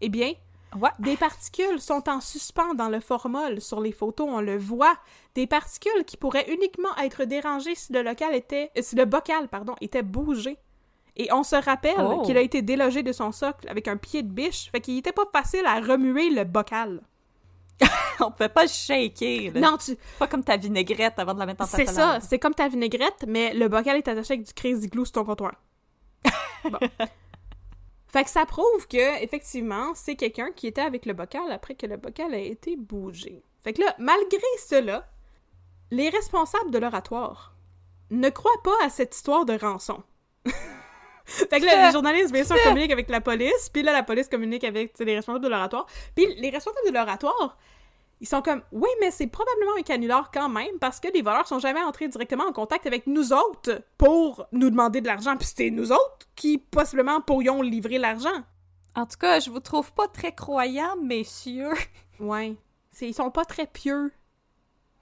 Eh 0.00 0.08
bien, 0.08 0.32
des 0.98 1.16
particules 1.16 1.80
sont 1.80 2.08
en 2.08 2.20
suspens 2.20 2.74
dans 2.74 2.88
le 2.88 3.00
formol 3.00 3.60
sur 3.60 3.80
les 3.80 3.92
photos, 3.92 4.28
on 4.30 4.40
le 4.40 4.56
voit. 4.56 4.96
Des 5.34 5.46
particules 5.46 6.04
qui 6.04 6.16
pourraient 6.16 6.50
uniquement 6.52 6.94
être 7.02 7.24
dérangées 7.24 7.74
si 7.74 7.92
le 7.92 8.02
local 8.02 8.34
était, 8.34 8.70
euh, 8.76 8.82
si 8.82 8.96
le 8.96 9.04
bocal, 9.04 9.48
pardon, 9.48 9.74
était 9.80 10.02
bougé. 10.02 10.58
Et 11.16 11.32
on 11.32 11.42
se 11.42 11.56
rappelle 11.56 11.94
Oh. 11.98 12.22
qu'il 12.22 12.36
a 12.36 12.40
été 12.42 12.60
délogé 12.62 13.02
de 13.02 13.12
son 13.12 13.32
socle 13.32 13.68
avec 13.68 13.88
un 13.88 13.96
pied 13.96 14.22
de 14.22 14.28
biche, 14.30 14.70
fait 14.70 14.80
qu'il 14.80 14.98
était 14.98 15.12
pas 15.12 15.24
facile 15.32 15.64
à 15.66 15.80
remuer 15.80 16.30
le 16.30 16.44
bocal. 16.44 17.00
On 18.20 18.30
peut 18.30 18.48
pas 18.48 18.62
le 18.62 18.68
shaker, 18.68 19.52
là. 19.54 19.60
Non, 19.60 19.76
tu, 19.76 19.96
Pas 20.18 20.26
comme 20.26 20.42
ta 20.44 20.56
vinaigrette 20.56 21.18
avant 21.18 21.34
de 21.34 21.38
la 21.38 21.46
mettre 21.46 21.58
dans 21.60 21.66
ta 21.70 21.76
c'est 21.76 21.86
ça, 21.86 22.18
c'est 22.20 22.38
comme 22.38 22.54
ta 22.54 22.68
vinaigrette, 22.68 23.24
mais 23.26 23.52
le 23.54 23.68
bocal 23.68 23.96
est 23.96 24.08
attaché 24.08 24.34
avec 24.34 24.46
du 24.46 24.52
crazy 24.54 24.88
glue 24.88 25.04
sur 25.04 25.12
ton 25.12 25.24
comptoir. 25.24 25.54
Bon. 26.70 26.78
Fait 28.08 28.24
que 28.24 28.30
ça 28.30 28.46
prouve 28.46 28.88
que, 28.88 29.22
effectivement, 29.22 29.92
c'est 29.94 30.16
quelqu'un 30.16 30.50
qui 30.54 30.66
était 30.66 30.80
avec 30.80 31.04
le 31.06 31.12
bocal 31.12 31.50
après 31.52 31.74
que 31.74 31.86
le 31.86 31.96
bocal 31.98 32.32
a 32.32 32.38
été 32.38 32.76
bougé. 32.76 33.42
Fait 33.62 33.72
que 33.74 33.82
là, 33.82 33.94
malgré 33.98 34.38
cela, 34.66 35.06
les 35.90 36.08
responsables 36.08 36.70
de 36.70 36.78
l'oratoire 36.78 37.54
ne 38.10 38.30
croient 38.30 38.62
pas 38.64 38.84
à 38.84 38.88
cette 38.88 39.14
histoire 39.14 39.44
de 39.44 39.58
rançon. 39.58 40.02
fait 41.50 41.60
que 41.60 41.64
là, 41.66 41.86
les 41.86 41.92
journalistes, 41.92 42.32
bien 42.32 42.44
sûr, 42.44 42.56
communiquent 42.64 42.92
avec 42.92 43.08
la 43.10 43.20
police, 43.20 43.68
puis 43.72 43.82
là, 43.82 43.92
la 43.92 44.02
police 44.02 44.28
communique 44.28 44.64
avec 44.64 44.98
les 44.98 45.16
responsables 45.16 45.44
de 45.44 45.48
l'oratoire. 45.50 45.86
Puis 46.14 46.26
les 46.36 46.50
responsables 46.50 46.86
de 46.88 46.92
l'oratoire, 46.94 47.58
ils 48.20 48.26
sont 48.26 48.40
comme 48.40 48.62
oui, 48.72 48.88
mais 49.00 49.10
c'est 49.10 49.26
probablement 49.26 49.72
un 49.78 49.82
canular 49.82 50.30
quand 50.32 50.48
même 50.48 50.78
parce 50.80 51.00
que 51.00 51.08
les 51.12 51.20
voleurs 51.22 51.46
sont 51.46 51.58
jamais 51.58 51.82
entrés 51.82 52.08
directement 52.08 52.44
en 52.44 52.52
contact 52.52 52.86
avec 52.86 53.06
nous 53.06 53.32
autres 53.32 53.82
pour 53.98 54.46
nous 54.52 54.70
demander 54.70 55.00
de 55.02 55.06
l'argent. 55.06 55.36
Puis 55.36 55.48
c'était 55.48 55.70
nous 55.70 55.92
autres 55.92 56.26
qui 56.34 56.56
possiblement 56.58 57.20
pourrions 57.20 57.60
livrer 57.60 57.98
l'argent. 57.98 58.42
En 58.94 59.04
tout 59.04 59.18
cas, 59.18 59.40
je 59.40 59.50
vous 59.50 59.60
trouve 59.60 59.92
pas 59.92 60.08
très 60.08 60.32
croyants, 60.34 60.96
messieurs. 61.02 61.74
Ouais. 62.20 62.54
C'est- 62.92 63.08
Ils 63.08 63.12
sont 63.14 63.30
pas 63.30 63.44
très 63.44 63.66
pieux. 63.66 64.10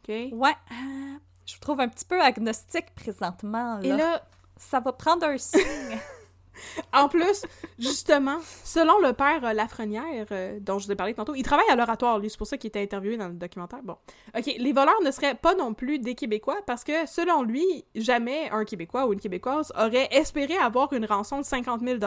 OK? 0.03 0.09
Ouais. 0.33 0.51
euh, 0.73 1.15
je 1.47 1.55
vous 1.55 1.61
trouve 1.61 1.79
un 1.81 1.87
petit 1.87 2.05
peu 2.05 2.21
agnostique 2.21 2.93
présentement, 2.97 3.79
là. 3.79 3.85
Et 3.85 3.93
là, 3.93 4.21
Ça 4.57 4.81
va 4.81 4.93
prendre 4.93 5.25
un 5.27 5.39
signe. 5.39 5.61
en 6.93 7.09
plus, 7.09 7.45
justement, 7.79 8.39
selon 8.65 8.99
le 9.01 9.13
père 9.13 9.45
euh, 9.45 9.53
Lafrenière, 9.53 10.27
euh, 10.31 10.59
dont 10.61 10.79
je 10.79 10.87
vous 10.87 10.93
ai 10.93 10.97
parlé 10.97 11.15
tantôt, 11.15 11.35
il 11.35 11.43
travaille 11.43 11.69
à 11.71 11.77
l'oratoire, 11.77 12.19
lui, 12.19 12.31
c'est 12.31 12.39
pour 12.39 12.47
ça 12.47 12.57
qu'il 12.57 12.69
était 12.69 12.83
interviewé 12.83 13.17
dans 13.17 13.29
le 13.29 13.35
documentaire. 13.35 13.83
Bon. 13.83 13.97
OK, 14.37 14.47
les 14.47 14.73
voleurs 14.73 15.01
ne 15.05 15.11
seraient 15.11 15.35
pas 15.35 15.55
non 15.55 15.75
plus 15.75 15.99
des 15.99 16.15
Québécois 16.15 16.59
parce 16.67 16.85
que, 16.85 17.07
selon 17.07 17.43
lui, 17.43 17.85
jamais 17.95 18.51
un 18.51 18.65
Québécois 18.65 19.07
ou 19.07 19.13
une 19.13 19.21
Québécoise 19.21 19.73
aurait 19.77 20.09
espéré 20.11 20.57
avoir 20.57 20.93
une 20.93 21.05
rançon 21.05 21.39
de 21.39 21.45
50 21.45 21.81
000 21.83 21.99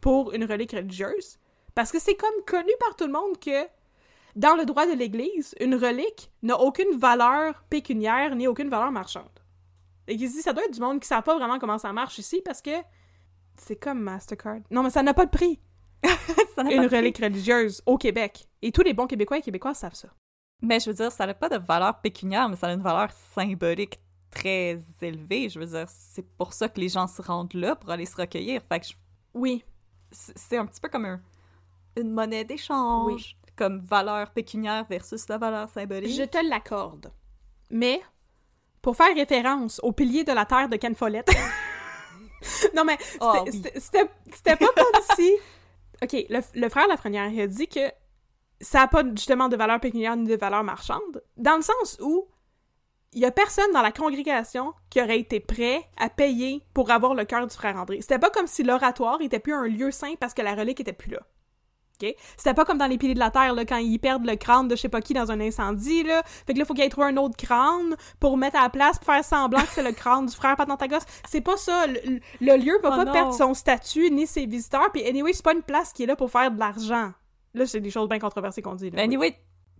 pour 0.00 0.32
une 0.32 0.44
relique 0.44 0.72
religieuse. 0.72 1.38
Parce 1.74 1.92
que 1.92 2.00
c'est 2.00 2.16
comme 2.16 2.44
connu 2.46 2.72
par 2.80 2.96
tout 2.96 3.06
le 3.06 3.12
monde 3.12 3.38
que, 3.38 3.66
dans 4.36 4.54
le 4.54 4.64
droit 4.64 4.86
de 4.86 4.92
l'Église, 4.92 5.54
une 5.60 5.74
relique 5.74 6.30
n'a 6.42 6.58
aucune 6.58 6.98
valeur 6.98 7.62
pécuniaire 7.70 8.34
ni 8.36 8.46
aucune 8.46 8.68
valeur 8.68 8.92
marchande. 8.92 9.24
Et 10.08 10.16
qu'il 10.16 10.28
dit, 10.28 10.42
ça 10.42 10.52
doit 10.52 10.64
être 10.64 10.74
du 10.74 10.80
monde 10.80 11.00
qui 11.00 11.12
ne 11.12 11.16
sait 11.16 11.22
pas 11.22 11.36
vraiment 11.36 11.58
comment 11.58 11.78
ça 11.78 11.92
marche 11.92 12.18
ici 12.18 12.42
parce 12.44 12.60
que 12.60 12.70
c'est 13.60 13.76
comme 13.76 14.00
Mastercard. 14.00 14.60
Non, 14.70 14.82
mais 14.82 14.90
ça 14.90 15.02
n'a 15.02 15.14
pas 15.14 15.26
de 15.26 15.30
prix. 15.30 15.60
Ça 16.54 16.62
Une 16.62 16.76
pas 16.82 16.88
de 16.88 16.96
relique 16.96 17.18
religieuse 17.18 17.82
au 17.86 17.96
Québec. 17.98 18.46
Et 18.62 18.72
tous 18.72 18.82
les 18.82 18.92
bons 18.94 19.06
Québécois 19.06 19.38
et 19.38 19.42
Québécoises 19.42 19.78
savent 19.78 19.94
ça. 19.94 20.08
Mais 20.62 20.80
je 20.80 20.90
veux 20.90 20.96
dire, 20.96 21.12
ça 21.12 21.26
n'a 21.26 21.34
pas 21.34 21.48
de 21.48 21.56
valeur 21.56 22.00
pécuniaire, 22.00 22.48
mais 22.48 22.56
ça 22.56 22.66
a 22.68 22.72
une 22.72 22.82
valeur 22.82 23.10
symbolique 23.34 23.98
très 24.30 24.78
élevée. 25.02 25.48
Je 25.48 25.58
veux 25.58 25.66
dire, 25.66 25.86
c'est 25.88 26.26
pour 26.36 26.52
ça 26.52 26.68
que 26.68 26.80
les 26.80 26.88
gens 26.88 27.06
se 27.06 27.20
rendent 27.22 27.54
là 27.54 27.76
pour 27.76 27.90
aller 27.90 28.06
se 28.06 28.16
recueillir. 28.16 28.60
Fait 28.68 28.80
que 28.80 28.86
je- 28.86 28.92
Oui. 29.34 29.64
c'est 30.10 30.56
un 30.58 30.66
petit 30.66 30.80
peu 30.80 30.88
comme 30.88 31.04
un- 31.06 31.20
une 31.96 32.10
monnaie 32.12 32.44
d'échange, 32.44 33.36
comme 33.56 33.78
valeur 33.78 34.30
pécuniaire 34.30 34.84
versus 34.88 35.28
la 35.28 35.38
valeur 35.38 35.68
symbolique. 35.68 36.16
Je 36.16 36.24
te 36.24 36.38
l'accorde. 36.48 37.12
Mais, 37.70 38.00
pour 38.82 38.96
faire 38.96 39.14
référence 39.14 39.80
au 39.82 39.92
pilier 39.92 40.24
de 40.24 40.32
la 40.32 40.44
terre 40.46 40.68
de 40.68 40.76
Ken 40.76 40.94
Follett. 40.94 41.26
non, 42.76 42.84
mais 42.84 42.96
c'était 43.00 43.18
Ah 43.20 43.42
oui. 43.44 43.62
c'était- 44.32 44.56
pas 44.56 44.66
comme 44.74 45.02
si. 45.16 45.32
Ok, 46.02 46.12
le, 46.30 46.40
le 46.54 46.68
frère 46.68 46.88
Lafrenière, 46.88 47.28
il 47.28 47.40
a 47.40 47.46
dit 47.46 47.68
que 47.68 47.80
ça 48.60 48.80
n'a 48.80 48.88
pas 48.88 49.02
justement 49.14 49.48
de 49.48 49.56
valeur 49.56 49.80
pécuniaire 49.80 50.16
ni 50.16 50.26
de 50.28 50.36
valeur 50.36 50.64
marchande, 50.64 51.22
dans 51.36 51.56
le 51.56 51.62
sens 51.62 51.98
où 52.00 52.26
il 53.12 53.20
y 53.20 53.24
a 53.24 53.30
personne 53.32 53.72
dans 53.72 53.82
la 53.82 53.90
congrégation 53.92 54.72
qui 54.88 55.00
aurait 55.02 55.18
été 55.18 55.40
prêt 55.40 55.82
à 55.98 56.08
payer 56.08 56.62
pour 56.74 56.90
avoir 56.90 57.14
le 57.14 57.24
cœur 57.24 57.46
du 57.46 57.54
frère 57.54 57.76
André. 57.76 58.00
C'était 58.00 58.18
pas 58.18 58.30
comme 58.30 58.46
si 58.46 58.62
l'oratoire 58.62 59.20
était 59.20 59.40
plus 59.40 59.52
un 59.54 59.66
lieu 59.66 59.90
saint 59.90 60.14
parce 60.20 60.32
que 60.32 60.42
la 60.42 60.54
relique 60.54 60.80
était 60.80 60.92
plus 60.92 61.10
là. 61.10 61.20
OK? 62.00 62.14
C'était 62.36 62.54
pas 62.54 62.64
comme 62.64 62.78
dans 62.78 62.86
les 62.86 62.98
piliers 62.98 63.14
de 63.14 63.18
la 63.18 63.30
terre, 63.30 63.54
là, 63.54 63.64
quand 63.64 63.76
ils 63.76 63.98
perdent 63.98 64.26
le 64.26 64.36
crâne 64.36 64.68
de 64.68 64.76
je 64.76 64.82
sais 64.82 64.88
pas 64.88 65.00
qui 65.00 65.14
dans 65.14 65.30
un 65.30 65.40
incendie, 65.40 66.02
là. 66.02 66.22
Fait 66.46 66.54
que 66.54 66.58
là, 66.58 66.64
faut 66.64 66.74
qu'il 66.74 66.84
ait 66.84 66.88
trouvé 66.88 67.08
un 67.08 67.16
autre 67.16 67.36
crâne 67.36 67.96
pour 68.18 68.36
mettre 68.36 68.56
à 68.56 68.62
la 68.62 68.70
place, 68.70 68.98
pour 68.98 69.06
faire 69.06 69.24
semblant 69.24 69.60
que 69.60 69.68
c'est 69.72 69.82
le 69.82 69.92
crâne 69.92 70.26
du 70.26 70.34
frère 70.34 70.56
Patantagos. 70.56 70.98
C'est 71.28 71.40
pas 71.40 71.56
ça. 71.56 71.86
Le, 71.86 72.56
lieu 72.56 72.78
va 72.82 72.90
Oh 72.92 72.96
pas 72.96 73.04
non. 73.04 73.12
perdre 73.12 73.34
son 73.34 73.54
statut 73.54 74.10
ni 74.10 74.26
ses 74.26 74.46
visiteurs. 74.46 74.90
Puis 74.92 75.06
anyway, 75.06 75.32
c'est 75.32 75.44
pas 75.44 75.54
une 75.54 75.62
place 75.62 75.92
qui 75.92 76.02
est 76.02 76.06
là 76.06 76.16
pour 76.16 76.30
faire 76.30 76.50
de 76.50 76.58
l'argent. 76.58 77.12
Là, 77.54 77.66
c'est 77.66 77.80
des 77.80 77.90
choses 77.90 78.08
bien 78.08 78.18
controversées 78.18 78.62
qu'on 78.62 78.74
dit. 78.74 78.90
Là. 78.90 79.02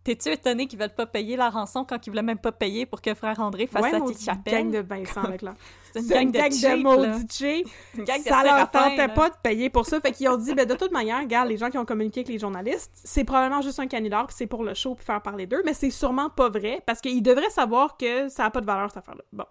T'es-tu 0.05 0.31
étonné 0.31 0.67
qu'ils 0.67 0.79
veulent 0.79 0.95
pas 0.95 1.07
payer 1.07 1.37
la 1.37 1.51
rançon 1.51 1.85
quand 1.85 2.07
ils 2.07 2.11
voulaient 2.11 2.23
même 2.23 2.39
pas 2.39 2.53
payer 2.53 2.87
pour 2.87 3.01
que 3.01 3.15
frère 3.15 3.39
André 3.41 3.67
fasse 3.67 3.83
ouais, 3.83 3.91
sa 3.91 4.01
petite 4.01 4.25
chapelle? 4.25 4.53
gang 4.53 4.71
de 4.71 4.79
Vincent 4.79 5.23
Leclerc. 5.23 5.55
C'est 5.93 6.01
une 6.01 6.07
C'est 6.07 6.25
gang 6.27 6.49
de 6.49 6.55
cheap, 6.55 6.63
là. 6.63 6.77
maudits. 6.77 7.65
Une 7.99 8.05
gang 8.05 8.23
de 8.23 8.29
ça 8.29 8.45
leur 8.45 8.71
tentait 8.71 8.97
là. 8.97 9.09
pas 9.09 9.29
de 9.29 9.35
payer 9.43 9.71
pour 9.71 9.87
ça. 9.87 10.01
Fait 10.01 10.13
qu'ils 10.13 10.29
ont 10.29 10.37
dit, 10.37 10.55
ben, 10.55 10.65
de 10.67 10.75
toute 10.75 10.93
manière, 10.93 11.19
regarde, 11.19 11.49
les 11.49 11.57
gens 11.57 11.69
qui 11.69 11.79
ont 11.79 11.85
communiqué 11.85 12.21
avec 12.21 12.29
les 12.29 12.39
journalistes, 12.39 12.93
c'est 12.95 13.25
probablement 13.25 13.61
juste 13.61 13.81
un 13.81 13.89
canular, 13.89 14.27
puis 14.27 14.37
c'est 14.39 14.47
pour 14.47 14.63
le 14.63 14.75
show, 14.75 14.95
puis 14.95 15.05
faire 15.05 15.21
parler 15.21 15.47
d'eux, 15.47 15.63
mais 15.65 15.75
c'est 15.75 15.91
sûrement 15.91 16.31
pas 16.31 16.49
vrai, 16.49 16.81
parce 16.87 17.01
qu'ils 17.01 17.23
devraient 17.23 17.51
savoir 17.51 17.97
que 17.97 18.29
ça 18.29 18.45
a 18.45 18.51
pas 18.51 18.61
de 18.61 18.67
valeur, 18.67 18.89
cette 18.91 18.99
affaire-là. 18.99 19.25
Bon. 19.33 19.45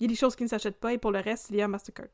Il 0.00 0.04
y 0.04 0.06
a 0.06 0.08
des 0.08 0.16
choses 0.16 0.34
qui 0.34 0.42
ne 0.42 0.48
s'achètent 0.48 0.80
pas, 0.80 0.92
et 0.92 0.98
pour 0.98 1.12
le 1.12 1.20
reste, 1.20 1.46
il 1.50 1.56
y 1.56 1.62
a 1.62 1.68
Mastercard. 1.68 2.06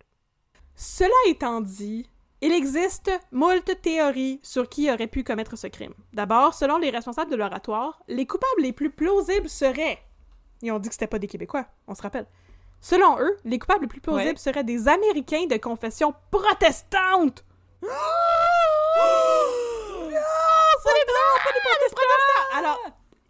Cela 0.74 1.08
étant 1.28 1.60
dit, 1.60 2.06
il 2.46 2.52
existe 2.52 3.10
moult 3.32 3.64
théories 3.80 4.38
sur 4.42 4.68
qui 4.68 4.90
aurait 4.92 5.06
pu 5.06 5.24
commettre 5.24 5.56
ce 5.56 5.66
crime. 5.66 5.94
D'abord, 6.12 6.52
selon 6.52 6.76
les 6.76 6.90
responsables 6.90 7.30
de 7.30 7.36
l'oratoire, 7.36 8.02
les 8.06 8.26
coupables 8.26 8.60
les 8.60 8.72
plus 8.74 8.90
plausibles 8.90 9.48
seraient... 9.48 9.98
Ils 10.60 10.70
ont 10.70 10.78
dit 10.78 10.88
que 10.90 10.94
c'était 10.94 11.06
pas 11.06 11.18
des 11.18 11.26
Québécois, 11.26 11.64
on 11.88 11.94
se 11.94 12.02
rappelle. 12.02 12.26
Selon 12.82 13.18
eux, 13.18 13.38
les 13.46 13.58
coupables 13.58 13.80
les 13.84 13.88
plus 13.88 14.02
plausibles 14.02 14.28
Ouais. 14.32 14.36
seraient 14.36 14.62
des 14.62 14.88
Américains 14.88 15.46
de 15.46 15.56
confession 15.56 16.14
protestante. 16.30 17.44
c'est 17.82 17.88
les 20.92 21.04
blancs, 21.06 21.44
pas 21.44 21.50
protestants. 21.62 22.58
Alors, 22.58 22.78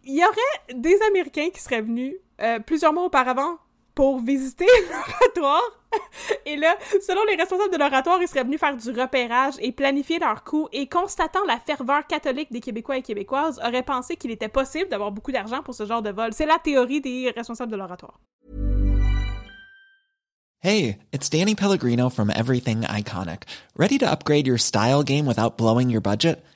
il 0.03 0.15
y 0.15 0.25
aurait 0.25 0.73
des 0.73 1.01
Américains 1.07 1.49
qui 1.53 1.61
seraient 1.61 1.81
venus 1.81 2.15
euh, 2.41 2.59
plusieurs 2.59 2.91
mois 2.91 3.05
auparavant 3.05 3.57
pour 3.95 4.19
visiter 4.19 4.67
l'oratoire. 4.89 5.63
Et 6.45 6.57
là, 6.57 6.75
selon 7.01 7.23
les 7.29 7.35
responsables 7.35 7.71
de 7.71 7.79
l'oratoire, 7.79 8.21
ils 8.21 8.27
seraient 8.27 8.43
venus 8.43 8.59
faire 8.59 8.75
du 8.75 8.89
repérage 8.91 9.53
et 9.59 9.71
planifier 9.71 10.19
leur 10.19 10.43
coup 10.43 10.67
et 10.73 10.87
constatant 10.87 11.43
la 11.47 11.57
ferveur 11.57 12.05
catholique 12.05 12.51
des 12.51 12.59
Québécois 12.59 12.97
et 12.97 13.01
Québécoises, 13.01 13.59
auraient 13.65 13.83
pensé 13.83 14.17
qu'il 14.17 14.31
était 14.31 14.49
possible 14.49 14.89
d'avoir 14.89 15.11
beaucoup 15.11 15.31
d'argent 15.31 15.63
pour 15.63 15.73
ce 15.73 15.85
genre 15.85 16.01
de 16.01 16.11
vol. 16.11 16.33
C'est 16.33 16.45
la 16.45 16.59
théorie 16.59 17.01
des 17.01 17.31
responsables 17.35 17.71
de 17.71 17.77
l'oratoire. 17.77 18.19
Hey, 20.59 20.97
it's 21.13 21.29
Danny 21.29 21.53
Pellegrino 21.53 22.09
from 22.09 22.31
Everything 22.31 22.81
Iconic. 22.81 23.43
Ready 23.77 23.99
to 23.99 24.09
upgrade 24.09 24.47
your 24.47 24.57
style 24.57 25.03
game 25.03 25.27
without 25.27 25.57
blowing 25.57 25.91
your 25.91 26.01
budget? 26.01 26.43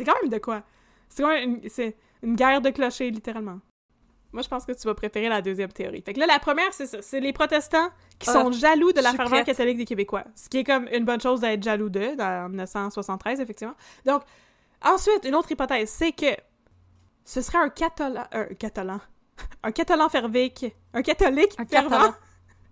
C'est 0.00 0.06
quand 0.06 0.22
même 0.22 0.30
de 0.30 0.38
quoi? 0.38 0.62
C'est 1.10 1.22
quand 1.22 1.28
même 1.28 1.60
une, 2.22 2.34
guerre 2.34 2.62
de 2.62 2.70
clochers, 2.70 3.10
littéralement. 3.10 3.58
Moi, 4.32 4.40
je 4.40 4.48
pense 4.48 4.64
que 4.64 4.72
tu 4.72 4.86
vas 4.86 4.94
préférer 4.94 5.28
la 5.28 5.42
deuxième 5.42 5.70
théorie. 5.70 6.00
Fait 6.00 6.14
que 6.14 6.20
là, 6.20 6.26
la 6.26 6.38
première, 6.38 6.72
c'est 6.72 6.86
ça. 6.86 7.02
C'est 7.02 7.20
les 7.20 7.34
protestants 7.34 7.90
qui 8.18 8.30
Ah, 8.30 8.32
sont 8.32 8.50
jaloux 8.50 8.92
de 8.92 9.02
la 9.02 9.12
ferveur 9.12 9.44
catholique 9.44 9.76
des 9.76 9.84
Québécois. 9.84 10.24
Ce 10.34 10.48
qui 10.48 10.58
est 10.58 10.64
comme 10.64 10.88
une 10.90 11.04
bonne 11.04 11.20
chose 11.20 11.40
d'être 11.40 11.62
jaloux 11.62 11.90
d'eux, 11.90 12.16
dans 12.16 12.48
1973, 12.48 13.40
effectivement. 13.40 13.74
Donc, 14.06 14.22
ensuite, 14.82 15.22
une 15.24 15.34
autre 15.34 15.52
hypothèse, 15.52 15.90
c'est 15.90 16.12
que 16.12 16.34
ce 17.26 17.42
serait 17.42 17.58
un 17.58 17.68
catholan... 17.68 18.24
Un 18.32 18.44
catholan... 18.54 19.00
Un 19.62 19.72
catholan 19.72 20.08
fervique... 20.08 20.64
Un 20.94 21.02
catholique 21.02 21.52
Un 21.58 21.66
fervent 21.66 21.90
catalan. 21.90 22.14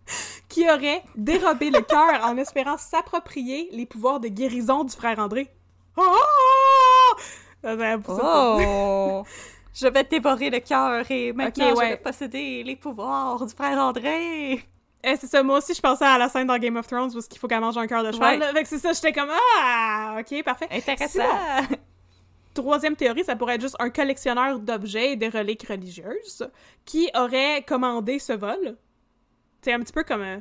qui 0.49 0.65
aurait 0.71 1.03
dérobé 1.15 1.71
le 1.71 1.83
cœur 1.83 2.25
en 2.25 2.39
espérant 2.39 2.79
s'approprier 2.79 3.69
les 3.73 3.85
pouvoirs 3.85 4.19
de 4.19 4.29
guérison 4.29 4.85
du 4.85 4.97
frère 4.97 5.19
André. 5.19 5.51
Oh! 5.99 6.68
Ça- 7.63 7.77
ça- 7.77 7.99
Oh! 8.09 9.25
Je 9.75 9.87
vais 9.87 10.03
te 10.03 10.11
dévorer 10.11 10.51
le 10.51 10.59
cœur 10.59 11.09
et 11.09 11.33
maintenant 11.33 11.73
ouais. 11.75 11.85
je 11.85 11.91
vais 11.91 11.97
posséder 11.99 12.65
les 12.65 12.75
pouvoirs 12.75 13.45
du 13.47 13.55
frère 13.55 13.79
André. 13.79 14.55
Eh, 15.05 15.17
c'est 15.17 15.29
ça, 15.29 15.41
moi 15.45 15.59
aussi, 15.59 15.73
je 15.73 15.81
pensais 15.81 16.05
à 16.05 16.19
la 16.19 16.29
scène 16.29 16.49
dans 16.49 16.59
Game 16.59 16.77
of 16.77 16.87
Thrones 16.89 17.13
où 17.15 17.21
il 17.31 17.39
faut 17.39 17.47
qu'elle 17.47 17.61
mange 17.61 17.79
un 17.79 17.87
cœur 17.87 18.03
de 18.03 18.11
cheval. 18.11 18.41
Ouais. 18.41 18.53
Fait 18.53 18.63
que 18.65 18.69
c'est 18.69 18.79
ça, 18.79 18.93
j'étais 18.93 19.13
comme 19.13 19.31
Ah! 19.31 20.17
Ok, 20.19 20.43
parfait. 20.43 20.67
Intéressant. 20.73 21.23
Sinon, 21.23 21.79
troisième 22.55 22.97
théorie, 22.97 23.23
ça 23.23 23.37
pourrait 23.37 23.55
être 23.55 23.61
juste 23.61 23.77
un 23.79 23.91
collectionneur 23.91 24.59
d'objets 24.59 25.13
et 25.13 25.17
de 25.17 25.27
reliques 25.31 25.69
religieuses 25.69 26.49
qui 26.85 27.09
aurait 27.15 27.63
commandé 27.63 28.19
ce 28.19 28.33
vol. 28.33 28.77
C'est 29.63 29.73
un 29.73 29.79
petit 29.81 29.93
peu 29.93 30.03
comme 30.03 30.23
euh, 30.23 30.39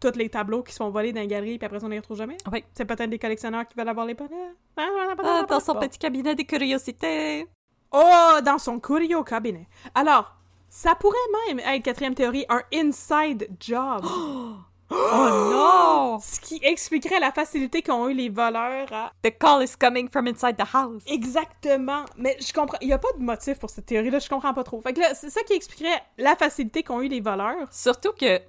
tous 0.00 0.16
les 0.16 0.28
tableaux 0.28 0.62
qui 0.62 0.72
se 0.72 0.76
font 0.78 0.90
voler 0.90 1.12
dans 1.12 1.20
les 1.22 1.26
galeries 1.26 1.58
puis 1.58 1.66
après 1.66 1.80
ça, 1.80 1.86
on 1.86 1.88
les 1.88 1.98
retrouve 1.98 2.18
jamais. 2.18 2.36
C'est 2.72 2.84
peut-être 2.84 3.10
des 3.10 3.18
collectionneurs 3.18 3.66
qui 3.66 3.76
veulent 3.76 3.88
avoir 3.88 4.06
les 4.06 4.14
bonnets. 4.14 4.52
Ah, 4.76 5.44
dans 5.48 5.60
son 5.60 5.74
Bon. 5.74 5.80
petit 5.80 5.98
cabinet 5.98 6.34
des 6.34 6.44
curiosités. 6.44 7.46
Oh, 7.92 8.38
dans 8.44 8.58
son 8.58 8.78
curio 8.80 9.22
cabinet. 9.24 9.68
Alors, 9.94 10.36
ça 10.68 10.94
pourrait 10.94 11.16
même 11.48 11.58
être, 11.60 11.82
quatrième 11.82 12.14
théorie, 12.14 12.46
un 12.48 12.62
inside 12.72 13.48
job. 13.60 14.04
Oh 14.92 15.28
non! 15.52 16.18
Ce 16.20 16.40
qui 16.40 16.58
expliquerait 16.64 17.20
la 17.20 17.30
facilité 17.30 17.80
qu'ont 17.80 18.08
eu 18.08 18.12
les 18.12 18.28
voleurs 18.28 18.92
à... 18.92 19.12
The 19.22 19.38
call 19.38 19.62
is 19.62 19.76
coming 19.78 20.08
from 20.08 20.26
inside 20.26 20.56
the 20.56 20.66
house. 20.74 21.04
Exactement. 21.06 22.04
Mais 22.16 22.36
je 22.44 22.52
comprends... 22.52 22.76
Il 22.80 22.88
n'y 22.88 22.92
a 22.92 22.98
pas 22.98 23.12
de 23.16 23.22
motif 23.22 23.60
pour 23.60 23.70
cette 23.70 23.86
théorie-là, 23.86 24.18
je 24.18 24.28
comprends 24.28 24.52
pas 24.52 24.64
trop. 24.64 24.80
Fait 24.80 24.92
que 24.92 24.98
là, 24.98 25.14
c'est 25.14 25.30
ça 25.30 25.42
qui 25.44 25.52
expliquerait 25.52 26.02
la 26.18 26.34
facilité 26.34 26.82
qu'ont 26.82 27.00
eu 27.02 27.06
les 27.06 27.20
voleurs. 27.20 27.68
Surtout 27.70 28.10
que 28.18 28.40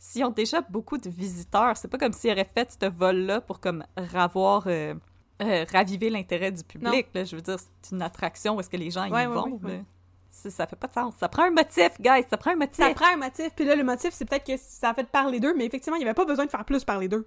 s'ils 0.00 0.24
ont 0.24 0.30
déjà 0.30 0.62
beaucoup 0.62 0.98
de 0.98 1.08
visiteurs, 1.08 1.76
c'est 1.76 1.86
pas 1.86 1.98
comme 1.98 2.12
s'ils 2.12 2.32
auraient 2.32 2.50
fait 2.52 2.76
ce 2.80 2.88
vol-là 2.90 3.40
pour 3.40 3.60
comme 3.60 3.84
ravoir, 3.96 4.64
euh, 4.66 4.94
euh, 5.42 5.64
raviver 5.72 6.10
l'intérêt 6.10 6.50
du 6.52 6.62
public. 6.64 7.06
Là, 7.14 7.24
je 7.24 7.36
veux 7.36 7.42
dire, 7.42 7.56
c'est 7.82 7.94
une 7.94 8.02
attraction 8.02 8.56
où 8.56 8.60
est-ce 8.60 8.70
que 8.70 8.76
les 8.76 8.90
gens 8.90 9.02
Ouais, 9.10 9.24
y 9.24 9.26
ouais, 9.26 9.34
vont. 9.34 9.58
ouais. 9.64 9.82
C'est- 10.30 10.50
Ça 10.50 10.66
fait 10.66 10.76
pas 10.76 10.86
de 10.88 10.92
sens. 10.92 11.14
Ça 11.18 11.28
prend 11.28 11.44
un 11.44 11.50
motif, 11.50 11.90
guys. 12.00 12.24
Ça 12.30 12.36
prend 12.36 12.52
un 12.52 12.56
motif. 12.56 12.76
Ça 12.84 12.92
prend 12.94 13.12
un 13.12 13.16
motif, 13.16 13.50
puis 13.56 13.64
là, 13.64 13.74
le 13.76 13.82
motif, 13.84 14.10
c'est 14.12 14.24
peut-être 14.24 14.46
que 14.46 14.56
ça 14.56 14.90
a 14.90 14.94
fait 14.94 15.06
parler 15.08 15.40
d'eux, 15.40 15.54
mais 15.56 15.64
effectivement, 15.66 15.96
il 15.96 16.00
n'y 16.00 16.04
avait 16.04 16.14
pas 16.14 16.24
besoin 16.24 16.44
de 16.46 16.50
faire 16.50 16.64
plus 16.64 16.84
parler 16.84 17.08
d'eux. 17.08 17.26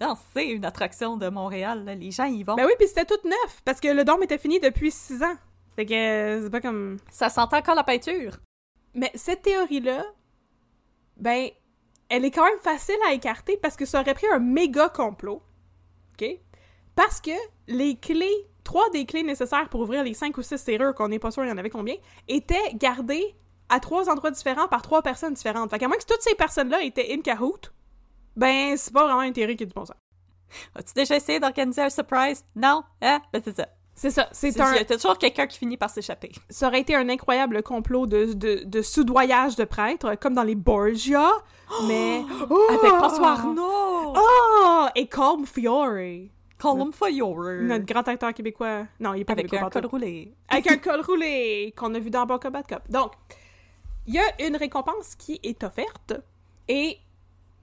Non, 0.00 0.14
c'est 0.32 0.46
une 0.48 0.64
attraction 0.64 1.16
de 1.16 1.28
Montréal. 1.28 1.84
là. 1.84 1.94
Les 1.94 2.10
gens 2.10 2.24
y 2.24 2.42
vont. 2.44 2.54
Ben 2.54 2.66
oui, 2.66 2.72
puis 2.78 2.86
c'était 2.88 3.04
tout 3.04 3.18
neuf, 3.24 3.60
parce 3.64 3.80
que 3.80 3.88
le 3.88 4.04
dôme 4.04 4.22
était 4.22 4.38
fini 4.38 4.60
depuis 4.60 4.90
six 4.90 5.22
ans. 5.22 5.34
Fait 5.76 5.86
que 5.86 5.94
euh, 5.94 6.42
c'est 6.44 6.50
pas 6.50 6.60
comme... 6.60 6.96
Ça 7.10 7.28
sent 7.28 7.40
encore 7.40 7.74
la 7.74 7.84
peinture. 7.84 8.36
Mais 8.94 9.10
cette 9.14 9.42
théorie-là, 9.42 10.04
ben, 11.16 11.48
elle 12.08 12.24
est 12.24 12.30
quand 12.30 12.44
même 12.44 12.58
facile 12.60 12.96
à 13.08 13.12
écarter 13.12 13.56
parce 13.60 13.76
que 13.76 13.84
ça 13.84 14.00
aurait 14.00 14.14
pris 14.14 14.26
un 14.32 14.38
méga 14.38 14.88
complot. 14.88 15.42
OK? 16.14 16.26
Parce 16.98 17.20
que 17.20 17.30
les 17.68 17.94
clés, 17.94 18.48
trois 18.64 18.90
des 18.90 19.06
clés 19.06 19.22
nécessaires 19.22 19.68
pour 19.68 19.82
ouvrir 19.82 20.02
les 20.02 20.14
cinq 20.14 20.36
ou 20.36 20.42
six 20.42 20.58
serrures, 20.58 20.96
qu'on 20.96 21.06
n'est 21.06 21.20
pas 21.20 21.30
sûr 21.30 21.44
il 21.44 21.48
y 21.48 21.52
en 21.52 21.56
avait 21.56 21.70
combien, 21.70 21.94
étaient 22.26 22.74
gardées 22.74 23.36
à 23.68 23.78
trois 23.78 24.10
endroits 24.10 24.32
différents 24.32 24.66
par 24.66 24.82
trois 24.82 25.00
personnes 25.00 25.34
différentes. 25.34 25.70
Fait 25.70 25.78
qu'à 25.78 25.86
moins 25.86 25.96
que 25.96 26.04
toutes 26.04 26.22
ces 26.22 26.34
personnes-là 26.34 26.82
étaient 26.82 27.14
in 27.14 27.20
cahoot, 27.20 27.72
ben, 28.34 28.76
c'est 28.76 28.92
pas 28.92 29.04
vraiment 29.04 29.22
une 29.22 29.32
théorie 29.32 29.54
qui 29.54 29.62
est 29.62 29.66
du 29.66 29.74
bon 29.74 29.84
sens. 29.84 29.94
As-tu 30.74 30.92
déjà 30.94 31.14
essayé 31.14 31.38
d'organiser 31.38 31.82
un 31.82 31.90
surprise? 31.90 32.44
Non? 32.56 32.82
Hein? 33.00 33.20
Ben 33.32 33.40
c'est 33.44 33.54
ça. 33.54 33.68
C'est 33.94 34.10
ça. 34.10 34.28
C'est 34.32 34.60
un, 34.60 34.72
Il 34.74 34.78
y 34.78 34.80
a 34.80 34.84
toujours 34.84 35.18
quelqu'un 35.18 35.46
qui 35.46 35.56
finit 35.56 35.76
par 35.76 35.90
s'échapper. 35.90 36.32
ça 36.50 36.66
aurait 36.66 36.80
été 36.80 36.96
un 36.96 37.08
incroyable 37.08 37.62
complot 37.62 38.08
de, 38.08 38.32
de, 38.32 38.64
de 38.64 38.82
soudoyage 38.82 39.54
de 39.54 39.62
prêtres, 39.62 40.16
comme 40.16 40.34
dans 40.34 40.42
les 40.42 40.56
Borgia, 40.56 41.30
mais 41.86 42.24
Avec 42.70 42.90
François 42.90 43.30
Arnaud! 43.30 44.14
Oh! 44.16 44.86
Et 44.96 45.06
Colm 45.06 45.46
Fiore. 45.46 46.28
Colum 46.58 46.92
Fiore. 46.92 47.62
Notre 47.62 47.84
grand 47.86 48.06
acteur 48.08 48.34
québécois. 48.34 48.86
Non, 49.00 49.14
il 49.14 49.20
est 49.20 49.24
pas 49.24 49.32
Avec 49.34 49.46
québécois. 49.46 49.66
un 49.66 49.70
pas 49.70 49.80
col 49.80 49.90
roulé. 49.90 50.34
Avec 50.48 50.66
un 50.70 50.76
col 50.78 51.00
roulé 51.00 51.72
qu'on 51.76 51.94
a 51.94 51.98
vu 51.98 52.10
dans 52.10 52.26
Bon 52.26 52.38
Cop, 52.38 52.52
Bad 52.52 52.66
Cop. 52.66 52.82
Donc, 52.90 53.12
il 54.06 54.14
y 54.14 54.18
a 54.18 54.46
une 54.46 54.56
récompense 54.56 55.14
qui 55.14 55.38
est 55.42 55.62
offerte 55.62 56.14
et 56.66 56.98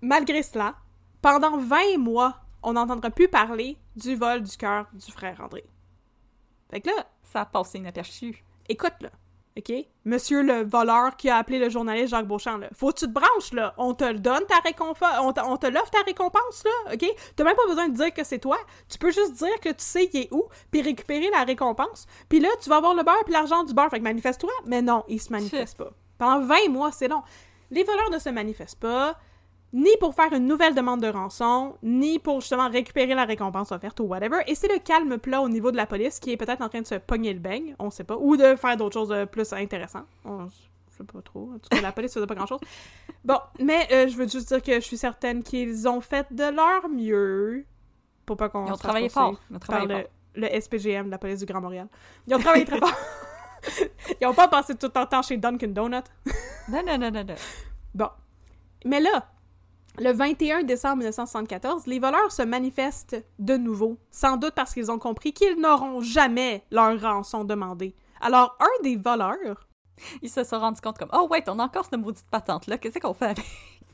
malgré 0.01 0.41
cela, 0.43 0.75
pendant 1.21 1.57
20 1.57 1.97
mois, 1.97 2.41
on 2.63 2.73
n'entendra 2.73 3.09
plus 3.09 3.27
parler 3.27 3.77
du 3.95 4.15
vol 4.15 4.41
du 4.43 4.55
cœur 4.57 4.87
du 4.93 5.11
frère 5.11 5.41
André. 5.41 5.63
Fait 6.71 6.81
que 6.81 6.89
là, 6.89 7.05
Ça 7.23 7.41
a 7.41 7.45
passé 7.45 7.77
inaperçu. 7.79 8.43
écoute 8.69 8.93
là, 9.01 9.09
OK? 9.57 9.73
Monsieur 10.03 10.43
le 10.43 10.63
voleur 10.63 11.15
qui 11.15 11.29
a 11.29 11.37
appelé 11.37 11.59
le 11.59 11.69
journaliste 11.69 12.09
Jacques 12.09 12.27
Beauchamp, 12.27 12.57
là. 12.57 12.67
Faut 12.73 12.89
que 12.91 12.99
tu 12.99 13.05
te 13.07 13.11
branches, 13.11 13.53
là. 13.53 13.73
On 13.77 13.93
te 13.93 14.03
le 14.03 14.19
donne, 14.19 14.45
ta 14.47 14.59
récompense. 14.59 15.15
On, 15.21 15.31
te- 15.31 15.39
on 15.39 15.55
te 15.57 15.67
l'offre 15.67 15.91
ta 15.91 16.01
récompense, 16.01 16.63
là, 16.65 16.93
OK? 16.93 17.05
T'as 17.35 17.43
même 17.45 17.55
pas 17.55 17.65
besoin 17.67 17.87
de 17.87 17.95
dire 17.95 18.13
que 18.13 18.23
c'est 18.25 18.39
toi. 18.39 18.57
Tu 18.89 18.97
peux 18.97 19.11
juste 19.11 19.33
dire 19.33 19.57
que 19.61 19.69
tu 19.69 19.75
sais 19.83 20.09
il 20.13 20.19
est 20.23 20.27
où, 20.33 20.43
puis 20.71 20.81
récupérer 20.81 21.29
la 21.29 21.43
récompense. 21.45 22.05
Puis 22.27 22.39
là, 22.41 22.49
tu 22.61 22.69
vas 22.69 22.77
avoir 22.77 22.93
le 22.95 23.03
beurre 23.03 23.23
puis 23.23 23.33
l'argent 23.33 23.63
du 23.63 23.73
beurre. 23.73 23.89
Fait 23.89 23.99
que 23.99 24.03
manifeste-toi. 24.03 24.51
Mais 24.65 24.81
non, 24.81 25.03
il 25.07 25.21
se 25.21 25.31
manifeste 25.31 25.77
pas. 25.77 25.91
Pendant 26.17 26.41
20 26.45 26.69
mois, 26.69 26.91
c'est 26.91 27.07
long. 27.07 27.23
Les 27.71 27.83
voleurs 27.83 28.09
ne 28.11 28.19
se 28.19 28.29
manifestent 28.29 28.79
pas, 28.79 29.17
ni 29.76 29.89
pour 29.99 30.15
faire 30.15 30.32
une 30.32 30.47
nouvelle 30.47 30.73
demande 30.73 31.01
de 31.01 31.07
rançon, 31.07 31.76
ni 31.84 32.17
pour 32.17 32.39
justement 32.39 32.69
récupérer 32.69 33.13
la 33.13 33.26
récompense 33.26 33.73
offerte 33.73 33.99
ou 33.99 34.03
whatever. 34.03 34.38
Et 34.47 34.55
c'est 34.55 34.69
le 34.71 34.80
calme 34.80 35.17
plat 35.17 35.41
au 35.41 35.49
niveau 35.49 35.69
de 35.69 35.76
la 35.76 35.86
police 35.86 36.21
qui 36.21 36.32
est 36.32 36.38
peut-être 36.38 36.61
en 36.61 36.69
train 36.69 36.80
de 36.80 36.88
se 36.88 36.95
pogner 36.95 37.34
le 37.34 37.39
beigne, 37.39 37.76
on 37.78 37.89
sait 37.89 38.05
pas, 38.05 38.15
ou 38.15 38.38
de 38.38 38.55
faire 38.55 38.78
d'autres 38.78 38.93
choses 38.93 39.09
de 39.09 39.26
plus 39.26 39.51
intéressantes. 39.51 40.07
On 40.23 40.47
je 40.47 40.99
sais 40.99 41.03
pas 41.03 41.21
trop. 41.21 41.51
En 41.53 41.59
tout 41.59 41.67
cas, 41.69 41.82
la 41.82 41.91
police 41.91 42.13
faisait 42.13 42.26
pas 42.26 42.36
grand-chose. 42.36 42.61
Bon, 43.26 43.39
mais 43.59 43.88
euh, 43.91 44.07
je 44.07 44.15
veux 44.15 44.28
juste 44.28 44.47
dire 44.47 44.61
que 44.61 44.76
je 44.76 44.80
suis 44.86 44.97
certaine 44.97 45.43
qu'ils 45.43 45.89
ont 45.89 45.99
fait 45.99 46.32
de 46.32 46.43
leur 46.43 46.88
mieux 46.88 47.65
pour 48.26 48.38
pas 48.38 48.49
qu'on 48.49 48.67
Ils 48.67 48.71
ont 48.71 48.78
travaillé 48.78 49.09
fort. 49.09 49.36
Ils 49.49 49.55
ont 49.55 49.59
par 49.59 49.67
travaillé 49.67 49.88
le, 49.88 50.03
fort. 50.03 50.51
le 50.53 50.61
SPGM 50.61 51.07
de 51.07 51.11
la 51.11 51.17
police 51.17 51.39
du 51.39 51.45
Grand 51.45 51.59
Montréal. 51.59 51.88
Ils 52.28 52.36
ont 52.36 52.39
travaillé 52.39 52.63
très 52.63 52.80
fort. 52.80 52.93
Ils 54.21 54.28
ont 54.28 54.34
pas 54.34 54.47
passé 54.47 54.76
tout 54.76 54.91
leur 54.95 55.09
temps 55.09 55.23
chez 55.23 55.38
Dunkin' 55.38 55.73
Donut. 55.73 56.03
Non, 56.69 56.84
non, 56.86 56.97
non, 56.97 57.11
non, 57.11 57.23
non. 57.26 57.36
Bon. 57.93 58.09
Mais 58.86 58.99
là, 58.99 59.28
le 59.99 60.11
21 60.11 60.63
décembre 60.63 60.97
1974, 60.97 61.87
les 61.87 61.99
voleurs 61.99 62.31
se 62.31 62.41
manifestent 62.41 63.23
de 63.39 63.57
nouveau, 63.57 63.97
sans 64.11 64.37
doute 64.37 64.53
parce 64.55 64.73
qu'ils 64.73 64.91
ont 64.91 64.99
compris 64.99 65.33
qu'ils 65.33 65.59
n'auront 65.59 66.01
jamais 66.01 66.63
leur 66.71 66.99
rançon 67.01 67.43
demandée. 67.43 67.95
Alors, 68.21 68.57
un 68.59 68.83
des 68.83 68.95
voleurs... 68.97 69.67
Ils 70.21 70.29
se 70.29 70.43
sont 70.43 70.59
rendus 70.59 70.81
compte 70.81 70.97
comme 70.97 71.07
Oh, 71.13 71.25
wait, 71.31 71.47
on 71.47 71.57
a 71.57 71.63
encore 71.63 71.85
cette 71.85 71.97
maudite 71.97 72.25
patente-là. 72.29 72.77
Qu'est-ce 72.77 72.99
qu'on 72.99 73.13
fait 73.13 73.27
avec? 73.27 73.45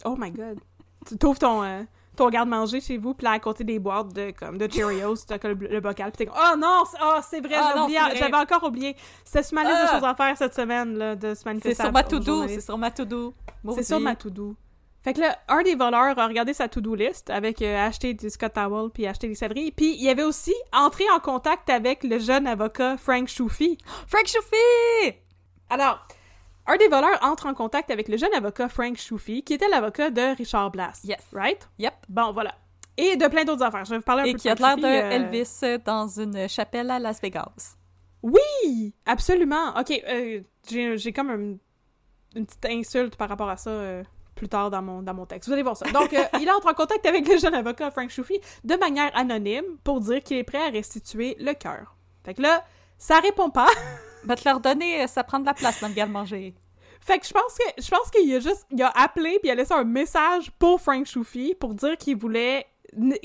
Oh 0.04 0.16
my 0.18 0.32
god. 0.32 0.60
Tu 1.06 1.16
trouves 1.16 1.38
ton, 1.38 1.62
euh, 1.64 1.84
ton 2.16 2.30
garde-manger 2.30 2.82
chez 2.82 2.98
vous, 2.98 3.14
puis 3.14 3.26
là, 3.26 3.34
à 3.34 3.40
côté 3.40 3.64
des 3.64 3.78
boîtes 3.78 4.12
de, 4.12 4.32
comme, 4.32 4.58
de 4.58 4.68
Cheerios, 4.72 5.18
t'as 5.28 5.38
le, 5.48 5.54
le 5.54 5.80
bocal, 5.80 6.12
puis 6.12 6.18
t'es 6.18 6.26
comme 6.26 6.42
«Oh 6.54 6.58
non! 6.58 6.84
c'est- 6.90 6.98
Oh, 7.04 7.20
c'est 7.22 7.40
vrai, 7.42 7.54
Ah 7.56 7.86
c'est 7.88 8.00
vrai. 8.00 8.16
j'avais 8.16 8.36
encore 8.36 8.64
oublié.» 8.64 8.96
C'était 9.24 9.44
sur 9.44 9.54
ma 9.54 9.62
liste 9.64 9.76
de 9.76 9.88
Ah. 9.90 9.94
choses 9.94 10.04
à 10.10 10.16
faire 10.16 10.36
cette 10.36 10.56
semaine, 10.56 10.98
là, 10.98 11.16
de 11.16 11.36
se 11.36 11.46
manifester. 11.46 11.76
C'est 11.76 11.84
sur 11.84 11.92
ma 11.92 12.02
to-do. 12.04 12.48
C'est 12.48 12.62
sur 12.62 12.78
ma 12.80 12.90
to-do. 12.90 13.34
C'est 13.76 13.84
sur 13.84 14.00
ma 14.00 14.16
to-do. 14.16 14.56
Fait 15.04 15.14
que 15.14 15.20
là, 15.22 15.36
un 15.48 15.64
des 15.64 15.74
voleurs 15.76 16.18
a 16.20 16.28
regardé 16.28 16.54
sa 16.54 16.68
to-do 16.68 16.94
list 16.94 17.30
avec 17.32 17.62
euh, 17.64 17.88
acheter 17.88 18.14
du 18.14 18.30
Scott 18.30 18.54
Towel 18.54 18.92
puis 18.92 19.08
acheter 19.08 19.28
des 19.28 19.34
céleris. 19.36 19.72
Puis 19.72 19.96
il 19.96 20.04
y 20.04 20.10
avait 20.10 20.24
aussi 20.24 20.54
entré 20.74 21.04
en 21.10 21.20
contact 21.20 21.70
avec 21.72 22.04
le 22.04 22.20
jeune 22.20 22.46
avocat 22.46 22.98
Frank 22.98 23.28
Choufi. 23.28 23.78
Frank 24.08 24.28
Choufi! 24.28 25.16
Alors, 25.72 26.06
un 26.68 26.78
des 26.78 26.88
voleurs 26.88 27.18
entre 27.24 27.48
en 27.48 27.56
contact 27.56 27.90
avec 27.90 28.08
le 28.10 28.18
jeune 28.18 28.34
avocat 28.36 28.70
Frank 28.70 28.96
Choufi, 28.98 29.42
qui 29.44 29.54
était 29.56 29.68
l'avocat 29.70 30.12
de 30.12 30.36
Richard 30.38 30.70
Blass. 30.70 31.02
Yes. 31.04 31.20
Right? 31.34 31.68
Yep. 31.80 31.94
Bon, 32.08 32.32
voilà. 32.32 32.54
Et 32.98 33.16
de 33.16 33.26
plein 33.28 33.44
d'autres 33.44 33.64
affaires. 33.64 33.86
Je 33.86 33.92
vais 33.92 33.98
vous 33.98 34.04
parler 34.04 34.22
un 34.22 34.26
Et 34.26 34.32
peu 34.34 34.38
de 34.38 34.42
qui 34.44 34.50
a 34.50 34.56
Frank 34.56 34.80
l'air 34.82 35.02
de 35.02 35.02
Choufi, 35.02 35.16
euh, 35.16 35.70
Elvis 35.74 35.84
dans 35.84 36.08
une 36.08 36.48
chapelle 36.48 36.92
à 36.92 37.00
Las 37.00 37.20
Vegas. 37.22 37.76
Oui! 38.22 38.94
Absolument! 39.08 39.74
Ok, 39.80 39.92
euh, 40.08 40.42
j'ai 40.70 40.96
j'ai 40.98 41.12
comme 41.12 41.30
un- 41.32 41.58
une 42.38 42.46
petite 42.46 42.66
insulte 42.68 43.16
par 43.16 43.30
rapport 43.30 43.50
à 43.50 43.58
ça 43.58 43.72
euh, 43.72 44.04
plus 44.42 44.50
tard 44.50 44.72
dans 44.72 44.82
mon, 44.82 45.04
dans 45.04 45.14
mon 45.14 45.28
texte. 45.28 45.48
Vous 45.48 45.54
allez 45.54 45.62
voir 45.62 45.78
ça. 45.78 45.86
Donc, 45.92 46.14
euh, 46.14 46.24
il 46.42 46.50
entre 46.50 46.66
en 46.68 46.74
contact 46.74 47.06
avec 47.06 47.28
le 47.28 47.38
jeune 47.38 47.54
avocat 47.54 47.92
Frank 47.92 48.10
Shufi 48.10 48.42
de 48.64 48.76
manière 48.76 49.16
anonyme 49.16 49.78
pour 49.84 50.02
dire 50.02 50.24
qu'il 50.24 50.38
est 50.38 50.44
prêt 50.44 50.58
à 50.58 50.72
restituer 50.72 51.38
le 51.40 51.54
cœur. 51.54 51.96
Fait 52.26 52.34
que 52.34 52.42
là, 52.42 52.66
ça 52.98 53.20
répond 53.20 53.52
pas. 53.52 53.68
Va 54.24 54.36
te 54.36 54.50
leur 54.50 54.60
donner, 54.60 55.04
euh, 55.04 55.08
ça 55.08 55.24
prend 55.24 55.38
de 55.38 55.46
la 55.46 55.54
place 55.54 55.80
dans 55.80 55.90
le 55.90 55.94
garde-manger. 55.94 56.56
Fait 57.02 57.20
que 57.20 57.28
je 57.28 57.34
pense 57.34 57.56
que 57.56 57.84
je 57.84 57.88
pense 57.88 58.10
qu'il 58.10 58.36
a 58.36 58.40
juste 58.40 58.66
il 58.72 58.82
a 58.82 58.90
appelé 58.96 59.38
puis 59.40 59.50
il 59.50 59.52
a 59.52 59.56
laissé 59.56 59.76
un 59.76 59.84
message 59.84 60.50
pour 60.58 60.82
Frank 60.82 61.06
Shufi 61.06 61.54
pour 61.60 61.76
dire 61.76 61.98
qu'il 61.98 62.18
voulait 62.18 62.66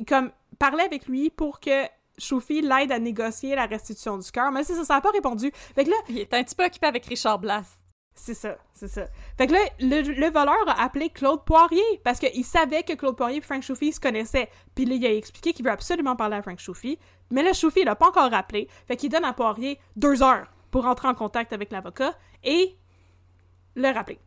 comme 0.06 0.32
parler 0.58 0.84
avec 0.84 1.06
lui 1.06 1.30
pour 1.30 1.60
que 1.60 1.86
Shufi 2.18 2.60
l'aide 2.60 2.92
à 2.92 2.98
négocier 2.98 3.54
la 3.54 3.64
restitution 3.64 4.18
du 4.18 4.30
cœur. 4.30 4.52
Mais 4.52 4.64
ça, 4.64 4.84
ça 4.84 4.96
a 4.96 5.00
pas 5.00 5.10
répondu. 5.10 5.50
Fait 5.74 5.84
que 5.84 5.90
là, 5.90 5.96
Il 6.10 6.18
est 6.18 6.34
un 6.34 6.44
petit 6.44 6.54
peu 6.54 6.64
occupé 6.64 6.86
avec 6.86 7.06
Richard 7.06 7.38
Blas. 7.38 7.75
C'est 8.18 8.34
ça, 8.34 8.56
c'est 8.72 8.88
ça. 8.88 9.06
Fait 9.38 9.46
que 9.46 9.52
là, 9.52 9.58
le, 9.78 10.00
le 10.00 10.30
voleur 10.30 10.56
a 10.68 10.82
appelé 10.82 11.10
Claude 11.10 11.44
Poirier 11.44 11.82
parce 12.02 12.18
qu'il 12.18 12.44
savait 12.44 12.82
que 12.82 12.94
Claude 12.94 13.16
Poirier 13.16 13.38
et 13.38 13.40
Frank 13.42 13.62
Shufi 13.62 13.92
se 13.92 14.00
connaissaient. 14.00 14.48
Puis 14.74 14.84
là, 14.86 14.94
il 14.94 15.06
a 15.06 15.14
expliqué 15.14 15.52
qu'il 15.52 15.64
veut 15.64 15.70
absolument 15.70 16.16
parler 16.16 16.36
à 16.36 16.42
Frank 16.42 16.58
Shufi. 16.58 16.98
Mais 17.30 17.42
là, 17.42 17.52
Shufi, 17.52 17.80
il 17.80 17.84
l'a 17.84 17.94
pas 17.94 18.08
encore 18.08 18.30
rappelé. 18.30 18.68
Fait 18.88 18.96
qu'il 18.96 19.10
donne 19.10 19.24
à 19.24 19.32
Poirier 19.32 19.78
deux 19.96 20.22
heures 20.22 20.46
pour 20.70 20.86
entrer 20.86 21.08
en 21.08 21.14
contact 21.14 21.52
avec 21.52 21.70
l'avocat 21.70 22.14
et 22.42 22.76
le 23.74 23.90
rappeler. 23.92 24.18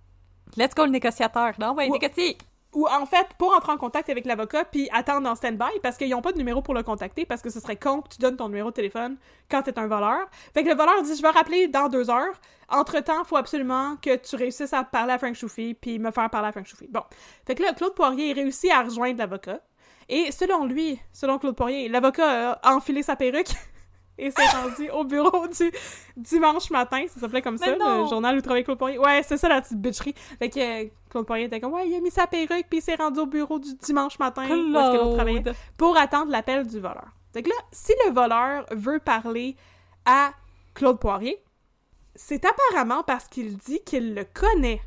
Let's 0.58 0.74
go, 0.76 0.86
le 0.86 0.92
négociateur. 0.92 1.54
Non, 1.60 1.74
Ouais. 1.76 1.90
négocie. 1.90 2.38
Ou 2.74 2.88
en 2.88 3.06
fait, 3.08 3.28
pour 3.40 3.56
entrer 3.56 3.72
en 3.72 3.78
contact 3.78 4.10
avec 4.10 4.26
l'avocat 4.26 4.64
puis 4.64 4.90
attendre 4.92 5.28
en 5.28 5.34
stand-by 5.34 5.80
parce 5.82 5.98
qu'ils 5.98 6.10
n'ont 6.10 6.22
pas 6.22 6.32
de 6.32 6.38
numéro 6.38 6.62
pour 6.62 6.76
le 6.76 6.84
contacter 6.84 7.26
parce 7.26 7.42
que 7.42 7.50
ce 7.50 7.60
serait 7.60 7.78
con 7.78 8.02
que 8.02 8.10
tu 8.10 8.20
donnes 8.20 8.38
ton 8.38 8.48
numéro 8.48 8.70
de 8.70 8.76
téléphone 8.76 9.18
quand 9.50 9.64
t'es 9.64 9.78
un 9.80 9.88
voleur. 9.88 10.28
Fait 10.54 10.64
que 10.64 10.70
le 10.70 10.76
voleur 10.76 11.02
dit 11.02 11.16
Je 11.16 11.22
vais 11.22 11.30
rappeler 11.30 11.68
dans 11.68 11.90
deux 11.90 12.10
heures. 12.12 12.40
Entre-temps, 12.70 13.24
faut 13.24 13.38
absolument 13.38 13.96
que 13.98 14.16
tu 14.18 14.36
réussisses 14.36 14.74
à 14.74 14.84
parler 14.84 15.14
à 15.14 15.18
Frank 15.18 15.34
Choufi 15.34 15.74
puis 15.74 15.98
me 15.98 16.12
faire 16.12 16.30
parler 16.30 16.50
à 16.50 16.52
Frank 16.52 16.68
Choufi. 16.68 16.88
Bon. 16.88 17.02
Fait 17.48 17.56
que 17.56 17.64
là, 17.64 17.74
Claude 17.74 17.96
Poirier 17.96 18.34
réussit 18.34 18.72
à 18.72 18.84
rejoindre 18.84 19.18
l'avocat. 19.18 19.62
Et 20.08 20.32
selon 20.32 20.66
lui, 20.66 21.00
selon 21.12 21.40
Claude 21.40 21.56
Poirier, 21.56 21.90
l'avocat 21.90 22.52
a 22.62 22.76
enfilé 22.76 23.02
sa 23.02 23.16
perruque 23.16 23.50
et 24.20 24.30
s'est 24.30 24.46
rendu 24.48 24.90
au 24.92 25.04
bureau 25.04 25.48
du 25.48 25.72
dimanche 26.18 26.70
matin. 26.70 27.04
Ça 27.08 27.20
s'appelait 27.20 27.42
comme 27.42 27.58
Mais 27.60 27.66
ça, 27.66 27.76
non! 27.76 28.04
le 28.04 28.10
journal 28.10 28.38
où 28.38 28.42
travaillait 28.42 28.64
Claude 28.64 28.78
Poirier. 28.78 29.00
Ouais, 29.00 29.24
c'est 29.24 29.38
ça 29.38 29.48
la 29.48 29.62
petite 29.62 29.80
bitcherie. 29.80 30.14
Fait 30.38 30.50
que 30.50 30.90
Claude 31.10 31.26
Poirier 31.26 31.45
était 31.45 31.60
comme, 31.60 31.74
ouais, 31.74 31.88
il 31.88 31.95
a 31.95 31.99
mis 31.99 32.12
sa 32.12 32.28
perruque 32.28 32.68
puis 32.70 32.80
il 32.80 32.82
s'est 32.82 32.95
rendu 32.95 33.20
au 33.20 33.26
bureau 33.26 33.60
du 33.60 33.74
dimanche 33.76 34.20
matin 34.20 34.43
est-ce 34.43 34.51
que 34.51 34.97
l'autre 34.97 35.16
travaillait, 35.16 35.43
pour 35.78 35.97
attendre 35.97 36.32
l'appel 36.32 36.68
du 36.68 36.80
voleur. 36.80 37.07
Fait 37.34 37.43
que 37.43 37.49
là, 37.49 37.55
si 37.72 37.93
le 38.05 38.14
voleur 38.14 38.66
veut 38.72 38.99
parler 38.99 39.55
à 40.05 40.32
Claude 40.74 40.99
Poirier, 40.99 41.43
c'est 42.16 42.43
apparemment 42.45 43.03
parce 43.03 43.28
qu'il 43.28 43.57
dit 43.57 43.82
qu'il 43.86 44.14
le 44.14 44.26
connaît. 44.26 44.82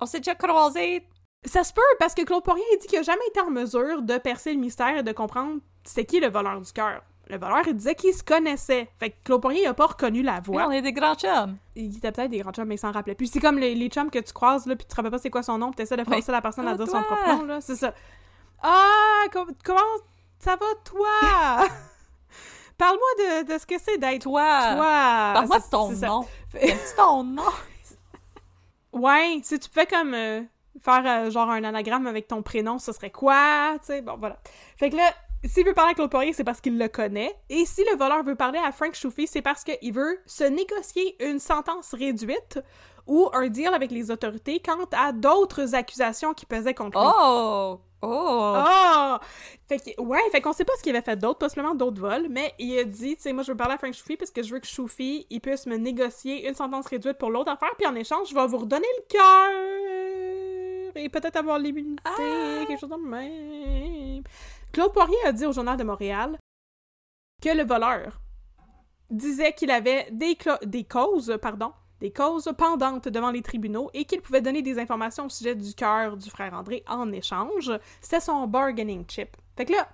On 0.00 0.06
s'est 0.06 0.18
déjà 0.18 0.34
croisés. 0.34 1.06
Ça 1.44 1.64
se 1.64 1.72
peut 1.72 1.80
parce 1.98 2.14
que 2.14 2.22
Claude 2.22 2.42
Poirier 2.42 2.64
dit 2.80 2.86
qu'il 2.86 2.98
a 2.98 3.02
jamais 3.02 3.26
été 3.28 3.40
en 3.40 3.50
mesure 3.50 4.02
de 4.02 4.18
percer 4.18 4.52
le 4.52 4.60
mystère 4.60 4.98
et 4.98 5.02
de 5.02 5.12
comprendre 5.12 5.60
c'était 5.84 6.04
qui 6.04 6.20
le 6.20 6.28
voleur 6.28 6.60
du 6.60 6.72
cœur. 6.72 7.02
Le 7.30 7.38
voleur, 7.38 7.62
il 7.66 7.74
disait 7.74 7.94
qu'il 7.94 8.12
se 8.12 8.22
connaissait. 8.24 8.88
Fait 8.98 9.10
que 9.10 9.16
Claude 9.24 9.40
Poirier 9.42 9.66
a 9.68 9.74
pas 9.74 9.86
reconnu 9.86 10.22
la 10.22 10.40
voix. 10.40 10.66
on 10.66 10.70
est 10.72 10.82
des 10.82 10.92
grands 10.92 11.14
chums. 11.14 11.56
Il 11.76 11.96
était 11.96 12.10
peut-être 12.10 12.30
des 12.30 12.38
grands 12.40 12.50
chums, 12.52 12.66
mais 12.66 12.74
il 12.74 12.78
s'en 12.78 12.90
rappelait 12.92 13.14
plus. 13.14 13.28
C'est 13.30 13.38
comme 13.40 13.58
les, 13.58 13.74
les 13.74 13.88
chums 13.88 14.10
que 14.10 14.18
tu 14.18 14.32
croises, 14.32 14.66
là, 14.66 14.74
puis 14.74 14.84
tu 14.84 14.90
te 14.90 14.96
rappelles 14.96 15.12
pas 15.12 15.18
c'est 15.18 15.30
quoi 15.30 15.42
son 15.44 15.56
nom, 15.58 15.68
puis 15.70 15.76
t'essaies 15.76 15.96
de 15.96 16.04
forcer 16.04 16.24
Oui. 16.26 16.32
la 16.32 16.42
personne 16.42 16.66
à 16.66 16.74
dire 16.74 16.86
toi! 16.86 16.98
son 17.00 17.04
propre 17.04 17.28
nom, 17.36 17.44
là. 17.44 17.60
C'est 17.60 17.76
ça. 17.76 17.94
Ah, 18.62 19.24
com- 19.32 19.52
comment 19.64 19.78
ça 20.40 20.56
va, 20.56 20.66
toi? 20.84 21.68
Parle-moi 22.78 23.08
de, 23.42 23.52
de 23.54 23.58
ce 23.58 23.66
que 23.66 23.74
c'est 23.78 23.98
d'être 23.98 24.22
Toi. 24.22 24.42
toi. 24.42 25.32
Parle-moi 25.34 25.60
C'est- 25.60 25.66
de 25.66 25.70
ton 25.70 25.94
c'est 25.94 26.06
nom. 26.06 26.26
Aimes-tu 26.54 26.96
ton 26.96 27.22
nom? 27.24 27.42
Ouais, 28.92 29.40
si 29.44 29.58
tu 29.58 29.68
pouvais 29.68 29.86
comme 29.86 30.14
euh, 30.14 30.42
faire 30.82 31.02
euh, 31.06 31.30
genre 31.30 31.48
un 31.50 31.62
anagramme 31.62 32.06
avec 32.06 32.26
ton 32.26 32.42
prénom, 32.42 32.78
ce 32.78 32.92
serait 32.92 33.10
quoi? 33.10 33.74
Tu 33.80 33.86
sais, 33.86 34.02
bon, 34.02 34.16
voilà. 34.18 34.38
Fait 34.76 34.90
que 34.90 34.96
là, 34.96 35.10
s'il 35.48 35.66
veut 35.66 35.74
parler 35.74 35.92
à 35.92 35.94
Claude 35.94 36.10
Poirier, 36.10 36.32
c'est 36.32 36.44
parce 36.44 36.60
qu'il 36.60 36.78
le 36.78 36.88
connaît. 36.88 37.34
Et 37.48 37.64
si 37.64 37.82
le 37.90 37.96
voleur 37.96 38.22
veut 38.22 38.34
parler 38.34 38.58
à 38.58 38.72
Frank 38.72 38.94
Choufi, 38.94 39.26
c'est 39.26 39.42
parce 39.42 39.64
qu'il 39.64 39.92
veut 39.92 40.18
se 40.26 40.44
négocier 40.44 41.16
une 41.24 41.38
sentence 41.38 41.94
réduite 41.94 42.58
ou 43.06 43.28
un 43.32 43.48
deal 43.48 43.68
avec 43.68 43.90
les 43.90 44.10
autorités 44.10 44.60
quant 44.60 44.86
à 44.92 45.12
d'autres 45.12 45.74
accusations 45.74 46.34
qui 46.34 46.46
pesaient 46.46 46.74
contre 46.74 46.98
lui. 46.98 47.06
Oh! 47.06 47.80
Oh! 48.02 48.54
Oh! 48.56 49.16
Fait 49.68 49.78
que, 49.78 50.00
ouais, 50.00 50.20
fait 50.32 50.40
qu'on 50.40 50.52
sait 50.52 50.64
pas 50.64 50.72
ce 50.78 50.82
qu'il 50.82 50.94
avait 50.94 51.04
fait 51.04 51.16
d'autre, 51.16 51.38
possiblement 51.38 51.74
d'autres 51.74 52.00
vols, 52.00 52.28
mais 52.30 52.54
il 52.58 52.78
a 52.78 52.84
dit, 52.84 53.16
tu 53.16 53.22
sais, 53.22 53.32
moi 53.32 53.42
je 53.42 53.52
veux 53.52 53.56
parler 53.56 53.74
à 53.74 53.78
Frank 53.78 53.92
Choufi 53.92 54.16
parce 54.16 54.30
que 54.30 54.42
je 54.42 54.54
veux 54.54 54.60
que 54.60 54.66
Choufi, 54.66 55.26
il 55.28 55.40
puisse 55.40 55.66
me 55.66 55.76
négocier 55.76 56.48
une 56.48 56.54
sentence 56.54 56.86
réduite 56.86 57.18
pour 57.18 57.30
l'autre 57.30 57.50
affaire, 57.50 57.70
puis 57.76 57.86
en 57.86 57.94
échange, 57.94 58.28
je 58.30 58.34
vais 58.34 58.46
vous 58.46 58.58
redonner 58.58 58.88
le 58.98 59.04
cœur 59.08 60.92
et 60.96 61.08
peut-être 61.08 61.36
avoir 61.36 61.58
l'immunité, 61.58 62.02
quelque 62.66 62.80
chose 62.80 62.90
de 62.90 62.96
même. 62.96 64.22
Claude 64.72 64.92
Poirier 64.92 65.16
a 65.24 65.32
dit 65.32 65.46
au 65.46 65.52
Journal 65.52 65.76
de 65.76 65.84
Montréal 65.84 66.38
que 67.42 67.48
le 67.48 67.64
voleur 67.64 68.20
disait 69.10 69.52
qu'il 69.52 69.70
avait 69.70 70.08
des, 70.12 70.36
causes, 70.84 71.36
pardon, 71.42 71.72
des 72.00 72.12
causes 72.12 72.52
pendantes 72.56 73.08
devant 73.08 73.32
les 73.32 73.42
tribunaux 73.42 73.90
et 73.94 74.04
qu'il 74.04 74.20
pouvait 74.20 74.40
donner 74.40 74.62
des 74.62 74.78
informations 74.78 75.26
au 75.26 75.28
sujet 75.28 75.56
du 75.56 75.74
cœur 75.74 76.16
du 76.16 76.30
frère 76.30 76.54
André 76.54 76.84
en 76.86 77.10
échange. 77.10 77.72
C'était 78.00 78.20
son 78.20 78.46
bargaining 78.46 79.04
chip. 79.08 79.36
Fait 79.56 79.64
que 79.64 79.72
là, 79.72 79.88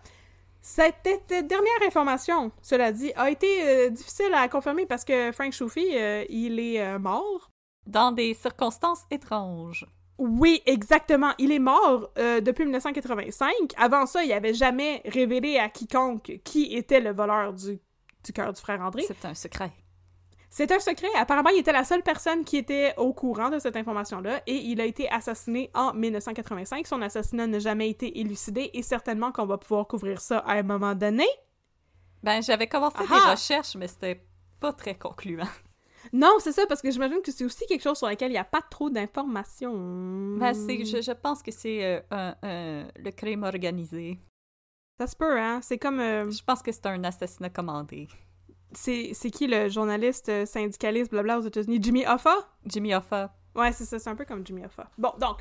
cette 0.60 0.94
cette 1.04 1.46
dernière 1.46 1.82
information, 1.86 2.52
cela 2.60 2.92
dit, 2.92 3.12
a 3.16 3.30
été 3.30 3.46
euh, 3.62 3.90
difficile 3.90 4.34
à 4.34 4.48
confirmer 4.48 4.84
parce 4.84 5.04
que 5.04 5.32
Frank 5.32 5.52
Choufi, 5.52 5.86
euh, 5.92 6.24
il 6.28 6.58
est 6.58 6.82
euh, 6.82 6.98
mort. 6.98 7.50
Dans 7.86 8.10
des 8.10 8.34
circonstances 8.34 9.04
étranges. 9.12 9.86
Oui, 10.18 10.62
exactement. 10.64 11.32
Il 11.38 11.52
est 11.52 11.58
mort 11.58 12.10
euh, 12.18 12.40
depuis 12.40 12.64
1985. 12.64 13.52
Avant 13.76 14.06
ça, 14.06 14.24
il 14.24 14.32
avait 14.32 14.54
jamais 14.54 15.02
révélé 15.04 15.58
à 15.58 15.68
quiconque 15.68 16.40
qui 16.42 16.74
était 16.74 17.00
le 17.00 17.12
voleur 17.12 17.52
du, 17.52 17.78
du 18.24 18.32
cœur 18.32 18.52
du 18.52 18.60
frère 18.60 18.80
André. 18.80 19.02
C'est 19.06 19.24
un 19.26 19.34
secret. 19.34 19.72
C'est 20.48 20.72
un 20.72 20.78
secret. 20.78 21.08
Apparemment, 21.16 21.50
il 21.50 21.58
était 21.58 21.72
la 21.72 21.84
seule 21.84 22.02
personne 22.02 22.44
qui 22.44 22.56
était 22.56 22.94
au 22.96 23.12
courant 23.12 23.50
de 23.50 23.58
cette 23.58 23.76
information-là 23.76 24.40
et 24.46 24.54
il 24.54 24.80
a 24.80 24.86
été 24.86 25.06
assassiné 25.10 25.70
en 25.74 25.92
1985. 25.92 26.86
Son 26.86 27.02
assassinat 27.02 27.46
n'a 27.46 27.58
jamais 27.58 27.90
été 27.90 28.18
élucidé 28.20 28.70
et 28.72 28.82
certainement 28.82 29.32
qu'on 29.32 29.44
va 29.44 29.58
pouvoir 29.58 29.86
couvrir 29.86 30.20
ça 30.20 30.38
à 30.38 30.54
un 30.54 30.62
moment 30.62 30.94
donné. 30.94 31.26
Ben, 32.22 32.42
j'avais 32.42 32.68
commencé 32.68 32.98
des 33.00 33.30
recherches, 33.30 33.76
mais 33.76 33.86
c'était 33.86 34.24
pas 34.58 34.72
très 34.72 34.94
concluant. 34.94 35.48
Non, 36.12 36.36
c'est 36.40 36.52
ça, 36.52 36.66
parce 36.66 36.82
que 36.82 36.90
j'imagine 36.90 37.20
que 37.22 37.32
c'est 37.32 37.44
aussi 37.44 37.66
quelque 37.66 37.82
chose 37.82 37.98
sur 37.98 38.09
lequel 38.09 38.30
il 38.30 38.34
n'y 38.34 38.38
a 38.38 38.44
pas 38.44 38.62
trop 38.62 38.90
d'informations. 38.90 40.36
Ben, 40.36 40.54
c'est, 40.54 40.84
je, 40.84 41.00
je 41.02 41.12
pense 41.12 41.42
que 41.42 41.50
c'est 41.50 41.84
euh, 41.84 42.00
un- 42.11 42.34
un- 42.42 42.88
le 42.96 43.11
crime 43.11 43.42
organisé. 43.44 44.18
Ça 44.98 45.07
se 45.07 45.16
peut, 45.16 45.38
hein? 45.38 45.61
C'est 45.62 45.78
comme... 45.78 46.00
euh, 46.00 46.30
Je 46.30 46.42
pense 46.42 46.62
que 46.62 46.72
c'est 46.72 46.86
un 46.86 47.02
assassinat 47.04 47.50
commandé. 47.50 48.09
c'est 48.72 49.11
c'est 49.14 49.30
qui 49.30 49.46
le 49.46 49.68
journaliste 49.68 50.28
euh, 50.28 50.46
syndicaliste, 50.46 51.11
blabla, 51.11 51.38
aux 51.38 51.42
États-Unis? 51.42 51.78
Jimmy 51.82 52.07
Hoffa? 52.07 52.34
Jimmy 52.64 52.94
Hoffa. 52.94 53.34
Ouais, 53.54 53.72
c'est 53.72 53.84
ça, 53.84 53.98
c'est 53.98 54.11
un 54.11 54.16
peu 54.16 54.24
comme 54.24 54.46
Jimmy 54.46 54.64
Hoffa. 54.64 54.88
Bon, 54.98 55.12
donc, 55.20 55.38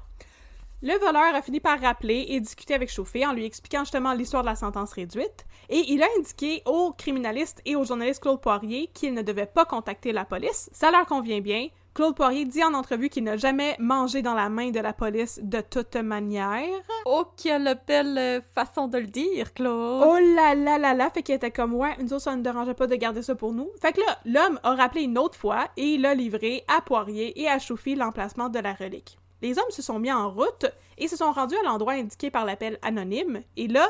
le 0.86 1.00
voleur 1.00 1.34
a 1.34 1.42
fini 1.42 1.60
par 1.60 1.82
rappeler 1.82 2.28
et 2.30 2.40
discuter 2.40 2.76
avec 2.76 2.92
Chauffé 2.92 3.26
en 3.26 3.34
lui 3.34 3.44
expliquant 3.44 3.80
justement 3.80 4.14
l'histoire 4.14 4.44
de 4.44 4.50
la 4.50 4.56
sentence 4.56 4.94
réduite, 4.94 5.48
et 5.68 5.84
il 5.88 6.04
a 6.04 6.08
indiqué 6.20 6.62
au 6.68 6.94
criminaliste 6.96 7.60
et 7.66 7.76
au 7.76 7.84
journaliste 7.84 8.22
Claude 8.22 8.40
Poirier 8.40 8.92
qu'il 8.94 9.16
ne 9.16 9.24
devait 9.24 9.48
pas 9.48 9.66
contacter 9.66 10.12
la 10.12 10.26
police. 10.26 10.70
Ça 10.74 10.92
leur 10.92 11.08
convient 11.08 11.42
bien. 11.42 11.70
Claude 11.96 12.16
Poirier 12.16 12.46
dit 12.46 12.64
en 12.64 12.76
entrevue 12.76 13.10
qu'il 13.10 13.24
n'a 13.24 13.36
jamais 13.36 13.76
mangé 13.80 14.22
dans 14.22 14.36
la 14.36 14.48
main 14.48 14.70
de 14.70 14.80
la 14.80 14.94
police 14.94 15.40
de 15.42 15.60
toute 15.62 15.96
manière. 15.96 16.70
Oh, 17.08 17.24
quelle 17.36 17.80
belle 17.88 18.44
façon 18.54 18.88
de 18.88 19.00
le 19.00 19.08
dire, 19.08 19.56
Claude! 19.56 20.04
Oh 20.06 20.20
là 20.36 20.54
là 20.54 20.78
là 20.78 20.94
là, 20.94 21.10
fait 21.10 21.24
qu'il 21.24 21.34
était 21.34 21.50
comme 21.50 21.74
ouais, 21.74 21.98
nous 22.00 22.14
autres 22.14 22.26
ça 22.26 22.36
ne 22.36 22.44
dérangeait 22.44 22.76
pas 22.76 22.86
de 22.86 22.96
garder 22.96 23.24
ça 23.24 23.34
pour 23.34 23.54
nous. 23.54 23.72
Fait 23.82 23.94
que 23.94 24.02
là, 24.02 24.20
l'homme 24.26 24.60
a 24.62 24.76
rappelé 24.76 25.02
une 25.02 25.18
autre 25.18 25.40
fois 25.40 25.68
et 25.78 25.96
il 25.96 26.06
a 26.06 26.14
livré 26.14 26.64
à 26.68 26.82
Poirier 26.82 27.42
et 27.42 27.48
à 27.48 27.58
Choufi 27.58 27.96
l'emplacement 27.96 28.50
de 28.50 28.60
la 28.60 28.74
relique. 28.74 29.18
Les 29.42 29.58
hommes 29.58 29.72
se 29.72 29.82
sont 29.82 30.00
mis 30.00 30.12
en 30.12 30.30
route 30.32 30.66
et 30.98 31.08
se 31.08 31.18
sont 31.18 31.32
rendus 31.32 31.58
à 31.58 31.64
l'endroit 31.64 31.94
indiqué 31.94 32.32
par 32.32 32.46
l'appel 32.46 32.80
anonyme 32.82 33.44
et 33.58 33.68
là, 33.68 33.88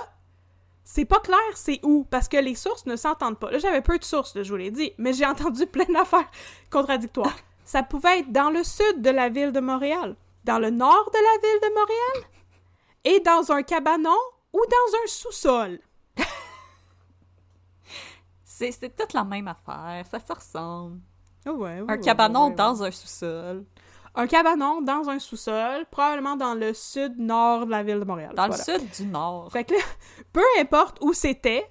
c'est 0.83 1.05
pas 1.05 1.19
clair 1.19 1.39
c'est 1.55 1.79
où 1.83 2.05
parce 2.09 2.27
que 2.27 2.37
les 2.37 2.55
sources 2.55 2.85
ne 2.85 2.95
s'entendent 2.95 3.39
pas. 3.39 3.51
Là, 3.51 3.57
j'avais 3.57 3.81
peu 3.81 3.97
de 3.97 4.03
sources, 4.03 4.35
là, 4.35 4.43
je 4.43 4.51
vous 4.51 4.57
l'ai 4.57 4.71
dit, 4.71 4.93
mais 4.97 5.13
j'ai 5.13 5.25
entendu 5.25 5.65
plein 5.67 5.91
d'affaires 5.91 6.29
contradictoires. 6.69 7.35
Ça 7.65 7.83
pouvait 7.83 8.19
être 8.19 8.31
dans 8.31 8.51
le 8.51 8.63
sud 8.63 9.01
de 9.01 9.09
la 9.09 9.29
ville 9.29 9.51
de 9.51 9.59
Montréal, 9.59 10.15
dans 10.43 10.59
le 10.59 10.69
nord 10.69 11.09
de 11.11 11.17
la 11.17 11.41
ville 11.41 11.61
de 11.61 11.73
Montréal 11.73 12.29
et 13.03 13.19
dans 13.19 13.51
un 13.51 13.63
cabanon 13.63 14.17
ou 14.53 14.59
dans 14.59 14.97
un 15.03 15.07
sous-sol. 15.07 15.79
C'est, 18.43 18.95
toute 18.95 19.13
la 19.13 19.23
même 19.23 19.47
affaire, 19.47 20.05
ça 20.09 20.19
se 20.19 20.33
ressemble. 20.33 20.99
Ouais, 21.45 21.51
ouais, 21.51 21.79
Un 21.79 21.85
ouais, 21.85 21.99
cabanon 21.99 22.49
dans 22.51 22.83
un 22.83 22.91
sous-sol. 22.91 23.65
Un 24.15 24.27
cabanon 24.27 24.81
dans 24.81 25.09
un 25.09 25.19
sous-sol, 25.19 25.85
probablement 25.91 26.35
dans 26.37 26.53
le 26.53 26.73
sud-nord 26.73 27.65
de 27.65 27.71
la 27.71 27.83
ville 27.83 27.99
de 27.99 28.05
Montréal. 28.05 28.31
Dans 28.35 28.47
Voilà. 28.47 28.63
le 28.67 28.79
sud 28.79 28.89
du 28.91 29.05
nord. 29.11 29.51
Fait 29.51 29.63
que 29.65 29.73
là, 29.73 29.79
peu 30.33 30.43
importe 30.59 30.97
où 31.01 31.11
c'était, 31.13 31.69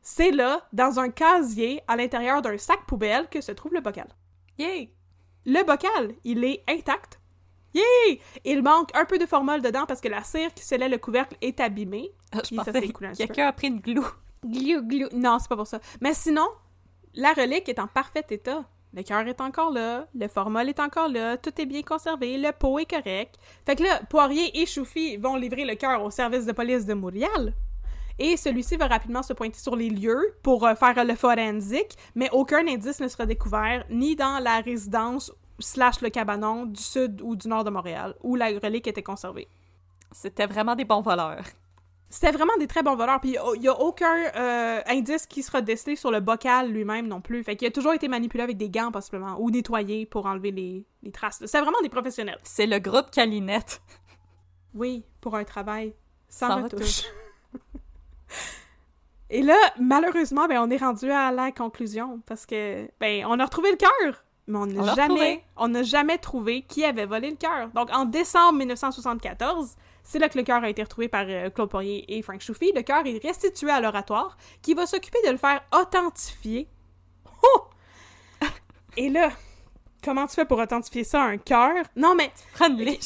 c'est 0.00 0.30
là, 0.30 0.66
dans 0.72 0.98
un 0.98 1.10
casier, 1.10 1.82
à 1.88 1.96
l'intérieur 1.96 2.40
d'un 2.42 2.56
sac 2.58 2.86
poubelle, 2.86 3.28
que 3.28 3.40
se 3.40 3.52
trouve 3.52 3.74
le 3.74 3.80
bocal. 3.80 4.08
Yay! 4.58 4.94
Le 5.46 5.62
bocal, 5.62 6.14
il 6.24 6.42
est 6.44 6.64
intact. 6.68 7.20
Yay! 7.74 8.20
Il 8.44 8.62
manque 8.62 8.94
un 8.96 9.04
peu 9.04 9.18
de 9.18 9.26
formol 9.26 9.60
dedans 9.60 9.84
parce 9.86 10.00
que 10.00 10.08
la 10.08 10.22
cire 10.22 10.54
qui 10.54 10.64
scellait 10.64 10.88
le 10.88 10.98
couvercle 10.98 11.36
est 11.42 11.60
abîmée. 11.60 12.10
Ah, 12.32 12.38
je 12.48 12.54
pensais 12.54 12.72
que 12.88 13.14
quelqu'un 13.16 13.46
a 13.48 13.52
pris 13.52 13.66
une 13.68 13.80
glue. 13.80 14.00
Glou, 14.46 14.82
glou. 14.82 15.08
Non, 15.12 15.38
c'est 15.38 15.48
pas 15.48 15.56
pour 15.56 15.66
ça. 15.66 15.80
Mais 16.00 16.14
sinon, 16.14 16.46
la 17.14 17.32
relique 17.32 17.68
est 17.68 17.78
en 17.78 17.86
parfait 17.88 18.24
état. 18.30 18.64
Le 18.96 19.02
cœur 19.02 19.26
est 19.26 19.40
encore 19.40 19.72
là, 19.72 20.06
le 20.14 20.28
formol 20.28 20.68
est 20.68 20.78
encore 20.78 21.08
là, 21.08 21.36
tout 21.36 21.60
est 21.60 21.66
bien 21.66 21.82
conservé, 21.82 22.38
le 22.38 22.52
pot 22.52 22.78
est 22.78 22.88
correct. 22.88 23.34
Fait 23.66 23.74
que 23.74 23.82
là, 23.82 24.00
Poirier 24.08 24.56
et 24.60 24.66
Choufi 24.66 25.16
vont 25.16 25.34
livrer 25.34 25.64
le 25.64 25.74
cœur 25.74 26.00
au 26.04 26.12
service 26.12 26.46
de 26.46 26.52
police 26.52 26.86
de 26.86 26.94
Montréal. 26.94 27.54
Et 28.20 28.36
celui-ci 28.36 28.76
va 28.76 28.86
rapidement 28.86 29.24
se 29.24 29.32
pointer 29.32 29.58
sur 29.58 29.74
les 29.74 29.90
lieux 29.90 30.36
pour 30.44 30.64
euh, 30.64 30.76
faire 30.76 31.04
le 31.04 31.16
forensique, 31.16 31.98
mais 32.14 32.28
aucun 32.30 32.68
indice 32.68 33.00
ne 33.00 33.08
sera 33.08 33.26
découvert, 33.26 33.84
ni 33.90 34.14
dans 34.14 34.38
la 34.38 34.60
résidence 34.60 35.32
slash 35.58 36.00
le 36.00 36.10
cabanon 36.10 36.66
du 36.66 36.80
sud 36.80 37.20
ou 37.20 37.34
du 37.34 37.48
nord 37.48 37.64
de 37.64 37.70
Montréal, 37.70 38.14
où 38.22 38.36
la 38.36 38.46
relique 38.46 38.86
était 38.86 39.02
conservée. 39.02 39.48
C'était 40.12 40.46
vraiment 40.46 40.76
des 40.76 40.84
bons 40.84 41.00
voleurs. 41.00 41.42
C'était 42.14 42.30
vraiment 42.30 42.56
des 42.60 42.68
très 42.68 42.84
bons 42.84 42.94
voleurs, 42.94 43.20
puis 43.20 43.36
il 43.56 43.60
n'y 43.60 43.66
a 43.66 43.76
aucun 43.76 44.14
euh, 44.36 44.80
indice 44.86 45.26
qui 45.26 45.42
sera 45.42 45.60
décelé 45.60 45.96
sur 45.96 46.12
le 46.12 46.20
bocal 46.20 46.70
lui-même 46.70 47.08
non 47.08 47.20
plus. 47.20 47.42
Fait 47.42 47.56
qu'il 47.56 47.66
a 47.66 47.72
toujours 47.72 47.92
été 47.92 48.06
manipulé 48.06 48.44
avec 48.44 48.56
des 48.56 48.70
gants, 48.70 48.92
possiblement, 48.92 49.34
ou 49.40 49.50
nettoyé 49.50 50.06
pour 50.06 50.26
enlever 50.26 50.52
les, 50.52 50.86
les 51.02 51.10
traces. 51.10 51.42
C'est 51.44 51.60
vraiment 51.60 51.80
des 51.82 51.88
professionnels. 51.88 52.38
C'est 52.44 52.68
le 52.68 52.78
groupe 52.78 53.10
Calinette. 53.10 53.82
Oui, 54.74 55.04
pour 55.20 55.34
un 55.34 55.42
travail 55.42 55.92
sans, 56.28 56.50
Sans 56.50 56.62
retouche. 56.62 57.02
retouche. 57.02 57.04
Et 59.30 59.42
là, 59.42 59.56
malheureusement, 59.80 60.46
ben, 60.46 60.60
on 60.60 60.70
est 60.70 60.76
rendu 60.76 61.10
à 61.10 61.32
la 61.32 61.50
conclusion, 61.50 62.20
parce 62.26 62.46
que, 62.46 62.88
ben, 63.00 63.26
on 63.26 63.40
a 63.40 63.44
retrouvé 63.44 63.72
le 63.72 63.76
cœur, 63.76 64.24
mais 64.46 64.58
on 64.58 64.66
n'a 64.66 64.94
jamais, 64.94 65.44
on 65.56 65.66
n'a 65.66 65.82
jamais 65.82 66.18
trouvé 66.18 66.62
qui 66.62 66.84
avait 66.84 67.06
volé 67.06 67.30
le 67.30 67.36
cœur. 67.36 67.70
Donc, 67.74 67.90
en 67.92 68.04
décembre 68.04 68.58
1974, 68.58 69.74
c'est 70.04 70.18
là 70.18 70.28
que 70.28 70.38
le 70.38 70.44
cœur 70.44 70.62
a 70.62 70.68
été 70.68 70.82
retrouvé 70.82 71.08
par 71.08 71.24
euh, 71.28 71.50
Claude 71.50 71.70
Poirier 71.70 72.16
et 72.16 72.22
Frank 72.22 72.40
Choufi. 72.40 72.72
Le 72.74 72.82
cœur 72.82 73.04
est 73.06 73.18
restitué 73.22 73.70
à 73.70 73.80
l'oratoire, 73.80 74.36
qui 74.62 74.74
va 74.74 74.86
s'occuper 74.86 75.18
de 75.26 75.32
le 75.32 75.38
faire 75.38 75.62
authentifier. 75.72 76.68
Oh! 77.42 77.64
Et 78.96 79.08
là, 79.08 79.30
comment 80.04 80.26
tu 80.26 80.34
fais 80.34 80.44
pour 80.44 80.58
authentifier 80.58 81.04
ça, 81.04 81.22
un 81.22 81.38
cœur? 81.38 81.84
Non, 81.96 82.14
mais 82.14 82.30
Prends 82.52 82.68
une. 82.68 82.96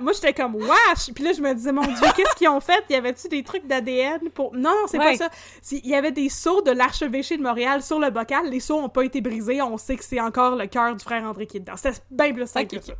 Moi 0.00 0.12
j'étais 0.12 0.32
comme 0.34 0.56
wesh! 0.56 1.12
Puis 1.14 1.24
là 1.24 1.32
je 1.32 1.40
me 1.40 1.54
disais 1.54 1.72
mon 1.72 1.82
dieu 1.82 1.94
qu'est-ce 2.16 2.34
qu'ils 2.36 2.48
ont 2.48 2.60
fait? 2.60 2.84
Y 2.90 2.94
avait-tu 2.96 3.28
des 3.28 3.42
trucs 3.42 3.66
d'ADN 3.66 4.30
pour 4.30 4.52
non 4.54 4.70
non 4.70 4.86
c'est 4.86 4.98
Ouais. 4.98 5.16
pas 5.16 5.28
ça. 5.28 5.30
Il 5.70 5.86
y 5.86 5.94
avait 5.94 6.12
des 6.12 6.28
sceaux 6.28 6.62
de 6.62 6.70
l'archevêché 6.72 7.36
de 7.36 7.42
Montréal 7.42 7.82
sur 7.82 7.98
le 7.98 8.10
bocal 8.10 8.48
les 8.50 8.60
sceaux 8.60 8.78
ont 8.78 8.88
pas 8.88 9.04
été 9.04 9.20
brisés 9.20 9.62
on 9.62 9.76
sait 9.78 9.96
que 9.96 10.04
c'est 10.04 10.20
encore 10.20 10.56
le 10.56 10.66
cœur 10.66 10.94
du 10.96 11.02
frère 11.02 11.22
André 11.24 11.46
qui 11.46 11.58
est 11.58 11.60
dedans. 11.60 11.76
C'était 11.76 11.98
bien 12.10 12.32
plus 12.32 12.46
simple 12.48 12.76
que 12.78 12.82
ça. 12.84 12.92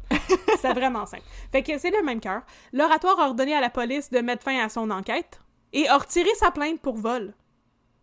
C'était 0.56 0.72
vraiment 0.74 1.06
simple. 1.06 1.24
Fait 1.50 1.62
que 1.62 1.76
c'est 1.78 1.90
le 1.90 2.02
même 2.02 2.20
cœur. 2.20 2.42
L'oratoire 2.72 3.18
a 3.20 3.26
ordonné 3.26 3.54
à 3.54 3.60
la 3.60 3.70
police 3.70 4.10
de 4.10 4.20
mettre 4.20 4.44
fin 4.44 4.58
à 4.64 4.68
son 4.68 4.90
enquête 4.90 5.40
et 5.72 5.88
a 5.88 5.98
retiré 5.98 6.28
sa 6.38 6.50
plainte 6.50 6.80
pour 6.80 6.96
vol. 6.96 7.34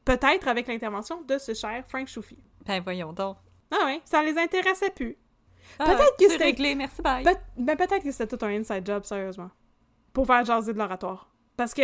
Peut-être 0.06 0.48
avec 0.48 0.68
l'intervention 0.68 1.22
de 1.22 1.38
ce 1.38 1.54
cher 1.54 1.84
Frank 1.88 2.08
Choufi 2.08 2.38
Ben 2.66 2.82
voyons 2.84 3.14
donc. 3.14 3.38
ah 3.72 3.86
ouais 3.86 4.02
ça 4.06 4.24
les 4.24 4.38
intéressait 4.38 4.90
plus 4.90 5.18
Ah, 5.78 5.86
Peut-être 5.86 6.16
que 6.18 6.24
c'est 6.26 6.30
c'était- 6.30 6.44
réglé, 6.46 6.76
merci, 6.76 7.02
bye. 7.02 7.24
Peut- 7.24 7.38
ben 7.58 7.76
peut-être 7.78 8.04
que 8.04 8.12
c'était 8.12 8.36
tout 8.38 8.44
un 8.46 8.50
inside 8.50 8.86
job, 8.86 9.04
sérieusement. 9.04 9.50
Pour 10.14 10.26
faire 10.26 10.44
jaser 10.44 10.74
de 10.74 10.78
l'oratoire. 10.80 11.30
Parce 11.56 11.74
que, 11.74 11.82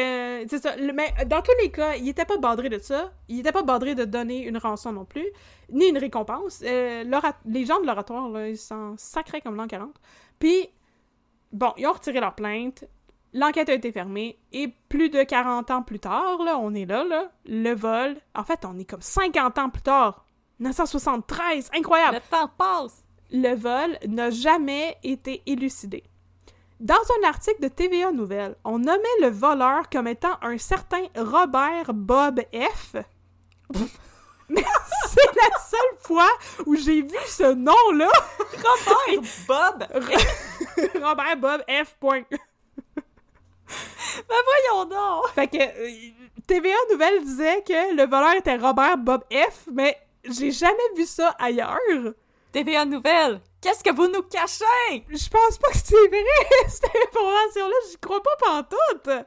c'est 0.48 0.62
ça, 0.64 0.76
le- 0.78 0.94
mais 0.94 1.14
dans 1.26 1.42
tous 1.42 1.52
les 1.62 1.70
cas, 1.70 1.96
il 1.96 2.08
était 2.08 2.24
pas 2.26 2.38
badré 2.38 2.70
de 2.70 2.80
ça. 2.80 3.12
Il 3.28 3.40
était 3.42 3.52
pas 3.52 3.64
badré 3.64 3.94
de 3.94 4.06
donner 4.06 4.48
une 4.48 4.58
rançon 4.58 4.94
non 4.94 5.04
plus, 5.06 5.28
ni 5.70 5.88
une 5.90 5.98
récompense. 5.98 6.62
Euh, 6.66 7.04
les 7.46 7.66
gens 7.66 7.80
de 7.82 7.86
l'oratoire, 7.86 8.30
là, 8.30 8.48
ils 8.50 8.58
s'en 8.58 8.96
sacraient 8.98 9.42
comme 9.42 9.56
l'an 9.58 9.68
40. 9.68 9.94
Puis, 10.40 10.70
bon, 11.52 11.74
ils 11.78 11.86
ont 11.88 11.92
retiré 11.92 12.22
leur 12.22 12.36
plainte. 12.36 12.86
L'enquête 13.34 13.68
a 13.68 13.74
été 13.74 13.92
fermée. 13.92 14.40
Et 14.54 14.70
plus 14.88 15.10
de 15.10 15.24
40 15.24 15.70
ans 15.70 15.82
plus 15.84 16.00
tard, 16.00 16.42
là, 16.44 16.58
on 16.58 16.74
est 16.74 16.86
là, 16.86 17.04
là, 17.04 17.30
le 17.46 17.74
vol. 17.76 18.16
En 18.34 18.46
fait, 18.46 18.64
on 18.64 18.80
est 18.80 18.86
comme 18.86 19.02
50 19.02 19.58
ans 19.58 19.70
plus 19.70 19.82
tard. 19.82 20.26
1973, 20.60 21.70
incroyable! 21.76 22.16
Le 22.16 22.22
temps 22.38 22.50
passe. 22.58 23.05
Le 23.32 23.56
vol 23.56 23.98
n'a 24.08 24.30
jamais 24.30 24.98
été 25.04 25.42
élucidé. 25.46 26.04
Dans 26.80 26.96
un 26.96 27.28
article 27.28 27.62
de 27.62 27.68
TVA 27.70 28.12
Nouvelles, 28.12 28.56
on 28.66 28.80
nommait 28.80 29.22
le 29.22 29.30
voleur 29.30 29.90
comme 29.90 30.08
étant 30.08 30.38
un 30.42 30.58
certain 30.58 31.04
Robert 31.16 31.94
Bob 31.94 32.42
F. 32.54 32.96
Mais 34.50 34.64
c'est 35.08 35.36
la 35.36 35.60
seule 35.60 36.00
fois 36.00 36.30
où 36.66 36.76
j'ai 36.76 37.02
vu 37.02 37.18
ce 37.28 37.54
nom-là. 37.54 38.10
Robert 38.52 39.24
Bob. 39.48 39.88
Robert 41.02 41.38
Bob 41.38 41.62
F. 41.68 41.96
point. 42.00 42.24
Ben 44.28 44.36
voyons 44.46 44.86
donc. 44.86 45.28
Fait 45.34 45.48
que 45.48 45.58
euh, 45.58 45.90
TVA 46.46 46.76
Nouvelles 46.92 47.24
disait 47.24 47.64
que 47.64 47.96
le 47.96 48.06
voleur 48.06 48.36
était 48.36 48.58
Robert 48.58 48.98
Bob 48.98 49.24
F, 49.32 49.68
mais 49.72 49.98
j'ai 50.26 50.52
jamais 50.52 50.94
vu 50.96 51.06
ça 51.06 51.36
ailleurs. 51.40 51.80
TVA 52.56 52.86
Nouvelle. 52.86 53.42
Qu'est-ce 53.60 53.84
que 53.84 53.94
vous 53.94 54.08
nous 54.08 54.22
cachez? 54.22 55.04
Je 55.10 55.28
pense 55.30 55.58
pas 55.58 55.68
que 55.72 55.78
c'est 55.78 56.08
vrai, 56.08 56.24
cette 56.70 56.86
information-là, 56.86 57.76
j'y 57.92 57.98
crois 57.98 58.22
pas 58.24 58.64
pantoute. 58.64 59.26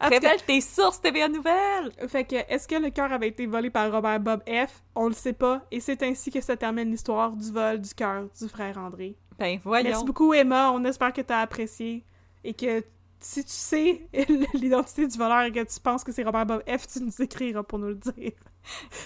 Révèle 0.00 0.40
tes 0.46 0.60
sources, 0.60 1.00
TVA 1.00 1.26
Nouvelle. 1.26 1.90
Fait 2.06 2.22
que, 2.22 2.36
est-ce 2.36 2.68
que 2.68 2.76
le 2.76 2.90
cœur 2.90 3.12
avait 3.12 3.26
été 3.26 3.46
volé 3.46 3.70
par 3.70 3.90
Robert 3.90 4.20
Bob 4.20 4.44
F? 4.48 4.80
On 4.94 5.08
le 5.08 5.12
sait 5.12 5.32
pas, 5.32 5.62
et 5.72 5.80
c'est 5.80 6.04
ainsi 6.04 6.30
que 6.30 6.40
se 6.40 6.52
termine 6.52 6.88
l'histoire 6.88 7.32
du 7.32 7.50
vol 7.50 7.80
du 7.80 7.92
cœur 7.94 8.28
du 8.40 8.48
frère 8.48 8.78
André. 8.78 9.16
Ben 9.40 9.58
voyons. 9.64 9.88
Merci 9.88 10.04
beaucoup, 10.04 10.32
Emma, 10.32 10.70
on 10.70 10.84
espère 10.84 11.12
que 11.12 11.22
t'as 11.22 11.40
apprécié, 11.40 12.04
et 12.44 12.54
que 12.54 12.84
si 13.18 13.44
tu 13.44 13.50
sais 13.50 14.02
l'identité 14.54 15.08
du 15.08 15.18
voleur 15.18 15.42
et 15.42 15.50
que 15.50 15.64
tu 15.64 15.80
penses 15.80 16.04
que 16.04 16.12
c'est 16.12 16.22
Robert 16.22 16.46
Bob 16.46 16.62
F, 16.68 16.86
tu 16.86 17.00
nous 17.02 17.22
écriras 17.22 17.64
pour 17.64 17.80
nous 17.80 17.88
le 17.88 17.94
dire. 17.96 18.34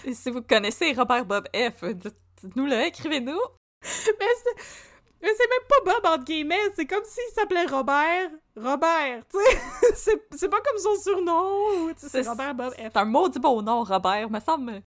Et 0.04 0.12
Si 0.12 0.30
vous 0.30 0.42
connaissez 0.42 0.92
Robert 0.92 1.24
Bob 1.24 1.48
F, 1.56 1.84
dites- 1.94 2.14
dites-nous-le, 2.42 2.78
écrivez-nous. 2.82 3.38
Mais 4.18 4.26
c'est... 4.44 4.62
Mais 5.20 5.28
c'est 5.38 5.48
même 5.48 5.68
pas 5.68 5.92
Bob, 6.00 6.12
entre 6.14 6.24
guillemets, 6.24 6.72
c'est 6.74 6.84
comme 6.84 7.04
s'il 7.04 7.32
s'appelait 7.32 7.66
Robert. 7.66 8.30
Robert, 8.56 9.22
tu 9.30 9.38
sais. 9.38 9.92
c'est, 9.94 10.22
c'est 10.36 10.48
pas 10.48 10.60
comme 10.60 10.78
son 10.78 10.96
surnom, 11.00 11.92
c'est 11.96 12.26
Robert 12.26 12.54
Bob 12.56 12.72
F. 12.72 12.76
C'est 12.76 12.96
un 12.96 13.04
maudit 13.04 13.38
beau 13.38 13.62
nom, 13.62 13.84
Robert. 13.84 14.28
Me 14.28 14.40
semble. 14.40 14.82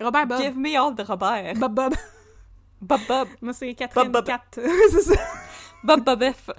Robert 0.00 0.26
Bob. 0.26 0.40
Give 0.40 0.56
me 0.56 0.74
all 0.74 0.94
de 0.94 1.02
Robert. 1.02 1.54
Bob 1.56 1.74
Bob. 1.74 1.94
Bob 2.80 3.00
Bob. 3.06 3.28
Moi, 3.42 3.52
c'est 3.52 3.74
Catherine 3.74 4.10
Bob 4.10 4.24
Bob. 4.24 4.26
Cat. 4.26 4.40
c'est 4.90 5.02
ça. 5.02 5.20
Bob 5.84 6.00
Bob 6.02 6.24
F. 6.32 6.50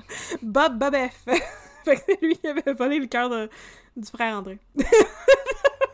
Bob 0.43 0.77
Bob 0.77 0.95
F. 0.95 1.23
fait 1.83 1.95
que 1.95 2.01
c'est 2.05 2.21
lui 2.21 2.37
qui 2.37 2.47
avait 2.47 2.73
volé 2.73 2.99
le 2.99 3.07
cœur 3.07 3.27
de- 3.27 3.49
du 3.95 4.07
frère 4.07 4.37
André. 4.37 4.59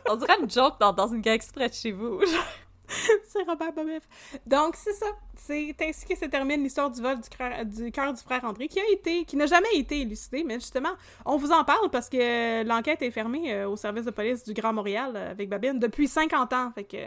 On 0.10 0.18
dirait 0.18 0.38
une 0.41 0.49
joke 0.51 0.80
dans, 0.82 0.91
dans 0.91 1.07
une 1.07 1.22
gag 1.22 1.36
exprès 1.36 1.70
de 1.70 1.74
chez 1.74 1.91
vous. 1.93 2.20
c'est 3.28 3.44
Robert 3.44 3.74
Bob 3.74 3.88
F. 3.88 4.40
Donc, 4.46 4.76
c'est 4.76 4.94
ça. 4.94 5.06
C'est 5.36 5.76
ainsi 5.82 6.06
que 6.06 6.16
se 6.16 6.26
termine 6.26 6.64
l'histoire 6.64 6.90
du 6.90 7.02
vol 7.02 7.20
du 7.20 7.30
cœur 7.30 7.66
du, 7.66 7.92
cœur 7.92 8.14
du 8.14 8.22
frère 8.22 8.44
André, 8.44 8.68
qui 8.68 8.80
a 8.80 8.90
été, 8.92 9.26
qui 9.26 9.36
n'a 9.36 9.46
jamais 9.46 9.76
été 9.76 10.02
élucidé, 10.02 10.44
mais 10.44 10.56
justement, 10.56 10.94
on 11.26 11.38
vous 11.38 11.52
en 11.52 11.64
parle 11.64 11.90
parce 11.90 12.10
que 12.10 12.64
l'enquête 12.64 13.02
est 13.02 13.12
fermée 13.12 13.54
euh, 13.54 13.70
au 13.70 13.76
service 13.76 14.06
de 14.06 14.12
police 14.12 14.44
du 14.44 14.54
Grand 14.54 14.74
Montréal 14.74 15.14
euh, 15.16 15.32
avec 15.32 15.50
Babine 15.50 15.80
depuis 15.80 16.08
50 16.08 16.54
ans. 16.54 16.72
Fait 16.74 16.84
que, 16.84 16.98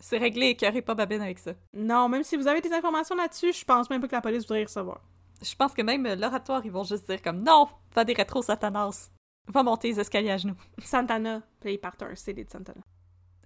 C'est 0.00 0.18
réglé, 0.18 0.48
écœurez 0.48 0.82
pas 0.82 0.94
Babine 0.94 1.22
avec 1.22 1.38
ça. 1.38 1.52
non, 1.72 2.08
même 2.08 2.24
si 2.24 2.36
vous 2.36 2.46
avez 2.46 2.60
des 2.60 2.72
informations 2.72 3.16
là-dessus, 3.16 3.52
je 3.52 3.64
pense 3.64 3.88
même 3.90 4.00
pas 4.00 4.08
que 4.08 4.16
la 4.16 4.20
police 4.20 4.42
voudrait 4.42 4.62
y 4.62 4.64
recevoir. 4.64 5.00
Je 5.40 5.54
pense 5.54 5.72
que 5.72 5.82
même 5.82 6.06
l'oratoire, 6.14 6.62
ils 6.64 6.72
vont 6.72 6.84
juste 6.84 7.08
dire 7.08 7.22
comme 7.22 7.42
non, 7.42 7.68
va 7.94 8.04
des 8.04 8.12
rétro 8.12 8.42
satanas. 8.42 9.10
Va 9.46 9.62
monter 9.62 9.88
les 9.88 10.00
escaliers 10.00 10.32
à 10.32 10.36
genoux. 10.36 10.56
Santana, 10.84 11.42
puis 11.60 11.74
ils 11.74 11.78
partent 11.78 12.02
un 12.02 12.14
CD 12.14 12.44
de 12.44 12.50
Santana. 12.50 12.82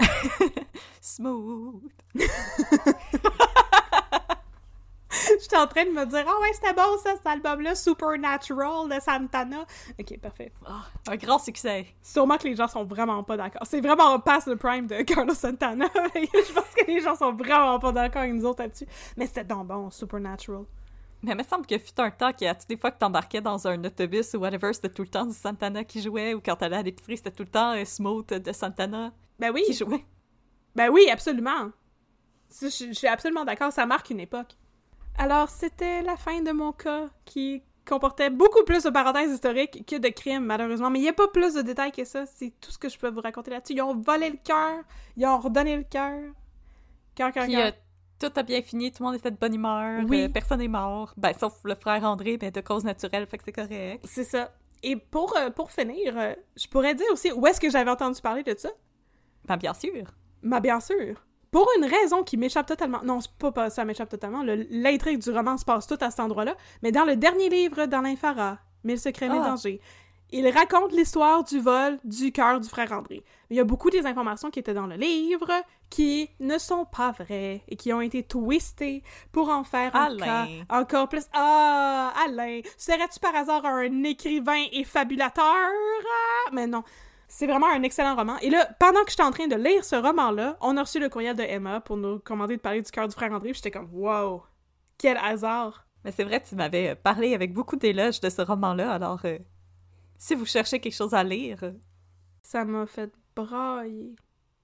Smooth. 1.01 1.83
J'étais 5.41 5.57
en 5.57 5.67
train 5.67 5.85
de 5.85 5.91
me 5.91 6.07
dire, 6.07 6.25
ah 6.27 6.41
ouais, 6.41 6.53
c'était 6.53 6.73
bon 6.73 6.99
ça, 7.03 7.15
cet 7.17 7.27
album-là, 7.27 7.75
Supernatural 7.75 8.89
de 8.89 9.01
Santana. 9.01 9.65
Ok, 9.99 10.19
parfait. 10.19 10.53
Ah, 10.67 10.85
un 11.09 11.17
grand 11.17 11.39
succès. 11.39 11.87
Sûrement 12.03 12.39
que 12.39 12.49
les 12.49 12.57
gens 12.57 12.69
sont 12.69 12.85
vraiment 12.85 13.23
pas 13.23 13.37
d'accord. 13.37 13.63
C'est 13.67 13.81
vraiment 13.81 14.19
past 14.21 14.47
le 14.49 14.57
prime 14.57 14.87
de 14.87 15.03
Carlos 15.03 15.35
Santana. 15.35 15.87
Je 15.95 16.53
pense 16.53 16.75
que 16.77 16.87
les 16.87 17.01
gens 17.01 17.15
sont 17.15 17.33
vraiment 17.33 17.79
pas 17.79 17.93
d'accord 17.93 18.23
avec 18.23 18.35
nous 18.35 18.45
autres 18.45 18.63
là-dessus. 18.63 18.87
Mais 19.17 19.27
c'était 19.27 19.45
donc 19.45 19.67
bon, 19.67 19.91
Supernatural. 19.91 20.65
Mais 21.23 21.33
il 21.33 21.39
me 21.39 21.45
semble 21.45 21.67
que 21.67 21.79
fut 21.79 22.01
un 22.01 22.11
temps 22.11 22.33
qu'à 22.33 22.55
toutes 22.55 22.69
les 22.69 22.77
fois 22.77 22.91
que 22.91 22.99
t'embarquais 22.99 23.41
dans 23.41 23.67
un 23.69 23.85
autobus 23.85 24.35
ou 24.35 24.39
whatever, 24.39 24.73
c'était 24.73 24.89
tout 24.89 25.03
le 25.03 25.09
temps 25.09 25.25
du 25.25 25.35
Santana 25.35 25.85
qui 25.85 26.03
jouait, 26.03 26.35
ou 26.35 26.41
quand 26.41 26.57
t'allais 26.57 26.77
à 26.77 26.83
l'épicerie, 26.83 27.17
c'était 27.17 27.31
tout 27.31 27.45
le 27.45 27.49
temps 27.49 27.75
euh, 27.75 27.85
Smooth 27.85 28.27
de 28.35 28.53
Santana 28.53 29.13
Ben 29.43 29.53
oui, 29.53 29.63
qui 29.67 29.75
jouait? 29.75 30.05
ben 30.75 30.89
oui, 30.91 31.09
absolument. 31.11 31.71
Je, 32.61 32.69
je 32.69 32.93
suis 32.93 33.07
absolument 33.07 33.45
d'accord, 33.45 33.73
ça 33.73 33.85
marque 33.87 34.11
une 34.11 34.21
époque. 34.21 34.57
Alors, 35.19 35.49
c'était 35.51 36.03
la 36.03 36.17
fin 36.17 36.41
de 36.43 36.53
mon 36.53 36.73
cas 36.73 37.09
qui 37.25 37.63
comportait 37.85 38.31
beaucoup 38.31 38.63
plus 38.65 38.85
de 38.85 38.91
parenthèses 38.91 39.33
historiques 39.33 39.85
que 39.87 39.97
de 39.97 40.09
crimes, 40.09 40.45
malheureusement. 40.45 40.89
Mais 40.89 41.01
il 41.01 41.03
n'y 41.03 41.09
a 41.09 41.13
pas 41.13 41.29
plus 41.29 41.55
de 41.55 41.63
détails 41.63 41.93
que 41.93 42.05
ça. 42.05 42.25
C'est 42.27 42.53
tout 42.61 42.71
ce 42.71 42.79
que 42.79 42.89
je 42.89 42.99
peux 42.99 43.11
vous 43.11 43.21
raconter 43.21 43.51
là-dessus. 43.51 43.75
Ils 43.75 43.83
ont 43.83 43.95
volé 44.01 44.31
le 44.31 44.39
cœur, 44.43 44.83
ils 45.17 45.27
ont 45.27 45.39
redonné 45.39 45.77
le 45.77 45.83
cœur. 45.83 46.21
Cœur, 47.15 47.33
cœur, 47.33 47.47
cœur. 47.47 47.67
euh, 47.67 47.71
tout 48.19 48.31
a 48.37 48.43
bien 48.43 48.63
fini, 48.63 48.93
tout 48.93 49.03
le 49.03 49.07
monde 49.09 49.17
était 49.19 49.31
de 49.33 49.37
bonne 49.37 49.55
humeur, 49.55 50.05
Oui. 50.09 50.23
euh, 50.23 50.29
personne 50.29 50.61
n'est 50.61 50.69
mort. 50.69 51.13
Ben, 51.17 51.33
sauf 51.39 51.55
le 51.65 51.75
frère 51.75 52.05
André, 52.05 52.37
ben, 52.39 52.51
de 52.51 52.61
cause 52.61 52.85
naturelle, 52.85 53.27
fait 53.27 53.37
que 53.39 53.45
c'est 53.45 53.53
correct. 53.53 54.05
C'est 54.09 54.25
ça. 54.25 54.53
Et 54.85 54.97
pour, 54.97 55.37
euh, 55.37 55.51
pour 55.51 55.71
finir, 55.73 56.15
je 56.57 56.69
pourrais 56.69 56.95
dire 56.95 57.07
aussi 57.13 57.33
où 57.33 57.47
est-ce 57.47 57.61
que 57.61 57.69
j'avais 57.69 57.91
entendu 57.91 58.21
parler 58.21 58.43
de 58.45 58.55
ça? 58.57 58.71
Ben, 59.47 59.57
bien 59.57 59.75
sûr. 59.75 60.05
Mais 60.43 60.61
bien 60.61 60.81
sûr. 60.81 61.17
Pour 61.51 61.69
une 61.79 61.85
raison 61.85 62.23
qui 62.23 62.37
m'échappe 62.37 62.67
totalement. 62.67 63.01
Non, 63.05 63.21
c'est 63.21 63.31
pas, 63.33 63.53
pas 63.53 63.69
ça 63.71 63.85
m'échappe 63.85 64.09
totalement. 64.09 64.43
Le- 64.43 64.67
L'intrigue 64.71 65.19
du 65.19 65.31
roman 65.31 65.57
se 65.59 65.65
passe 65.65 65.87
tout 65.87 65.99
à 66.01 66.11
cet 66.11 66.21
endroit-là. 66.21 66.57
Mais 66.83 66.93
dans 66.93 67.05
le 67.05 67.17
dernier 67.17 67.49
livre, 67.49 67.87
dans 67.87 68.01
l'Infara, 68.01 68.59
Mille 68.85 68.99
secrets, 68.99 69.29
mille 69.29 69.43
Ah. 69.45 69.51
dangers, 69.51 69.81
il 70.33 70.49
raconte 70.49 70.93
l'histoire 70.93 71.45
du 71.45 71.61
vol 71.61 71.99
du 72.05 72.33
cœur 72.33 72.59
du 72.59 72.69
frère 72.69 72.91
André. 72.93 73.23
Il 73.51 73.57
y 73.57 73.61
a 73.61 73.65
beaucoup 73.65 73.91
des 73.91 74.07
informations 74.07 74.51
qui 74.51 74.59
étaient 74.61 74.73
dans 74.75 74.87
le 74.87 74.97
livre 74.97 75.47
qui 75.91 76.31
ne 76.41 76.57
sont 76.59 76.87
pas 76.87 77.13
vraies 77.13 77.63
et 77.69 77.77
qui 77.77 77.93
ont 77.93 78.01
été 78.01 78.23
twistées 78.23 79.03
pour 79.31 79.51
en 79.51 79.63
faire 79.63 79.95
un 79.95 80.17
cas 80.17 80.47
encore 80.71 81.09
plus. 81.11 81.25
Ah, 81.35 82.13
Alain, 82.25 82.61
serais-tu 82.79 83.21
par 83.21 83.37
hasard 83.37 83.67
un 83.67 84.03
écrivain 84.05 84.65
et 84.73 84.85
fabulateur? 84.85 85.69
Mais 86.53 86.67
non. 86.67 86.83
C'est 87.35 87.47
vraiment 87.47 87.69
un 87.69 87.83
excellent 87.83 88.15
roman. 88.15 88.37
Et 88.43 88.51
là, 88.51 88.69
pendant 88.79 89.03
que 89.05 89.11
j'étais 89.11 89.23
en 89.23 89.31
train 89.31 89.47
de 89.47 89.57
lire 89.57 89.87
ce 89.87 89.97
roman-là, 89.97 90.59
on 90.61 90.77
a 90.77 90.83
reçu 90.83 91.01
le 91.01 91.09
courriel 91.09 91.35
de 91.35 91.43
Emma 91.43 91.81
pour 91.81 91.97
nous 91.97 92.19
commander 92.19 92.59
de 92.59 92.61
parler 92.61 92.83
du 92.83 92.91
cœur 92.91 93.09
du 93.09 93.15
frère 93.15 93.33
André. 93.33 93.55
J'étais 93.55 93.71
comme, 93.71 93.89
wow, 93.91 94.43
quel 94.99 95.17
hasard. 95.17 95.87
Mais 96.05 96.13
c'est 96.13 96.25
vrai, 96.25 96.43
tu 96.43 96.55
m'avais 96.57 96.91
euh, 96.91 96.95
parlé 96.95 97.33
avec 97.33 97.55
beaucoup 97.55 97.77
d'éloges 97.77 98.21
de 98.21 98.29
ce 98.29 98.43
roman-là, 98.43 98.93
alors 98.93 99.21
euh, 99.25 99.39
si 100.19 100.35
vous 100.35 100.45
cherchez 100.45 100.79
quelque 100.79 100.95
chose 100.95 101.15
à 101.15 101.25
lire, 101.25 101.61
euh, 101.63 101.73
Ça 102.43 102.67
m'a 102.67 102.85
fait 102.85 103.11
brailler. 103.35 104.15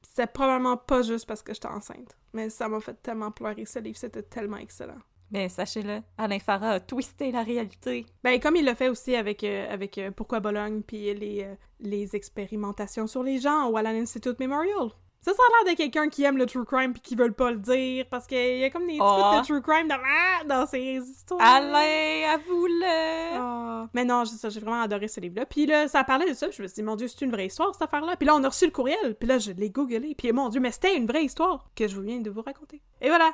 C'était 0.02 0.26
probablement 0.26 0.76
pas 0.76 1.00
juste 1.00 1.26
parce 1.26 1.42
que 1.42 1.54
j'étais 1.54 1.68
enceinte, 1.68 2.18
mais 2.34 2.50
ça 2.50 2.68
m'a 2.68 2.80
fait 2.80 3.00
tellement 3.02 3.30
pleurer. 3.30 3.64
Ce 3.64 3.78
livre, 3.78 3.96
c'était 3.96 4.22
tellement 4.22 4.58
excellent. 4.58 5.00
Mais 5.30 5.48
sachez-le, 5.48 6.00
Alain 6.16 6.38
Farah 6.38 6.72
a 6.72 6.80
twisté 6.80 7.32
la 7.32 7.42
réalité. 7.42 8.06
Ben, 8.24 8.40
comme 8.40 8.56
il 8.56 8.64
l'a 8.64 8.74
fait 8.74 8.88
aussi 8.88 9.14
avec, 9.14 9.44
euh, 9.44 9.72
avec 9.72 9.98
euh, 9.98 10.10
Pourquoi 10.10 10.40
Bologne, 10.40 10.82
puis 10.86 11.12
les, 11.14 11.44
euh, 11.44 11.54
les 11.80 12.16
expérimentations 12.16 13.06
sur 13.06 13.22
les 13.22 13.38
gens 13.38 13.68
au 13.68 13.76
Allen 13.76 13.96
Institute 13.96 14.38
Memorial. 14.40 14.90
Ça, 15.20 15.32
ça 15.34 15.42
a 15.42 15.64
l'air 15.64 15.74
de 15.74 15.76
quelqu'un 15.76 16.08
qui 16.08 16.22
aime 16.22 16.38
le 16.38 16.46
true 16.46 16.64
crime 16.64 16.92
puis 16.92 17.02
qui 17.02 17.16
veut 17.16 17.32
pas 17.32 17.50
le 17.50 17.58
dire, 17.58 18.06
parce 18.08 18.26
qu'il 18.26 18.58
y 18.58 18.64
a 18.64 18.70
comme 18.70 18.86
des 18.86 18.92
petits 18.92 19.00
Oh. 19.02 19.32
bouts 19.32 19.40
de 19.40 19.44
true 19.44 19.62
crime 19.62 19.88
dans, 19.88 19.98
ah, 19.98 20.44
dans 20.44 20.64
ces 20.64 20.98
histoires. 20.98 21.40
Alain, 21.42 22.34
avoue-le! 22.34 23.36
Ah. 23.36 23.88
Mais 23.94 24.04
non, 24.04 24.22
j'ai 24.24 24.60
vraiment 24.60 24.82
adoré 24.82 25.08
ce 25.08 25.20
livre-là. 25.20 25.44
Puis 25.44 25.66
là, 25.66 25.88
ça 25.88 26.04
parlait 26.04 26.30
de 26.30 26.34
ça, 26.34 26.50
je 26.50 26.62
me 26.62 26.68
suis 26.68 26.76
dit, 26.76 26.82
mon 26.84 26.94
Dieu, 26.94 27.08
c'est 27.08 27.24
une 27.24 27.32
vraie 27.32 27.46
histoire, 27.46 27.72
cette 27.74 27.82
affaire-là. 27.82 28.16
Puis 28.16 28.26
là, 28.26 28.36
on 28.36 28.44
a 28.44 28.48
reçu 28.48 28.64
le 28.64 28.70
courriel, 28.70 29.16
puis 29.18 29.28
là, 29.28 29.38
je 29.38 29.50
l'ai 29.50 29.70
googlé, 29.70 30.14
puis 30.16 30.32
mon 30.32 30.48
Dieu, 30.48 30.60
mais 30.60 30.70
c'était 30.70 30.96
une 30.96 31.06
vraie 31.06 31.24
histoire 31.24 31.68
que 31.74 31.88
je 31.88 32.00
viens 32.00 32.20
de 32.20 32.30
vous 32.30 32.42
raconter. 32.42 32.80
Et 33.00 33.08
voilà! 33.08 33.32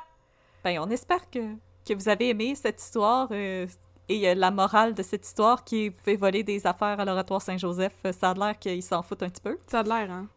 Ben, 0.63 0.79
on 0.79 0.89
espère 0.89 1.29
que, 1.29 1.39
que 1.85 1.93
vous 1.93 2.09
avez 2.09 2.29
aimé 2.29 2.55
cette 2.55 2.81
histoire 2.81 3.27
euh, 3.31 3.67
et 4.09 4.29
euh, 4.29 4.35
la 4.35 4.51
morale 4.51 4.93
de 4.93 5.03
cette 5.03 5.25
histoire 5.25 5.63
qui 5.63 5.85
est 5.85 5.89
vous 5.89 5.97
pouvez 5.99 6.15
voler 6.15 6.43
des 6.43 6.65
affaires 6.67 6.99
à 6.99 7.05
l'oratoire 7.05 7.41
Saint-Joseph. 7.41 7.93
euh, 8.05 8.11
Ça 8.11 8.31
a 8.31 8.33
l'air 8.33 8.59
qu'ils 8.59 8.83
s'en 8.83 9.01
foutent 9.01 9.23
un 9.23 9.29
petit 9.29 9.41
peu. 9.41 9.57
Ça 9.67 9.79
a 9.79 9.83
l'air, 9.83 10.11
hein? 10.11 10.27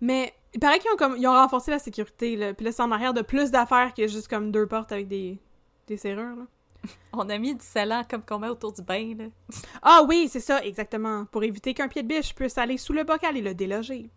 Mais 0.00 0.32
il 0.54 0.60
paraît 0.60 0.78
qu'ils 0.78 0.90
ont, 0.92 0.96
comme, 0.96 1.16
ils 1.16 1.26
ont 1.26 1.32
renforcé 1.32 1.70
la 1.70 1.78
sécurité, 1.78 2.36
là. 2.36 2.54
Puis 2.54 2.64
là, 2.64 2.72
c'est 2.72 2.82
en 2.82 2.90
arrière 2.90 3.12
de 3.14 3.22
plus 3.22 3.50
d'affaires 3.50 3.92
que 3.94 4.06
juste 4.06 4.28
comme 4.28 4.50
deux 4.50 4.66
portes 4.66 4.92
avec 4.92 5.08
des, 5.08 5.38
des 5.86 5.96
serrures, 5.96 6.36
là. 6.36 6.44
On 7.12 7.28
a 7.28 7.36
mis 7.38 7.54
du 7.54 7.64
scellant 7.64 8.04
comme 8.08 8.22
qu'on 8.24 8.38
met 8.38 8.48
autour 8.48 8.72
du 8.72 8.82
bain, 8.82 9.14
là. 9.18 9.24
Ah 9.82 10.02
oui, 10.08 10.28
c'est 10.30 10.40
ça, 10.40 10.64
exactement. 10.64 11.24
Pour 11.26 11.42
éviter 11.44 11.74
qu'un 11.74 11.88
pied 11.88 12.02
de 12.02 12.08
biche 12.08 12.34
puisse 12.34 12.56
aller 12.56 12.78
sous 12.78 12.92
le 12.92 13.04
bocal 13.04 13.36
et 13.36 13.42
le 13.42 13.54
déloger. 13.54 14.10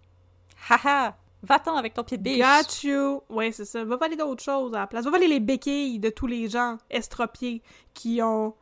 Haha! 0.70 1.18
Va-t'en 1.44 1.76
avec 1.76 1.94
ton 1.94 2.04
pied 2.04 2.18
de 2.18 2.24
biche! 2.24 2.40
Got 2.40 2.88
you! 2.88 3.22
Ouais, 3.30 3.52
c'est 3.52 3.66
ça. 3.66 3.84
Va 3.84 3.96
voler 3.96 4.16
d'autres 4.16 4.44
choses 4.44 4.74
à 4.74 4.80
la 4.80 4.88
place. 4.88 5.06
Va 5.06 5.12
voler 5.12 5.28
les 5.28 5.40
béquilles 5.40 6.00
de 6.00 6.10
tous 6.10 6.28
les 6.28 6.48
gens 6.48 6.78
estropiés 6.90 7.62
qui 7.94 8.22
ont 8.22 8.54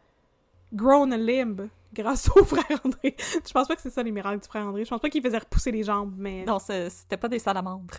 grown 0.74 1.12
a 1.12 1.18
limb 1.18 1.68
grâce 1.94 2.30
au 2.36 2.44
frère 2.46 2.80
André. 2.86 3.16
Je 3.18 3.52
pense 3.52 3.68
pas 3.68 3.76
que 3.76 3.82
c'est 3.82 3.90
ça 3.90 4.04
les 4.04 4.12
miracles 4.12 4.42
du 4.42 4.48
frère 4.48 4.66
André. 4.66 4.86
Je 4.86 4.90
pense 4.90 5.02
pas 5.02 5.10
qu'il 5.10 5.22
faisait 5.24 5.40
repousser 5.40 5.72
les 5.72 5.84
jambes, 5.84 6.14
mais... 6.18 6.46
Non, 6.46 6.60
c'était 6.60 7.18
pas 7.18 7.28
des 7.28 7.40
salamandres. 7.40 7.96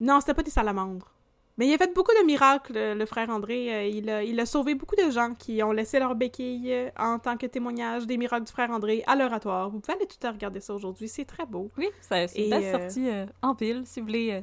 Non, 0.00 0.20
c'était 0.20 0.34
pas 0.34 0.42
des 0.42 0.50
salamandres. 0.50 1.13
Mais 1.56 1.68
il 1.68 1.74
a 1.74 1.78
fait 1.78 1.94
beaucoup 1.94 2.10
de 2.20 2.26
miracles, 2.26 2.72
le, 2.74 2.94
le 2.94 3.06
frère 3.06 3.30
André. 3.30 3.72
Euh, 3.72 3.84
il, 3.86 4.10
a, 4.10 4.24
il 4.24 4.40
a 4.40 4.46
sauvé 4.46 4.74
beaucoup 4.74 4.96
de 4.96 5.08
gens 5.10 5.34
qui 5.34 5.62
ont 5.62 5.70
laissé 5.70 6.00
leur 6.00 6.14
béquille 6.16 6.72
euh, 6.72 6.90
en 6.98 7.18
tant 7.20 7.36
que 7.36 7.46
témoignage 7.46 8.06
des 8.06 8.16
miracles 8.16 8.46
du 8.46 8.52
frère 8.52 8.70
André 8.70 9.04
à 9.06 9.14
l'oratoire. 9.14 9.70
Vous 9.70 9.78
pouvez 9.78 9.96
aller 9.96 10.06
tout 10.08 10.26
à 10.26 10.32
regarder 10.32 10.58
ça 10.60 10.74
aujourd'hui, 10.74 11.06
c'est 11.08 11.24
très 11.24 11.46
beau. 11.46 11.70
Oui, 11.78 11.88
ça- 12.00 12.26
c'est 12.26 12.42
une 12.44 12.50
belle 12.50 12.64
euh, 12.64 12.72
sortie 12.80 13.08
euh, 13.08 13.26
en 13.42 13.54
ville 13.54 13.82
si 13.86 14.00
vous 14.00 14.06
voulez 14.06 14.32
euh, 14.32 14.40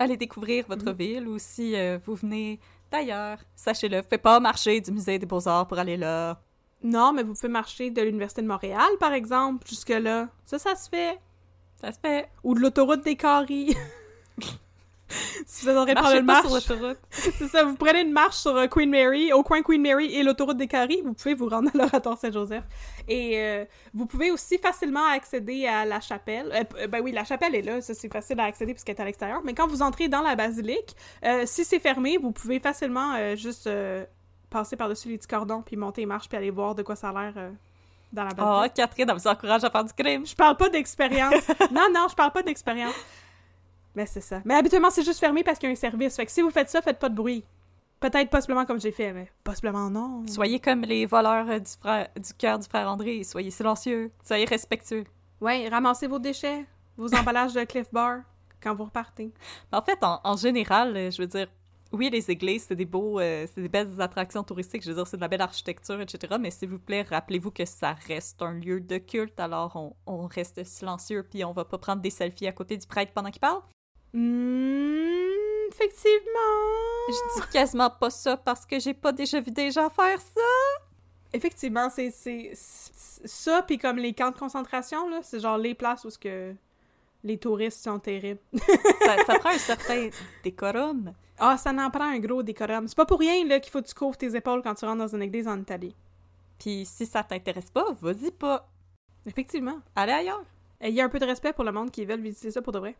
aller 0.00 0.16
découvrir 0.16 0.64
votre 0.68 0.86
Mhm. 0.90 0.96
ville 0.96 1.28
ou 1.28 1.38
si 1.38 1.76
euh, 1.76 1.98
vous 2.04 2.16
venez 2.16 2.58
d'ailleurs. 2.90 3.38
Sachez-le, 3.54 3.98
vous 3.98 4.02
pouvez 4.02 4.18
pas 4.18 4.40
marcher 4.40 4.80
du 4.80 4.90
musée 4.90 5.18
des 5.20 5.26
beaux-arts 5.26 5.68
pour 5.68 5.78
aller 5.78 5.96
là. 5.96 6.40
Non, 6.82 7.12
mais 7.12 7.22
vous 7.22 7.34
pouvez 7.34 7.48
marcher 7.48 7.90
de 7.90 8.00
l'Université 8.02 8.42
de 8.42 8.48
Montréal, 8.48 8.88
par 8.98 9.12
exemple, 9.12 9.68
jusque-là. 9.68 10.28
Ça, 10.46 10.58
ça 10.58 10.74
se 10.74 10.88
fait. 10.88 11.18
Ça 11.80 11.92
se 11.92 11.98
fait. 12.00 12.28
Ou 12.42 12.54
de 12.54 12.60
l'autoroute 12.60 13.04
des 13.04 13.14
Caries. 13.16 13.76
si 15.46 15.66
vous 15.66 15.72
Marchez 15.72 16.18
une 16.18 16.26
pas 16.26 16.42
marche, 16.42 16.46
sur 16.46 16.54
l'autoroute. 16.54 16.98
c'est 17.10 17.48
ça, 17.48 17.64
vous 17.64 17.74
prenez 17.74 18.02
une 18.02 18.12
marche 18.12 18.36
sur 18.36 18.56
euh, 18.56 18.66
Queen 18.66 18.90
Mary, 18.90 19.32
au 19.32 19.42
coin 19.42 19.62
Queen 19.62 19.82
Mary 19.82 20.14
et 20.14 20.22
l'autoroute 20.22 20.56
des 20.56 20.66
Caries, 20.66 21.02
vous 21.04 21.12
pouvez 21.12 21.34
vous 21.34 21.48
rendre 21.48 21.70
à 21.74 21.78
l'oratoire 21.78 22.18
Saint-Joseph. 22.18 22.64
Et 23.08 23.38
euh, 23.38 23.64
vous 23.94 24.06
pouvez 24.06 24.30
aussi 24.30 24.58
facilement 24.58 25.04
accéder 25.06 25.66
à 25.66 25.84
la 25.84 26.00
chapelle. 26.00 26.52
Euh, 26.78 26.86
ben 26.86 27.00
oui, 27.00 27.12
la 27.12 27.24
chapelle 27.24 27.54
est 27.54 27.62
là, 27.62 27.80
ça 27.80 27.94
c'est 27.94 28.12
facile 28.12 28.38
à 28.40 28.44
accéder 28.44 28.72
puisqu'elle 28.72 28.96
est 28.96 29.02
à 29.02 29.04
l'extérieur. 29.04 29.40
Mais 29.44 29.54
quand 29.54 29.66
vous 29.66 29.82
entrez 29.82 30.08
dans 30.08 30.22
la 30.22 30.36
basilique, 30.36 30.94
euh, 31.24 31.42
si 31.46 31.64
c'est 31.64 31.80
fermé, 31.80 32.16
vous 32.16 32.32
pouvez 32.32 32.60
facilement 32.60 33.34
juste 33.36 33.68
passer 34.48 34.76
par-dessus 34.76 35.08
les 35.08 35.18
petits 35.18 35.28
cordons, 35.28 35.62
puis 35.62 35.76
monter 35.76 36.02
les 36.02 36.06
marches, 36.06 36.28
puis 36.28 36.38
aller 36.38 36.50
voir 36.50 36.74
de 36.74 36.82
quoi 36.82 36.96
ça 36.96 37.10
a 37.10 37.12
l'air 37.12 37.52
dans 38.12 38.24
la 38.24 38.30
basilique. 38.30 38.62
Ah, 38.62 38.68
Catherine, 38.68 39.08
elle 39.08 39.16
vous 39.16 39.28
encourage 39.28 39.64
à 39.64 39.70
faire 39.70 39.84
du 39.84 39.92
crime. 39.92 40.26
Je 40.26 40.34
parle 40.34 40.56
pas 40.56 40.68
d'expérience. 40.68 41.48
non, 41.70 41.88
non, 41.92 42.06
je 42.08 42.14
parle 42.14 42.32
pas 42.32 42.42
d'expérience. 42.42 42.94
Mais 43.94 44.06
c'est 44.06 44.20
ça. 44.20 44.40
Mais 44.44 44.54
habituellement, 44.54 44.90
c'est 44.90 45.04
juste 45.04 45.20
fermé 45.20 45.42
parce 45.42 45.58
qu'il 45.58 45.68
y 45.68 45.70
a 45.70 45.72
un 45.72 45.76
service. 45.76 46.16
Fait 46.16 46.26
que 46.26 46.32
si 46.32 46.42
vous 46.42 46.50
faites 46.50 46.70
ça, 46.70 46.80
faites 46.82 46.98
pas 46.98 47.08
de 47.08 47.14
bruit. 47.14 47.44
Peut-être 47.98 48.30
possiblement 48.30 48.64
comme 48.64 48.80
j'ai 48.80 48.92
fait, 48.92 49.12
mais 49.12 49.30
possiblement 49.44 49.90
non. 49.90 50.24
Soyez 50.26 50.58
comme 50.58 50.82
les 50.82 51.04
voleurs 51.04 51.48
euh, 51.50 51.58
du, 51.58 51.70
frère, 51.70 52.08
du 52.16 52.32
cœur 52.34 52.58
du 52.58 52.66
frère 52.66 52.88
André. 52.88 53.22
Soyez 53.24 53.50
silencieux. 53.50 54.10
Soyez 54.24 54.46
respectueux. 54.46 55.04
Ouais, 55.40 55.68
ramassez 55.68 56.06
vos 56.06 56.18
déchets, 56.18 56.64
vos 56.96 57.14
emballages 57.14 57.52
de 57.52 57.64
Cliff 57.64 57.92
Bar 57.92 58.20
quand 58.62 58.74
vous 58.74 58.84
repartez. 58.84 59.32
En 59.72 59.82
fait, 59.82 60.02
en, 60.02 60.20
en 60.24 60.36
général, 60.36 60.96
euh, 60.96 61.10
je 61.10 61.20
veux 61.20 61.26
dire, 61.28 61.48
oui, 61.92 62.08
les 62.10 62.30
églises, 62.30 62.66
c'est 62.68 62.76
des 62.76 62.84
beaux, 62.84 63.18
euh, 63.18 63.46
c'est 63.52 63.62
des 63.62 63.68
belles 63.68 64.00
attractions 64.00 64.44
touristiques. 64.44 64.82
Je 64.82 64.90
veux 64.90 64.94
dire, 64.94 65.06
c'est 65.06 65.16
de 65.16 65.22
la 65.22 65.28
belle 65.28 65.40
architecture, 65.40 66.00
etc. 66.00 66.36
Mais 66.40 66.50
s'il 66.50 66.68
vous 66.68 66.78
plaît, 66.78 67.02
rappelez-vous 67.02 67.50
que 67.50 67.64
ça 67.64 67.96
reste 68.06 68.40
un 68.42 68.52
lieu 68.52 68.80
de 68.80 68.98
culte. 68.98 69.38
Alors, 69.40 69.74
on, 69.74 69.96
on 70.06 70.26
reste 70.26 70.64
silencieux, 70.64 71.26
puis 71.28 71.44
on 71.44 71.52
va 71.52 71.64
pas 71.64 71.78
prendre 71.78 72.00
des 72.00 72.10
selfies 72.10 72.46
à 72.46 72.52
côté 72.52 72.76
du 72.76 72.86
prêtre 72.86 73.12
pendant 73.12 73.30
qu'il 73.30 73.40
parle. 73.40 73.60
Hmm, 74.12 75.68
effectivement. 75.70 76.56
Je 77.08 77.40
dis 77.40 77.48
quasiment 77.52 77.90
pas 77.90 78.10
ça 78.10 78.36
parce 78.36 78.66
que 78.66 78.78
j'ai 78.78 78.94
pas 78.94 79.12
déjà 79.12 79.40
vu 79.40 79.50
des 79.50 79.70
gens 79.70 79.88
faire 79.90 80.20
ça. 80.20 80.40
Effectivement, 81.32 81.88
c'est 81.90 82.52
ça, 82.54 83.62
puis 83.62 83.78
comme 83.78 83.98
les 83.98 84.12
camps 84.12 84.30
de 84.30 84.38
concentration, 84.38 85.08
là, 85.08 85.20
c'est 85.22 85.38
genre 85.38 85.58
les 85.58 85.74
places 85.74 86.04
où 86.04 86.10
ce 86.10 86.18
que 86.18 86.54
les 87.22 87.38
touristes 87.38 87.84
sont 87.84 87.98
terribles. 87.98 88.40
ça. 89.00 89.24
ça 89.24 89.38
prend 89.38 89.50
un 89.50 89.58
certain 89.58 90.08
décorum. 90.42 91.12
Ah, 91.38 91.56
ça 91.56 91.72
n'en 91.72 91.90
prend 91.90 92.04
un 92.04 92.18
gros 92.18 92.42
décorum. 92.42 92.88
C'est 92.88 92.96
pas 92.96 93.06
pour 93.06 93.20
rien 93.20 93.46
là 93.46 93.60
qu'il 93.60 93.70
faut 93.70 93.80
que 93.80 93.86
tu 93.86 93.94
couvres 93.94 94.16
tes 94.16 94.34
épaules 94.34 94.62
quand 94.62 94.74
tu 94.74 94.84
rentres 94.84 94.98
dans 94.98 95.14
une 95.14 95.22
église 95.22 95.46
en 95.46 95.58
Italie. 95.58 95.94
Puis 96.58 96.84
si 96.84 97.06
ça 97.06 97.22
t'intéresse 97.22 97.70
pas, 97.70 97.86
vas-y 98.00 98.30
pas. 98.30 98.68
Effectivement. 99.24 99.80
Allez 99.94 100.12
ailleurs. 100.12 100.44
Il 100.82 100.94
y 100.94 101.00
a 101.00 101.04
un 101.04 101.08
peu 101.08 101.18
de 101.18 101.26
respect 101.26 101.52
pour 101.52 101.64
le 101.64 101.72
monde 101.72 101.90
qui 101.90 102.04
veulent 102.04 102.20
visiter 102.20 102.50
ça 102.50 102.62
pour 102.62 102.72
de 102.72 102.78
vrai. 102.78 102.96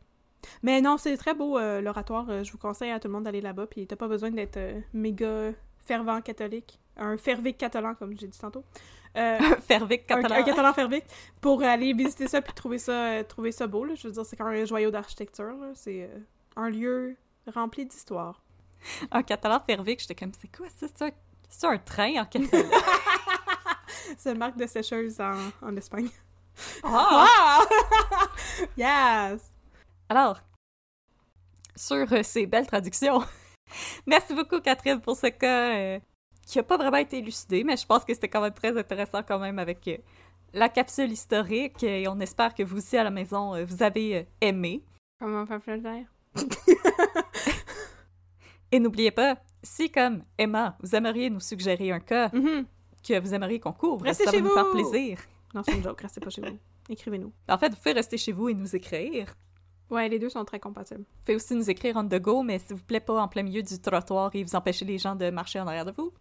Mais 0.63 0.81
non, 0.81 0.97
c'est 0.99 1.17
très 1.17 1.35
beau 1.35 1.59
euh, 1.59 1.81
l'oratoire. 1.81 2.27
Euh, 2.29 2.45
je 2.45 2.53
vous 2.53 2.59
conseille 2.59 2.91
à 2.91 3.01
tout 3.01 3.09
le 3.09 3.15
monde 3.15 3.25
d'aller 3.25 3.41
là-bas. 3.41 3.67
Puis 3.67 3.87
t'as 3.87 3.97
pas 3.97 4.09
besoin 4.09 4.31
d'être 4.31 4.57
euh, 4.57 4.81
méga 4.93 5.53
fervent 5.87 6.21
catholique. 6.21 6.79
Un 6.97 7.17
fervique 7.17 7.59
catalan, 7.59 7.95
comme 7.95 8.19
j'ai 8.19 8.27
dit 8.27 8.39
tantôt. 8.39 8.65
Euh, 9.17 9.39
Fervic 9.67 10.11
un, 10.11 10.23
catalan. 10.23 10.41
un 10.41 10.43
catalan 10.43 10.73
fervique. 10.73 11.05
Pour 11.41 11.63
aller 11.63 11.93
visiter 11.93 12.29
ça 12.29 12.41
puis 12.41 12.53
trouver 12.53 12.79
ça, 12.79 13.25
trouver 13.25 13.53
ça 13.53 13.67
beau. 13.67 13.85
Là. 13.85 13.95
Je 13.95 14.07
veux 14.07 14.13
dire, 14.13 14.25
c'est 14.25 14.37
quand 14.37 14.45
même 14.49 14.63
un 14.63 14.67
joyau 14.67 14.91
d'architecture. 14.91 15.55
C'est 15.75 16.09
un 16.57 16.69
lieu 16.71 17.17
rempli 17.47 17.87
d'histoire. 17.87 18.43
Un 19.11 19.23
catalan 19.23 19.61
fervic, 19.61 20.01
j'étais 20.01 20.15
comme, 20.15 20.33
c'est 20.41 20.55
quoi 20.57 20.67
ça? 20.75 20.87
C'est 21.51 21.67
un, 21.67 21.71
un 21.71 21.79
train 21.79 22.23
en 22.23 22.25
catalan? 22.25 22.71
C'est 24.19 24.33
une 24.33 24.39
marque 24.39 24.57
de 24.57 24.67
sécheuse 24.67 25.21
en, 25.21 25.37
en 25.61 25.77
Espagne. 25.77 26.09
Ah! 26.83 27.27
Ah! 27.29 28.27
yes! 28.77 29.50
Alors, 30.11 30.41
sur 31.77 32.13
euh, 32.13 32.23
ces 32.25 32.47
belles 32.47 32.67
traductions, 32.67 33.23
merci 34.07 34.35
beaucoup 34.35 34.61
Catherine 34.61 35.01
pour 35.01 35.17
ce 35.17 35.29
cas 35.29 35.77
euh, 35.77 36.01
qui 36.45 36.59
a 36.59 36.63
pas 36.65 36.77
vraiment 36.77 36.97
été 36.97 37.19
élucidé, 37.19 37.63
mais 37.63 37.77
je 37.77 37.87
pense 37.87 38.05
que 38.05 38.13
c'était 38.13 38.29
quand 38.29 38.41
même 38.41 38.53
très 38.53 38.77
intéressant 38.77 39.23
quand 39.23 39.39
même 39.39 39.61
avec 39.61 39.87
euh, 39.87 39.97
la 40.53 40.69
capsule 40.69 41.13
historique 41.13 41.83
et 41.85 42.09
on 42.09 42.19
espère 42.19 42.55
que 42.55 42.65
vous 42.65 42.79
aussi 42.79 42.97
à 42.97 43.05
la 43.05 43.11
maison, 43.11 43.55
euh, 43.55 43.65
vous 43.65 43.85
avez 43.85 44.27
aimé. 44.41 44.83
Comment 45.21 45.47
faire 45.47 45.61
plaisir? 45.61 46.07
Et 48.73 48.79
n'oubliez 48.79 49.11
pas, 49.11 49.37
si 49.65 49.91
comme 49.91 50.23
Emma, 50.39 50.77
vous 50.81 50.95
aimeriez 50.95 51.29
nous 51.31 51.41
suggérer 51.41 51.91
un 51.93 51.99
cas 52.01 52.31
Mhm. 52.33 52.67
que 53.07 53.19
vous 53.21 53.35
aimeriez 53.35 53.59
qu'on 53.61 53.73
couvre, 53.73 54.05
Restez 54.05 54.25
ça 54.25 54.31
chez 54.33 54.41
va 54.41 54.49
nous 54.49 54.55
faire 54.55 54.65
vous! 54.67 54.73
plaisir. 54.73 55.19
Non, 55.55 55.63
c'est 55.65 55.73
une 55.77 55.83
joke, 55.83 56.01
restez 56.01 56.21
pas 56.21 56.31
chez 56.31 56.41
vous. 56.43 56.57
Écrivez-nous. 56.89 57.33
En 57.49 57.59
fait, 57.59 57.69
vous 57.71 57.77
pouvez 57.77 57.93
rester 57.93 58.17
chez 58.17 58.31
vous 58.33 58.49
et 58.49 58.55
nous 58.55 58.75
écrire. 58.77 59.35
Ouais, 59.91 60.09
les 60.09 60.19
deux 60.19 60.29
sont 60.31 60.45
très 60.45 60.61
compatibles. 60.61 61.01
Vous 61.01 61.25
pouvez 61.25 61.37
aussi 61.37 61.55
nous 61.55 61.69
écrire 61.69 61.97
on 61.97 62.05
the 62.05 62.21
go, 62.21 62.43
mais 62.43 62.59
s'il 62.61 62.77
vous 62.77 62.83
plaît 62.85 63.01
pas 63.01 63.21
en 63.21 63.29
plein 63.29 63.43
milieu 63.43 63.63
du 63.63 63.79
trottoir 63.81 64.31
et 64.35 64.45
vous 64.45 64.55
empêchez 64.55 64.85
les 64.85 64.99
gens 64.99 65.17
de 65.17 65.31
marcher 65.31 65.61
en 65.61 65.67
arrière 65.67 65.85
de 65.85 65.93
vous. 65.93 66.13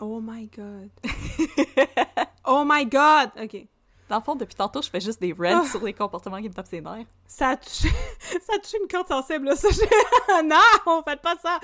Oh 0.00 0.20
my 0.22 0.46
god. 0.48 0.90
oh 2.46 2.62
my 2.66 2.84
god! 2.86 3.30
Ok. 3.42 3.66
Dans 4.08 4.18
le 4.18 4.22
fond, 4.22 4.36
depuis 4.36 4.54
tantôt, 4.54 4.82
je 4.82 4.90
fais 4.90 5.00
juste 5.00 5.20
des 5.20 5.32
rants 5.32 5.62
Ah. 5.64 5.68
sur 5.68 5.82
les 5.82 5.92
comportements 5.94 6.36
qui 6.40 6.48
me 6.48 6.54
tapent 6.54 6.66
ses 6.68 6.80
nerfs. 6.80 7.06
Ça 7.26 7.50
a 7.50 7.56
touché, 7.56 7.88
ça 8.46 8.52
a 8.54 8.58
touché 8.58 8.76
une 8.80 8.86
corde 8.88 9.08
sensible, 9.08 9.46
là. 9.46 9.56
Ça, 9.56 9.68
non, 10.44 11.02
faites 11.02 11.22
pas 11.22 11.36
ça! 11.42 11.58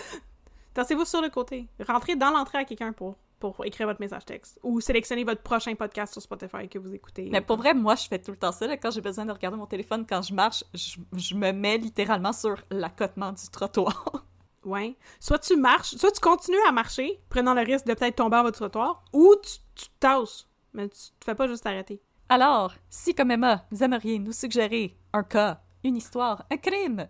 Tassez-vous 0.75 1.05
sur 1.05 1.21
le 1.21 1.29
côté. 1.29 1.69
Rentrez 1.87 2.17
dans 2.17 2.31
l'entrée 2.31 2.59
à 2.59 2.65
quelqu'un 2.65 2.93
pour, 2.93 3.15
pour 3.43 3.67
écrire 3.67 3.89
votre 3.89 4.01
message 4.01 4.25
texte. 4.25 4.61
Ou 4.63 4.81
sélectionnez 4.81 5.25
votre 5.25 5.43
prochain 5.43 5.75
podcast 5.75 6.13
sur 6.13 6.23
Spotify 6.23 6.69
que 6.69 6.79
vous 6.79 6.95
écoutez. 6.95 7.29
Mais 7.33 7.41
pour 7.41 7.57
vrai, 7.57 7.75
moi, 7.75 7.97
je 7.97 8.07
fais 8.07 8.21
tout 8.21 8.31
le 8.31 8.37
temps 8.37 8.53
ça. 8.53 8.69
là. 8.69 8.77
Quand 8.77 8.93
j'ai 8.93 9.01
besoin 9.01 9.27
de 9.27 9.33
regarder 9.33 9.57
mon 9.59 9.67
téléphone, 9.67 10.07
quand 10.09 10.23
je 10.23 10.33
marche, 10.33 10.63
je, 10.75 10.99
je 11.17 11.35
me 11.35 11.51
mets 11.51 11.77
littéralement 11.77 12.33
sur 12.33 12.55
l'accotement 12.71 13.33
du 13.33 13.49
trottoir. 13.51 14.05
Ouais. 14.65 14.97
Soit 15.19 15.41
tu 15.41 15.57
marches, 15.57 15.97
soit 15.97 16.13
tu 16.13 16.21
continues 16.21 16.65
à 16.69 16.71
marcher, 16.71 17.21
prenant 17.29 17.53
le 17.53 17.63
risque 17.63 17.85
de 17.85 17.95
peut-être 17.95 18.15
tomber 18.15 18.37
en 18.37 18.45
votre 18.45 18.59
trottoir, 18.59 19.03
ou 19.13 19.35
tu, 19.43 19.59
tu 19.75 19.87
tasses. 19.99 20.47
Mais 20.73 20.89
tu 20.89 21.01
te 21.19 21.25
fais 21.25 21.35
pas 21.35 21.49
juste 21.49 21.67
arrêter. 21.67 22.01
Alors, 22.29 22.73
si 22.89 23.13
comme 23.13 23.33
Emma, 23.33 23.65
vous 23.73 23.83
aimeriez 23.83 24.21
nous 24.21 24.31
suggérer 24.31 24.97
un 25.13 25.25
cas, 25.25 25.63
une 25.83 25.97
histoire, 25.97 26.47
un 26.49 26.59
crime, 26.59 27.09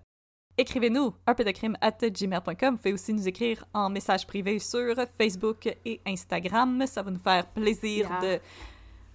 écrivez-nous 0.59 1.14
gmail.com. 1.26 2.74
Vous 2.74 2.76
pouvez 2.76 2.92
aussi 2.92 3.12
nous 3.12 3.26
écrire 3.28 3.64
en 3.72 3.90
message 3.90 4.26
privé 4.26 4.59
sur 4.59 4.94
Facebook 5.18 5.66
et 5.84 6.00
Instagram. 6.07 6.84
Ça 6.86 7.03
va 7.03 7.11
nous 7.11 7.18
faire 7.18 7.46
plaisir 7.46 8.09
Yeah. 8.22 8.38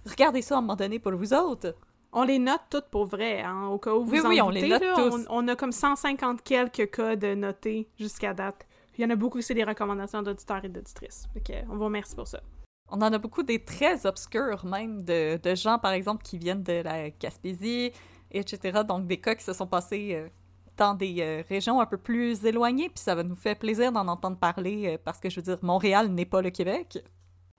de 0.04 0.10
regarder 0.10 0.42
ça 0.42 0.54
à 0.56 0.58
un 0.58 0.60
moment 0.62 0.76
donné 0.76 0.98
pour 0.98 1.12
vous 1.12 1.32
autres. 1.34 1.74
On 2.12 2.22
les 2.22 2.38
note 2.38 2.62
toutes 2.70 2.86
pour 2.90 3.04
vrai, 3.04 3.42
hein, 3.42 3.66
au 3.66 3.78
cas 3.78 3.92
où 3.92 4.04
vous 4.04 4.12
Oui, 4.12 4.20
en 4.20 4.28
oui, 4.28 4.40
on 4.40 4.48
les 4.48 4.62
doutez, 4.62 4.72
note 4.72 4.82
là, 4.82 4.94
tous. 4.96 5.26
On, 5.28 5.44
on 5.44 5.48
a 5.48 5.56
comme 5.56 5.72
150 5.72 6.42
quelques 6.42 6.90
cas 6.90 7.16
de 7.16 7.34
notés 7.34 7.88
jusqu'à 7.98 8.32
date. 8.32 8.66
Il 8.96 9.02
y 9.02 9.04
en 9.04 9.10
a 9.10 9.16
beaucoup, 9.16 9.40
c'est 9.42 9.54
des 9.54 9.64
recommandations 9.64 10.22
d'auditeurs 10.22 10.64
et 10.64 10.68
d'auditrices. 10.68 11.28
On 11.68 11.76
vous 11.76 11.84
remercie 11.84 12.16
pour 12.16 12.26
ça. 12.26 12.40
On 12.90 12.96
en 12.96 13.12
a 13.12 13.18
beaucoup 13.18 13.42
des 13.42 13.62
très 13.62 14.06
obscurs, 14.06 14.64
même 14.64 15.02
de, 15.04 15.36
de 15.36 15.54
gens, 15.54 15.78
par 15.78 15.92
exemple, 15.92 16.22
qui 16.24 16.38
viennent 16.38 16.62
de 16.62 16.80
la 16.82 17.10
Gaspésie, 17.10 17.92
etc. 18.30 18.80
Donc, 18.88 19.06
des 19.06 19.20
cas 19.20 19.34
qui 19.34 19.44
se 19.44 19.52
sont 19.52 19.66
passés 19.66 20.12
euh, 20.14 20.28
dans 20.78 20.94
des 20.94 21.16
euh, 21.20 21.42
régions 21.48 21.80
un 21.80 21.86
peu 21.86 21.98
plus 21.98 22.44
éloignées, 22.44 22.88
puis 22.88 23.00
ça 23.00 23.14
va 23.14 23.22
nous 23.22 23.34
faire 23.34 23.58
plaisir 23.58 23.92
d'en 23.92 24.08
entendre 24.08 24.38
parler, 24.38 24.94
euh, 24.94 24.98
parce 25.04 25.18
que, 25.18 25.28
je 25.28 25.36
veux 25.36 25.42
dire, 25.42 25.58
Montréal 25.62 26.08
n'est 26.08 26.24
pas 26.24 26.40
le 26.40 26.50
Québec. 26.50 26.98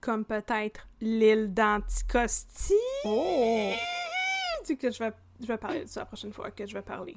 Comme 0.00 0.24
peut-être 0.24 0.88
l'île 1.00 1.52
d'Anticosti. 1.52 2.74
Oh! 3.04 3.72
Sais 4.64 4.76
que 4.76 4.90
je 4.90 4.98
vais, 4.98 5.12
je 5.40 5.46
vais 5.46 5.58
parler 5.58 5.84
de 5.84 5.88
ça 5.88 6.00
la 6.00 6.06
prochaine 6.06 6.32
fois 6.32 6.50
que 6.50 6.66
je 6.66 6.74
vais 6.74 6.82
parler. 6.82 7.16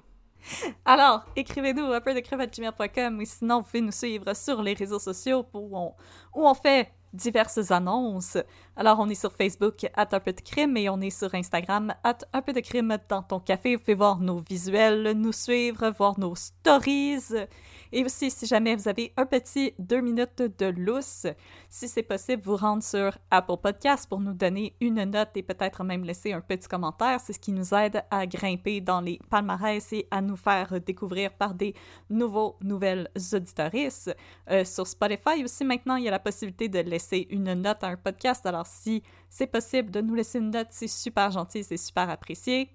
Alors, 0.85 1.23
écrivez-nous 1.35 1.85
un 1.85 2.01
peu 2.01 2.13
de 2.13 2.19
ou 2.19 3.25
sinon, 3.25 3.59
vous 3.59 3.65
pouvez 3.65 3.81
nous 3.81 3.91
suivre 3.91 4.33
sur 4.35 4.61
les 4.61 4.73
réseaux 4.73 4.99
sociaux 4.99 5.45
où 5.53 5.77
on, 5.77 5.93
où 6.35 6.45
on 6.45 6.53
fait 6.53 6.91
diverses 7.13 7.71
annonces. 7.71 8.37
Alors, 8.75 8.99
on 8.99 9.09
est 9.09 9.15
sur 9.15 9.31
Facebook, 9.31 9.85
at 9.95 10.07
un 10.11 10.19
peu 10.19 10.33
de 10.33 10.41
crime, 10.41 10.75
et 10.77 10.89
on 10.89 10.99
est 10.99 11.09
sur 11.09 11.33
Instagram, 11.33 11.93
at 12.03 12.17
un 12.33 12.41
peu 12.41 12.53
de 12.53 12.59
crime 12.59 12.97
dans 13.07 13.21
ton 13.21 13.39
café. 13.39 13.75
Vous 13.75 13.81
pouvez 13.81 13.93
voir 13.93 14.19
nos 14.19 14.39
visuels, 14.39 15.13
nous 15.15 15.31
suivre, 15.31 15.89
voir 15.97 16.19
nos 16.19 16.35
stories. 16.35 17.47
Et 17.95 18.03
aussi, 18.03 18.31
si 18.31 18.47
jamais 18.47 18.75
vous 18.75 18.87
avez 18.87 19.13
un 19.17 19.27
petit 19.27 19.75
deux 19.77 20.01
minutes 20.01 20.41
de 20.57 20.65
lousse, 20.65 21.27
si 21.69 21.87
c'est 21.87 22.01
possible, 22.01 22.41
vous 22.41 22.55
rendre 22.55 22.81
sur 22.81 23.15
Apple 23.29 23.57
Podcast 23.61 24.09
pour 24.09 24.19
nous 24.19 24.33
donner 24.33 24.75
une 24.81 25.03
note 25.03 25.29
et 25.35 25.43
peut-être 25.43 25.83
même 25.83 26.03
laisser 26.03 26.33
un 26.33 26.41
petit 26.41 26.67
commentaire. 26.67 27.19
C'est 27.23 27.33
ce 27.33 27.39
qui 27.39 27.51
nous 27.51 27.71
aide 27.75 28.03
à 28.09 28.25
grimper 28.25 28.81
dans 28.81 28.99
les 28.99 29.19
palmarès 29.29 29.93
et 29.93 30.07
à 30.09 30.21
nous 30.21 30.35
faire 30.35 30.81
découvrir 30.81 31.33
par 31.33 31.53
des 31.53 31.75
nouveaux, 32.09 32.57
nouvelles 32.61 33.11
auditorices. 33.31 34.09
Euh, 34.49 34.65
sur 34.65 34.87
Spotify 34.87 35.43
aussi, 35.43 35.63
maintenant, 35.63 35.97
il 35.97 36.05
y 36.05 36.07
a 36.07 36.11
la 36.11 36.17
possibilité 36.17 36.69
de 36.69 36.79
laisser 36.79 37.27
une 37.29 37.53
note 37.53 37.83
à 37.83 37.89
un 37.89 37.95
podcast. 37.95 38.43
Alors, 38.47 38.65
si 38.65 39.03
c'est 39.29 39.45
possible 39.45 39.91
de 39.91 40.01
nous 40.01 40.15
laisser 40.15 40.39
une 40.39 40.49
note, 40.49 40.69
c'est 40.71 40.87
super 40.87 41.29
gentil, 41.29 41.63
c'est 41.63 41.77
super 41.77 42.09
apprécié. 42.09 42.71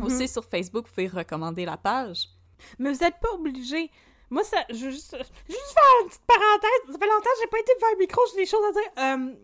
Aussi, 0.00 0.26
sur 0.26 0.46
Facebook, 0.46 0.86
vous 0.86 0.94
pouvez 0.94 1.08
recommander 1.08 1.66
la 1.66 1.76
page. 1.76 2.30
Mais 2.78 2.90
vous 2.90 2.98
n'êtes 2.98 3.20
pas 3.20 3.34
obligé. 3.34 3.90
Moi, 4.32 4.44
ça. 4.44 4.58
Je 4.70 4.86
veux 4.86 4.90
juste, 4.90 5.14
juste 5.48 5.72
faire 5.74 6.02
une 6.02 6.08
petite 6.08 6.22
parenthèse. 6.26 6.92
Ça 6.92 6.98
fait 6.98 7.06
longtemps 7.06 7.20
que 7.20 7.40
j'ai 7.42 7.48
pas 7.48 7.58
été 7.60 7.72
devant 7.76 7.92
un 7.94 7.98
micro, 7.98 8.22
j'ai 8.30 8.36
des 8.42 8.46
choses 8.46 8.64
à 8.64 8.72
dire. 8.72 8.90
Euh, 8.98 9.34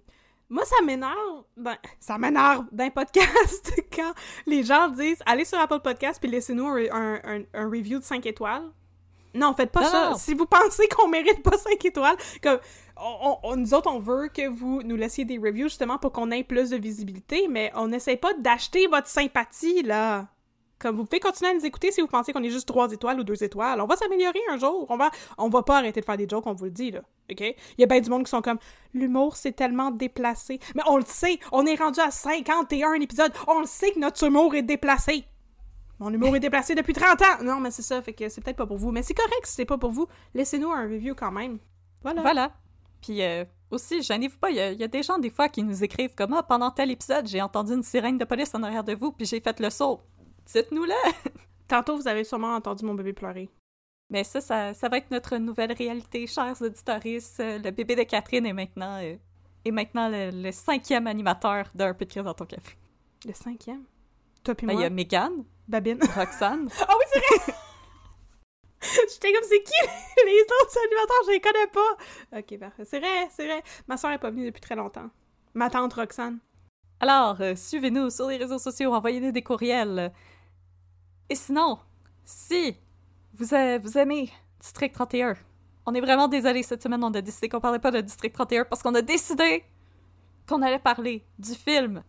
moi, 0.51 0.65
ça 0.65 0.77
m'énerve. 0.83 1.45
Ben, 1.59 1.77
ça 2.01 2.17
m'énerve 2.17 2.65
d'un 2.73 2.89
podcast 2.91 3.73
quand 3.95 4.13
les 4.47 4.63
gens 4.63 4.89
disent 4.89 5.23
allez 5.27 5.45
sur 5.45 5.59
Apple 5.59 5.81
Podcast 5.81 6.19
puis 6.21 6.31
laissez-nous 6.31 6.67
un, 6.67 6.85
un- 6.91 7.21
un- 7.23 7.45
un 7.53 7.67
review 7.69 7.99
de 7.99 8.05
5 8.05 8.25
étoiles. 8.25 8.65
Non, 9.35 9.53
faites 9.53 9.71
pas 9.71 9.83
Non, 9.83 9.89
ça. 9.89 10.11
non. 10.11 10.17
Si 10.17 10.33
vous 10.33 10.47
pensez 10.47 10.89
qu'on 10.89 11.07
mérite 11.07 11.43
pas 11.43 11.59
5 11.59 11.85
étoiles, 11.85 12.17
comme 12.43 12.59
on, 12.97 13.37
on- 13.43 13.57
nous 13.57 13.75
autres, 13.75 13.91
on 13.93 13.99
veut 13.99 14.29
que 14.29 14.49
vous 14.49 14.83
nous 14.83 14.97
laissiez 14.97 15.27
des 15.27 15.37
reviews 15.37 15.69
justement 15.69 15.99
pour 15.99 16.13
qu'on 16.13 16.31
ait 16.31 16.43
plus 16.45 16.71
de 16.71 16.79
visibilité, 16.79 17.47
mais 17.47 17.71
on 17.75 17.89
n'essaie 17.89 18.17
pas 18.17 18.33
d'acheter 18.33 18.87
votre 18.87 19.07
sympathie, 19.09 19.83
là. 19.83 20.27
Comme 20.79 20.97
vous 20.97 21.05
pouvez 21.05 21.19
continuer 21.21 21.51
à 21.51 21.55
nous 21.55 21.67
écouter 21.67 21.91
si 21.91 22.01
vous 22.01 22.07
pensez 22.07 22.33
qu'on 22.33 22.43
est 22.43 22.51
juste 22.51 22.69
3 22.69 22.93
étoiles 22.93 23.19
ou 23.19 23.25
2 23.25 23.43
étoiles. 23.43 23.81
On 23.81 23.87
va 23.87 23.97
s'améliorer 23.97 24.39
un 24.51 24.57
jour. 24.59 24.87
On 24.89 24.97
va, 24.97 25.11
on 25.37 25.49
va 25.49 25.63
pas 25.65 25.79
arrêter 25.79 26.01
de 26.01 26.05
faire 26.07 26.17
des 26.17 26.29
jokes, 26.29 26.47
on 26.47 26.53
vous 26.53 26.67
le 26.67 26.71
dit, 26.71 26.91
là. 26.93 27.01
OK? 27.31 27.41
Il 27.41 27.55
y 27.81 27.83
a 27.83 27.87
bien 27.87 28.01
du 28.01 28.09
monde 28.09 28.25
qui 28.25 28.31
sont 28.31 28.41
comme 28.43 28.59
l'humour, 28.95 29.37
c'est 29.37 29.53
tellement 29.53 29.91
déplacé. 29.91 30.61
Mais 30.77 30.83
on 30.87 30.97
le 30.97 31.05
sait, 31.05 31.39
on 31.53 31.67
est 31.67 31.75
rendu 31.75 31.99
à 32.01 32.11
51 32.11 32.93
épisodes. 32.95 33.33
On 33.49 33.61
le 33.61 33.67
sait 33.67 33.91
que 33.93 33.99
notre 33.99 34.23
humour 34.25 34.55
est 34.55 34.63
déplacé. 34.63 35.25
Mon 35.99 36.13
humour 36.13 36.37
est 36.37 36.41
déplacé 36.41 36.77
depuis 36.77 36.93
30 36.93 37.21
ans. 37.23 37.43
Non, 37.43 37.59
mais 37.59 37.73
c'est 37.73 37.83
ça, 37.83 38.01
fait 38.01 38.13
que 38.13 38.29
c'est 38.29 38.41
peut-être 38.41 38.57
pas 38.57 38.67
pour 38.67 38.77
vous. 38.77 38.93
Mais 38.93 39.03
c'est 39.03 39.15
correct 39.15 39.45
si 39.47 39.55
c'est 39.55 39.65
pas 39.65 39.79
pour 39.79 39.91
vous. 39.91 40.07
Laissez-nous 40.33 40.71
un 40.71 40.83
review 40.85 41.15
quand 41.17 41.33
même. 41.33 41.59
Voilà. 42.05 42.23
Voilà. 42.23 42.53
Puis 43.03 43.21
euh, 43.23 43.45
aussi, 43.73 44.01
gênez-vous 44.03 44.39
pas, 44.39 44.51
il 44.51 44.57
y, 44.57 44.61
a- 44.61 44.71
il 44.71 44.79
y 44.79 44.85
a 44.85 44.89
des 44.89 45.03
gens 45.03 45.19
des 45.19 45.31
fois 45.31 45.49
qui 45.49 45.65
nous 45.65 45.83
écrivent 45.83 46.15
comme 46.15 46.35
Ah, 46.35 46.45
pendant 46.45 46.71
tel 46.71 46.93
épisode, 46.93 47.27
j'ai 47.27 47.43
entendu 47.43 47.73
une 47.73 47.83
sirène 47.83 48.17
de 48.17 48.25
police 48.25 48.55
en 48.55 48.63
arrière 48.63 48.85
de 48.85 48.95
vous, 48.95 49.11
puis 49.11 49.27
j'ai 49.27 49.41
fait 49.41 49.59
le 49.59 49.71
saut. 49.71 50.01
Dites-nous-le! 50.53 50.95
Tantôt, 51.69 51.97
vous 51.97 52.09
avez 52.09 52.25
sûrement 52.25 52.55
entendu 52.55 52.85
mon 52.85 52.95
bébé 52.95 53.13
pleurer. 53.13 53.51
Mais 54.11 54.25
ça, 54.25 54.41
ça, 54.41 54.73
ça 54.73 54.89
va 54.89 54.97
être 54.97 55.11
notre 55.11 55.37
nouvelle 55.37 55.73
réalité, 55.73 56.27
chers 56.27 56.61
auditoristes. 56.63 57.41
Euh, 57.41 57.59
Le 57.59 57.71
bébé 57.71 57.95
de 57.95 58.05
Catherine 58.05 58.47
est 58.47 58.55
maintenant, 58.55 58.99
euh, 59.03 59.17
est 59.65 59.71
maintenant 59.71 60.09
le, 60.09 60.31
le 60.31 60.51
cinquième 60.53 61.07
animateur 61.07 61.67
d'un 61.75 61.93
peu 61.93 62.07
de 62.07 62.11
crise 62.11 62.25
dans 62.25 62.33
ton 62.33 62.47
café. 62.47 62.77
Le 63.27 63.35
cinquième? 63.35 63.85
Toi 64.43 64.55
puis 64.55 64.67
Ben, 64.67 64.73
il 64.75 64.81
y 64.81 64.85
a 64.85 64.91
Megan, 64.91 65.45
Babine. 65.67 66.01
Roxane. 66.17 66.69
Ah 66.81 66.95
oui, 66.99 67.05
c'est 67.13 67.21
vrai! 67.21 67.55
J'étais 68.81 69.33
comme, 69.33 69.43
c'est 69.43 69.63
qui 69.63 69.73
les 70.25 70.41
autres 70.43 70.79
animateurs? 70.87 71.23
Je 71.27 71.31
les 71.33 71.41
connais 71.41 71.67
pas! 71.67 72.39
Ok, 72.39 72.59
parfait. 72.59 72.85
C'est 72.87 73.01
vrai, 73.01 73.29
c'est 73.31 73.45
vrai. 73.45 73.63
Ma 73.87 73.97
soeur 73.99 74.13
est 74.13 74.19
pas 74.19 74.31
venue 74.31 74.47
depuis 74.47 74.61
très 74.61 74.77
longtemps. 74.77 75.11
Ma 75.53 75.69
tante 75.69 75.93
Roxane. 75.95 76.39
Alors, 77.01 77.41
euh, 77.41 77.55
suivez-nous 77.55 78.11
sur 78.11 78.29
les 78.29 78.37
réseaux 78.39 78.59
sociaux, 78.59 78.95
envoyez-nous 78.95 79.33
des 79.33 79.43
courriels. 79.43 80.13
Et 81.31 81.35
sinon, 81.35 81.79
si 82.25 82.77
vous, 83.35 83.47
vous 83.83 83.99
aimez 83.99 84.31
District 84.61 84.93
31, 84.93 85.35
on 85.87 85.95
est 85.95 86.01
vraiment 86.01 86.29
désolé 86.29 86.63
cette 86.63 86.83
semaine, 86.83 87.03
on 87.05 87.13
a 87.13 87.21
décidé 87.21 87.49
qu'on 87.49 87.61
parlait 87.61 87.79
pas 87.79 87.91
de 87.91 88.01
District 88.01 88.33
31 88.33 88.65
parce 88.65 88.83
qu'on 88.83 88.95
a 88.95 89.03
décidé 89.03 89.65
qu'on 90.47 90.63
allait 90.63 90.79
parler 90.79 91.25
du 91.39 91.55
film 91.55 92.03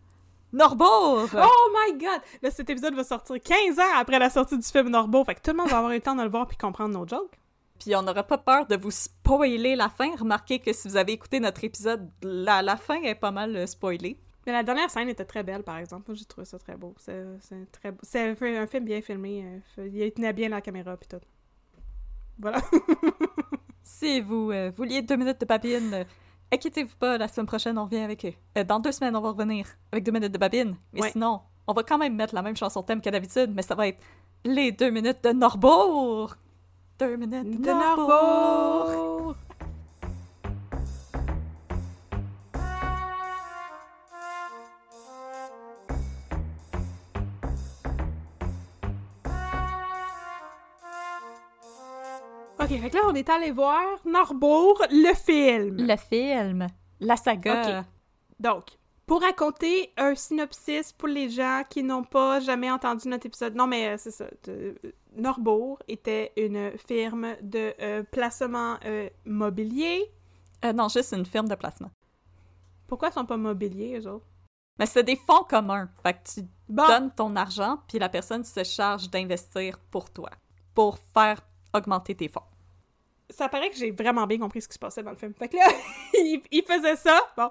Norbourg! 0.52 1.30
Oh 1.36 1.70
my 1.74 1.98
god! 1.98 2.22
Là, 2.42 2.50
cet 2.50 2.70
épisode 2.70 2.96
va 2.96 3.04
sortir 3.04 3.36
15 3.42 3.80
ans 3.80 3.98
après 3.98 4.18
la 4.20 4.30
sortie 4.30 4.58
du 4.58 4.66
film 4.66 4.90
Norbo. 4.90 5.24
Fait 5.24 5.36
que 5.36 5.42
tout 5.42 5.52
le 5.52 5.58
monde 5.58 5.70
va 5.70 5.78
avoir 5.78 5.92
eu 5.92 5.96
le 5.96 6.02
temps 6.02 6.16
de 6.16 6.24
le 6.24 6.30
voir 6.30 6.48
puis 6.48 6.58
comprendre 6.58 6.98
nos 6.98 7.08
jokes. 7.08 7.38
Puis 7.80 7.96
on 7.96 8.02
n'aura 8.02 8.24
pas 8.24 8.38
peur 8.38 8.66
de 8.66 8.76
vous 8.76 8.92
spoiler 8.92 9.76
la 9.76 9.90
fin. 9.90 10.16
Remarquez 10.18 10.60
que 10.60 10.74
si 10.74 10.88
vous 10.88 10.98
avez 10.98 11.14
écouté 11.14 11.40
notre 11.40 11.64
épisode, 11.64 12.10
la, 12.24 12.62
la 12.62 12.78
fin 12.78 13.02
est 13.04 13.16
pas 13.16 13.32
mal 13.32 13.56
euh, 13.56 13.68
spoilée. 13.68 14.20
Mais 14.46 14.54
la 14.54 14.64
dernière 14.64 14.90
scène 14.90 15.10
était 15.10 15.26
très 15.26 15.44
belle, 15.44 15.64
par 15.64 15.78
exemple. 15.78 16.06
Moi, 16.08 16.16
j'ai 16.16 16.26
trouvé 16.26 16.46
ça 16.46 16.58
très 16.58 16.76
beau. 16.78 16.96
C'est 16.98 17.24
très 17.72 17.92
beau. 17.92 18.00
C'est 18.04 18.30
un, 18.30 18.62
un 18.64 18.68
film 18.68 18.86
bien 18.86 19.02
filmé. 19.02 19.62
euh, 19.78 19.88
Il 19.94 20.12
tenait 20.12 20.34
bien 20.34 20.50
la 20.50 20.62
caméra 20.62 20.96
puis 20.98 21.08
tout. 21.08 21.24
Voilà. 22.40 22.60
Si 23.82 24.22
vous 24.22 24.52
euh, 24.52 24.72
vouliez 24.76 25.02
deux 25.02 25.16
minutes 25.16 25.42
de 25.42 25.46
babine, 25.46 25.94
euh, 25.94 26.04
inquiétez-vous 26.54 26.96
pas, 26.98 27.18
la 27.18 27.28
semaine 27.28 27.48
prochaine, 27.48 27.78
on 27.78 27.86
revient 27.86 27.98
avec 28.00 28.24
eux. 28.24 28.34
Euh, 28.58 28.64
dans 28.64 28.80
deux 28.80 28.92
semaines, 28.92 29.16
on 29.16 29.20
va 29.22 29.30
revenir 29.32 29.66
avec 29.92 30.04
deux 30.06 30.12
minutes 30.12 30.32
de 30.32 30.38
babine. 30.38 30.76
Mais 30.94 31.02
Ouais. 31.02 31.12
sinon, 31.12 31.42
on 31.68 31.74
va 31.74 31.82
quand 31.84 31.98
même 31.98 32.16
mettre 32.16 32.36
la 32.36 32.44
même 32.44 32.56
chanson 32.56 32.84
thème 32.84 33.02
que 33.02 33.10
d'habitude, 33.10 33.52
mais 33.54 33.64
ça 33.64 33.74
va 33.76 33.88
être 33.88 34.00
les 34.46 34.72
deux 34.72 34.92
minutes 34.92 35.24
de 35.24 35.32
Norbourg! 35.32 36.36
Deux 37.00 37.16
minutes 37.18 37.50
de, 37.50 37.58
De 37.64 37.72
Norbourg! 37.72 38.10
Norbo! 39.34 39.36
OK, 52.72 52.80
fait 52.80 52.90
que 52.90 52.96
là, 52.98 53.04
on 53.08 53.16
est 53.16 53.30
allé 53.30 53.52
voir 53.52 53.82
Norbourg, 54.06 54.82
le 54.92 55.14
film. 55.16 55.78
Le 55.88 55.96
film, 55.98 56.68
la 57.00 57.16
saga. 57.18 57.80
Ok. 57.80 57.86
Donc, 58.40 58.64
pour 59.06 59.22
raconter 59.22 59.92
un 59.98 60.14
synopsis 60.14 60.94
pour 60.94 61.08
les 61.08 61.30
gens 61.30 61.64
qui 61.68 61.82
n'ont 61.82 62.04
pas 62.04 62.40
jamais 62.40 62.70
entendu 62.70 63.08
notre 63.08 63.26
épisode, 63.26 63.56
non 63.56 63.66
mais 63.66 63.90
euh, 63.90 63.96
c'est 63.98 64.12
ça, 64.12 64.26
de- 64.44 64.76
Norbourg 65.16 65.80
était 65.88 66.32
une 66.38 66.72
firme 66.78 67.36
de 67.42 67.74
euh, 67.82 68.04
placement 68.04 68.78
euh, 68.86 69.10
mobilier. 69.26 70.12
Euh, 70.64 70.72
non, 70.74 70.90
juste 70.90 71.14
une 71.14 71.26
firme 71.26 71.48
de 71.48 71.56
placement. 71.56 71.90
Pourquoi 72.88 73.10
ils 73.10 73.14
sont 73.14 73.26
pas 73.26 73.38
mobiliers, 73.38 74.00
eux 74.00 74.08
autres? 74.12 74.26
Mais 74.78 74.86
c'est 74.86 75.04
des 75.04 75.16
fonds 75.16 75.44
communs. 75.50 75.90
Fait 76.04 76.14
que 76.14 76.20
tu 76.36 76.42
Bon, 76.70 76.86
donnes 76.88 77.12
ton 77.16 77.36
argent, 77.36 77.80
puis 77.88 77.98
la 77.98 78.10
personne 78.10 78.44
se 78.44 78.64
charge 78.64 79.10
d'investir 79.10 79.80
pour 79.90 80.12
toi, 80.12 80.30
pour 80.76 81.00
faire 81.14 81.42
augmenter 81.74 82.14
tes 82.16 82.28
fonds. 82.30 82.44
Ça 83.30 83.48
paraît 83.50 83.70
que 83.70 83.78
j'ai 83.78 83.92
vraiment 83.92 84.26
bien 84.28 84.38
compris 84.38 84.62
ce 84.62 84.68
qui 84.68 84.74
se 84.74 84.80
passait 84.80 85.04
dans 85.04 85.12
le 85.12 85.18
film. 85.18 85.34
Fait 85.34 85.48
que 85.48 85.56
là, 85.58 85.68
il, 86.16 86.42
il 86.52 86.64
faisait 86.64 86.96
ça. 86.96 87.20
Bon, 87.38 87.50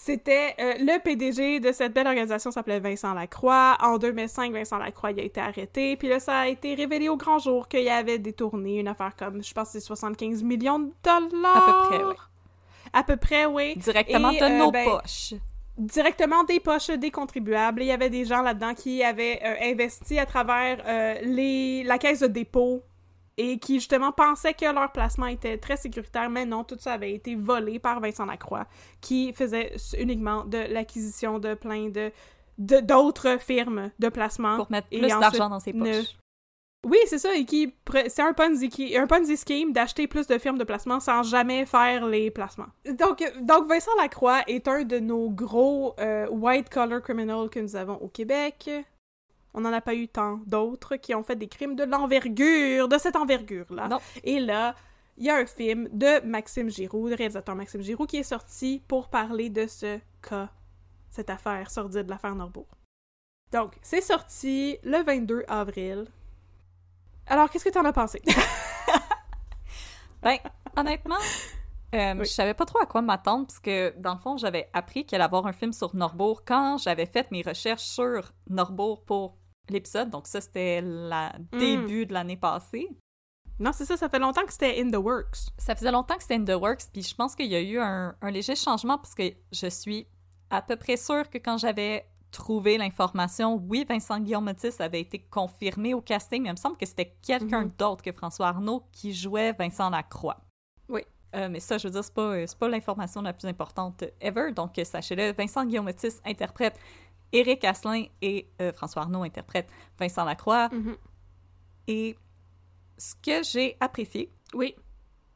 c'était 0.00 0.54
euh, 0.60 0.74
le 0.78 1.02
PDG 1.02 1.58
de 1.58 1.72
cette 1.72 1.92
belle 1.92 2.06
organisation 2.06 2.52
s'appelait 2.52 2.78
Vincent 2.78 3.12
Lacroix. 3.14 3.76
En 3.80 3.98
2005, 3.98 4.52
Vincent 4.52 4.78
Lacroix 4.78 5.10
il 5.10 5.18
a 5.18 5.24
été 5.24 5.40
arrêté. 5.40 5.96
Puis 5.96 6.08
là, 6.08 6.20
ça 6.20 6.38
a 6.38 6.46
été 6.46 6.74
révélé 6.76 7.08
au 7.08 7.16
grand 7.16 7.40
jour 7.40 7.66
qu'il 7.66 7.88
avait 7.88 8.18
détourné 8.20 8.78
une 8.78 8.86
affaire 8.86 9.16
comme, 9.16 9.42
je 9.42 9.52
pense, 9.52 9.70
c'est 9.70 9.80
75 9.80 10.44
millions 10.44 10.78
de 10.78 10.92
dollars. 11.02 11.56
À 11.56 11.66
peu 11.66 11.88
près, 11.88 12.04
oui. 12.04 12.14
À 12.92 13.02
peu 13.02 13.16
près, 13.16 13.46
oui. 13.46 13.76
Directement 13.76 14.30
Et, 14.30 14.38
de 14.38 14.44
euh, 14.44 14.58
nos 14.58 14.70
ben, 14.70 14.88
poches. 14.88 15.34
directement 15.76 16.44
des 16.44 16.60
poches 16.60 16.90
des 16.90 17.10
contribuables. 17.10 17.82
Il 17.82 17.86
y 17.86 17.92
avait 17.92 18.08
des 18.08 18.24
gens 18.24 18.42
là-dedans 18.42 18.74
qui 18.74 19.02
avaient 19.02 19.40
euh, 19.44 19.56
investi 19.72 20.18
à 20.20 20.26
travers 20.26 20.78
euh, 20.86 21.14
les, 21.22 21.82
la 21.82 21.98
caisse 21.98 22.20
de 22.20 22.28
dépôt 22.28 22.84
et 23.38 23.58
qui 23.58 23.74
justement 23.74 24.12
pensaient 24.12 24.52
que 24.52 24.70
leur 24.70 24.92
placement 24.92 25.26
était 25.26 25.56
très 25.56 25.76
sécuritaire, 25.76 26.28
mais 26.28 26.44
non, 26.44 26.64
tout 26.64 26.76
ça 26.78 26.92
avait 26.92 27.14
été 27.14 27.36
volé 27.36 27.78
par 27.78 28.00
Vincent 28.00 28.26
Lacroix, 28.26 28.66
qui 29.00 29.32
faisait 29.32 29.74
uniquement 29.98 30.44
de 30.44 30.58
l'acquisition 30.72 31.38
de 31.38 31.54
plein 31.54 31.88
de 31.88 32.10
d'autres 32.58 33.40
firmes 33.40 33.92
de 34.00 34.08
placement. 34.08 34.56
Pour 34.56 34.70
mettre 34.70 34.88
et 34.90 34.98
plus 34.98 35.08
d'argent 35.08 35.48
dans 35.48 35.60
ses 35.60 35.72
ne- 35.72 35.84
poches. 35.84 36.16
Oui, 36.86 36.98
c'est 37.06 37.18
ça, 37.18 37.34
et 37.34 37.44
qui 37.44 37.74
c'est 38.06 38.22
un 38.22 38.32
Ponzi, 38.32 38.68
qui, 38.68 38.96
un 38.96 39.06
Ponzi 39.06 39.36
scheme 39.36 39.72
d'acheter 39.72 40.06
plus 40.06 40.26
de 40.28 40.38
firmes 40.38 40.58
de 40.58 40.64
placement 40.64 41.00
sans 41.00 41.24
jamais 41.24 41.66
faire 41.66 42.06
les 42.06 42.30
placements. 42.30 42.68
Donc, 42.84 43.24
donc 43.40 43.68
Vincent 43.68 43.90
Lacroix 43.96 44.42
est 44.46 44.68
un 44.68 44.84
de 44.84 44.98
nos 44.98 45.28
gros 45.30 45.94
euh, 45.98 46.28
white 46.28 46.68
collar 46.68 47.02
criminals 47.02 47.50
que 47.50 47.58
nous 47.58 47.74
avons 47.74 47.96
au 47.96 48.08
Québec. 48.08 48.70
On 49.54 49.60
n'en 49.60 49.72
a 49.72 49.80
pas 49.80 49.94
eu 49.94 50.08
tant 50.08 50.40
d'autres 50.46 50.96
qui 50.96 51.14
ont 51.14 51.22
fait 51.22 51.36
des 51.36 51.48
crimes 51.48 51.74
de 51.74 51.84
l'envergure, 51.84 52.88
de 52.88 52.98
cette 52.98 53.16
envergure-là. 53.16 53.98
Et 54.24 54.40
là, 54.40 54.74
il 55.16 55.24
y 55.24 55.30
a 55.30 55.36
un 55.36 55.46
film 55.46 55.88
de 55.92 56.24
Maxime 56.24 56.70
Giroux, 56.70 57.08
le 57.08 57.14
réalisateur 57.14 57.56
Maxime 57.56 57.82
Giroux, 57.82 58.06
qui 58.06 58.18
est 58.18 58.22
sorti 58.22 58.82
pour 58.86 59.08
parler 59.08 59.50
de 59.50 59.66
ce 59.66 59.98
cas, 60.22 60.48
cette 61.10 61.30
affaire 61.30 61.70
sordide 61.70 62.04
de 62.04 62.10
l'affaire 62.10 62.34
Norbourg. 62.34 62.68
Donc, 63.52 63.76
c'est 63.82 64.00
sorti 64.00 64.78
le 64.84 65.02
22 65.02 65.44
avril. 65.48 66.06
Alors, 67.26 67.50
qu'est-ce 67.50 67.64
que 67.64 67.70
t'en 67.70 67.84
as 67.84 67.92
pensé? 67.92 68.22
Ben, 70.20 70.38
honnêtement, 70.76 71.18
euh, 71.94 72.14
Oui. 72.14 72.24
je 72.24 72.30
savais 72.30 72.54
pas 72.54 72.64
trop 72.66 72.78
à 72.80 72.86
quoi 72.86 73.02
m'attendre 73.02 73.46
parce 73.46 73.58
que, 73.60 73.94
dans 73.98 74.14
le 74.14 74.20
fond, 74.20 74.36
j'avais 74.36 74.68
appris 74.72 75.04
qu'il 75.06 75.16
allait 75.16 75.24
avoir 75.24 75.46
un 75.46 75.52
film 75.52 75.72
sur 75.72 75.94
Norbourg 75.96 76.42
quand 76.46 76.78
j'avais 76.78 77.06
fait 77.06 77.30
mes 77.30 77.42
recherches 77.42 77.82
sur 77.84 78.32
Norbourg 78.48 79.04
pour 79.04 79.38
l'épisode. 79.68 80.10
Donc 80.10 80.26
ça, 80.26 80.40
c'était 80.40 80.80
le 80.82 81.10
Mm. 81.52 81.58
début 81.58 82.06
de 82.06 82.12
l'année 82.12 82.36
passée. 82.36 82.88
non, 83.60 83.72
c'est 83.72 83.84
ça, 83.84 83.96
ça 83.96 84.08
fait 84.08 84.20
longtemps 84.20 84.44
que 84.46 84.52
c'était 84.52 84.80
in 84.80 84.88
the 84.90 84.96
works. 85.02 85.36
Ça 85.58 85.74
faisait 85.74 85.90
longtemps 85.90 86.14
que 86.16 86.22
c'était 86.22 86.36
in 86.36 86.44
the 86.44 86.60
works, 86.60 86.84
puis 86.92 87.02
je 87.02 87.14
pense 87.14 87.34
qu'il 87.34 87.46
y 87.46 87.56
a 87.56 87.60
eu 87.60 87.78
un, 87.80 88.14
un 88.22 88.30
léger 88.30 88.54
changement 88.54 88.98
parce 88.98 89.14
que 89.16 89.32
je 89.50 89.66
suis 89.66 90.06
à 90.50 90.62
peu 90.62 90.76
près 90.76 90.96
sûre 90.96 91.28
que 91.28 91.38
quand 91.38 91.58
j'avais 91.58 92.06
trouvé 92.30 92.78
l'information, 92.78 93.56
oui, 93.68 93.84
Vincent 93.88 94.20
Guillaume 94.20 94.46
Otis 94.48 94.80
avait 94.80 95.00
été 95.00 95.18
confirmé 95.18 95.92
au 95.94 96.00
casting, 96.02 96.42
mais 96.42 96.50
il 96.50 96.52
me 96.52 96.56
semble 96.56 96.76
que 96.76 96.86
c'était 96.86 97.16
quelqu'un 97.20 97.64
Mhm. 97.64 97.72
d'autre 97.78 98.02
que 98.04 98.12
François 98.12 98.46
Arnaud 98.48 98.84
qui 98.92 99.12
jouait 99.12 99.52
Vincent 99.52 99.90
Lacroix. 99.90 100.36
Euh, 101.34 101.48
mais 101.50 101.60
ça, 101.60 101.76
je 101.78 101.86
veux 101.88 101.92
dire, 101.92 102.02
c'est 102.04 102.14
pas, 102.14 102.32
euh, 102.34 102.46
pas 102.58 102.68
l'information 102.68 103.20
la 103.22 103.32
plus 103.32 103.46
importante 103.48 104.04
ever. 104.20 104.52
Donc, 104.52 104.78
euh, 104.78 104.84
sachez-le, 104.84 105.32
Vincent 105.32 105.64
Guillaume 105.64 105.86
Otis 105.88 106.20
interprète 106.24 106.78
Éric 107.32 107.64
Asselin 107.64 108.04
et 108.22 108.48
euh, 108.62 108.72
François 108.72 109.02
Arnaud 109.02 109.22
interprète 109.22 109.68
Vincent 109.98 110.24
Lacroix. 110.24 110.68
Mhm. 110.72 110.96
Et 111.88 112.16
ce 112.96 113.14
que 113.14 113.42
j'ai 113.42 113.76
apprécié, 113.80 114.32
Oui. 114.54 114.74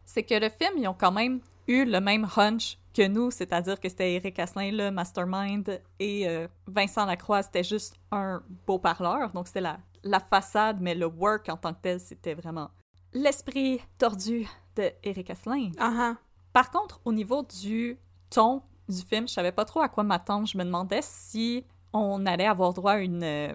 c'est 0.05 0.23
que 0.23 0.35
le 0.35 0.49
film, 0.49 0.79
ils 0.79 0.89
ont 0.89 0.95
quand 0.99 1.13
même 1.13 1.41
eu 1.69 1.85
le 1.85 2.01
même 2.01 2.27
hunch 2.37 2.79
que 2.95 3.07
nous, 3.07 3.31
c'est-à-dire 3.31 3.79
que 3.81 3.89
c'était 3.89 4.15
Eric 4.15 4.39
Asselin, 4.39 4.71
le 4.73 4.91
mastermind, 4.91 5.81
et 5.99 6.29
euh, 6.29 6.49
Vincent 6.67 7.05
Lacroix, 7.07 7.43
c'était 7.43 7.65
juste 7.65 7.97
un 8.11 8.43
beau 8.67 8.79
parleur. 8.79 9.31
Donc, 9.33 9.47
c'était 9.47 9.61
la, 9.63 9.79
la 10.03 10.21
façade, 10.21 10.79
mais 10.81 10.95
le 10.95 11.07
work 11.07 11.49
en 11.49 11.57
tant 11.57 11.73
que 11.75 11.81
tel, 11.83 12.01
c'était 12.01 12.35
vraiment 12.35 12.71
l'esprit 13.15 13.81
tordu 13.99 14.47
de 14.77 14.91
Eric 15.03 15.31
Asselin. 15.31 15.71
Ah 15.79 15.95
ah. 15.99 16.17
Par 16.53 16.71
contre, 16.71 17.01
au 17.05 17.13
niveau 17.13 17.43
du 17.43 17.99
ton 18.31 18.63
du 18.89 19.01
film, 19.03 19.29
je 19.29 19.33
savais 19.33 19.53
pas 19.53 19.65
trop 19.65 19.81
à 19.81 19.89
quoi 19.89 20.03
m'attendre. 20.05 20.47
Je 20.47 20.59
me 20.59 20.65
demandais 20.65 21.01
si 21.03 21.65
on 21.93 22.27
allait 22.27 22.47
avoir 22.47 22.73
droit 22.73 22.93
à 22.93 22.99
une, 22.99 23.23
euh, 23.23 23.55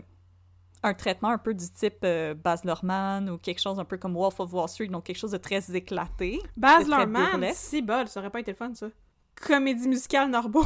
un 0.83 0.93
traitement 0.93 1.29
un 1.29 1.37
peu 1.37 1.53
du 1.53 1.69
type 1.71 1.99
euh, 2.03 2.33
Baz 2.33 2.63
Luhrmann 2.63 3.29
ou 3.29 3.37
quelque 3.37 3.61
chose 3.61 3.79
un 3.79 3.85
peu 3.85 3.97
comme 3.97 4.13
Wolf 4.13 4.39
of 4.39 4.53
Wall 4.53 4.69
Street, 4.69 4.87
donc 4.87 5.05
quelque 5.05 5.17
chose 5.17 5.31
de 5.31 5.37
très 5.37 5.75
éclaté. 5.75 6.41
Baz 6.55 6.87
Luhrmann, 6.87 7.45
si 7.53 7.81
bol, 7.81 8.07
ça 8.07 8.19
aurait 8.19 8.29
pas 8.29 8.39
été 8.39 8.51
le 8.51 8.57
fun, 8.57 8.73
ça. 8.73 8.87
Comédie 9.35 9.87
musicale 9.87 10.29
Norbo. 10.29 10.63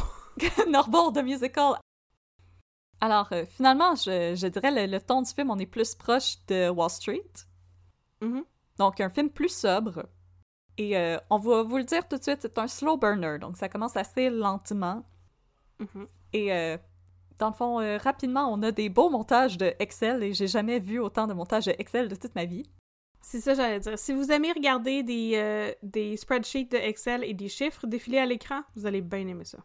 Norbourg 0.68 1.12
de 1.12 1.20
musical. 1.20 1.74
Alors, 3.00 3.28
euh, 3.32 3.44
finalement, 3.46 3.94
je, 3.96 4.34
je 4.34 4.46
dirais 4.46 4.70
le, 4.70 4.90
le 4.90 5.00
ton 5.00 5.22
du 5.22 5.30
film, 5.30 5.50
on 5.50 5.58
est 5.58 5.66
plus 5.66 5.94
proche 5.94 6.36
de 6.46 6.70
Wall 6.70 6.88
Street. 6.88 7.30
Mhm. 8.20 8.44
Donc, 8.78 9.00
un 9.00 9.10
film 9.10 9.28
plus 9.28 9.54
sobre. 9.54 10.06
Et 10.82 10.96
euh, 10.96 11.16
on 11.30 11.38
va 11.38 11.62
vous 11.62 11.76
le 11.76 11.84
dire 11.84 12.08
tout 12.08 12.16
de 12.16 12.22
suite, 12.22 12.38
c'est 12.40 12.58
un 12.58 12.66
slow 12.66 12.96
burner. 12.96 13.38
Donc, 13.38 13.56
ça 13.56 13.68
commence 13.68 13.96
assez 13.96 14.30
lentement. 14.30 15.04
Mhm. 15.78 16.08
Et 16.32 16.52
euh, 16.52 16.76
dans 17.38 17.48
le 17.48 17.54
fond, 17.54 17.80
euh, 17.80 17.98
rapidement, 17.98 18.52
on 18.52 18.60
a 18.62 18.72
des 18.72 18.88
beaux 18.88 19.08
montages 19.08 19.56
de 19.58 19.72
Excel 19.78 20.24
et 20.24 20.32
j'ai 20.32 20.48
jamais 20.48 20.80
vu 20.80 20.98
autant 20.98 21.28
de 21.28 21.34
montages 21.34 21.66
de 21.66 21.74
Excel 21.78 22.08
de 22.08 22.16
toute 22.16 22.34
ma 22.34 22.46
vie. 22.46 22.64
C'est 23.20 23.40
ça, 23.40 23.54
j'allais 23.54 23.78
dire. 23.78 23.96
Si 23.96 24.12
vous 24.12 24.32
aimez 24.32 24.50
regarder 24.50 25.04
des, 25.04 25.76
des 25.84 26.16
spreadsheets 26.16 26.72
de 26.72 26.78
Excel 26.78 27.22
et 27.22 27.34
des 27.34 27.48
chiffres 27.48 27.86
défiler 27.86 28.18
à 28.18 28.26
l'écran, 28.26 28.62
vous 28.74 28.84
allez 28.84 29.00
bien 29.00 29.28
aimer 29.28 29.44
ça. 29.44 29.58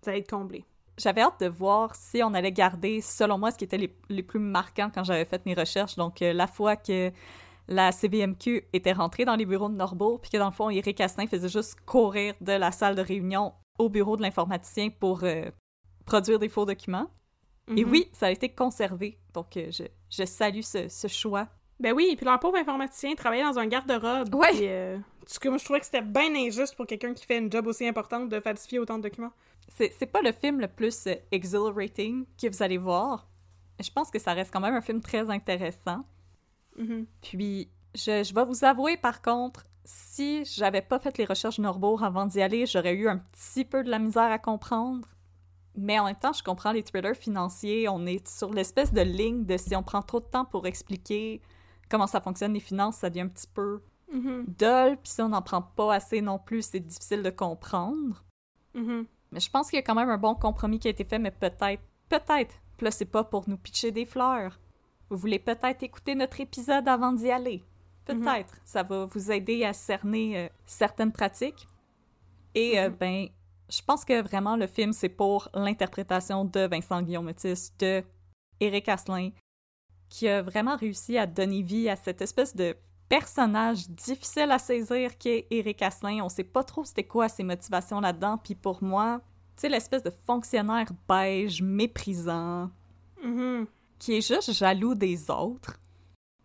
Vous 0.00 0.10
allez 0.10 0.20
être 0.20 0.30
comblé. 0.30 0.64
J'avais 0.96 1.22
hâte 1.22 1.40
de 1.40 1.48
voir 1.48 1.96
si 1.96 2.22
on 2.22 2.32
allait 2.34 2.52
garder, 2.52 3.00
selon 3.00 3.38
moi, 3.38 3.50
ce 3.50 3.58
qui 3.58 3.64
était 3.64 3.78
les, 3.78 3.92
les 4.08 4.22
plus 4.22 4.38
marquants 4.38 4.92
quand 4.94 5.02
j'avais 5.02 5.24
fait 5.24 5.44
mes 5.44 5.54
recherches. 5.54 5.96
Donc, 5.96 6.20
la 6.20 6.46
fois 6.46 6.76
que 6.76 7.10
la 7.70 7.92
CVMQ 7.92 8.64
était 8.72 8.92
rentrée 8.92 9.24
dans 9.24 9.36
les 9.36 9.46
bureaux 9.46 9.68
de 9.68 9.74
Norbourg, 9.76 10.20
puis 10.20 10.30
que 10.30 10.36
dans 10.36 10.46
le 10.48 10.52
fond, 10.52 10.68
Éric 10.70 11.00
Astin 11.00 11.26
faisait 11.26 11.48
juste 11.48 11.80
courir 11.86 12.34
de 12.40 12.52
la 12.52 12.72
salle 12.72 12.96
de 12.96 13.00
réunion 13.02 13.54
au 13.78 13.88
bureau 13.88 14.16
de 14.16 14.22
l'informaticien 14.22 14.90
pour 14.90 15.24
euh, 15.24 15.50
produire 16.04 16.38
des 16.38 16.48
faux 16.48 16.66
documents. 16.66 17.08
Et 17.76 17.84
Mhm. 17.84 17.90
oui, 17.90 18.08
ça 18.12 18.26
a 18.26 18.30
été 18.30 18.48
conservé. 18.48 19.18
Donc, 19.32 19.56
euh, 19.56 19.70
je, 19.70 19.84
je 20.10 20.24
salue 20.26 20.60
ce, 20.62 20.88
ce 20.88 21.06
choix. 21.06 21.46
Ben 21.78 21.92
oui, 21.94 22.14
puis 22.16 22.26
leur 22.26 22.38
pauvre 22.40 22.56
informaticien 22.58 23.14
travaillait 23.14 23.44
dans 23.44 23.58
un 23.58 23.66
garde-robe. 23.66 24.34
Ouais. 24.34 24.50
puis, 24.50 24.66
euh, 24.68 24.98
cas, 25.40 25.48
moi, 25.48 25.58
je 25.58 25.64
trouvais 25.64 25.78
que 25.78 25.86
c'était 25.86 26.02
bien 26.02 26.34
injuste 26.34 26.74
pour 26.76 26.86
quelqu'un 26.86 27.14
qui 27.14 27.24
fait 27.24 27.38
une 27.38 27.50
job 27.50 27.66
aussi 27.68 27.86
importante 27.86 28.28
de 28.28 28.40
falsifier 28.40 28.80
autant 28.80 28.98
de 28.98 29.04
documents. 29.04 29.32
C'est 29.76 29.94
c'est 29.98 30.06
pas 30.06 30.20
le 30.20 30.32
film 30.32 30.60
le 30.60 30.66
plus 30.68 31.06
euh, 31.06 31.14
exhilarating 31.30 32.26
que 32.40 32.48
vous 32.48 32.62
allez 32.62 32.76
voir. 32.78 33.28
Je 33.80 33.90
pense 33.90 34.10
que 34.10 34.18
ça 34.18 34.32
reste 34.34 34.52
quand 34.52 34.60
même 34.60 34.74
un 34.74 34.80
film 34.82 35.00
très 35.00 35.30
intéressant. 35.30 36.04
Mhm. 36.76 37.06
Puis, 37.20 37.70
je, 37.94 38.22
je 38.22 38.34
vais 38.34 38.44
vous 38.44 38.64
avouer, 38.64 38.96
par 38.96 39.22
contre, 39.22 39.64
si 39.84 40.44
j'avais 40.44 40.82
pas 40.82 40.98
fait 40.98 41.18
les 41.18 41.24
recherches 41.24 41.58
Norbourg 41.58 42.04
avant 42.04 42.26
d'y 42.26 42.40
aller, 42.40 42.66
j'aurais 42.66 42.94
eu 42.94 43.08
un 43.08 43.18
petit 43.18 43.64
peu 43.64 43.82
de 43.82 43.90
la 43.90 43.98
misère 43.98 44.30
à 44.30 44.38
comprendre. 44.38 45.08
Mais 45.76 45.98
en 45.98 46.04
même 46.04 46.16
temps, 46.16 46.32
je 46.32 46.42
comprends 46.42 46.72
les 46.72 46.82
thrillers 46.82 47.16
financiers. 47.16 47.88
On 47.88 48.04
est 48.06 48.26
sur 48.26 48.52
l'espèce 48.52 48.92
de 48.92 49.00
ligne 49.00 49.44
de 49.44 49.56
si 49.56 49.74
on 49.76 49.82
prend 49.82 50.02
trop 50.02 50.20
de 50.20 50.26
temps 50.26 50.44
pour 50.44 50.66
expliquer 50.66 51.40
comment 51.88 52.06
ça 52.06 52.20
fonctionne 52.20 52.52
les 52.54 52.60
finances, 52.60 52.98
ça 52.98 53.10
devient 53.10 53.22
un 53.22 53.28
petit 53.28 53.48
peu 53.52 53.82
dull. 54.12 54.96
Puis 55.02 55.12
si 55.12 55.22
on 55.22 55.28
n'en 55.28 55.42
prend 55.42 55.62
pas 55.62 55.94
assez 55.94 56.20
non 56.20 56.38
plus, 56.38 56.62
c'est 56.62 56.80
difficile 56.80 57.22
de 57.22 57.30
comprendre. 57.30 58.24
Mhm. 58.74 59.06
Mais 59.32 59.40
je 59.40 59.50
pense 59.50 59.70
qu'il 59.70 59.76
y 59.76 59.80
a 59.80 59.82
quand 59.82 59.94
même 59.94 60.10
un 60.10 60.18
bon 60.18 60.34
compromis 60.34 60.78
qui 60.78 60.88
a 60.88 60.90
été 60.90 61.04
fait, 61.04 61.18
mais 61.18 61.30
peut-être, 61.30 61.82
peut-être, 62.08 62.54
là, 62.80 62.90
c'est 62.90 63.04
pas 63.04 63.24
pour 63.24 63.48
nous 63.48 63.56
pitcher 63.56 63.92
des 63.92 64.04
fleurs. 64.04 64.58
Vous 65.10 65.16
voulez 65.16 65.40
peut-être 65.40 65.82
écouter 65.82 66.14
notre 66.14 66.40
épisode 66.40 66.86
avant 66.88 67.12
d'y 67.12 67.30
aller. 67.30 67.62
Peut-être. 68.04 68.54
Ça 68.64 68.82
va 68.82 69.04
vous 69.06 69.30
aider 69.30 69.64
à 69.64 69.72
cerner 69.72 70.38
euh, 70.38 70.48
certaines 70.66 71.12
pratiques. 71.12 71.66
Et, 72.54 72.80
euh, 72.80 72.90
ben, 72.90 73.26
je 73.68 73.80
pense 73.82 74.04
que 74.04 74.22
vraiment, 74.22 74.56
le 74.56 74.66
film, 74.66 74.92
c'est 74.92 75.08
pour 75.08 75.48
l'interprétation 75.54 76.44
de 76.44 76.60
Vincent 76.66 77.02
Guillaume 77.02 77.28
Otis, 77.28 77.70
de 77.78 78.02
Éric 78.60 78.88
Asselin, 78.88 79.30
qui 80.08 80.28
a 80.28 80.42
vraiment 80.42 80.76
réussi 80.76 81.18
à 81.18 81.26
donner 81.26 81.62
vie 81.62 81.88
à 81.88 81.96
cette 81.96 82.22
espèce 82.22 82.56
de 82.56 82.76
personnage 83.08 83.88
difficile 83.88 84.50
à 84.50 84.58
saisir 84.58 85.18
qui 85.18 85.28
est 85.28 85.46
Eric 85.50 85.82
Asselin. 85.82 86.22
On 86.22 86.28
sait 86.28 86.44
pas 86.44 86.64
trop 86.64 86.84
c'était 86.84 87.04
quoi 87.04 87.28
ses 87.28 87.42
motivations 87.42 88.00
là-dedans. 88.00 88.38
Puis 88.38 88.54
pour 88.54 88.82
moi, 88.82 89.20
tu 89.56 89.62
sais, 89.62 89.68
l'espèce 89.68 90.02
de 90.02 90.12
fonctionnaire 90.26 90.88
beige, 91.08 91.62
méprisant, 91.62 92.70
Mhm. 93.22 93.66
Qui 94.00 94.16
est 94.16 94.26
juste 94.26 94.52
jaloux 94.52 94.96
des 94.96 95.30
autres. 95.30 95.78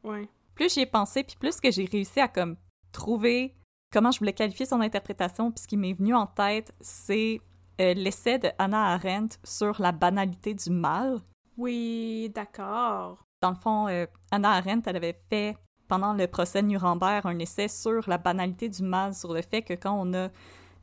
Ouais. 0.03 0.29
Plus 0.53 0.71
j'y 0.71 0.81
ai 0.81 0.85
pensé, 0.85 1.23
puis 1.23 1.37
plus 1.39 1.59
que 1.59 1.71
j'ai 1.71 1.85
réussi 1.85 2.19
à 2.19 2.27
comme 2.27 2.57
trouver 2.91 3.55
comment 3.91 4.11
je 4.11 4.19
voulais 4.19 4.33
qualifier 4.33 4.65
son 4.65 4.81
interprétation, 4.81 5.51
puis 5.51 5.63
ce 5.63 5.67
qui 5.67 5.77
m'est 5.77 5.93
venu 5.93 6.13
en 6.13 6.27
tête, 6.27 6.73
c'est 6.81 7.39
euh, 7.79 7.93
l'essai 7.93 8.37
de 8.37 8.49
Hannah 8.59 8.93
Arendt 8.93 9.37
sur 9.43 9.81
la 9.81 9.91
banalité 9.91 10.53
du 10.53 10.69
mal. 10.69 11.21
Oui, 11.57 12.29
d'accord. 12.35 13.23
Dans 13.41 13.51
le 13.51 13.55
fond, 13.55 13.87
euh, 13.87 14.05
Hannah 14.31 14.51
Arendt, 14.51 14.89
elle 14.89 14.97
avait 14.97 15.19
fait 15.29 15.57
pendant 15.87 16.13
le 16.13 16.27
procès 16.27 16.61
de 16.61 16.67
Nuremberg 16.67 17.25
un 17.25 17.39
essai 17.39 17.67
sur 17.67 18.09
la 18.09 18.17
banalité 18.17 18.67
du 18.69 18.83
mal, 18.83 19.13
sur 19.13 19.33
le 19.33 19.41
fait 19.41 19.61
que 19.61 19.73
quand 19.73 19.97
on 19.97 20.13
a 20.13 20.29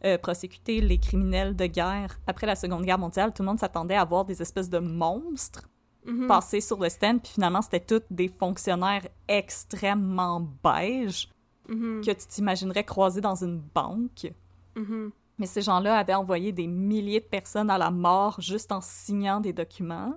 euh, 0.05 0.17
prosécuté 0.19 0.81
les 0.81 0.99
criminels 0.99 1.55
de 1.55 1.67
guerre 1.67 2.19
après 2.27 2.47
la 2.47 2.57
Seconde 2.57 2.85
Guerre 2.85 2.99
mondiale, 2.99 3.33
tout 3.35 3.43
le 3.43 3.49
monde 3.49 3.59
s'attendait 3.59 3.97
à 3.97 4.05
voir 4.05 4.25
des 4.25 4.41
espèces 4.41 4.71
de 4.71 4.79
monstres 4.79 5.69
Mhm. 6.05 6.27
passer 6.27 6.61
sur 6.61 6.81
le 6.81 6.89
stand, 6.89 7.23
puis 7.23 7.33
finalement, 7.35 7.63
c'était 7.63 7.81
tous 7.81 8.03
des 8.11 8.29
fonctionnaires 8.29 9.07
extrêmement 9.29 10.41
beiges 10.63 11.29
Mhm. 11.69 12.03
que 12.05 12.11
tu 12.11 12.27
t'imaginerais 12.27 12.85
croiser 12.85 13.21
dans 13.21 13.37
une 13.45 13.59
banque. 13.59 14.33
Mhm. 14.77 15.13
Mais 15.39 15.47
ces 15.47 15.63
gens-là 15.63 15.97
avaient 15.99 16.15
envoyé 16.15 16.53
des 16.53 16.67
milliers 16.67 17.21
de 17.21 17.25
personnes 17.27 17.71
à 17.71 17.79
la 17.79 17.91
mort 17.91 18.41
juste 18.41 18.73
en 18.73 18.81
signant 18.81 19.41
des 19.41 19.53
documents. 19.53 20.15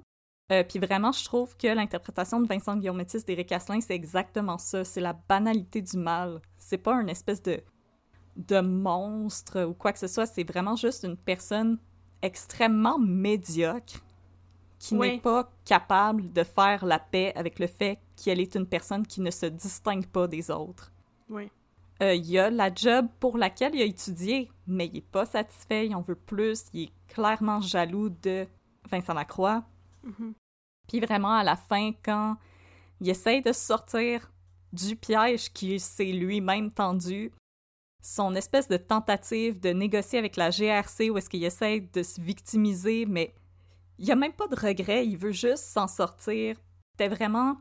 Euh, 0.52 0.64
puis 0.64 0.78
vraiment, 0.80 1.12
je 1.12 1.24
trouve 1.26 1.56
que 1.58 1.68
l'interprétation 1.68 2.40
de 2.40 2.48
Vincent 2.48 2.76
Guillaume-Métis 2.78 3.26
d'Éric 3.26 3.52
Asselin, 3.52 3.82
c'est 3.82 3.96
exactement 3.96 4.58
ça. 4.58 4.84
C'est 4.84 5.02
la 5.02 5.14
banalité 5.14 5.82
du 5.82 5.98
mal. 5.98 6.42
C'est 6.58 6.78
pas 6.78 6.94
une 7.02 7.10
espèce 7.10 7.42
de, 7.42 7.60
de 8.36 8.60
monstre 8.60 9.64
ou 9.66 9.74
quoi 9.74 9.92
que 9.94 10.00
ce 10.00 10.08
soit. 10.08 10.26
C'est 10.28 10.44
vraiment 10.44 10.76
juste 10.76 11.04
une 11.04 11.18
personne 11.18 11.80
extrêmement 12.22 13.00
médiocre 13.00 14.02
qui 14.80 14.96
n'est 14.96 15.20
pas 15.20 15.52
capable 15.64 16.32
de 16.32 16.44
faire 16.44 16.86
la 16.86 17.00
paix 17.00 17.34
avec 17.36 17.60
le 17.60 17.68
fait 17.68 18.00
qu'elle 18.16 18.40
est 18.40 18.56
une 18.56 18.68
personne 18.68 19.06
qui 19.06 19.22
ne 19.22 19.32
se 19.32 19.46
distingue 19.46 20.08
pas 20.08 20.28
des 20.28 20.52
autres. 20.52 20.92
Oui. 21.30 21.50
Euh, 22.02 22.14
il 22.14 22.30
y 22.30 22.38
a 22.38 22.50
la 22.50 22.74
job 22.74 23.08
pour 23.20 23.38
laquelle 23.38 23.74
il 23.74 23.82
a 23.82 23.86
étudié, 23.86 24.52
mais 24.68 24.88
il 24.88 24.98
est 24.98 25.02
pas 25.02 25.26
satisfait, 25.26 25.88
il 25.88 25.96
en 25.96 26.02
veut 26.02 26.16
plus, 26.16 26.66
il 26.74 26.84
est 26.84 26.92
clairement 27.08 27.62
jaloux 27.62 28.10
de 28.10 28.46
Vincent 28.92 29.14
Lacroix. 29.14 29.64
Mhm. 30.04 30.34
Puis 30.88 31.00
vraiment, 31.00 31.32
à 31.32 31.44
la 31.44 31.56
fin, 31.56 31.92
quand 32.04 32.36
il 33.00 33.10
essaye 33.10 33.42
de 33.42 33.54
sortir 33.54 34.32
du 34.74 34.96
piège 34.96 35.52
qu'il 35.54 35.80
s'est 35.80 36.12
lui-même 36.12 36.72
tendu, 36.72 37.32
son 38.02 38.36
espèce 38.36 38.68
de 38.68 38.78
tentative 38.78 39.60
de 39.60 39.70
négocier 39.70 40.20
avec 40.20 40.36
la 40.36 40.52
GRC 40.52 41.10
où 41.10 41.18
est-ce 41.18 41.30
qu'il 41.30 41.44
essaye 41.44 41.82
de 41.82 42.04
se 42.04 42.22
victimiser, 42.22 43.06
mais 43.06 43.34
il 43.98 44.06
y 44.06 44.12
a 44.12 44.16
même 44.16 44.34
pas 44.34 44.48
de 44.48 44.56
regret, 44.56 45.06
il 45.06 45.18
veut 45.18 45.32
juste 45.32 45.64
s'en 45.66 45.88
sortir. 45.88 46.58
C'était 46.92 47.14
vraiment 47.14 47.58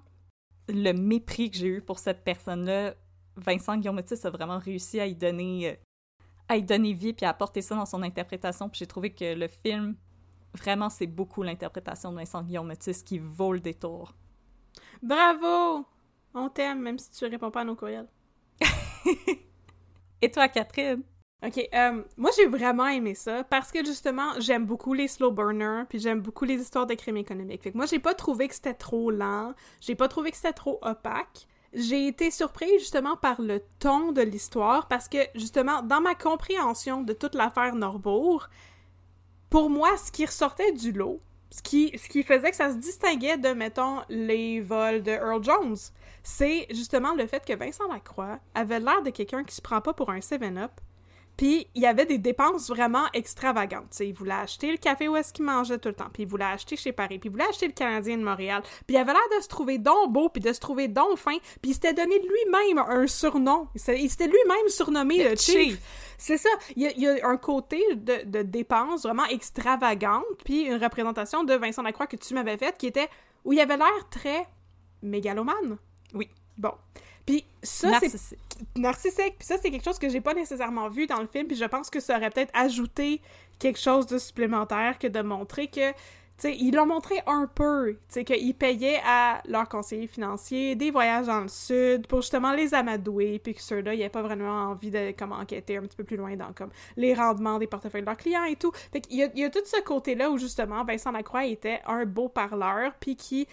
le 0.69 0.93
mépris 0.93 1.51
que 1.51 1.56
j'ai 1.56 1.66
eu 1.66 1.81
pour 1.81 1.98
cette 1.98 2.24
personne-là. 2.24 2.94
Vincent 3.36 3.77
Guillaume-Métis 3.77 4.24
a 4.24 4.31
vraiment 4.31 4.59
réussi 4.59 5.01
à 5.01 5.06
y 5.06 5.15
donner 5.15 5.70
euh, 5.70 5.74
à 6.48 6.56
y 6.56 6.62
donner 6.62 6.93
vie 6.93 7.12
puis 7.12 7.27
à 7.27 7.31
apporter 7.31 7.62
ça 7.62 7.74
dans 7.74 7.86
son 7.86 8.02
interprétation. 8.02 8.69
Puis 8.69 8.81
j'ai 8.81 8.86
trouvé 8.86 9.11
que 9.11 9.35
le 9.35 9.48
film, 9.48 9.97
vraiment, 10.55 10.90
c'est 10.90 11.06
beaucoup 11.06 11.43
l'interprétation 11.43 12.12
de 12.12 12.16
Vincent 12.16 12.43
Guillaume-Métis 12.43 13.02
qui 13.02 13.19
vaut 13.19 13.52
le 13.52 13.61
détour. 13.61 14.15
Bravo! 15.02 15.86
On 16.35 16.48
t'aime, 16.48 16.81
même 16.81 16.98
si 16.98 17.11
tu 17.11 17.27
réponds 17.27 17.51
pas 17.51 17.61
à 17.61 17.65
nos 17.65 17.77
courriels. 17.77 18.09
Et 20.23 20.31
toi, 20.31 20.48
Catherine? 20.48 21.02
Ok, 21.46 21.68
euh, 21.74 22.02
moi 22.16 22.30
j'ai 22.34 22.46
vraiment 22.46 22.86
aimé 22.86 23.14
ça 23.14 23.44
parce 23.44 23.70
que 23.70 23.84
justement 23.84 24.32
j'aime 24.38 24.64
beaucoup 24.64 24.94
les 24.94 25.08
slow 25.08 25.30
burners 25.30 25.84
puis 25.90 25.98
j'aime 25.98 26.20
beaucoup 26.20 26.46
les 26.46 26.54
histoires 26.54 26.86
de 26.86 26.94
crime 26.94 27.18
économique. 27.18 27.62
Fait 27.62 27.70
que 27.70 27.76
moi 27.76 27.84
j'ai 27.84 27.98
pas 27.98 28.14
trouvé 28.14 28.48
que 28.48 28.54
c'était 28.54 28.72
trop 28.72 29.10
lent, 29.10 29.52
j'ai 29.82 29.94
pas 29.94 30.08
trouvé 30.08 30.30
que 30.30 30.38
c'était 30.38 30.54
trop 30.54 30.78
opaque. 30.80 31.46
J'ai 31.74 32.06
été 32.06 32.30
surprise 32.30 32.78
justement 32.78 33.16
par 33.16 33.42
le 33.42 33.60
ton 33.78 34.12
de 34.12 34.22
l'histoire 34.22 34.88
parce 34.88 35.06
que 35.06 35.18
justement 35.34 35.82
dans 35.82 36.00
ma 36.00 36.14
compréhension 36.14 37.02
de 37.02 37.12
toute 37.12 37.34
l'affaire 37.34 37.74
Norbourg, 37.74 38.48
pour 39.50 39.68
moi 39.68 39.90
ce 39.98 40.10
qui 40.10 40.24
ressortait 40.24 40.72
du 40.72 40.92
lot, 40.92 41.20
ce 41.50 41.60
qui, 41.60 41.92
ce 41.98 42.08
qui 42.08 42.22
faisait 42.22 42.52
que 42.52 42.56
ça 42.56 42.70
se 42.70 42.78
distinguait 42.78 43.36
de 43.36 43.48
mettons 43.48 44.00
les 44.08 44.62
vols 44.62 45.02
de 45.02 45.10
Earl 45.10 45.44
Jones, 45.44 45.76
c'est 46.22 46.66
justement 46.70 47.14
le 47.14 47.26
fait 47.26 47.44
que 47.44 47.52
Vincent 47.52 47.86
Lacroix 47.92 48.38
avait 48.54 48.80
l'air 48.80 49.02
de 49.02 49.10
quelqu'un 49.10 49.44
qui 49.44 49.54
se 49.54 49.60
prend 49.60 49.82
pas 49.82 49.92
pour 49.92 50.08
un 50.08 50.20
7-up 50.20 50.70
puis 51.36 51.66
il 51.74 51.82
y 51.82 51.86
avait 51.86 52.06
des 52.06 52.19
dépenses 52.19 52.69
vraiment 52.69 53.06
extravagantes. 53.12 53.90
T'sais, 53.90 54.09
il 54.09 54.15
voulait 54.15 54.32
acheter 54.32 54.70
le 54.70 54.77
café 54.77 55.09
où 55.09 55.16
est-ce 55.16 55.32
qu'il 55.32 55.44
mangeait 55.44 55.78
tout 55.78 55.89
le 55.89 55.94
temps. 55.94 56.09
Puis 56.12 56.23
il 56.24 56.28
voulait 56.28 56.44
acheter 56.44 56.77
chez 56.77 56.93
Paris. 56.93 57.19
Puis 57.19 57.28
il 57.28 57.32
voulait 57.32 57.48
acheter 57.48 57.66
le 57.66 57.73
Canadien 57.73 58.16
de 58.19 58.23
Montréal. 58.23 58.62
Puis 58.86 58.97
il 58.97 58.97
avait 58.97 59.12
l'air 59.12 59.23
de 59.36 59.43
se 59.43 59.48
trouver 59.48 59.78
donc 59.78 60.12
beau, 60.12 60.28
puis 60.28 60.40
de 60.40 60.52
se 60.52 60.61
trouver 60.61 60.89
donc 60.89 61.19
fin. 61.19 61.36
Puis 61.61 61.73
il 61.73 61.74
s'était 61.74 61.94
donné 61.94 62.19
lui-même 62.19 62.78
un 62.78 63.06
surnom. 63.06 63.69
Il 63.74 63.81
s'était 63.81 64.27
lui-même 64.27 64.69
surnommé 64.69 65.24
Le 65.24 65.31
le, 65.31 65.36
Chief. 65.36 65.55
Chief. 65.55 66.15
C'est 66.19 66.39
ça. 66.39 66.51
Il 66.77 66.82
y, 66.82 66.86
a, 66.86 66.90
il 66.93 67.02
y 67.02 67.09
a 67.09 67.28
un 67.28 67.36
côté 67.36 67.82
de, 67.94 68.24
de 68.24 68.43
dépenses 68.43 69.02
vraiment 69.02 69.27
extravagante. 69.27 70.24
Puis 70.44 70.62
une 70.62 70.82
représentation 70.82 71.44
de 71.44 71.55
Vincent 71.55 71.82
Lacroix 71.82 72.06
que 72.06 72.16
tu 72.16 72.35
m'avais 72.35 72.56
faite 72.56 72.77
qui 72.78 72.86
était 72.86 73.09
où 73.44 73.52
il 73.52 73.61
avait 73.61 73.77
l'air 73.77 74.09
très 74.11 74.47
mégalomane. 75.02 75.78
Oui. 76.15 76.28
Bon. 76.56 76.73
Puis 77.26 77.44
ça, 77.62 77.98
c'est 78.01 78.38
Narcissique. 78.76 79.36
Puis 79.38 79.46
ça, 79.46 79.56
c'est 79.60 79.70
quelque 79.70 79.84
chose 79.84 79.98
que 79.98 80.09
j'ai 80.09 80.20
pas 80.20 80.34
nécessairement 80.34 80.88
vu 80.88 81.06
dans 81.06 81.20
le 81.20 81.26
film. 81.26 81.46
Puis 81.46 81.56
je 81.56 81.64
pense 81.64 81.90
que 81.90 82.01
ça 82.01 82.16
aurait 82.16 82.30
peut-être 82.30 82.52
ajouté 82.55 83.20
quelque 83.59 83.78
chose 83.78 84.06
de 84.06 84.18
supplémentaire 84.18 84.98
que 84.98 85.06
de 85.06 85.20
montrer 85.22 85.68
que, 85.68 85.90
tu 85.90 85.96
sais, 86.38 86.56
ils 86.56 86.74
l'ont 86.74 86.86
montré 86.86 87.22
un 87.26 87.48
peu, 87.52 87.92
tu 87.92 87.98
sais, 88.09 88.24
qu'ils 88.24 88.55
payaient 88.55 89.01
à 89.06 89.40
leurs 89.46 89.68
conseillers 89.68 90.09
financiers 90.09 90.74
des 90.74 90.90
voyages 90.90 91.26
dans 91.26 91.40
le 91.40 91.48
sud 91.48 92.06
pour 92.06 92.20
justement 92.20 92.52
les 92.52 92.74
amadouer, 92.74 93.38
puis 93.38 93.55
que 93.55 93.62
ceux-là, 93.62 93.94
ils 93.94 93.98
n'avaient 93.98 94.10
pas 94.10 94.22
vraiment 94.22 94.70
envie 94.70 94.90
de 94.90 95.12
comme 95.12 95.32
enquêter 95.32 95.76
un 95.76 95.82
petit 95.82 95.96
peu 95.96 96.05
plus 96.05 96.16
loin 96.16 96.36
dans 96.36 96.52
comme 96.52 96.70
les 96.96 97.14
rendements 97.14 97.59
des 97.59 97.68
portefeuilles 97.68 98.02
de 98.02 98.06
leurs 98.06 98.16
clients 98.16 98.44
et 98.44 98.56
tout. 98.56 98.72
Fait 98.92 99.01
qu'il 99.01 99.16
y 99.18 99.22
a, 99.22 99.28
il 99.34 99.40
y 99.40 99.44
a 99.44 99.51
tout 99.51 99.64
ce 99.64 99.80
côté-là 99.80 100.30
où 100.30 100.36
justement 100.36 100.84
Vincent 100.84 101.12
Lacroix 101.12 101.46
était 101.46 101.80
un 101.86 102.05
beau 102.05 102.28
parleur, 102.28 102.92
puis 102.98 103.16
qui 103.16 103.46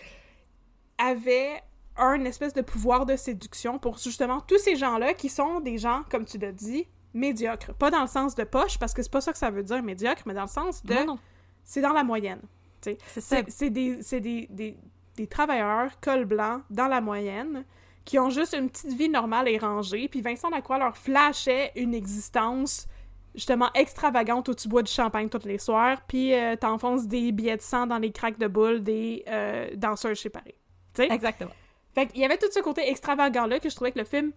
avait 0.98 1.62
un 1.98 2.24
espèce 2.26 2.54
de 2.54 2.62
pouvoir 2.62 3.06
de 3.06 3.16
séduction 3.16 3.80
pour 3.80 3.98
justement 3.98 4.42
tous 4.42 4.58
ces 4.58 4.76
gens-là 4.76 5.14
qui 5.14 5.30
sont 5.30 5.60
des 5.60 5.78
gens, 5.78 6.04
comme 6.10 6.26
tu 6.26 6.38
l'as 6.38 6.52
dit, 6.52 6.88
médiocres. 7.14 7.74
Pas 7.74 7.92
dans 7.92 8.02
le 8.02 8.08
sens 8.08 8.36
de 8.36 8.44
poche, 8.44 8.78
parce 8.80 8.94
que 8.94 9.04
c'est 9.04 9.12
pas 9.12 9.22
ça 9.22 9.32
que 9.32 9.38
ça 9.38 9.50
veut 9.50 9.64
dire 9.64 9.84
médiocre, 9.84 10.22
mais 10.26 10.34
dans 10.34 10.44
le 10.44 10.48
sens 10.48 10.84
de... 10.84 10.96
C'est 11.64 11.82
dans 11.82 11.94
la 11.94 12.04
moyenne. 12.04 12.42
C'est 12.82 13.70
des, 13.70 14.02
c'est 14.02 14.20
des, 14.20 14.48
des, 14.50 14.78
des 15.16 15.28
travailleurs, 15.28 16.00
col 16.02 16.26
blanc, 16.26 16.62
dans 16.70 16.88
la 16.88 17.02
moyenne, 17.02 17.66
qui 18.06 18.18
ont 18.18 18.32
juste 18.32 18.56
une 18.58 18.70
petite 18.70 18.94
vie 18.94 19.10
normale 19.10 19.48
et 19.48 19.58
rangée, 19.60 20.08
puis 20.08 20.22
Vincent 20.22 20.50
Lacroix 20.50 20.80
leur 20.80 20.98
flashait 20.98 21.72
une 21.76 21.94
existence 21.94 22.88
justement 23.36 23.70
extravagante 23.76 24.50
où 24.50 24.56
tu 24.56 24.68
bois 24.68 24.82
du 24.82 24.92
champagne 24.92 25.30
tous 25.30 25.46
les 25.46 25.60
soirs, 25.60 26.02
puis 26.08 26.34
euh, 26.34 26.56
t'enfonces 26.56 27.08
des 27.08 27.32
billets 27.32 27.58
de 27.58 27.62
sang 27.62 27.88
dans 27.88 28.00
les 28.00 28.12
craques 28.12 28.40
de 28.40 28.48
boules 28.48 28.82
des 28.82 29.24
euh, 29.28 29.70
danseurs 29.76 30.16
chez 30.16 30.30
Paris. 30.30 30.56
Tu 30.94 31.04
sais? 31.04 31.12
Exactement. 31.12 31.52
Fait 31.94 32.08
qu'il 32.08 32.22
y 32.22 32.26
avait 32.26 32.38
tout 32.38 32.52
ce 32.52 32.60
côté 32.60 32.90
extravagant-là 32.90 33.60
que 33.60 33.70
je 33.70 33.76
trouvais 33.76 33.92
que 33.92 34.00
le 34.00 34.06
film 34.06 34.32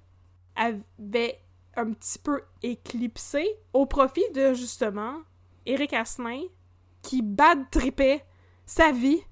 avait 0.56 1.40
un 1.76 1.93
petit 1.93 2.18
peu 2.18 2.43
éclipsé 2.62 3.47
au 3.72 3.86
profit 3.86 4.24
de, 4.35 4.55
justement, 4.55 5.18
Eric 5.66 5.93
Asselin 5.93 6.43
qui 7.02 7.22
bad 7.22 7.70
tripait 7.70 8.24
sa 8.66 8.90
vie 8.90 9.22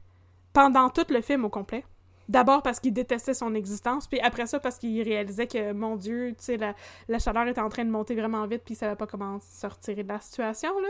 pendant 0.53 0.91
tout 0.91 1.07
le 1.09 1.21
film 1.21 1.45
au 1.45 1.49
complet. 1.49 1.85
D'abord 2.29 2.63
parce 2.63 2.79
qu'il 2.79 2.93
détestait 2.93 3.35
son 3.35 3.55
existence, 3.55 4.07
puis 4.07 4.21
après 4.21 4.47
ça 4.47 4.61
parce 4.61 4.79
qu'il 4.79 5.03
réalisait 5.03 5.47
que, 5.47 5.73
mon 5.73 5.97
Dieu, 5.97 6.35
tu 6.39 6.45
sais, 6.45 6.57
la, 6.57 7.19
chaleur 7.19 7.47
était 7.49 7.61
en 7.61 7.69
train 7.69 7.85
de 7.85 7.91
monter 7.91 8.15
vraiment 8.15 8.47
vite, 8.47 8.63
puis 8.65 8.75
il 8.75 8.77
savait 8.77 8.97
pas 8.97 9.07
comment 9.07 9.39
se 9.41 9.67
retirer 9.67 10.03
de 10.03 10.09
la 10.09 10.21
situation, 10.21 10.71
là. 10.81 10.89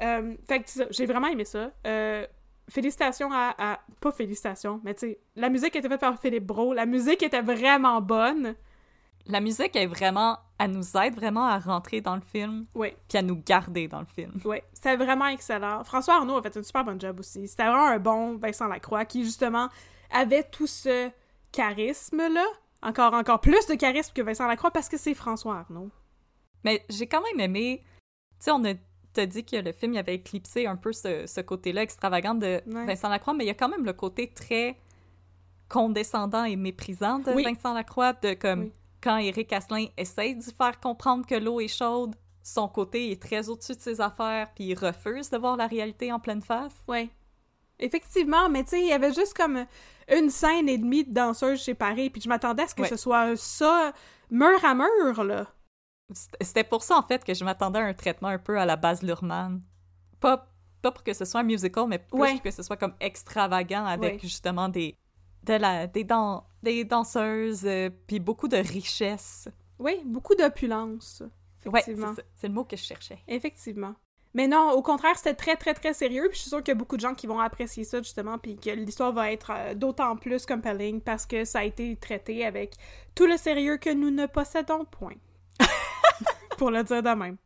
Euh, 0.00 0.36
fait 0.46 0.64
j'ai 0.90 1.06
vraiment 1.06 1.26
aimé 1.26 1.44
ça. 1.44 1.72
Euh, 1.86 2.24
félicitations 2.68 3.30
à, 3.32 3.54
à- 3.58 3.80
Pas 4.00 4.12
félicitations, 4.12 4.80
mais 4.84 4.94
tu 4.94 5.00
sais, 5.00 5.20
la 5.36 5.48
musique 5.48 5.74
était 5.76 5.88
faite 5.88 6.00
par 6.00 6.18
Philippe 6.20 6.46
Bro, 6.46 6.74
la 6.74 6.86
musique 6.86 7.22
était 7.22 7.42
vraiment 7.42 8.00
bonne. 8.00 8.54
La 9.26 9.40
musique 9.40 9.76
est 9.76 9.86
vraiment... 9.86 10.38
Elle 10.58 10.70
nous 10.72 10.96
aide 10.96 11.14
vraiment 11.14 11.44
à 11.44 11.58
rentrer 11.58 12.00
dans 12.00 12.14
le 12.16 12.22
film, 12.22 12.66
Oui, 12.74 12.94
puis 13.08 13.18
à 13.18 13.22
nous 13.22 13.36
garder 13.36 13.86
dans 13.86 14.00
le 14.00 14.06
film. 14.06 14.32
oui, 14.44 14.58
c'était 14.72 14.96
vraiment 14.96 15.26
excellent. 15.26 15.84
François 15.84 16.14
Arnaud 16.14 16.38
a 16.38 16.42
fait 16.42 16.56
un 16.56 16.62
super 16.62 16.84
bon 16.84 16.98
job 16.98 17.20
aussi. 17.20 17.46
C'était 17.46 17.64
vraiment 17.64 17.86
un 17.86 17.98
bon 17.98 18.36
Vincent 18.38 18.66
Lacroix 18.66 19.04
qui, 19.04 19.22
justement, 19.24 19.68
avait 20.10 20.42
tout 20.44 20.66
ce 20.66 21.10
charisme-là. 21.52 22.44
Encore, 22.82 23.12
encore 23.14 23.40
plus 23.40 23.66
de 23.66 23.74
charisme 23.74 24.12
que 24.14 24.22
Vincent 24.22 24.46
Lacroix 24.46 24.70
parce 24.70 24.88
que 24.88 24.96
c'est 24.96 25.14
François 25.14 25.58
Arnaud. 25.58 25.90
Mais 26.64 26.84
j'ai 26.88 27.06
quand 27.06 27.22
même 27.22 27.40
aimé... 27.40 27.82
Tu 28.40 28.44
sais, 28.44 28.50
on 28.52 28.64
a 28.64 28.72
t'as 29.12 29.26
dit 29.26 29.44
que 29.44 29.56
le 29.56 29.72
film 29.72 29.94
il 29.94 29.98
avait 29.98 30.14
éclipsé 30.16 30.66
un 30.66 30.76
peu 30.76 30.92
ce, 30.92 31.26
ce 31.26 31.40
côté-là 31.40 31.82
extravagant 31.82 32.34
de 32.34 32.60
Ouais. 32.66 32.84
Vincent 32.86 33.08
Lacroix, 33.08 33.34
mais 33.34 33.44
il 33.44 33.48
y 33.48 33.50
a 33.50 33.54
quand 33.54 33.68
même 33.68 33.84
le 33.84 33.92
côté 33.92 34.28
très 34.32 34.76
condescendant 35.68 36.44
et 36.44 36.56
méprisant 36.56 37.18
de 37.18 37.32
Oui. 37.32 37.44
Vincent 37.44 37.74
Lacroix, 37.74 38.12
de 38.14 38.34
comme... 38.34 38.60
Oui. 38.64 38.72
quand 39.02 39.18
Eric 39.18 39.52
Asselin 39.52 39.86
essaye 39.96 40.34
de 40.36 40.42
faire 40.42 40.80
comprendre 40.80 41.26
que 41.26 41.34
l'eau 41.34 41.60
est 41.60 41.68
chaude, 41.68 42.14
son 42.42 42.68
côté 42.68 43.10
est 43.12 43.20
très 43.22 43.48
au-dessus 43.48 43.74
de 43.76 43.80
ses 43.80 44.00
affaires, 44.00 44.48
puis 44.54 44.64
il 44.64 44.74
refuse 44.74 45.28
de 45.30 45.36
voir 45.38 45.56
la 45.56 45.66
réalité 45.66 46.10
en 46.12 46.18
pleine 46.18 46.40
face. 46.42 46.74
Ouais. 46.88 47.08
Effectivement, 47.78 48.48
mais 48.48 48.64
tu 48.64 48.70
sais, 48.70 48.80
il 48.80 48.88
y 48.88 48.92
avait 48.92 49.12
juste 49.12 49.34
comme 49.36 49.66
une 50.10 50.30
scène 50.30 50.68
et 50.68 50.78
demie 50.78 51.04
de 51.04 51.12
danseuses 51.12 51.62
séparées, 51.62 52.10
puis 52.10 52.20
je 52.22 52.28
m'attendais 52.28 52.62
à 52.64 52.66
ce 52.68 52.74
que 52.74 52.82
Ouais. 52.82 52.88
ce 52.88 52.96
soit 52.96 53.36
ça, 53.36 53.92
mur 54.30 54.64
à 54.64 54.74
mur, 54.74 55.22
là. 55.22 55.46
C'était- 56.12 56.64
pour 56.64 56.82
ça, 56.82 56.96
en 56.96 57.02
fait, 57.02 57.24
que 57.24 57.34
je 57.34 57.44
m'attendais 57.44 57.78
à 57.78 57.82
un 57.84 57.94
traitement 57.94 58.28
un 58.28 58.38
peu 58.38 58.58
à 58.58 58.64
la 58.66 58.76
base 58.76 59.02
Luhrmann. 59.02 59.60
Pas, 60.20 60.48
pas 60.82 60.90
pour 60.92 61.02
que 61.04 61.12
ce 61.12 61.24
soit 61.24 61.40
un 61.40 61.44
musical, 61.44 61.86
mais 61.88 61.98
plus 61.98 62.18
Ouais. 62.18 62.38
que 62.38 62.50
ce 62.50 62.62
soit 62.62 62.76
comme 62.76 62.94
extravagant 63.00 63.84
avec 63.84 64.14
Ouais. 64.14 64.18
justement 64.22 64.68
des, 64.68 64.96
de 65.44 65.54
la, 65.54 65.86
des, 65.86 66.04
dan- 66.04 66.42
des 66.62 66.84
danseuses, 66.84 67.64
euh, 67.66 67.90
puis 68.06 68.20
beaucoup 68.20 68.48
de 68.48 68.56
richesse. 68.56 69.48
Oui, 69.78 70.00
beaucoup 70.04 70.34
d'opulence. 70.34 71.22
Ça. 71.62 71.80
c'est 72.34 72.46
le 72.48 72.54
mot 72.54 72.64
que 72.64 72.76
je 72.76 72.82
cherchais. 72.82 73.18
Effectivement. 73.28 73.94
Mais 74.34 74.46
non, 74.46 74.70
au 74.72 74.82
contraire, 74.82 75.16
c'était 75.16 75.34
très, 75.34 75.56
très, 75.56 75.74
très 75.74 75.92
sérieux. 75.92 76.28
Puis 76.28 76.36
je 76.36 76.40
suis 76.42 76.50
sûre 76.50 76.58
qu'il 76.62 76.68
y 76.68 76.72
a 76.72 76.74
beaucoup 76.76 76.96
de 76.96 77.00
gens 77.00 77.14
qui 77.14 77.26
vont 77.26 77.40
apprécier 77.40 77.84
ça, 77.84 77.98
justement, 77.98 78.38
puis 78.38 78.56
que 78.56 78.70
l'histoire 78.70 79.12
va 79.12 79.32
être 79.32 79.50
euh, 79.54 79.74
d'autant 79.74 80.16
plus 80.16 80.46
compelling 80.46 81.00
parce 81.00 81.26
que 81.26 81.44
ça 81.44 81.60
a 81.60 81.64
été 81.64 81.96
traité 81.96 82.44
avec 82.46 82.74
tout 83.14 83.26
le 83.26 83.36
sérieux 83.36 83.76
que 83.78 83.90
nous 83.92 84.10
ne 84.10 84.26
possédons 84.26 84.84
point. 84.84 85.14
Pour 86.58 86.70
le 86.70 86.82
dire 86.84 87.02
de 87.02 87.10
même. 87.10 87.36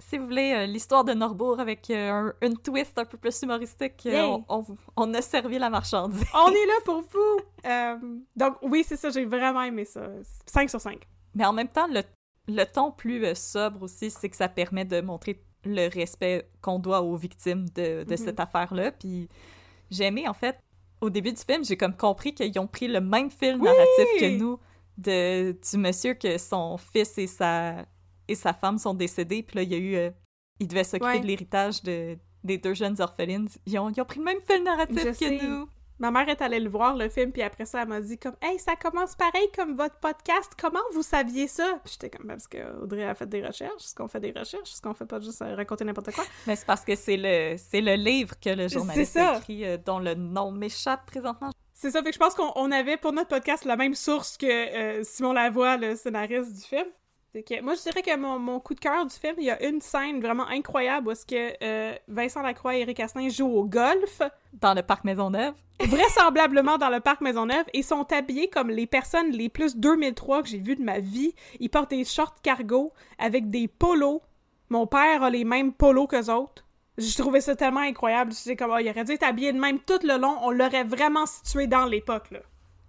Si 0.00 0.18
vous 0.18 0.24
voulez 0.24 0.52
euh, 0.52 0.66
l'histoire 0.66 1.04
de 1.04 1.12
Norbourg 1.14 1.60
avec 1.60 1.88
euh, 1.90 2.10
un- 2.10 2.32
une 2.46 2.58
twist 2.58 2.98
un 2.98 3.04
peu 3.04 3.16
plus 3.16 3.40
humoristique, 3.42 4.04
euh, 4.06 4.22
on, 4.22 4.44
on, 4.48 4.60
vous- 4.60 4.76
on 4.96 5.14
a 5.14 5.22
servi 5.22 5.58
la 5.58 5.70
marchandise. 5.70 6.24
On 6.34 6.48
est 6.50 6.66
là 6.66 6.74
pour 6.84 7.02
vous! 7.02 7.40
Euh, 7.64 7.96
donc, 8.34 8.56
oui, 8.62 8.84
c'est 8.86 8.96
ça, 8.96 9.10
j'ai 9.10 9.24
vraiment 9.24 9.62
aimé 9.62 9.84
ça. 9.84 10.02
5 10.46 10.68
sur 10.68 10.80
5. 10.80 10.98
Mais 11.36 11.44
en 11.46 11.52
même 11.52 11.68
temps, 11.68 11.86
le, 11.88 12.02
le 12.48 12.64
ton 12.64 12.90
plus 12.90 13.24
sobre 13.36 13.82
aussi, 13.84 14.10
c'est 14.10 14.28
que 14.28 14.36
ça 14.36 14.48
permet 14.48 14.84
de 14.84 15.00
montrer 15.00 15.40
le 15.64 15.88
respect 15.88 16.48
qu'on 16.60 16.78
doit 16.80 17.00
aux 17.02 17.16
victimes 17.16 17.66
de, 17.70 18.02
de 18.02 18.10
Mhm. 18.10 18.16
cette 18.16 18.40
affaire-là. 18.40 18.90
Puis 18.92 19.28
j'ai 19.90 20.04
aimé, 20.04 20.26
en 20.28 20.34
fait, 20.34 20.58
au 21.00 21.08
début 21.08 21.32
du 21.32 21.40
film, 21.40 21.64
j'ai 21.64 21.76
comme 21.76 21.96
compris 21.96 22.34
qu'ils 22.34 22.58
ont 22.58 22.66
pris 22.66 22.88
le 22.88 23.00
même 23.00 23.30
fil 23.30 23.56
narratif 23.58 24.06
que 24.18 24.36
nous 24.38 24.58
de, 24.98 25.52
du 25.52 25.78
monsieur 25.78 26.14
que 26.14 26.36
son 26.38 26.76
fils 26.78 27.16
et 27.18 27.26
sa, 27.26 27.84
et 28.28 28.34
sa 28.34 28.52
femme 28.54 28.78
sont 28.78 28.94
décédés. 28.94 29.42
Puis 29.42 29.56
là, 29.56 29.62
il 29.62 29.72
y 29.72 29.74
a 29.74 29.78
eu... 29.78 29.94
euh, 29.96 30.10
il 30.60 30.68
devait 30.68 30.84
s'occuper 30.84 31.06
Ouais. 31.12 31.20
de 31.20 31.26
l'héritage 31.26 31.82
de, 31.82 32.16
des 32.44 32.58
deux 32.58 32.74
jeunes 32.74 33.00
orphelines. 33.00 33.48
Ils 33.66 33.78
ont, 33.78 33.90
ils 33.90 34.00
ont 34.00 34.04
pris 34.04 34.18
le 34.20 34.24
même 34.24 34.40
fil 34.48 34.62
narratif 34.62 34.98
Je 35.02 35.08
que 35.08 35.14
sais. 35.14 35.38
nous. 35.42 35.68
Ma 36.00 36.10
mère 36.10 36.28
est 36.28 36.42
allée 36.42 36.58
le 36.58 36.68
voir, 36.68 36.96
le 36.96 37.08
film, 37.08 37.30
puis 37.30 37.40
après 37.42 37.64
ça, 37.66 37.82
elle 37.82 37.88
m'a 37.88 38.00
dit 38.00 38.18
comme 38.18 38.34
«Hey, 38.42 38.58
ça 38.58 38.74
commence 38.74 39.14
pareil 39.14 39.48
comme 39.56 39.76
votre 39.76 39.94
podcast, 40.00 40.50
comment 40.60 40.80
vous 40.92 41.02
saviez 41.04 41.46
ça?» 41.46 41.78
Puis 41.84 41.92
j'étais 41.94 42.10
comme 42.10 42.26
«Ben, 42.28 42.34
Parce 42.34 42.48
que 42.48 42.82
Audrey 42.82 43.04
a 43.04 43.14
fait 43.14 43.28
des 43.28 43.46
recherches, 43.46 43.76
est-ce 43.84 43.94
qu'on 43.94 44.08
fait 44.08 44.18
des 44.18 44.32
recherches? 44.32 44.72
Est-ce 44.72 44.82
qu'on 44.82 44.92
fait 44.92 45.06
pas 45.06 45.20
juste 45.20 45.40
euh, 45.42 45.54
raconter 45.54 45.84
n'importe 45.84 46.10
quoi? 46.12 46.24
Mais 46.48 46.56
c'est 46.56 46.66
parce 46.66 46.84
que 46.84 46.96
c'est 46.96 47.16
le, 47.16 47.54
c'est 47.58 47.80
le 47.80 47.94
livre 47.94 48.34
que 48.40 48.50
le 48.50 48.66
journaliste 48.66 49.16
a 49.16 49.38
écrit, 49.38 49.64
euh, 49.64 49.76
dont 49.76 50.00
le 50.00 50.14
nom 50.14 50.50
m'échappe 50.50 51.06
présentement.» 51.06 51.50
C'est 51.74 51.92
ça, 51.92 52.00
fait 52.02 52.08
que 52.10 52.14
je 52.14 52.18
pense 52.18 52.34
qu'on 52.34 52.50
on 52.56 52.72
avait 52.72 52.96
pour 52.96 53.12
notre 53.12 53.28
podcast 53.28 53.64
la 53.64 53.76
même 53.76 53.94
source 53.94 54.36
que 54.36 54.46
euh, 54.46 55.04
Simon 55.04 55.32
Lavoie, 55.32 55.76
le 55.76 55.94
scénariste 55.94 56.52
du 56.54 56.60
film. 56.62 56.86
Que, 57.42 57.60
moi, 57.62 57.74
je 57.74 57.82
dirais 57.82 58.02
que 58.02 58.16
mon, 58.16 58.38
mon 58.38 58.60
coup 58.60 58.74
de 58.74 58.80
cœur 58.80 59.04
du 59.04 59.14
film, 59.14 59.34
il 59.38 59.44
y 59.44 59.50
a 59.50 59.60
une 59.66 59.80
scène 59.80 60.20
vraiment 60.20 60.46
incroyable 60.46 61.08
où 61.08 61.10
est-ce 61.10 61.26
que 61.26 61.52
euh, 61.64 61.94
Vincent 62.06 62.42
Lacroix 62.42 62.76
et 62.76 62.82
Eric 62.82 63.00
Asselin 63.00 63.28
jouent 63.28 63.56
au 63.56 63.64
golf, 63.64 64.22
Dans 64.52 64.72
le 64.72 64.82
parc 64.82 65.02
Maisonneuve. 65.02 65.54
vraisemblablement 65.80 66.78
dans 66.78 66.90
le 66.90 67.00
parc 67.00 67.20
Maisonneuve, 67.22 67.64
et 67.72 67.82
sont 67.82 68.06
habillés 68.12 68.48
comme 68.48 68.70
les 68.70 68.86
personnes 68.86 69.32
les 69.32 69.48
plus 69.48 69.76
2003 69.76 70.44
que 70.44 70.48
j'ai 70.48 70.58
vues 70.58 70.76
de 70.76 70.84
ma 70.84 71.00
vie. 71.00 71.34
Ils 71.58 71.68
portent 71.70 71.90
des 71.90 72.04
shorts 72.04 72.40
cargo 72.42 72.92
avec 73.18 73.48
des 73.48 73.66
polos. 73.66 74.20
Mon 74.70 74.86
père 74.86 75.24
a 75.24 75.30
les 75.30 75.44
mêmes 75.44 75.72
polos 75.72 76.06
qu'eux 76.06 76.30
autres. 76.32 76.64
Je 76.98 77.16
trouvais 77.20 77.40
ça 77.40 77.56
tellement 77.56 77.80
incroyable. 77.80 78.32
C'est 78.32 78.54
comme, 78.54 78.70
oh, 78.72 78.78
il 78.78 78.88
aurait 78.88 79.04
dû 79.04 79.12
être 79.12 79.24
habillé 79.24 79.52
de 79.52 79.58
même 79.58 79.80
tout 79.80 79.98
le 80.04 80.16
long. 80.16 80.36
On 80.42 80.52
l'aurait 80.52 80.84
vraiment 80.84 81.26
situé 81.26 81.66
dans 81.66 81.86
l'époque, 81.86 82.30
là. 82.30 82.38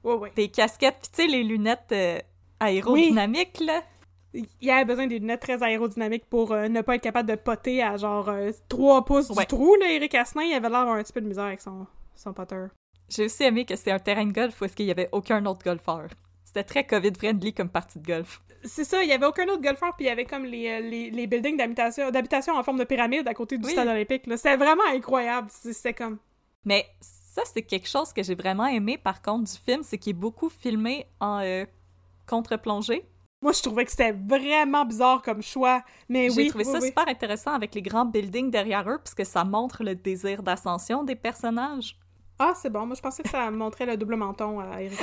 Ouais, 0.03 0.13
ouais. 0.13 0.31
Des 0.35 0.49
casquettes, 0.49 0.97
puis 1.01 1.09
tu 1.11 1.23
sais, 1.23 1.27
les 1.27 1.43
lunettes 1.43 1.91
euh, 1.91 2.19
aérodynamiques, 2.59 3.59
là. 3.59 3.81
Il 4.62 4.70
avait 4.70 4.86
besoin 4.86 5.07
des 5.07 5.20
lunettes 5.20 5.41
très 5.41 5.62
aérodynamiques 5.64 6.26
pour 6.30 6.52
euh, 6.52 6.68
ne 6.68 6.82
pas 6.82 6.95
être 6.95 7.02
capable 7.03 7.30
de 7.30 7.36
poter 7.36 7.82
à 7.84 7.98
genre 7.98 8.30
3 8.70 9.06
pouces 9.06 9.30
Ouais. 9.30 9.44
du 9.44 9.48
trou, 9.48 9.76
là, 9.80 9.91
Eric 9.91 10.14
Asselin, 10.16 10.44
il 10.45 10.53
avait 10.53 10.70
l'air 10.70 10.80
d'avoir 10.80 10.95
un 10.98 11.03
petit 11.03 11.14
peu 11.14 11.22
de 11.22 11.28
misère 11.28 11.45
avec 11.45 11.62
son, 11.62 11.86
son 12.16 12.34
potter. 12.34 12.66
J'ai 13.10 13.26
aussi 13.26 13.44
aimé 13.44 13.66
que 13.66 13.76
c'était 13.76 13.91
un 13.91 13.99
terrain 13.99 14.26
de 14.26 14.32
golf 14.34 14.60
où 14.62 14.66
est-ce 14.66 14.76
qu'il 14.76 14.86
y 14.88 14.91
avait 14.91 15.10
aucun 15.12 15.45
autre 15.45 15.64
golfeur. 15.64 16.07
C'était 16.44 16.64
très 16.64 16.84
COVID-friendly 16.86 17.53
comme 17.53 17.70
partie 17.70 17.99
de 17.99 18.06
golf. 18.07 18.41
C'est 18.64 18.84
ça, 18.84 19.03
il 19.03 19.10
y 19.10 19.12
avait 19.12 19.26
aucun 19.28 19.45
autre 19.48 19.62
golfeur, 19.62 19.95
puis 19.95 20.06
il 20.06 20.07
y 20.07 20.12
avait 20.12 20.26
comme 20.26 20.44
les, 20.45 20.68
euh, 20.70 20.80
les, 20.80 21.12
les 21.12 21.28
buildings 21.28 21.56
d'habitation 21.57 22.10
d'habitation 22.10 22.56
en 22.56 22.64
forme 22.64 22.80
de 22.80 22.84
pyramide 22.84 23.28
à 23.28 23.34
côté 23.36 23.57
du 23.60 23.66
Oui. 23.66 23.72
stade 23.74 23.88
olympique. 23.88 24.24
C'était 24.38 24.57
vraiment 24.57 24.84
incroyable. 24.91 25.48
C'était 25.52 25.94
comme... 25.94 26.18
Mais 26.64 26.88
ça, 26.99 27.44
c'est 27.45 27.62
quelque 27.62 27.88
chose 27.88 28.12
que 28.12 28.24
j'ai 28.24 28.34
vraiment 28.34 28.66
aimé, 28.66 28.98
par 28.98 29.22
contre, 29.22 29.52
du 29.52 29.57
film, 29.60 29.84
c'est 29.84 29.99
qu'il 29.99 30.12
est 30.12 30.20
beaucoup 30.20 30.49
filmé 30.49 31.06
en 31.20 31.41
euh, 31.44 31.66
contre-plongée. 32.28 33.06
Moi, 33.41 33.52
je 33.52 33.62
trouvais 33.62 33.86
que 33.86 33.91
c'était 33.91 34.12
vraiment 34.14 34.86
bizarre 34.86 35.22
comme 35.22 35.41
choix, 35.41 35.84
mais 36.10 36.30
J'ai 36.30 36.44
oui, 36.44 36.48
trouvé 36.49 36.66
oui, 36.66 36.72
ça 36.72 36.80
oui. 36.80 36.88
super 36.88 37.07
intéressant 37.07 37.52
avec 37.52 37.76
les 37.76 37.82
grands 37.82 38.06
buildings 38.06 38.49
derrière 38.49 38.90
eux, 38.90 38.98
puisque 39.03 39.26
ça 39.26 39.44
montre 39.44 39.84
le 39.84 39.94
désir 39.95 40.41
d'ascension 40.41 41.03
des 41.03 41.16
personnages. 41.16 41.98
Ah, 42.40 42.53
c'est 42.56 42.70
bon. 42.70 42.86
Moi, 42.86 42.95
je 42.95 43.02
pensais 43.02 43.24
que 43.24 43.30
ça 43.30 43.49
montrait 43.52 43.86
le 43.86 43.98
double 43.98 44.16
menton 44.16 44.60
à 44.60 44.82
Eric 44.82 44.99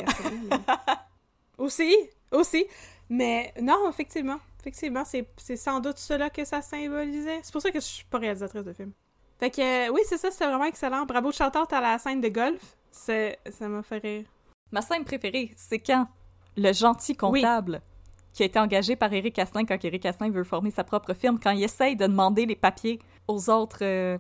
mais- 0.51 0.57
aussi, 1.59 1.95
aussi. 2.31 2.67
Mais 3.09 3.53
non, 3.61 3.89
effectivement. 3.89 4.39
Effectivement, 4.61 5.05
c'est 5.05 5.57
sans 5.57 5.81
doute 5.81 5.99
cela 5.99 6.31
que 6.31 6.45
ça 6.45 6.63
symbolisait. 6.63 7.41
C'est 7.43 7.53
pour 7.53 7.63
ça 7.63 7.71
que 7.71 7.81
je 7.81 7.85
suis 7.85 8.05
pas 8.05 8.19
réalisatrice 8.19 8.65
de 8.65 8.73
film. 8.73 8.93
Fait 9.39 9.51
que, 9.51 9.89
euh, 9.89 9.93
oui, 9.93 10.01
c'est 10.05 10.19
ça, 10.19 10.31
c'était 10.31 10.47
vraiment 10.47 10.65
excellent. 10.65 11.05
Bravo, 11.05 11.33
chanteur 11.33 11.67
à 11.73 11.81
la 11.81 11.99
scène 11.99 12.21
de 12.21 12.29
golf. 12.29 12.77
Ça 12.91 13.33
m'a 13.69 13.83
fait 13.83 13.99
rire. 13.99 14.25
Ma 14.71 14.83
scène 14.83 15.05
préférée, 15.05 15.53
c'est 15.57 15.79
quand 15.81 16.07
le 16.57 16.73
gentil 16.73 17.17
comptable 17.17 17.83
qui 18.33 18.43
a 18.43 18.47
été 18.47 18.59
engagé 18.59 18.97
par 18.97 19.13
Eric 19.13 19.39
Asselin 19.39 19.65
quand 19.65 19.83
Eric 19.85 20.07
Asselin 20.07 20.31
veut 20.31 20.45
former 20.45 20.71
sa 20.71 20.85
propre 20.85 21.13
firme, 21.15 21.39
quand 21.43 21.51
il 21.51 21.63
essaye 21.63 21.97
de 21.97 22.07
demander 22.07 22.47
les 22.47 22.57
papiers 22.57 22.99
aux 23.29 23.51
autres 23.51 23.79
euh, 23.83 24.19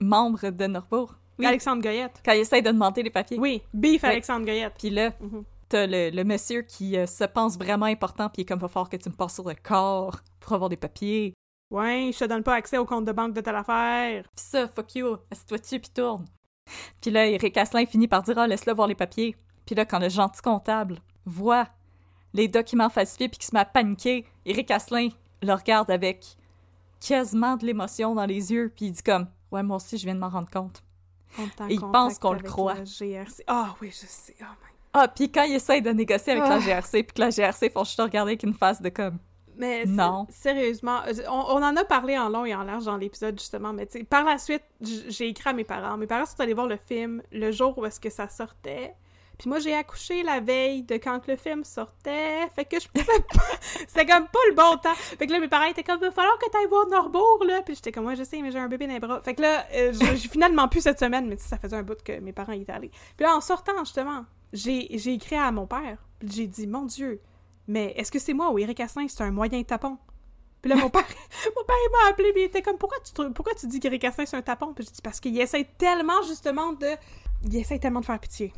membres 0.00 0.50
de 0.50 0.66
Norbourg. 0.66 1.14
Oui, 1.38 1.46
Alexandre 1.46 1.82
Goyette. 1.82 2.20
quand 2.24 2.32
il 2.32 2.40
essaye 2.40 2.62
de 2.62 2.70
demander 2.70 3.02
les 3.02 3.10
papiers. 3.10 3.38
Oui, 3.38 3.62
Beef 3.72 4.02
Oui. 4.02 4.08
Alexandre 4.08 4.44
Goyette. 4.46 4.74
Puis 4.78 4.90
là, 4.90 5.10
Mhm. 5.20 5.44
t'as 5.68 5.86
le, 5.86 6.10
le 6.10 6.24
monsieur 6.24 6.62
qui 6.62 6.96
euh, 6.96 7.06
se 7.06 7.24
pense 7.24 7.56
vraiment 7.58 7.86
important, 7.86 8.28
puis 8.28 8.40
il 8.40 8.42
est 8.42 8.44
comme, 8.46 8.60
va 8.60 8.68
falloir 8.68 8.88
que 8.88 8.96
tu 8.96 9.08
me 9.08 9.14
passes 9.14 9.34
sur 9.34 9.48
le 9.48 9.54
corps 9.60 10.16
pour 10.40 10.52
avoir 10.52 10.68
des 10.68 10.76
papiers. 10.76 11.34
Ouais, 11.70 12.10
je 12.12 12.18
te 12.18 12.24
donne 12.26 12.42
pas 12.44 12.54
accès 12.54 12.78
au 12.78 12.84
compte 12.84 13.04
de 13.06 13.12
banque 13.12 13.32
de 13.34 13.40
telle 13.40 13.56
affaire. 13.56 14.22
Puis 14.36 14.44
ça, 14.46 14.68
fuck 14.68 14.94
you, 14.94 15.16
assieds-toi 15.32 15.58
dessus, 15.58 15.80
puis 15.80 15.90
tourne. 15.92 16.26
Puis 17.00 17.10
là, 17.10 17.26
Eric 17.26 17.56
Asselin 17.56 17.84
finit 17.86 18.06
par 18.06 18.22
dire, 18.22 18.38
ah, 18.38 18.46
laisse-le 18.46 18.72
voir 18.74 18.86
les 18.86 18.94
papiers. 18.94 19.34
Puis 19.66 19.74
là, 19.74 19.84
quand 19.84 19.98
le 19.98 20.08
gentil 20.08 20.40
comptable 20.42 20.98
voit 21.24 21.66
les 22.34 22.48
documents 22.48 22.90
falsifiés 22.90 23.28
puis 23.28 23.38
qu'il 23.38 23.46
se 23.48 23.54
met 23.54 23.60
à 23.60 23.64
paniquer, 23.64 24.26
Eric 24.44 24.70
Asselin 24.70 25.08
le 25.42 25.52
regarde 25.54 25.90
avec 25.90 26.36
quasiment 27.00 27.56
de 27.56 27.64
l'émotion 27.66 28.14
dans 28.14 28.26
les 28.26 28.52
yeux, 28.52 28.72
puis 28.74 28.86
il 28.86 28.92
dit 28.92 29.02
comme, 29.02 29.26
ouais, 29.52 29.62
moi 29.62 29.76
aussi, 29.76 29.96
je 29.98 30.04
viens 30.04 30.14
de 30.14 30.20
m'en 30.20 30.28
rendre 30.30 30.50
compte. 30.50 30.82
Et 31.68 31.74
il 31.74 31.80
pense 31.80 32.18
qu'on 32.18 32.32
le 32.32 32.40
croit. 32.40 32.74
Ah 33.46 33.74
oui, 33.80 33.88
je 33.90 34.06
sais. 34.06 34.34
Oh 34.40 34.44
my 34.44 34.70
Ah, 34.92 35.08
puis 35.08 35.30
quand 35.30 35.42
il 35.42 35.54
essaye 35.54 35.82
de 35.82 35.90
négocier 35.90 36.32
avec 36.34 36.44
la 36.44 36.54
Ah. 36.56 36.60
GRC, 36.60 37.02
puis 37.02 37.14
que 37.14 37.20
la 37.20 37.30
GRC 37.30 37.70
font 37.70 37.84
juste 37.84 37.98
le 37.98 38.04
regarder 38.04 38.30
avec 38.32 38.42
une 38.44 38.54
face 38.54 38.80
de 38.80 38.88
comme, 38.88 39.18
Mais 39.56 39.84
Non. 39.84 40.26
sérieusement, 40.30 41.00
euh, 41.06 41.12
on, 41.28 41.32
on 41.56 41.62
en 41.62 41.76
a 41.76 41.84
parlé 41.84 42.18
en 42.18 42.28
long 42.28 42.44
et 42.44 42.54
en 42.54 42.62
large 42.64 42.84
dans 42.86 42.96
l'épisode 42.96 43.38
justement, 43.38 43.72
mais 43.72 43.86
par 44.08 44.24
la 44.24 44.38
suite, 44.38 44.62
j'ai 44.80 45.28
écrit 45.28 45.50
à 45.50 45.52
mes 45.52 45.62
parents. 45.64 45.96
Mes 45.96 46.06
parents 46.08 46.26
sont 46.26 46.40
allés 46.40 46.54
voir 46.54 46.66
le 46.66 46.76
film 46.76 47.22
le 47.30 47.52
jour 47.52 47.76
où 47.78 47.84
est-ce 47.86 48.00
que 48.00 48.10
ça 48.10 48.28
sortait. 48.28 48.94
Puis 49.38 49.48
moi, 49.48 49.58
j'ai 49.58 49.74
accouché 49.74 50.22
la 50.22 50.40
veille 50.40 50.82
de 50.82 50.94
quand 50.94 51.26
le 51.26 51.36
film 51.36 51.64
sortait. 51.64 52.48
Fait 52.54 52.64
que 52.64 52.78
je 52.80 52.88
pouvais 52.88 53.04
pas. 53.04 53.42
C'était 53.60 54.06
comme 54.06 54.26
pas 54.28 54.38
le 54.48 54.54
bon 54.54 54.76
temps. 54.76 54.94
Fait 54.94 55.26
que 55.26 55.32
là, 55.32 55.40
mes 55.40 55.48
parents 55.48 55.66
étaient 55.66 55.82
comme, 55.82 55.98
il 56.00 56.06
va 56.06 56.12
falloir 56.12 56.38
que 56.38 56.48
t'ailles 56.50 56.68
voir 56.68 56.86
Norbourg, 56.86 57.44
là. 57.44 57.62
Puis 57.62 57.74
j'étais 57.74 57.92
comme, 57.92 58.06
ouais, 58.06 58.16
je 58.16 58.22
sais, 58.24 58.40
mais 58.40 58.50
j'ai 58.52 58.58
un 58.58 58.68
bébé 58.68 58.86
dans 58.86 58.92
les 58.94 59.00
bras. 59.00 59.20
Fait 59.22 59.34
que 59.34 59.42
là, 59.42 59.66
euh, 59.74 59.92
j'ai 60.14 60.28
finalement 60.28 60.68
pu 60.68 60.80
cette 60.80 60.98
semaine, 61.00 61.26
mais 61.26 61.36
ça 61.36 61.58
faisait 61.58 61.76
un 61.76 61.82
bout 61.82 62.00
que 62.02 62.18
mes 62.20 62.32
parents 62.32 62.52
y 62.52 62.62
étaient 62.62 62.72
allés. 62.72 62.90
Puis 63.16 63.26
là, 63.26 63.34
en 63.36 63.40
sortant, 63.40 63.78
justement, 63.80 64.24
j'ai 64.52 64.94
écrit 65.12 65.36
à 65.36 65.50
mon 65.50 65.66
père. 65.66 65.98
Puis 66.20 66.28
j'ai 66.30 66.46
dit, 66.46 66.66
mon 66.66 66.84
Dieu, 66.84 67.20
mais 67.66 67.92
est-ce 67.96 68.12
que 68.12 68.18
c'est 68.18 68.34
moi 68.34 68.50
ou 68.50 68.58
Eric 68.58 68.80
Asselin, 68.80 69.08
c'est 69.08 69.22
un 69.22 69.30
moyen 69.30 69.62
tapon? 69.62 69.98
Puis 70.62 70.70
là, 70.70 70.76
mon 70.76 70.88
père, 70.90 71.02
mon 71.56 71.64
père, 71.64 71.76
il 71.76 71.90
m'a 71.92 72.10
appelé, 72.10 72.32
puis 72.32 72.42
il 72.42 72.44
était 72.46 72.62
comme, 72.62 72.78
pourquoi 72.78 72.98
tu, 73.04 73.12
te- 73.12 73.28
pourquoi 73.32 73.54
tu 73.54 73.66
dis 73.66 73.80
qu'Eric 73.80 74.04
Asselin, 74.04 74.26
c'est 74.26 74.36
un 74.36 74.42
tapon? 74.42 74.72
Puis 74.72 74.84
j'ai 74.84 74.92
dit, 74.92 75.02
parce 75.02 75.20
qu'il 75.20 75.38
essaie 75.38 75.68
tellement, 75.76 76.22
justement, 76.22 76.72
de... 76.72 76.86
Il 77.42 77.56
essaie 77.56 77.78
tellement 77.78 78.00
de 78.00 78.06
faire 78.06 78.18
pitié. 78.18 78.52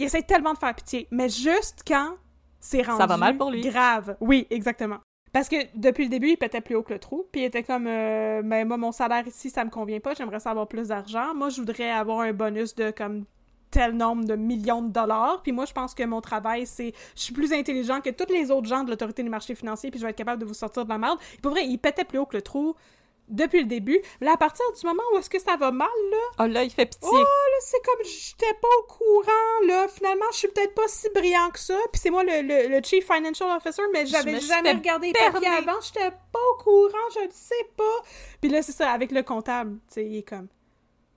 Il 0.00 0.04
essaie 0.04 0.22
tellement 0.22 0.54
de 0.54 0.58
faire 0.58 0.74
pitié. 0.74 1.06
Mais 1.10 1.28
juste 1.28 1.82
quand 1.86 2.16
c'est 2.58 2.80
rendu... 2.80 3.06
va 3.06 3.16
mal 3.18 3.36
pour 3.36 3.50
lui. 3.50 3.60
Grave. 3.60 4.16
Oui, 4.20 4.46
exactement. 4.48 4.96
Parce 5.30 5.48
que 5.48 5.56
depuis 5.74 6.04
le 6.04 6.08
début, 6.08 6.30
il 6.30 6.36
pétait 6.38 6.62
plus 6.62 6.74
haut 6.74 6.82
que 6.82 6.94
le 6.94 6.98
trou, 6.98 7.26
puis 7.30 7.42
il 7.42 7.44
était 7.44 7.62
comme, 7.62 7.86
euh, 7.86 8.40
ben 8.42 8.66
moi, 8.66 8.78
mon 8.78 8.92
salaire 8.92 9.28
ici, 9.28 9.50
ça 9.50 9.62
me 9.62 9.70
convient 9.70 10.00
pas, 10.00 10.14
j'aimerais 10.14 10.40
ça 10.40 10.50
avoir 10.50 10.66
plus 10.66 10.88
d'argent. 10.88 11.34
Moi, 11.34 11.50
je 11.50 11.60
voudrais 11.60 11.90
avoir 11.90 12.20
un 12.20 12.32
bonus 12.32 12.74
de, 12.74 12.90
comme, 12.90 13.26
tel 13.70 13.92
nombre 13.94 14.24
de 14.24 14.34
millions 14.34 14.82
de 14.82 14.90
dollars. 14.90 15.42
Puis 15.42 15.52
moi, 15.52 15.66
je 15.66 15.72
pense 15.72 15.94
que 15.94 16.02
mon 16.02 16.22
travail, 16.22 16.66
c'est... 16.66 16.92
Je 17.14 17.20
suis 17.22 17.34
plus 17.34 17.52
intelligent 17.52 18.00
que 18.00 18.10
tous 18.10 18.32
les 18.32 18.50
autres 18.50 18.68
gens 18.68 18.84
de 18.84 18.90
l'autorité 18.90 19.22
des 19.22 19.28
marchés 19.28 19.54
financiers, 19.54 19.90
puis 19.90 20.00
je 20.00 20.04
vais 20.06 20.10
être 20.10 20.16
capable 20.16 20.40
de 20.40 20.46
vous 20.46 20.54
sortir 20.54 20.84
de 20.84 20.88
la 20.88 20.98
merde. 20.98 21.18
Et 21.36 21.40
pour 21.42 21.52
vrai, 21.52 21.66
il 21.66 21.78
pétait 21.78 22.04
plus 22.04 22.18
haut 22.18 22.26
que 22.26 22.36
le 22.36 22.42
trou 22.42 22.74
depuis 23.30 23.60
le 23.60 23.66
début. 23.66 24.00
Là, 24.20 24.32
à 24.32 24.36
partir 24.36 24.64
du 24.72 24.86
moment 24.86 25.02
où 25.12 25.18
est-ce 25.18 25.30
que 25.30 25.38
ça 25.38 25.56
va 25.56 25.70
mal, 25.70 25.88
là... 26.10 26.16
Oh 26.40 26.46
là, 26.46 26.64
il 26.64 26.70
fait 26.70 26.86
pitié. 26.86 27.08
Oh, 27.10 27.16
là, 27.16 27.58
c'est 27.60 27.82
comme 27.84 28.04
j'étais 28.04 28.54
pas 28.60 28.68
au 28.80 28.82
courant, 28.84 29.66
là. 29.66 29.88
Finalement, 29.88 30.26
je 30.32 30.38
suis 30.38 30.48
peut-être 30.48 30.74
pas 30.74 30.88
si 30.88 31.08
brillant 31.10 31.50
que 31.50 31.58
ça. 31.58 31.78
Puis 31.92 32.00
c'est 32.02 32.10
moi 32.10 32.24
le, 32.24 32.42
le, 32.42 32.68
le 32.68 32.82
Chief 32.82 33.06
Financial 33.06 33.48
Officer, 33.56 33.82
mais 33.92 34.06
j'avais 34.06 34.40
jamais 34.40 34.72
regardé 34.72 35.08
les 35.08 35.12
papiers 35.12 35.48
avant. 35.48 35.80
J'étais 35.80 36.10
pas 36.10 36.40
au 36.52 36.62
courant, 36.62 37.08
je 37.14 37.20
le 37.20 37.30
sais 37.30 37.68
pas. 37.76 38.04
Puis 38.40 38.50
là, 38.50 38.62
c'est 38.62 38.72
ça, 38.72 38.90
avec 38.90 39.12
le 39.12 39.22
comptable, 39.22 39.78
tu 39.88 39.94
sais, 39.94 40.06
il 40.06 40.18
est 40.18 40.28
comme... 40.28 40.48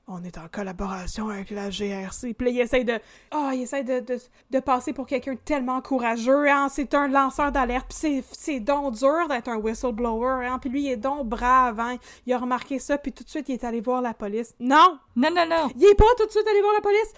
On 0.05 0.21
est 0.25 0.37
en 0.37 0.49
collaboration 0.51 1.29
avec 1.29 1.49
la 1.49 1.69
GRC. 1.69 2.33
Puis 2.33 2.47
là, 2.47 2.51
il 2.51 2.59
essaie 2.59 2.83
de... 2.83 2.99
Ah, 3.31 3.51
il 3.53 3.61
essaie 3.61 3.83
de, 3.83 4.01
de, 4.01 4.19
de 4.51 4.59
passer 4.59 4.91
pour 4.91 5.07
quelqu'un 5.07 5.33
de 5.33 5.39
tellement 5.39 5.81
courageux, 5.81 6.49
hein. 6.49 6.67
C'est 6.69 6.93
un 6.93 7.07
lanceur 7.07 7.53
d'alerte. 7.53 7.87
Puis 7.87 8.21
c'est, 8.31 8.59
donc 8.59 8.95
dur 8.95 9.27
d'être 9.29 9.47
un 9.47 9.55
whistleblower, 9.55 10.45
hein. 10.45 10.59
Puis 10.59 10.69
lui, 10.69 10.83
il 10.83 10.91
est 10.91 10.97
donc 10.97 11.29
brave, 11.29 11.79
hein. 11.79 11.95
Il 12.25 12.33
a 12.33 12.37
remarqué 12.37 12.79
ça, 12.79 12.97
puis 12.97 13.13
tout 13.13 13.23
de 13.23 13.29
suite, 13.29 13.47
il 13.47 13.53
est 13.53 13.63
allé 13.63 13.79
voir 13.79 14.01
la 14.01 14.13
police. 14.13 14.53
Non! 14.59 14.99
Non, 15.15 15.29
non, 15.33 15.45
non. 15.49 15.69
Il 15.77 15.85
est 15.85 15.95
pas 15.95 16.03
tout 16.17 16.25
de 16.25 16.31
suite 16.31 16.47
allé 16.49 16.61
voir 16.61 16.73
la 16.73 16.81
police! 16.81 17.13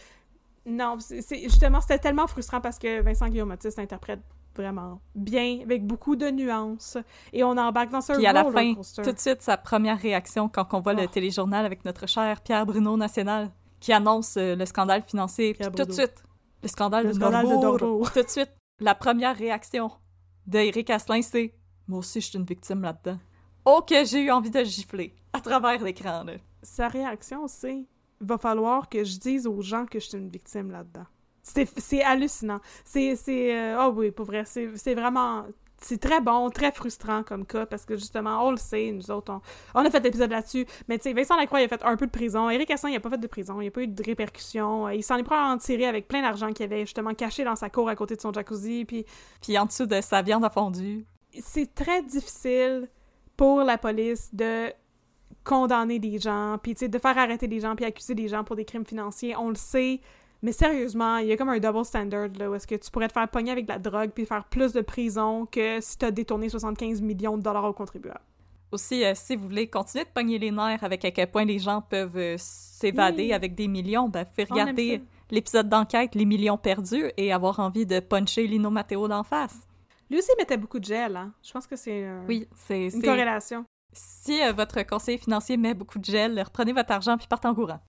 Non, 0.67 0.97
c'est 0.99 1.43
justement, 1.43 1.79
c'était 1.79 1.99
tellement 1.99 2.25
frustrant 2.27 2.59
parce 2.59 2.79
que 2.79 3.01
Vincent 3.01 3.27
Guillaume 3.27 3.55
interprète 3.77 4.19
vraiment 4.55 5.01
bien, 5.13 5.59
avec 5.63 5.85
beaucoup 5.85 6.15
de 6.15 6.29
nuances. 6.29 6.97
Et 7.33 7.43
on 7.43 7.51
embarque 7.57 7.91
dans 7.91 8.01
ce 8.01 8.13
Puis 8.13 8.25
à 8.25 8.33
la 8.33 8.45
fin, 8.51 8.75
coaster. 8.75 9.01
tout 9.03 9.11
de 9.11 9.19
suite, 9.19 9.41
sa 9.41 9.57
première 9.57 9.99
réaction 9.99 10.49
quand 10.49 10.73
on 10.73 10.79
voit 10.81 10.93
le 10.93 11.03
Oh. 11.03 11.07
téléjournal 11.07 11.65
avec 11.65 11.85
notre 11.85 12.07
cher 12.07 12.41
Pierre 12.41 12.65
Bruno 12.65 12.97
National 12.97 13.51
qui 13.79 13.93
annonce 13.93 14.37
euh, 14.37 14.55
le 14.55 14.65
scandale 14.65 15.03
financier. 15.03 15.53
Puis 15.53 15.67
tout 15.69 15.85
de 15.85 15.91
suite, 15.91 16.23
le 16.63 16.67
scandale 16.67 17.05
Le 17.05 17.09
de 17.09 17.15
scandale 17.15 17.45
de. 17.47 18.13
Tout 18.13 18.23
de 18.23 18.29
suite, 18.29 18.51
la 18.79 18.95
première 18.95 19.37
réaction 19.37 19.91
d'Éric 20.47 20.89
Asselin, 20.89 21.21
c'est 21.21 21.53
«Moi 21.87 21.99
aussi, 21.99 22.21
je 22.21 22.27
suis 22.27 22.37
une 22.37 22.45
victime 22.45 22.81
là-dedans.» 22.81 23.19
Oh 23.65 23.81
que 23.87 24.03
j'ai 24.05 24.21
eu 24.21 24.31
envie 24.31 24.51
de 24.51 24.63
gifler 24.63 25.15
à 25.33 25.41
travers 25.41 25.83
l'écran, 25.83 26.23
là. 26.23 26.33
Sa 26.61 26.87
réaction, 26.87 27.47
c'est 27.47 27.85
va 28.21 28.37
falloir 28.37 28.89
que 28.89 29.03
je 29.03 29.19
dise 29.19 29.45
aux 29.45 29.61
gens 29.61 29.85
que 29.85 29.99
je 29.99 30.07
suis 30.07 30.17
une 30.17 30.29
victime 30.29 30.71
là-dedans. 30.71 31.05
C'est 31.45 32.01
hallucinant. 32.03 32.59
C'est. 32.83 33.15
euh, 33.29 33.77
Oh 33.79 33.93
oui, 33.95 34.11
pour 34.11 34.25
vrai, 34.25 34.43
c'est 34.45 34.95
vraiment. 34.95 35.45
C'est 35.81 35.99
très 35.99 36.21
bon, 36.21 36.49
très 36.49 36.71
frustrant 36.71 37.21
comme 37.21 37.45
cas, 37.45 37.65
parce 37.65 37.85
que 37.85 37.95
justement, 37.97 38.47
on 38.47 38.51
le 38.51 38.57
sait, 38.57 38.91
nous 38.91 39.11
autres, 39.11 39.33
on, 39.33 39.41
on 39.81 39.85
a 39.85 39.91
fait 39.91 39.99
l'épisode 39.99 40.31
là-dessus, 40.31 40.65
mais 40.87 40.97
tu 40.97 41.03
sais, 41.03 41.13
Vincent 41.13 41.35
Lacroix, 41.35 41.59
il 41.61 41.65
a 41.65 41.67
fait 41.67 41.83
un 41.83 41.97
peu 41.97 42.05
de 42.07 42.11
prison, 42.11 42.49
Éric 42.49 42.71
Assin, 42.71 42.89
il 42.89 42.95
a 42.95 42.99
pas 43.01 43.09
fait 43.09 43.17
de 43.19 43.27
prison, 43.27 43.59
il 43.59 43.63
n'y 43.63 43.67
a 43.67 43.71
pas 43.71 43.81
eu 43.81 43.87
de 43.87 44.01
répercussions, 44.03 44.89
il 44.89 45.03
s'en 45.03 45.17
est 45.17 45.23
probablement 45.23 45.57
tiré 45.57 45.85
avec 45.85 46.07
plein 46.07 46.21
d'argent 46.21 46.53
qu'il 46.53 46.63
avait 46.63 46.79
justement 46.85 47.13
caché 47.13 47.43
dans 47.43 47.57
sa 47.57 47.69
cour 47.69 47.89
à 47.89 47.95
côté 47.95 48.15
de 48.15 48.21
son 48.21 48.31
jacuzzi, 48.31 48.85
puis 48.85 49.05
Puis 49.41 49.57
en 49.59 49.65
dessous 49.65 49.85
de 49.85 49.99
sa 50.01 50.21
viande 50.21 50.45
à 50.45 50.49
fondue. 50.49 51.05
c'est 51.39 51.75
très 51.75 52.01
difficile 52.01 52.89
pour 53.35 53.59
la 53.61 53.77
police 53.77 54.33
de 54.33 54.71
condamner 55.43 55.99
des 55.99 56.19
gens, 56.19 56.57
puis 56.63 56.73
tu 56.73 56.79
sais, 56.79 56.87
de 56.87 56.97
faire 56.97 57.17
arrêter 57.17 57.47
des 57.47 57.59
gens, 57.59 57.75
puis 57.75 57.85
accuser 57.85 58.15
des 58.15 58.29
gens 58.29 58.43
pour 58.45 58.55
des 58.55 58.65
crimes 58.65 58.85
financiers. 58.85 59.35
On 59.35 59.49
le 59.49 59.55
sait, 59.55 59.99
mais 60.45 60.51
sérieusement, 60.51 61.17
il 61.17 61.27
y 61.27 61.31
a 61.31 61.37
comme 61.37 61.49
un 61.49 61.57
double 61.57 61.83
standard, 61.83 62.29
là, 62.37 62.51
où 62.51 62.53
est-ce 62.53 62.67
que 62.67 62.75
tu 62.75 62.91
pourrais 62.91 63.07
te 63.07 63.13
faire 63.13 63.27
pogner 63.27 63.49
avec 63.49 63.65
de 63.65 63.71
la 63.71 63.79
drogue 63.79 64.11
puis 64.11 64.27
faire 64.27 64.43
plus 64.45 64.73
de 64.73 64.81
prison 64.81 65.47
que 65.47 65.81
si 65.81 65.97
t'as 65.97 66.11
détourné 66.11 66.49
75 66.49 67.01
millions 67.01 67.35
de 67.35 67.41
dollars 67.41 67.65
aux 67.65 67.73
contribuables. 67.73 68.21
Aussi, 68.71 69.03
euh, 69.03 69.13
si 69.15 69.35
vous 69.35 69.47
voulez 69.47 69.67
continuer 69.67 70.05
de 70.05 70.09
pogner 70.09 70.37
les 70.37 70.51
nerfs 70.51 70.83
avec 70.83 71.03
à 71.03 71.09
quel 71.09 71.31
point 71.31 71.45
les 71.45 71.57
gens 71.57 71.81
peuvent 71.81 72.17
euh, 72.17 72.35
s'évader 72.37 73.23
Oui. 73.23 73.33
avec 73.33 73.55
des 73.55 73.67
millions, 73.67 74.07
ben, 74.07 74.23
vous 74.23 74.29
pouvez 74.29 74.43
regarder 74.43 75.01
l'épisode 75.31 75.67
d'enquête 75.67 76.13
Les 76.13 76.25
millions 76.25 76.59
perdus 76.59 77.05
et 77.17 77.33
avoir 77.33 77.59
envie 77.59 77.87
de 77.87 77.99
puncher 77.99 78.45
Lino 78.45 78.69
Matteo 78.69 79.07
d'en 79.07 79.23
face. 79.23 79.57
Lui 80.11 80.19
aussi 80.19 80.31
mettait 80.37 80.57
beaucoup 80.57 80.77
de 80.77 80.85
gel, 80.85 81.15
hein. 81.15 81.33
Je 81.41 81.51
pense 81.51 81.65
que 81.65 81.75
c'est 81.75 82.03
euh, 82.05 82.21
Oui, 82.27 82.47
une 82.69 83.01
corrélation. 83.01 83.65
Si 83.93 84.43
euh, 84.43 84.51
votre 84.51 84.85
conseiller 84.85 85.17
financier 85.17 85.57
met 85.57 85.73
beaucoup 85.73 85.97
de 85.97 86.05
gel, 86.05 86.39
reprenez 86.39 86.73
votre 86.73 86.91
argent 86.91 87.17
puis 87.17 87.27
partez 87.27 87.47
en 87.47 87.55
courant. 87.55 87.79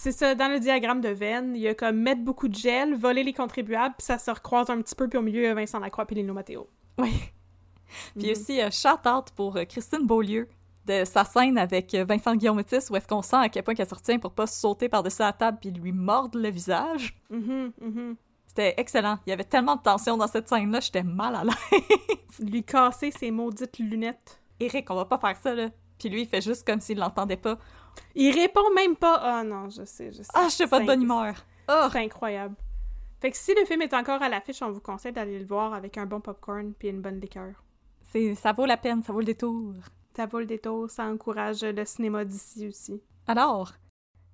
C'est 0.00 0.12
ça, 0.12 0.36
dans 0.36 0.46
le 0.48 0.60
diagramme 0.60 1.00
de 1.00 1.08
Venn, 1.08 1.56
il 1.56 1.60
y 1.62 1.66
a 1.66 1.74
comme 1.74 1.96
mettre 1.96 2.22
beaucoup 2.22 2.46
de 2.46 2.54
gel, 2.54 2.94
voler 2.94 3.24
les 3.24 3.32
contribuables, 3.32 3.96
puis 3.98 4.04
ça 4.04 4.16
se 4.16 4.30
recroise 4.30 4.70
un 4.70 4.80
petit 4.80 4.94
peu, 4.94 5.08
puis 5.08 5.18
au 5.18 5.22
milieu, 5.22 5.40
il 5.40 5.46
y 5.46 5.48
a 5.48 5.54
Vincent 5.54 5.80
Lacroix 5.80 6.06
puis 6.06 6.14
Lino 6.14 6.32
Matteo. 6.32 6.68
Oui. 6.98 7.10
Puis 8.16 8.26
Mhm. 8.26 8.32
aussi, 8.32 8.60
euh, 8.60 8.70
shout-out 8.70 9.30
pour 9.34 9.56
euh, 9.56 9.64
Christine 9.64 10.06
Beaulieu 10.06 10.46
de 10.86 11.04
sa 11.04 11.24
scène 11.24 11.56
avec 11.58 11.94
euh, 11.94 12.04
Vincent 12.04 12.36
Guillaume-Métis 12.36 12.90
où 12.90 12.96
est-ce 12.96 13.08
qu'on 13.08 13.22
sent 13.22 13.36
à 13.36 13.48
quel 13.48 13.62
point 13.64 13.74
qu'elle 13.74 13.88
se 13.88 13.94
retient 13.94 14.18
pour 14.18 14.32
pas 14.32 14.46
sauter 14.46 14.88
par-dessus 14.90 15.22
la 15.22 15.32
table 15.32 15.58
puis 15.60 15.70
lui 15.70 15.90
mordre 15.92 16.38
le 16.38 16.50
visage. 16.50 17.18
Mhm, 17.30 17.72
mhm. 17.80 18.16
C'était 18.46 18.74
excellent. 18.76 19.18
Il 19.26 19.30
y 19.30 19.32
avait 19.32 19.42
tellement 19.44 19.76
de 19.76 19.82
tension 19.82 20.16
dans 20.16 20.26
cette 20.28 20.48
scène-là, 20.48 20.80
j'étais 20.80 21.02
mal 21.02 21.34
à 21.34 21.44
l'aise. 21.44 22.38
Lui 22.40 22.62
casser 22.62 23.10
ses 23.10 23.30
maudites 23.30 23.78
lunettes. 23.78 24.38
Eric, 24.60 24.90
on 24.90 24.94
va 24.94 25.06
pas 25.06 25.18
faire 25.18 25.36
ça, 25.36 25.54
là. 25.54 25.68
Puis 25.98 26.08
lui, 26.10 26.22
il 26.22 26.28
fait 26.28 26.40
juste 26.40 26.66
comme 26.66 26.80
s'il 26.80 26.98
l'entendait 26.98 27.36
pas. 27.36 27.58
Il 28.14 28.34
répond 28.34 28.72
même 28.74 28.96
pas. 28.96 29.20
Ah 29.22 29.44
non, 29.44 29.68
je 29.70 29.84
sais, 29.84 30.10
je 30.12 30.22
sais. 30.22 30.30
Ah, 30.34 30.46
je 30.48 30.54
suis 30.54 30.66
pas 30.66 30.80
de 30.80 30.86
bonne 30.86 31.02
humeur. 31.02 31.34
Oh! 31.68 31.88
C'est 31.92 32.04
incroyable. 32.04 32.56
Fait 33.20 33.30
que 33.30 33.36
si 33.36 33.54
le 33.54 33.64
film 33.64 33.82
est 33.82 33.94
encore 33.94 34.22
à 34.22 34.28
l'affiche, 34.28 34.62
on 34.62 34.70
vous 34.70 34.80
conseille 34.80 35.12
d'aller 35.12 35.38
le 35.38 35.46
voir 35.46 35.74
avec 35.74 35.98
un 35.98 36.06
bon 36.06 36.20
popcorn 36.20 36.72
puis 36.78 36.88
une 36.88 37.02
bonne 37.02 37.20
liqueur. 37.20 37.64
C'est, 38.10 38.34
ça 38.34 38.52
vaut 38.52 38.66
la 38.66 38.76
peine, 38.76 39.02
ça 39.02 39.12
vaut 39.12 39.18
le 39.20 39.26
détour. 39.26 39.74
Ça 40.16 40.26
vaut 40.26 40.38
le 40.38 40.46
détour, 40.46 40.90
ça 40.90 41.04
encourage 41.04 41.62
le 41.62 41.84
cinéma 41.84 42.24
d'ici 42.24 42.66
aussi. 42.66 43.02
Alors, 43.26 43.72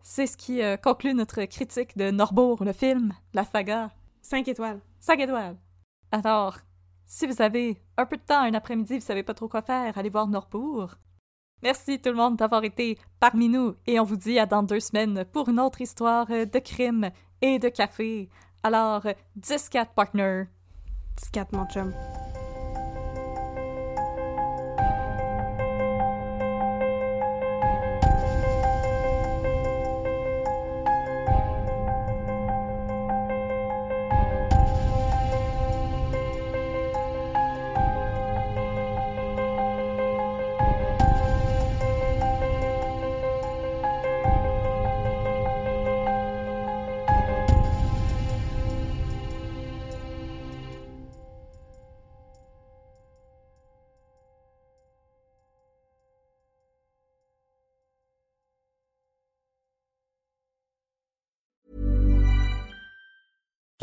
c'est 0.02 0.26
ce 0.26 0.36
qui 0.36 0.62
euh, 0.62 0.76
conclut 0.76 1.14
notre 1.14 1.42
critique 1.44 1.96
de 1.96 2.10
Norbourg, 2.10 2.62
le 2.62 2.72
film, 2.72 3.14
la 3.32 3.44
saga. 3.44 3.90
5 4.22 4.46
étoiles. 4.48 4.80
5 5.00 5.18
étoiles. 5.20 5.56
Alors, 6.12 6.58
si 7.06 7.26
vous 7.26 7.42
avez 7.42 7.82
un 7.96 8.06
peu 8.06 8.16
de 8.16 8.22
temps 8.22 8.40
un 8.40 8.54
après-midi, 8.54 8.98
vous 8.98 9.04
savez 9.04 9.22
pas 9.22 9.34
trop 9.34 9.48
quoi 9.48 9.62
faire, 9.62 9.96
allez 9.96 10.10
voir 10.10 10.28
Norbourg. 10.28 10.94
Merci 11.64 11.98
tout 11.98 12.10
le 12.10 12.16
monde 12.16 12.36
d'avoir 12.36 12.62
été 12.62 12.98
parmi 13.18 13.48
nous 13.48 13.74
et 13.86 13.98
on 13.98 14.04
vous 14.04 14.16
dit 14.16 14.38
à 14.38 14.44
dans 14.44 14.62
deux 14.62 14.80
semaines 14.80 15.24
pour 15.32 15.48
une 15.48 15.58
autre 15.58 15.80
histoire 15.80 16.26
euh, 16.30 16.44
de 16.44 16.58
crime 16.58 17.10
et 17.40 17.58
de 17.58 17.70
café. 17.70 18.28
Alors, 18.62 19.06
10-4 19.40 19.94
partner. 19.94 20.44
4 21.32 21.52
mon 21.56 21.66
chum. 21.66 21.94